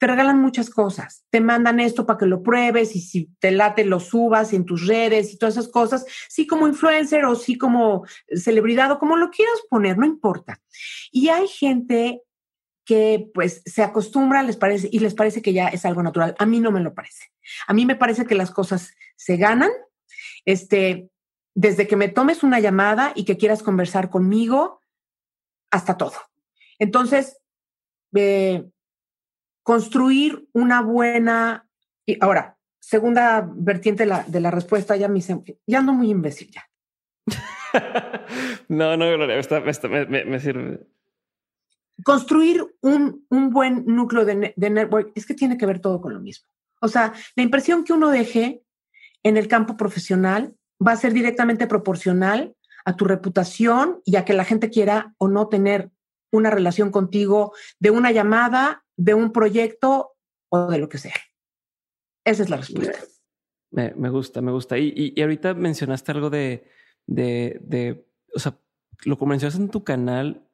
te 0.03 0.09
regalan 0.09 0.43
muchas 0.43 0.69
cosas, 0.69 1.25
te 1.31 1.41
mandan 1.41 1.79
esto 1.79 2.05
para 2.05 2.19
que 2.19 2.27
lo 2.27 2.43
pruebes 2.43 2.97
y 2.97 3.01
si 3.01 3.27
te 3.39 3.53
late 3.53 3.85
lo 3.85 4.01
subas 4.01 4.53
en 4.53 4.65
tus 4.65 4.89
redes 4.89 5.33
y 5.33 5.39
todas 5.39 5.57
esas 5.57 5.71
cosas, 5.71 6.05
sí 6.29 6.45
como 6.45 6.67
influencer 6.67 7.25
o 7.25 7.37
sí 7.37 7.57
como 7.57 8.05
celebridad 8.35 8.91
o 8.91 8.99
como 8.99 9.17
lo 9.17 9.31
quieras 9.31 9.61
poner, 9.71 9.99
no 9.99 10.05
importa. 10.05 10.61
Y 11.13 11.29
hay 11.29 11.47
gente 11.47 12.21
que 12.85 13.31
pues 13.33 13.63
se 13.65 13.85
acostumbra, 13.85 14.43
les 14.43 14.57
parece 14.57 14.89
y 14.91 14.99
les 14.99 15.15
parece 15.15 15.41
que 15.41 15.53
ya 15.53 15.69
es 15.69 15.87
algo 15.87 16.03
natural. 16.03 16.35
A 16.37 16.47
mí 16.47 16.59
no 16.59 16.73
me 16.73 16.81
lo 16.81 16.95
parece. 16.95 17.31
A 17.69 17.73
mí 17.73 17.87
me 17.87 17.95
parece 17.95 18.27
que 18.27 18.35
las 18.35 18.51
cosas 18.51 18.95
se 19.15 19.37
ganan. 19.37 19.71
Este, 20.45 21.11
desde 21.55 21.87
que 21.87 21.95
me 21.95 22.09
tomes 22.09 22.43
una 22.43 22.59
llamada 22.59 23.13
y 23.15 23.25
que 23.25 23.37
quieras 23.37 23.63
conversar 23.63 24.11
conmigo, 24.11 24.81
hasta 25.71 25.97
todo. 25.97 26.17
Entonces, 26.81 27.39
eh, 28.17 28.65
construir 29.63 30.49
una 30.53 30.83
buena... 30.83 31.69
Y 32.05 32.19
ahora, 32.21 32.59
segunda 32.81 33.49
vertiente 33.55 34.03
de 34.03 34.09
la, 34.09 34.25
de 34.25 34.41
la 34.41 34.51
respuesta, 34.51 34.97
ya 34.97 35.09
me, 35.09 35.21
ya 35.21 35.79
ando 35.79 35.93
muy 35.93 36.11
imbécil 36.11 36.51
ya. 36.51 36.69
no, 38.69 38.97
no, 38.97 39.07
me, 39.19 40.25
me, 40.25 40.41
sirve. 40.41 40.87
Construir 42.05 42.65
un, 42.81 43.25
un 43.31 43.51
buen 43.51 43.85
núcleo 43.87 44.25
de, 44.25 44.53
de, 44.57 44.71
network 44.71 45.13
es 45.15 45.27
que 45.27 45.35
tiene 45.35 45.57
que 45.57 45.67
ver 45.67 45.81
todo 45.81 46.01
con 46.01 46.13
lo 46.13 46.21
mismo. 46.21 46.49
O 46.81 46.89
sea, 46.89 47.13
la 47.37 47.43
impresión 47.43 47.85
que 47.85 47.93
uno 47.93 48.11
deje 48.11 48.63
en 49.23 49.37
el 49.37 49.47
campo 49.47 49.77
profesional 49.77 50.55
va 50.85 50.93
a 50.93 50.97
ser 50.97 51.13
directamente 51.13 51.69
proporcional 51.69 52.57
a 52.85 52.97
tu 52.97 53.05
reputación 53.05 54.01
y 54.05 54.17
a 54.17 54.25
que 54.25 54.33
la 54.33 54.45
gente 54.45 54.71
quiera 54.71 55.15
o 55.19 55.29
no 55.29 55.49
tener 55.49 55.91
una 56.33 56.51
relación 56.51 56.91
contigo 56.91 57.53
de 57.79 57.91
una 57.91 58.11
llamada 58.11 58.82
de 58.97 59.15
un 59.15 59.33
proyecto 59.33 60.17
o 60.51 60.71
de 60.71 60.79
lo 60.79 60.89
que 60.89 60.99
sea. 60.99 61.15
Esa 62.25 62.43
es 62.43 62.51
la 62.51 62.59
respuesta. 62.59 62.99
Me, 63.71 63.95
me 63.95 64.11
gusta, 64.11 64.41
me 64.41 64.53
gusta. 64.53 64.79
Y, 64.79 65.13
y, 65.17 65.21
ahorita 65.21 65.55
mencionaste 65.55 66.13
algo 66.13 66.31
de, 66.31 66.69
de, 67.07 67.59
de, 67.63 68.07
o 68.35 68.39
sea, 68.39 68.59
lo 69.05 69.19
que 69.19 69.27
mencionaste 69.27 69.63
en 69.63 69.71
tu 69.71 69.83
canal 69.83 70.47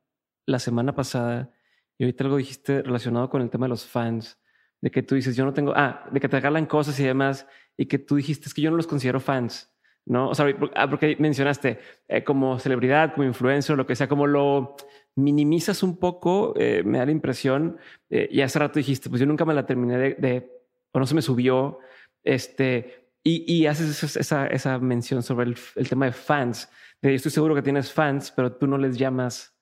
la 0.47 0.59
semana 0.59 0.95
pasada 0.95 1.53
y 1.99 2.05
ahorita 2.05 2.25
algo 2.25 2.37
dijiste 2.37 2.83
relacionado 2.83 3.29
con 3.29 3.43
el 3.43 3.51
tema 3.51 3.67
de 3.67 3.71
los 3.71 3.85
fans, 3.85 4.39
de 4.81 4.91
que 4.91 5.03
tú 5.03 5.17
dices, 5.17 5.35
yo 5.35 5.45
no 5.45 5.53
tengo, 5.53 5.73
ah, 5.75 6.09
de 6.13 6.21
que 6.21 6.29
te 6.29 6.37
regalan 6.37 6.67
cosas 6.67 6.99
y 7.01 7.05
demás, 7.05 7.47
y 7.77 7.87
que 7.87 7.99
tú 7.99 8.17
dijiste, 8.17 8.47
es 8.47 8.55
que 8.55 8.63
yo 8.63 8.71
no 8.71 8.77
los 8.77 8.87
considero 8.87 9.19
fans, 9.19 9.75
¿no? 10.07 10.31
O 10.31 10.35
sea, 10.35 10.47
ah, 10.77 10.89
porque 10.89 11.17
mencionaste 11.19 11.81
eh, 12.07 12.23
como 12.23 12.59
celebridad, 12.61 13.15
como 13.15 13.27
influencer, 13.27 13.77
lo 13.77 13.87
que 13.87 13.97
sea, 13.97 14.09
como 14.09 14.29
lo, 14.29 14.77
minimizas 15.19 15.83
un 15.83 15.97
poco, 15.97 16.55
eh, 16.57 16.83
me 16.85 16.99
da 16.99 17.07
la 17.07 17.13
impresión, 17.13 17.79
eh, 18.09 18.29
y 18.31 18.41
hace 18.41 18.59
rato 18.59 18.79
dijiste, 18.79 19.11
pues 19.11 19.21
yo 19.21 19.27
nunca 19.27 19.45
me 19.45 19.53
la 19.53 19.67
terminé 19.67 19.99
de, 19.99 20.51
o 20.93 20.99
no 20.99 21.07
se 21.07 21.15
me 21.15 21.23
subió, 21.23 21.81
este, 22.23 23.11
y, 23.25 23.53
y 23.53 23.67
haces 23.67 24.17
esa, 24.17 24.47
esa, 24.47 24.79
mención 24.79 25.23
sobre 25.23 25.55
el, 25.75 25.89
tema 25.89 26.07
de 26.07 26.13
fans. 26.13 26.71
Estoy 27.03 27.31
seguro 27.31 27.55
que 27.55 27.63
tienes 27.63 27.93
fans, 27.93 28.31
pero 28.31 28.53
tú 28.53 28.67
no 28.67 28.79
les 28.79 28.97
llamas 28.97 29.57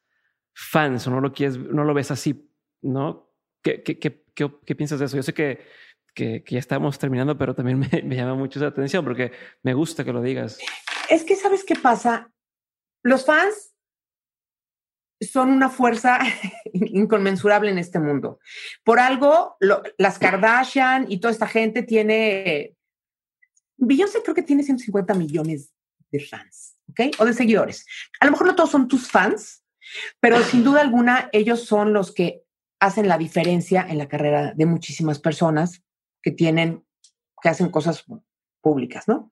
fans 0.54 1.06
o 1.06 1.10
no 1.10 1.20
lo 1.20 1.32
quieres, 1.32 1.58
no 1.58 1.84
lo 1.84 1.94
ves 1.94 2.10
así, 2.10 2.50
¿no? 2.82 3.32
¿Qué, 3.62 3.82
qué, 3.82 3.98
qué, 3.98 4.24
qué, 4.34 4.74
piensas 4.74 4.98
de 4.98 5.06
eso? 5.06 5.16
Yo 5.16 5.22
sé 5.22 5.32
que, 5.34 5.66
que, 6.14 6.44
ya 6.46 6.58
estamos 6.58 6.98
terminando, 6.98 7.36
pero 7.38 7.54
también 7.54 7.78
me, 7.92 8.02
me 8.02 8.14
llama 8.14 8.34
mucho 8.34 8.60
la 8.60 8.68
atención 8.68 9.04
porque 9.04 9.32
me 9.62 9.74
gusta 9.74 10.04
que 10.04 10.12
lo 10.12 10.20
digas. 10.20 10.58
Es 11.08 11.24
que, 11.24 11.34
¿sabes 11.34 11.64
qué 11.64 11.76
pasa? 11.76 12.30
Los 13.02 13.24
fans 13.24 13.75
son 15.20 15.50
una 15.50 15.68
fuerza 15.68 16.18
inconmensurable 16.72 17.70
en 17.70 17.78
este 17.78 17.98
mundo. 17.98 18.38
Por 18.84 19.00
algo, 19.00 19.56
las 19.60 20.18
Kardashian 20.18 21.06
y 21.10 21.18
toda 21.18 21.32
esta 21.32 21.46
gente 21.46 21.82
tiene, 21.82 22.76
Beyoncé 23.76 24.22
creo 24.22 24.34
que 24.34 24.42
tiene 24.42 24.62
150 24.62 25.14
millones 25.14 25.72
de 26.10 26.20
fans, 26.20 26.76
¿ok? 26.90 27.16
O 27.18 27.24
de 27.24 27.32
seguidores. 27.32 27.86
A 28.20 28.26
lo 28.26 28.32
mejor 28.32 28.46
no 28.46 28.54
todos 28.54 28.70
son 28.70 28.88
tus 28.88 29.10
fans, 29.10 29.64
pero 30.20 30.42
sin 30.42 30.64
duda 30.64 30.80
alguna 30.80 31.28
ellos 31.32 31.64
son 31.64 31.92
los 31.92 32.12
que 32.12 32.42
hacen 32.80 33.08
la 33.08 33.18
diferencia 33.18 33.86
en 33.88 33.98
la 33.98 34.08
carrera 34.08 34.52
de 34.54 34.66
muchísimas 34.66 35.18
personas 35.18 35.82
que 36.22 36.30
tienen, 36.30 36.84
que 37.42 37.48
hacen 37.48 37.70
cosas 37.70 38.04
públicas, 38.60 39.08
¿no? 39.08 39.30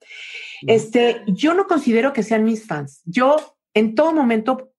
Este, 0.66 1.22
yo 1.26 1.54
no 1.54 1.66
considero 1.66 2.12
que 2.12 2.22
sean 2.22 2.44
mis 2.44 2.66
fans. 2.66 3.02
Yo 3.04 3.58
en 3.74 3.94
todo 3.94 4.12
momento 4.12 4.73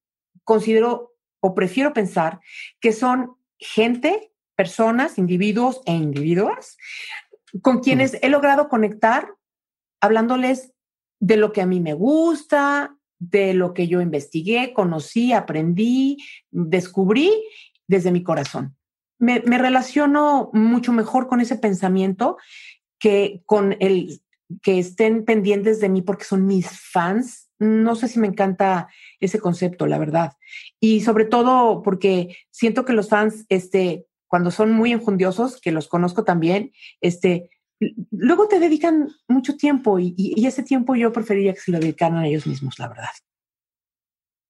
considero 0.45 1.13
o 1.41 1.53
prefiero 1.53 1.93
pensar 1.93 2.39
que 2.80 2.93
son 2.93 3.35
gente, 3.59 4.31
personas, 4.55 5.17
individuos 5.17 5.81
e 5.85 5.91
individuas 5.91 6.77
con 7.61 7.80
quienes 7.80 8.17
he 8.22 8.30
logrado 8.30 8.69
conectar 8.69 9.34
hablándoles 10.01 10.73
de 11.19 11.38
lo 11.38 11.51
que 11.51 11.61
a 11.61 11.65
mí 11.65 11.80
me 11.80 11.93
gusta, 11.93 12.97
de 13.19 13.53
lo 13.53 13.73
que 13.73 13.88
yo 13.88 14.01
investigué, 14.01 14.73
conocí, 14.73 15.34
aprendí, 15.34 16.17
descubrí 16.51 17.31
desde 17.88 18.11
mi 18.11 18.23
corazón. 18.23 18.76
Me, 19.17 19.41
me, 19.41 19.57
relaciono 19.57 20.49
mucho 20.53 20.91
mejor 20.91 21.27
con 21.27 21.39
ese 21.39 21.55
pensamiento 21.55 22.38
que 22.99 23.41
con 23.45 23.77
el 23.80 24.22
que 24.61 24.77
estén 24.77 25.23
pendientes 25.23 25.80
de 25.80 25.89
mí 25.89 26.01
porque 26.01 26.26
son 26.26 26.45
mis 26.45 26.67
fans 26.69 27.44
no 27.60 27.95
sé 27.95 28.07
si 28.07 28.19
me 28.19 28.27
encanta 28.27 28.90
ese 29.19 29.40
concepto, 29.40 29.88
la 29.88 29.98
verdad. 29.98 30.34
Y 30.80 31.02
sobre 31.02 31.26
todo 31.26 31.82
porque 31.82 32.38
siento 32.52 32.86
que 32.86 32.94
los 32.94 33.10
fans, 33.10 33.45
este, 33.49 34.06
cuando 34.27 34.52
son 34.52 34.72
muy 34.72 34.91
enjundiosos, 34.91 35.61
que 35.61 35.72
los 35.72 35.88
conozco 35.88 36.23
también, 36.23 36.72
este, 37.02 37.49
luego 38.11 38.48
te 38.48 38.60
dedican 38.60 39.10
mucho 39.27 39.56
tiempo 39.57 39.99
y, 39.99 40.45
ese 40.45 40.64
tiempo 40.64 40.95
yo 40.95 41.11
preferiría 41.11 41.53
que 41.53 41.60
se 41.60 41.72
lo 41.72 41.80
dedicaran 41.80 42.19
a 42.19 42.27
ellos 42.27 42.48
mismos, 42.48 42.80
la 42.80 42.88
verdad. 42.88 43.10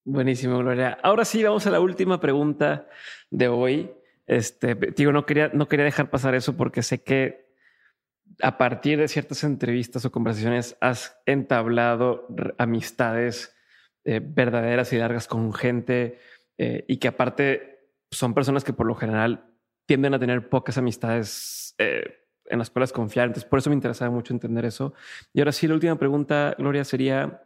Buenísimo, 0.04 0.60
Gloria. 0.60 0.98
Ahora 1.02 1.26
sí, 1.26 1.44
vamos 1.44 1.66
a 1.66 1.72
la 1.72 1.80
última 1.80 2.20
pregunta 2.20 2.88
de 3.32 3.48
hoy. 3.48 3.92
Este, 4.28 4.76
digo, 4.96 5.12
no 5.12 5.26
quería, 5.26 5.50
no 5.54 5.68
quería 5.68 5.86
dejar 5.86 6.10
pasar 6.10 6.36
eso 6.36 6.56
porque 6.56 6.84
sé 6.84 7.02
que 7.02 7.45
a 8.42 8.58
partir 8.58 9.00
de 9.00 9.08
ciertas 9.08 9.44
entrevistas 9.44 10.06
o 10.06 10.12
conversaciones 10.12 10.78
has 10.82 11.18
entablado 11.26 12.28
amistades 12.58 13.56
eh, 14.04 14.22
verdaderas 14.24 14.92
y 14.94 14.98
largas 14.98 15.28
con 15.28 15.54
gente 15.54 16.20
eh, 16.58 16.86
y 16.88 16.98
que 16.98 17.08
aparte 17.08 17.90
son 18.12 18.34
personas 18.34 18.64
que 18.64 18.74
por 18.74 18.86
lo 18.86 18.96
general 18.96 19.46
tienden 19.86 20.14
a 20.14 20.20
tener 20.20 20.50
pocas 20.50 20.78
amistades 20.78 21.76
eh, 21.78 22.28
en 22.46 22.60
las 22.60 22.70
cuales 22.70 22.92
confiar. 22.92 23.28
Entonces, 23.28 23.50
por 23.50 23.60
eso 23.60 23.70
me 23.70 23.76
interesaba 23.76 24.12
mucho 24.12 24.34
entender 24.34 24.66
eso. 24.66 24.94
Y 25.34 25.40
ahora 25.40 25.52
sí, 25.52 25.68
la 25.68 25.74
última 25.74 25.98
pregunta, 25.98 26.56
Gloria, 26.58 26.84
sería, 26.84 27.42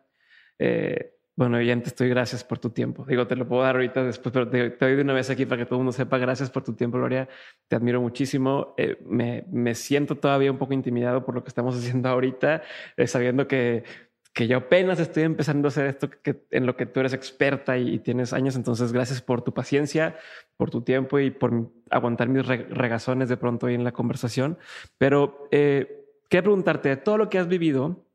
bueno, 1.39 1.61
ya 1.61 1.73
te 1.81 1.87
estoy 1.87 2.09
gracias 2.09 2.43
por 2.43 2.59
tu 2.59 2.71
tiempo. 2.71 3.05
Digo, 3.05 3.25
te 3.25 3.37
lo 3.37 3.47
puedo 3.47 3.61
dar 3.61 3.75
ahorita 3.75 4.03
después, 4.03 4.33
pero 4.33 4.49
te, 4.49 4.71
doy 4.71 4.95
de 4.97 5.01
una 5.03 5.13
vez 5.13 5.29
aquí 5.29 5.45
para 5.45 5.59
que 5.59 5.65
todo 5.65 5.75
el 5.75 5.85
mundo 5.85 5.93
sepa. 5.93 6.17
Gracias 6.17 6.49
por 6.49 6.65
tu 6.65 6.73
tiempo, 6.73 6.97
Gloria. 6.97 7.29
Te 7.69 7.77
admiro 7.77 8.01
muchísimo. 8.01 8.73
Eh, 8.75 8.97
me, 9.07 9.45
me, 9.49 9.73
siento 9.73 10.17
todavía 10.17 10.51
un 10.51 10.57
poco 10.57 10.73
intimidado 10.73 11.23
por 11.23 11.35
lo 11.35 11.41
que 11.41 11.47
estamos 11.47 11.77
haciendo 11.79 12.09
ahorita, 12.09 12.61
eh, 12.97 13.07
sabiendo 13.07 13.47
que, 13.47 13.85
que 14.33 14.49
yo 14.49 14.57
apenas 14.57 14.99
estoy 14.99 15.23
empezando 15.23 15.67
a 15.67 15.69
hacer 15.69 15.85
esto 15.85 16.09
que, 16.09 16.43
en 16.51 16.65
lo 16.65 16.75
que 16.75 16.85
tú 16.85 16.99
eres 16.99 17.13
experta 17.13 17.77
y, 17.77 17.99
tienes 17.99 18.33
años. 18.33 18.57
Entonces, 18.57 18.91
gracias 18.91 19.21
por 19.21 19.41
tu 19.41 19.53
paciencia, 19.53 20.17
por 20.57 20.71
tu 20.71 20.81
tiempo 20.81 21.19
y 21.19 21.31
por 21.31 21.71
aguantar 21.89 22.27
mis 22.27 22.45
regazones 22.45 23.29
de 23.29 23.37
pronto 23.37 23.67
ahí 23.67 23.75
en 23.75 23.85
la 23.85 23.93
conversación. 23.93 24.57
Pero 24.97 25.47
eh, 25.51 26.05
quería 26.27 26.43
preguntarte, 26.43 26.89
de 26.89 26.97
todo 26.97 27.17
lo 27.17 27.29
que 27.29 27.39
has 27.39 27.47
vivido 27.47 28.08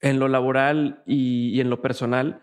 en 0.00 0.18
lo 0.18 0.28
laboral 0.28 1.02
y, 1.06 1.60
en 1.60 1.70
lo 1.70 1.80
personal, 1.82 2.40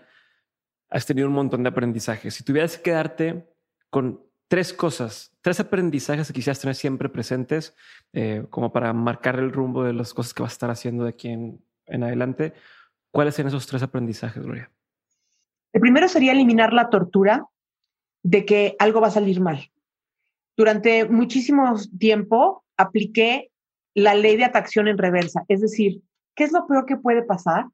has 0.89 1.05
tenido 1.05 1.27
un 1.27 1.33
montón 1.33 1.63
de 1.63 1.69
aprendizajes. 1.69 2.33
Si 2.33 2.43
tuvieras 2.43 2.77
que 2.77 2.83
quedarte 2.83 3.47
con 3.89 4.21
tres 4.47 4.73
cosas, 4.73 5.35
tres 5.41 5.59
aprendizajes 5.59 6.27
que 6.27 6.33
quisieras 6.33 6.59
tener 6.59 6.75
siempre 6.75 7.09
presentes, 7.09 7.75
eh, 8.13 8.45
como 8.49 8.71
para 8.71 8.93
marcar 8.93 9.39
el 9.39 9.51
rumbo 9.51 9.83
de 9.83 9.93
las 9.93 10.13
cosas 10.13 10.33
que 10.33 10.43
vas 10.43 10.51
a 10.51 10.55
estar 10.55 10.69
haciendo 10.69 11.03
de 11.03 11.09
aquí 11.09 11.29
en, 11.29 11.63
en 11.85 12.03
adelante, 12.03 12.53
¿cuáles 13.11 13.35
serían 13.35 13.49
esos 13.49 13.67
tres 13.67 13.83
aprendizajes, 13.83 14.43
Gloria? 14.43 14.71
El 15.73 15.81
primero 15.81 16.07
sería 16.07 16.31
eliminar 16.31 16.73
la 16.73 16.89
tortura 16.89 17.47
de 18.23 18.45
que 18.45 18.75
algo 18.79 19.01
va 19.01 19.07
a 19.07 19.11
salir 19.11 19.41
mal. 19.41 19.71
Durante 20.55 21.05
muchísimo 21.05 21.75
tiempo 21.97 22.63
apliqué 22.77 23.51
la 23.95 24.15
ley 24.15 24.37
de 24.37 24.45
atracción 24.45 24.87
en 24.87 24.97
reversa, 24.97 25.43
es 25.47 25.61
decir, 25.61 26.01
¿qué 26.35 26.43
es 26.43 26.51
lo 26.51 26.67
peor 26.67 26.85
que 26.85 26.97
puede 26.97 27.23
pasar? 27.23 27.65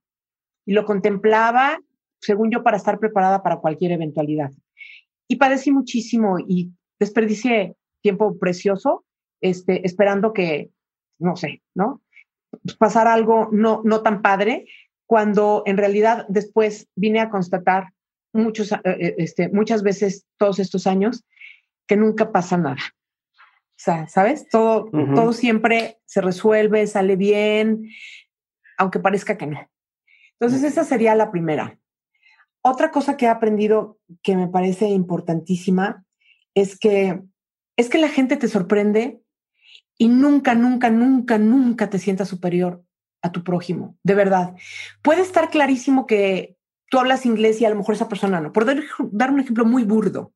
Y 0.65 0.73
lo 0.73 0.85
contemplaba 0.85 1.79
según 2.21 2.51
yo, 2.51 2.63
para 2.63 2.77
estar 2.77 2.99
preparada 2.99 3.43
para 3.43 3.57
cualquier 3.57 3.91
eventualidad. 3.91 4.51
Y 5.27 5.37
padecí 5.37 5.71
muchísimo 5.71 6.37
y 6.39 6.71
desperdicié 6.99 7.75
tiempo 8.01 8.37
precioso 8.37 9.05
este, 9.41 9.85
esperando 9.85 10.33
que, 10.33 10.69
no 11.19 11.35
sé, 11.35 11.61
¿no? 11.75 12.01
Pasar 12.77 13.07
algo 13.07 13.49
no, 13.51 13.81
no 13.85 14.01
tan 14.01 14.21
padre, 14.21 14.67
cuando 15.05 15.63
en 15.65 15.77
realidad 15.77 16.25
después 16.29 16.87
vine 16.95 17.19
a 17.19 17.29
constatar 17.29 17.93
muchos, 18.33 18.71
eh, 18.71 18.79
eh, 18.83 19.15
este, 19.17 19.49
muchas 19.49 19.81
veces 19.83 20.25
todos 20.37 20.59
estos 20.59 20.87
años 20.87 21.23
que 21.87 21.95
nunca 21.95 22.31
pasa 22.31 22.57
nada. 22.57 22.81
O 23.31 23.81
sea, 23.81 24.07
¿sabes? 24.07 24.49
Todo, 24.49 24.89
todo 25.15 25.31
siempre 25.31 25.99
se 26.05 26.19
resuelve, 26.19 26.85
sale 26.85 27.15
bien, 27.15 27.89
aunque 28.79 28.99
parezca 28.99 29.37
que 29.37 29.45
no. 29.45 29.69
Entonces, 30.39 30.63
esa 30.63 30.83
sería 30.83 31.13
la 31.13 31.29
primera. 31.29 31.77
Otra 32.61 32.89
cosa 32.89 33.15
que 33.15 33.25
he 33.25 33.29
aprendido 33.29 33.99
que 34.23 34.35
me 34.35 34.47
parece 34.47 34.87
importantísima 34.87 36.03
es 36.55 36.79
que 36.79 37.21
es 37.79 37.87
que 37.87 37.97
la 37.97 38.09
gente 38.09 38.35
te 38.35 38.49
sorprende 38.49 39.21
y 39.97 40.09
nunca, 40.09 40.53
nunca, 40.53 40.89
nunca, 40.89 41.37
nunca 41.37 41.89
te 41.89 41.97
sientas 41.97 42.27
superior 42.27 42.83
a 43.21 43.31
tu 43.31 43.41
prójimo, 43.41 43.97
de 44.03 44.15
verdad. 44.15 44.53
Puede 45.01 45.21
estar 45.21 45.49
clarísimo 45.49 46.05
que 46.05 46.57
tú 46.89 46.99
hablas 46.99 47.25
inglés 47.25 47.61
y 47.61 47.65
a 47.65 47.69
lo 47.69 47.77
mejor 47.77 47.95
esa 47.95 48.09
persona 48.09 48.41
no. 48.41 48.51
Por 48.51 48.65
dar, 48.65 49.31
un 49.31 49.39
ejemplo 49.39 49.63
muy 49.63 49.85
burdo, 49.85 50.33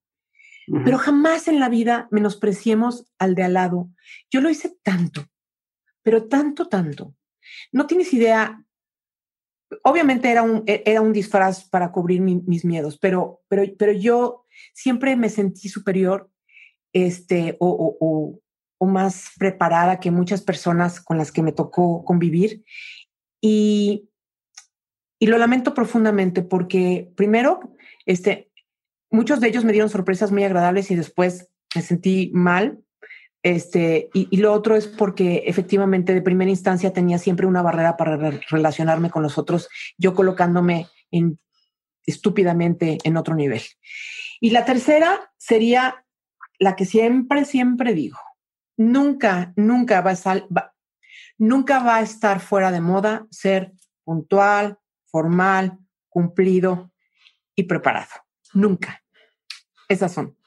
pero 0.85 0.97
jamás 0.97 1.49
en 1.49 1.59
la 1.59 1.67
vida 1.67 2.07
menospreciemos 2.11 3.11
al 3.19 3.35
de 3.35 3.43
al 3.43 3.53
lado. 3.53 3.89
Yo 4.31 4.39
lo 4.39 4.49
hice 4.49 4.77
tanto, 4.81 5.25
pero 6.01 6.29
tanto, 6.29 6.69
tanto. 6.69 7.13
No 7.71 7.87
tienes 7.87 8.13
idea. 8.13 8.63
Obviamente 9.83 10.29
era 10.29 10.43
un, 10.43 10.63
e, 10.67 10.83
era 10.85 11.01
un 11.01 11.13
disfraz 11.13 11.67
para 11.69 11.91
cubrir 11.91 12.21
mis 12.21 12.63
miedos, 12.65 12.97
pero, 12.97 13.41
pero, 13.47 13.63
pero 13.77 13.91
yo 13.91 14.45
siempre 14.73 15.15
me 15.15 15.29
sentí 15.29 15.69
superior 15.69 16.29
este, 16.93 17.57
o, 17.59 17.67
o, 17.99 18.39
o, 18.77 18.85
más 18.85 19.31
preparada 19.39 19.99
que 19.99 20.11
muchas 20.11 20.41
personas 20.41 21.01
con 21.01 21.17
las 21.17 21.31
que 21.31 21.41
me 21.41 21.51
tocó 21.51 22.03
convivir. 22.05 22.63
Y, 23.41 24.09
y 25.19 25.27
lo 25.27 25.37
lamento 25.37 25.73
profundamente 25.73 26.41
porque 26.41 27.11
primero, 27.15 27.75
este, 28.05 28.51
muchos 29.09 29.39
de 29.39 29.47
ellos 29.47 29.63
me 29.63 29.71
dieron 29.71 29.89
sorpresas 29.89 30.31
muy 30.31 30.43
agradables 30.43 30.91
y 30.91 30.95
después 30.95 31.49
me 31.75 31.81
sentí 31.81 32.29
mal. 32.33 32.83
Este, 33.43 34.09
y, 34.13 34.37
lo 34.37 34.53
otro 34.53 34.77
es 34.77 34.87
porque 34.87 35.43
efectivamente 35.45 36.13
de 36.13 36.21
primera 36.21 36.49
instancia 36.49 36.93
tenía 36.93 37.17
siempre 37.17 37.45
una 37.45 37.61
barrera 37.61 37.97
para 37.97 38.15
relacionarme 38.49 39.09
con 39.09 39.21
los 39.21 39.37
otros, 39.37 39.67
yo 39.97 40.15
colocándome 40.15 40.87
en, 41.11 41.37
estúpidamente 42.05 42.99
en 43.03 43.17
otro 43.17 43.35
nivel. 43.35 43.61
Y 44.39 44.51
la 44.51 44.63
tercera 44.63 45.33
sería 45.37 46.05
la 46.57 46.77
que 46.77 46.85
siempre, 46.85 47.43
siempre 47.43 47.93
digo. 47.93 48.17
Nunca, 48.77 49.51
nunca 49.57 49.99
va 49.99 50.11
a, 50.11 50.73
nunca 51.37 51.83
va 51.83 51.97
a 51.97 52.01
estar 52.01 52.39
fuera 52.39 52.71
de 52.71 52.79
moda 52.79 53.27
ser 53.29 53.73
puntual, 54.05 54.79
formal, 55.05 55.79
cumplido 56.07 56.91
y 57.55 57.63
preparado. 57.63 58.11
Nunca. 58.53 59.03
Esas 59.89 60.13
son. 60.13 60.37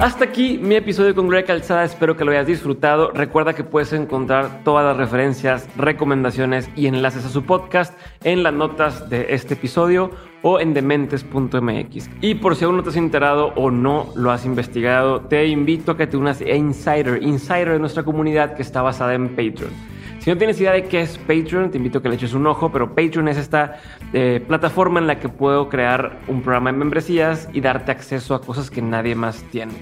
Hasta 0.00 0.24
aquí 0.24 0.56
mi 0.56 0.76
episodio 0.76 1.14
con 1.14 1.28
Gloria 1.28 1.44
Calzada, 1.44 1.84
espero 1.84 2.16
que 2.16 2.24
lo 2.24 2.30
hayas 2.30 2.46
disfrutado. 2.46 3.10
Recuerda 3.10 3.52
que 3.52 3.64
puedes 3.64 3.92
encontrar 3.92 4.64
todas 4.64 4.82
las 4.82 4.96
referencias, 4.96 5.68
recomendaciones 5.76 6.70
y 6.74 6.86
enlaces 6.86 7.26
a 7.26 7.28
su 7.28 7.44
podcast 7.44 7.92
en 8.24 8.42
las 8.42 8.54
notas 8.54 9.10
de 9.10 9.34
este 9.34 9.52
episodio 9.52 10.10
o 10.40 10.58
en 10.58 10.72
dementes.mx. 10.72 12.08
Y 12.22 12.36
por 12.36 12.56
si 12.56 12.64
aún 12.64 12.78
no 12.78 12.82
te 12.82 12.88
has 12.88 12.96
enterado 12.96 13.52
o 13.56 13.70
no 13.70 14.10
lo 14.16 14.30
has 14.30 14.46
investigado, 14.46 15.20
te 15.20 15.46
invito 15.48 15.92
a 15.92 15.96
que 15.98 16.06
te 16.06 16.16
unas 16.16 16.40
a 16.40 16.50
Insider, 16.54 17.22
Insider 17.22 17.72
de 17.72 17.78
nuestra 17.78 18.02
comunidad 18.02 18.54
que 18.54 18.62
está 18.62 18.80
basada 18.80 19.12
en 19.12 19.28
Patreon. 19.28 19.89
Si 20.20 20.28
no 20.28 20.36
tienes 20.36 20.60
idea 20.60 20.72
de 20.72 20.84
qué 20.84 21.00
es 21.00 21.16
Patreon, 21.16 21.70
te 21.70 21.78
invito 21.78 21.98
a 21.98 22.02
que 22.02 22.10
le 22.10 22.14
eches 22.16 22.34
un 22.34 22.46
ojo, 22.46 22.70
pero 22.70 22.94
Patreon 22.94 23.28
es 23.28 23.38
esta 23.38 23.80
eh, 24.12 24.44
plataforma 24.46 25.00
en 25.00 25.06
la 25.06 25.18
que 25.18 25.30
puedo 25.30 25.70
crear 25.70 26.18
un 26.28 26.42
programa 26.42 26.70
de 26.70 26.76
membresías 26.76 27.48
y 27.54 27.62
darte 27.62 27.90
acceso 27.90 28.34
a 28.34 28.42
cosas 28.42 28.70
que 28.70 28.82
nadie 28.82 29.14
más 29.14 29.42
tiene. 29.44 29.72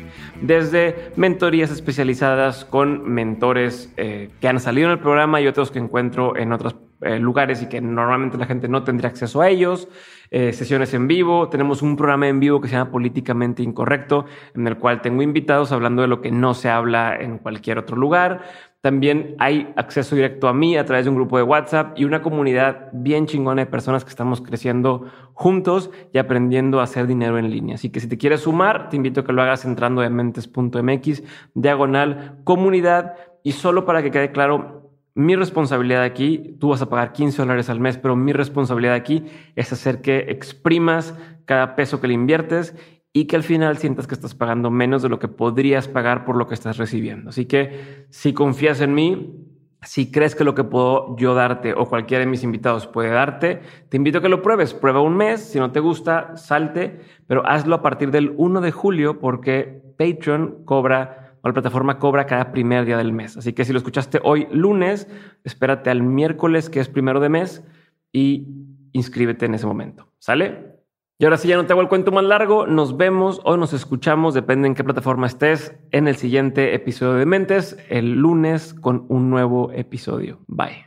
Desde 0.40 1.10
mentorías 1.16 1.72
especializadas 1.72 2.64
con 2.64 3.10
mentores 3.10 3.92
eh, 3.96 4.30
que 4.40 4.46
han 4.46 4.60
salido 4.60 4.86
en 4.86 4.92
el 4.92 5.00
programa 5.00 5.40
y 5.40 5.48
otros 5.48 5.72
que 5.72 5.80
encuentro 5.80 6.36
en 6.36 6.52
otros 6.52 6.76
eh, 7.00 7.18
lugares 7.18 7.60
y 7.62 7.68
que 7.68 7.80
normalmente 7.80 8.38
la 8.38 8.46
gente 8.46 8.68
no 8.68 8.84
tendría 8.84 9.10
acceso 9.10 9.40
a 9.40 9.48
ellos, 9.48 9.88
sesiones 10.30 10.92
en 10.92 11.08
vivo, 11.08 11.48
tenemos 11.48 11.80
un 11.80 11.96
programa 11.96 12.28
en 12.28 12.38
vivo 12.38 12.60
que 12.60 12.68
se 12.68 12.74
llama 12.74 12.90
Políticamente 12.90 13.62
Incorrecto, 13.62 14.26
en 14.54 14.66
el 14.66 14.76
cual 14.76 15.00
tengo 15.00 15.22
invitados 15.22 15.72
hablando 15.72 16.02
de 16.02 16.08
lo 16.08 16.20
que 16.20 16.30
no 16.30 16.52
se 16.52 16.68
habla 16.68 17.16
en 17.16 17.38
cualquier 17.38 17.78
otro 17.78 17.96
lugar. 17.96 18.42
También 18.80 19.34
hay 19.40 19.72
acceso 19.76 20.14
directo 20.14 20.46
a 20.46 20.54
mí 20.54 20.76
a 20.76 20.84
través 20.84 21.04
de 21.04 21.10
un 21.10 21.16
grupo 21.16 21.36
de 21.36 21.42
WhatsApp 21.42 21.98
y 21.98 22.04
una 22.04 22.22
comunidad 22.22 22.90
bien 22.92 23.26
chingona 23.26 23.64
de 23.64 23.70
personas 23.70 24.04
que 24.04 24.10
estamos 24.10 24.40
creciendo 24.40 25.06
juntos 25.34 25.90
y 26.12 26.18
aprendiendo 26.18 26.78
a 26.78 26.84
hacer 26.84 27.08
dinero 27.08 27.38
en 27.38 27.50
línea. 27.50 27.74
Así 27.74 27.90
que 27.90 27.98
si 27.98 28.06
te 28.06 28.18
quieres 28.18 28.42
sumar, 28.42 28.88
te 28.88 28.96
invito 28.96 29.20
a 29.20 29.24
que 29.24 29.32
lo 29.32 29.42
hagas 29.42 29.64
entrando 29.64 30.04
en 30.04 30.14
mentes.mx, 30.14 31.24
diagonal, 31.54 32.38
comunidad 32.44 33.14
y 33.42 33.52
solo 33.52 33.84
para 33.84 34.00
que 34.00 34.12
quede 34.12 34.30
claro, 34.30 34.92
mi 35.16 35.34
responsabilidad 35.34 36.04
aquí, 36.04 36.56
tú 36.60 36.68
vas 36.68 36.80
a 36.80 36.88
pagar 36.88 37.12
15 37.12 37.42
dólares 37.42 37.68
al 37.70 37.80
mes, 37.80 37.98
pero 37.98 38.14
mi 38.14 38.32
responsabilidad 38.32 38.94
aquí 38.94 39.24
es 39.56 39.72
hacer 39.72 40.00
que 40.00 40.26
exprimas 40.28 41.18
cada 41.46 41.74
peso 41.74 42.00
que 42.00 42.06
le 42.06 42.14
inviertes 42.14 42.76
y 43.12 43.26
que 43.26 43.36
al 43.36 43.42
final 43.42 43.78
sientas 43.78 44.06
que 44.06 44.14
estás 44.14 44.34
pagando 44.34 44.70
menos 44.70 45.02
de 45.02 45.08
lo 45.08 45.18
que 45.18 45.28
podrías 45.28 45.88
pagar 45.88 46.24
por 46.24 46.36
lo 46.36 46.46
que 46.46 46.54
estás 46.54 46.76
recibiendo. 46.76 47.30
Así 47.30 47.46
que 47.46 48.06
si 48.10 48.32
confías 48.32 48.80
en 48.80 48.94
mí, 48.94 49.48
si 49.82 50.10
crees 50.10 50.34
que 50.34 50.44
lo 50.44 50.54
que 50.54 50.64
puedo 50.64 51.16
yo 51.16 51.34
darte 51.34 51.72
o 51.72 51.86
cualquiera 51.88 52.24
de 52.24 52.30
mis 52.30 52.42
invitados 52.42 52.86
puede 52.86 53.10
darte, 53.10 53.60
te 53.88 53.96
invito 53.96 54.18
a 54.18 54.22
que 54.22 54.28
lo 54.28 54.42
pruebes. 54.42 54.74
Prueba 54.74 55.00
un 55.00 55.16
mes, 55.16 55.40
si 55.40 55.58
no 55.58 55.70
te 55.70 55.80
gusta, 55.80 56.36
salte, 56.36 57.00
pero 57.26 57.46
hazlo 57.46 57.76
a 57.76 57.82
partir 57.82 58.10
del 58.10 58.34
1 58.36 58.60
de 58.60 58.72
julio 58.72 59.20
porque 59.20 59.82
Patreon 59.96 60.64
cobra 60.64 61.36
o 61.40 61.48
la 61.48 61.54
plataforma 61.54 61.98
cobra 61.98 62.26
cada 62.26 62.50
primer 62.50 62.84
día 62.84 62.96
del 62.96 63.12
mes. 63.12 63.36
Así 63.36 63.52
que 63.52 63.64
si 63.64 63.72
lo 63.72 63.78
escuchaste 63.78 64.20
hoy 64.24 64.48
lunes, 64.50 65.08
espérate 65.44 65.90
al 65.90 66.02
miércoles 66.02 66.68
que 66.68 66.80
es 66.80 66.88
primero 66.88 67.20
de 67.20 67.28
mes 67.28 67.64
y 68.12 68.48
inscríbete 68.92 69.46
en 69.46 69.54
ese 69.54 69.66
momento. 69.66 70.08
¿Sale? 70.18 70.67
Y 71.20 71.24
ahora 71.24 71.36
sí, 71.36 71.48
ya 71.48 71.56
no 71.56 71.66
te 71.66 71.72
hago 71.72 71.82
el 71.82 71.88
cuento 71.88 72.12
más 72.12 72.22
largo. 72.22 72.68
Nos 72.68 72.96
vemos 72.96 73.40
o 73.42 73.56
nos 73.56 73.72
escuchamos, 73.72 74.34
depende 74.34 74.68
en 74.68 74.76
qué 74.76 74.84
plataforma 74.84 75.26
estés, 75.26 75.74
en 75.90 76.06
el 76.06 76.14
siguiente 76.14 76.74
episodio 76.74 77.14
de 77.14 77.26
Mentes, 77.26 77.76
el 77.88 78.12
lunes 78.12 78.72
con 78.72 79.04
un 79.08 79.28
nuevo 79.28 79.72
episodio. 79.72 80.38
Bye. 80.46 80.86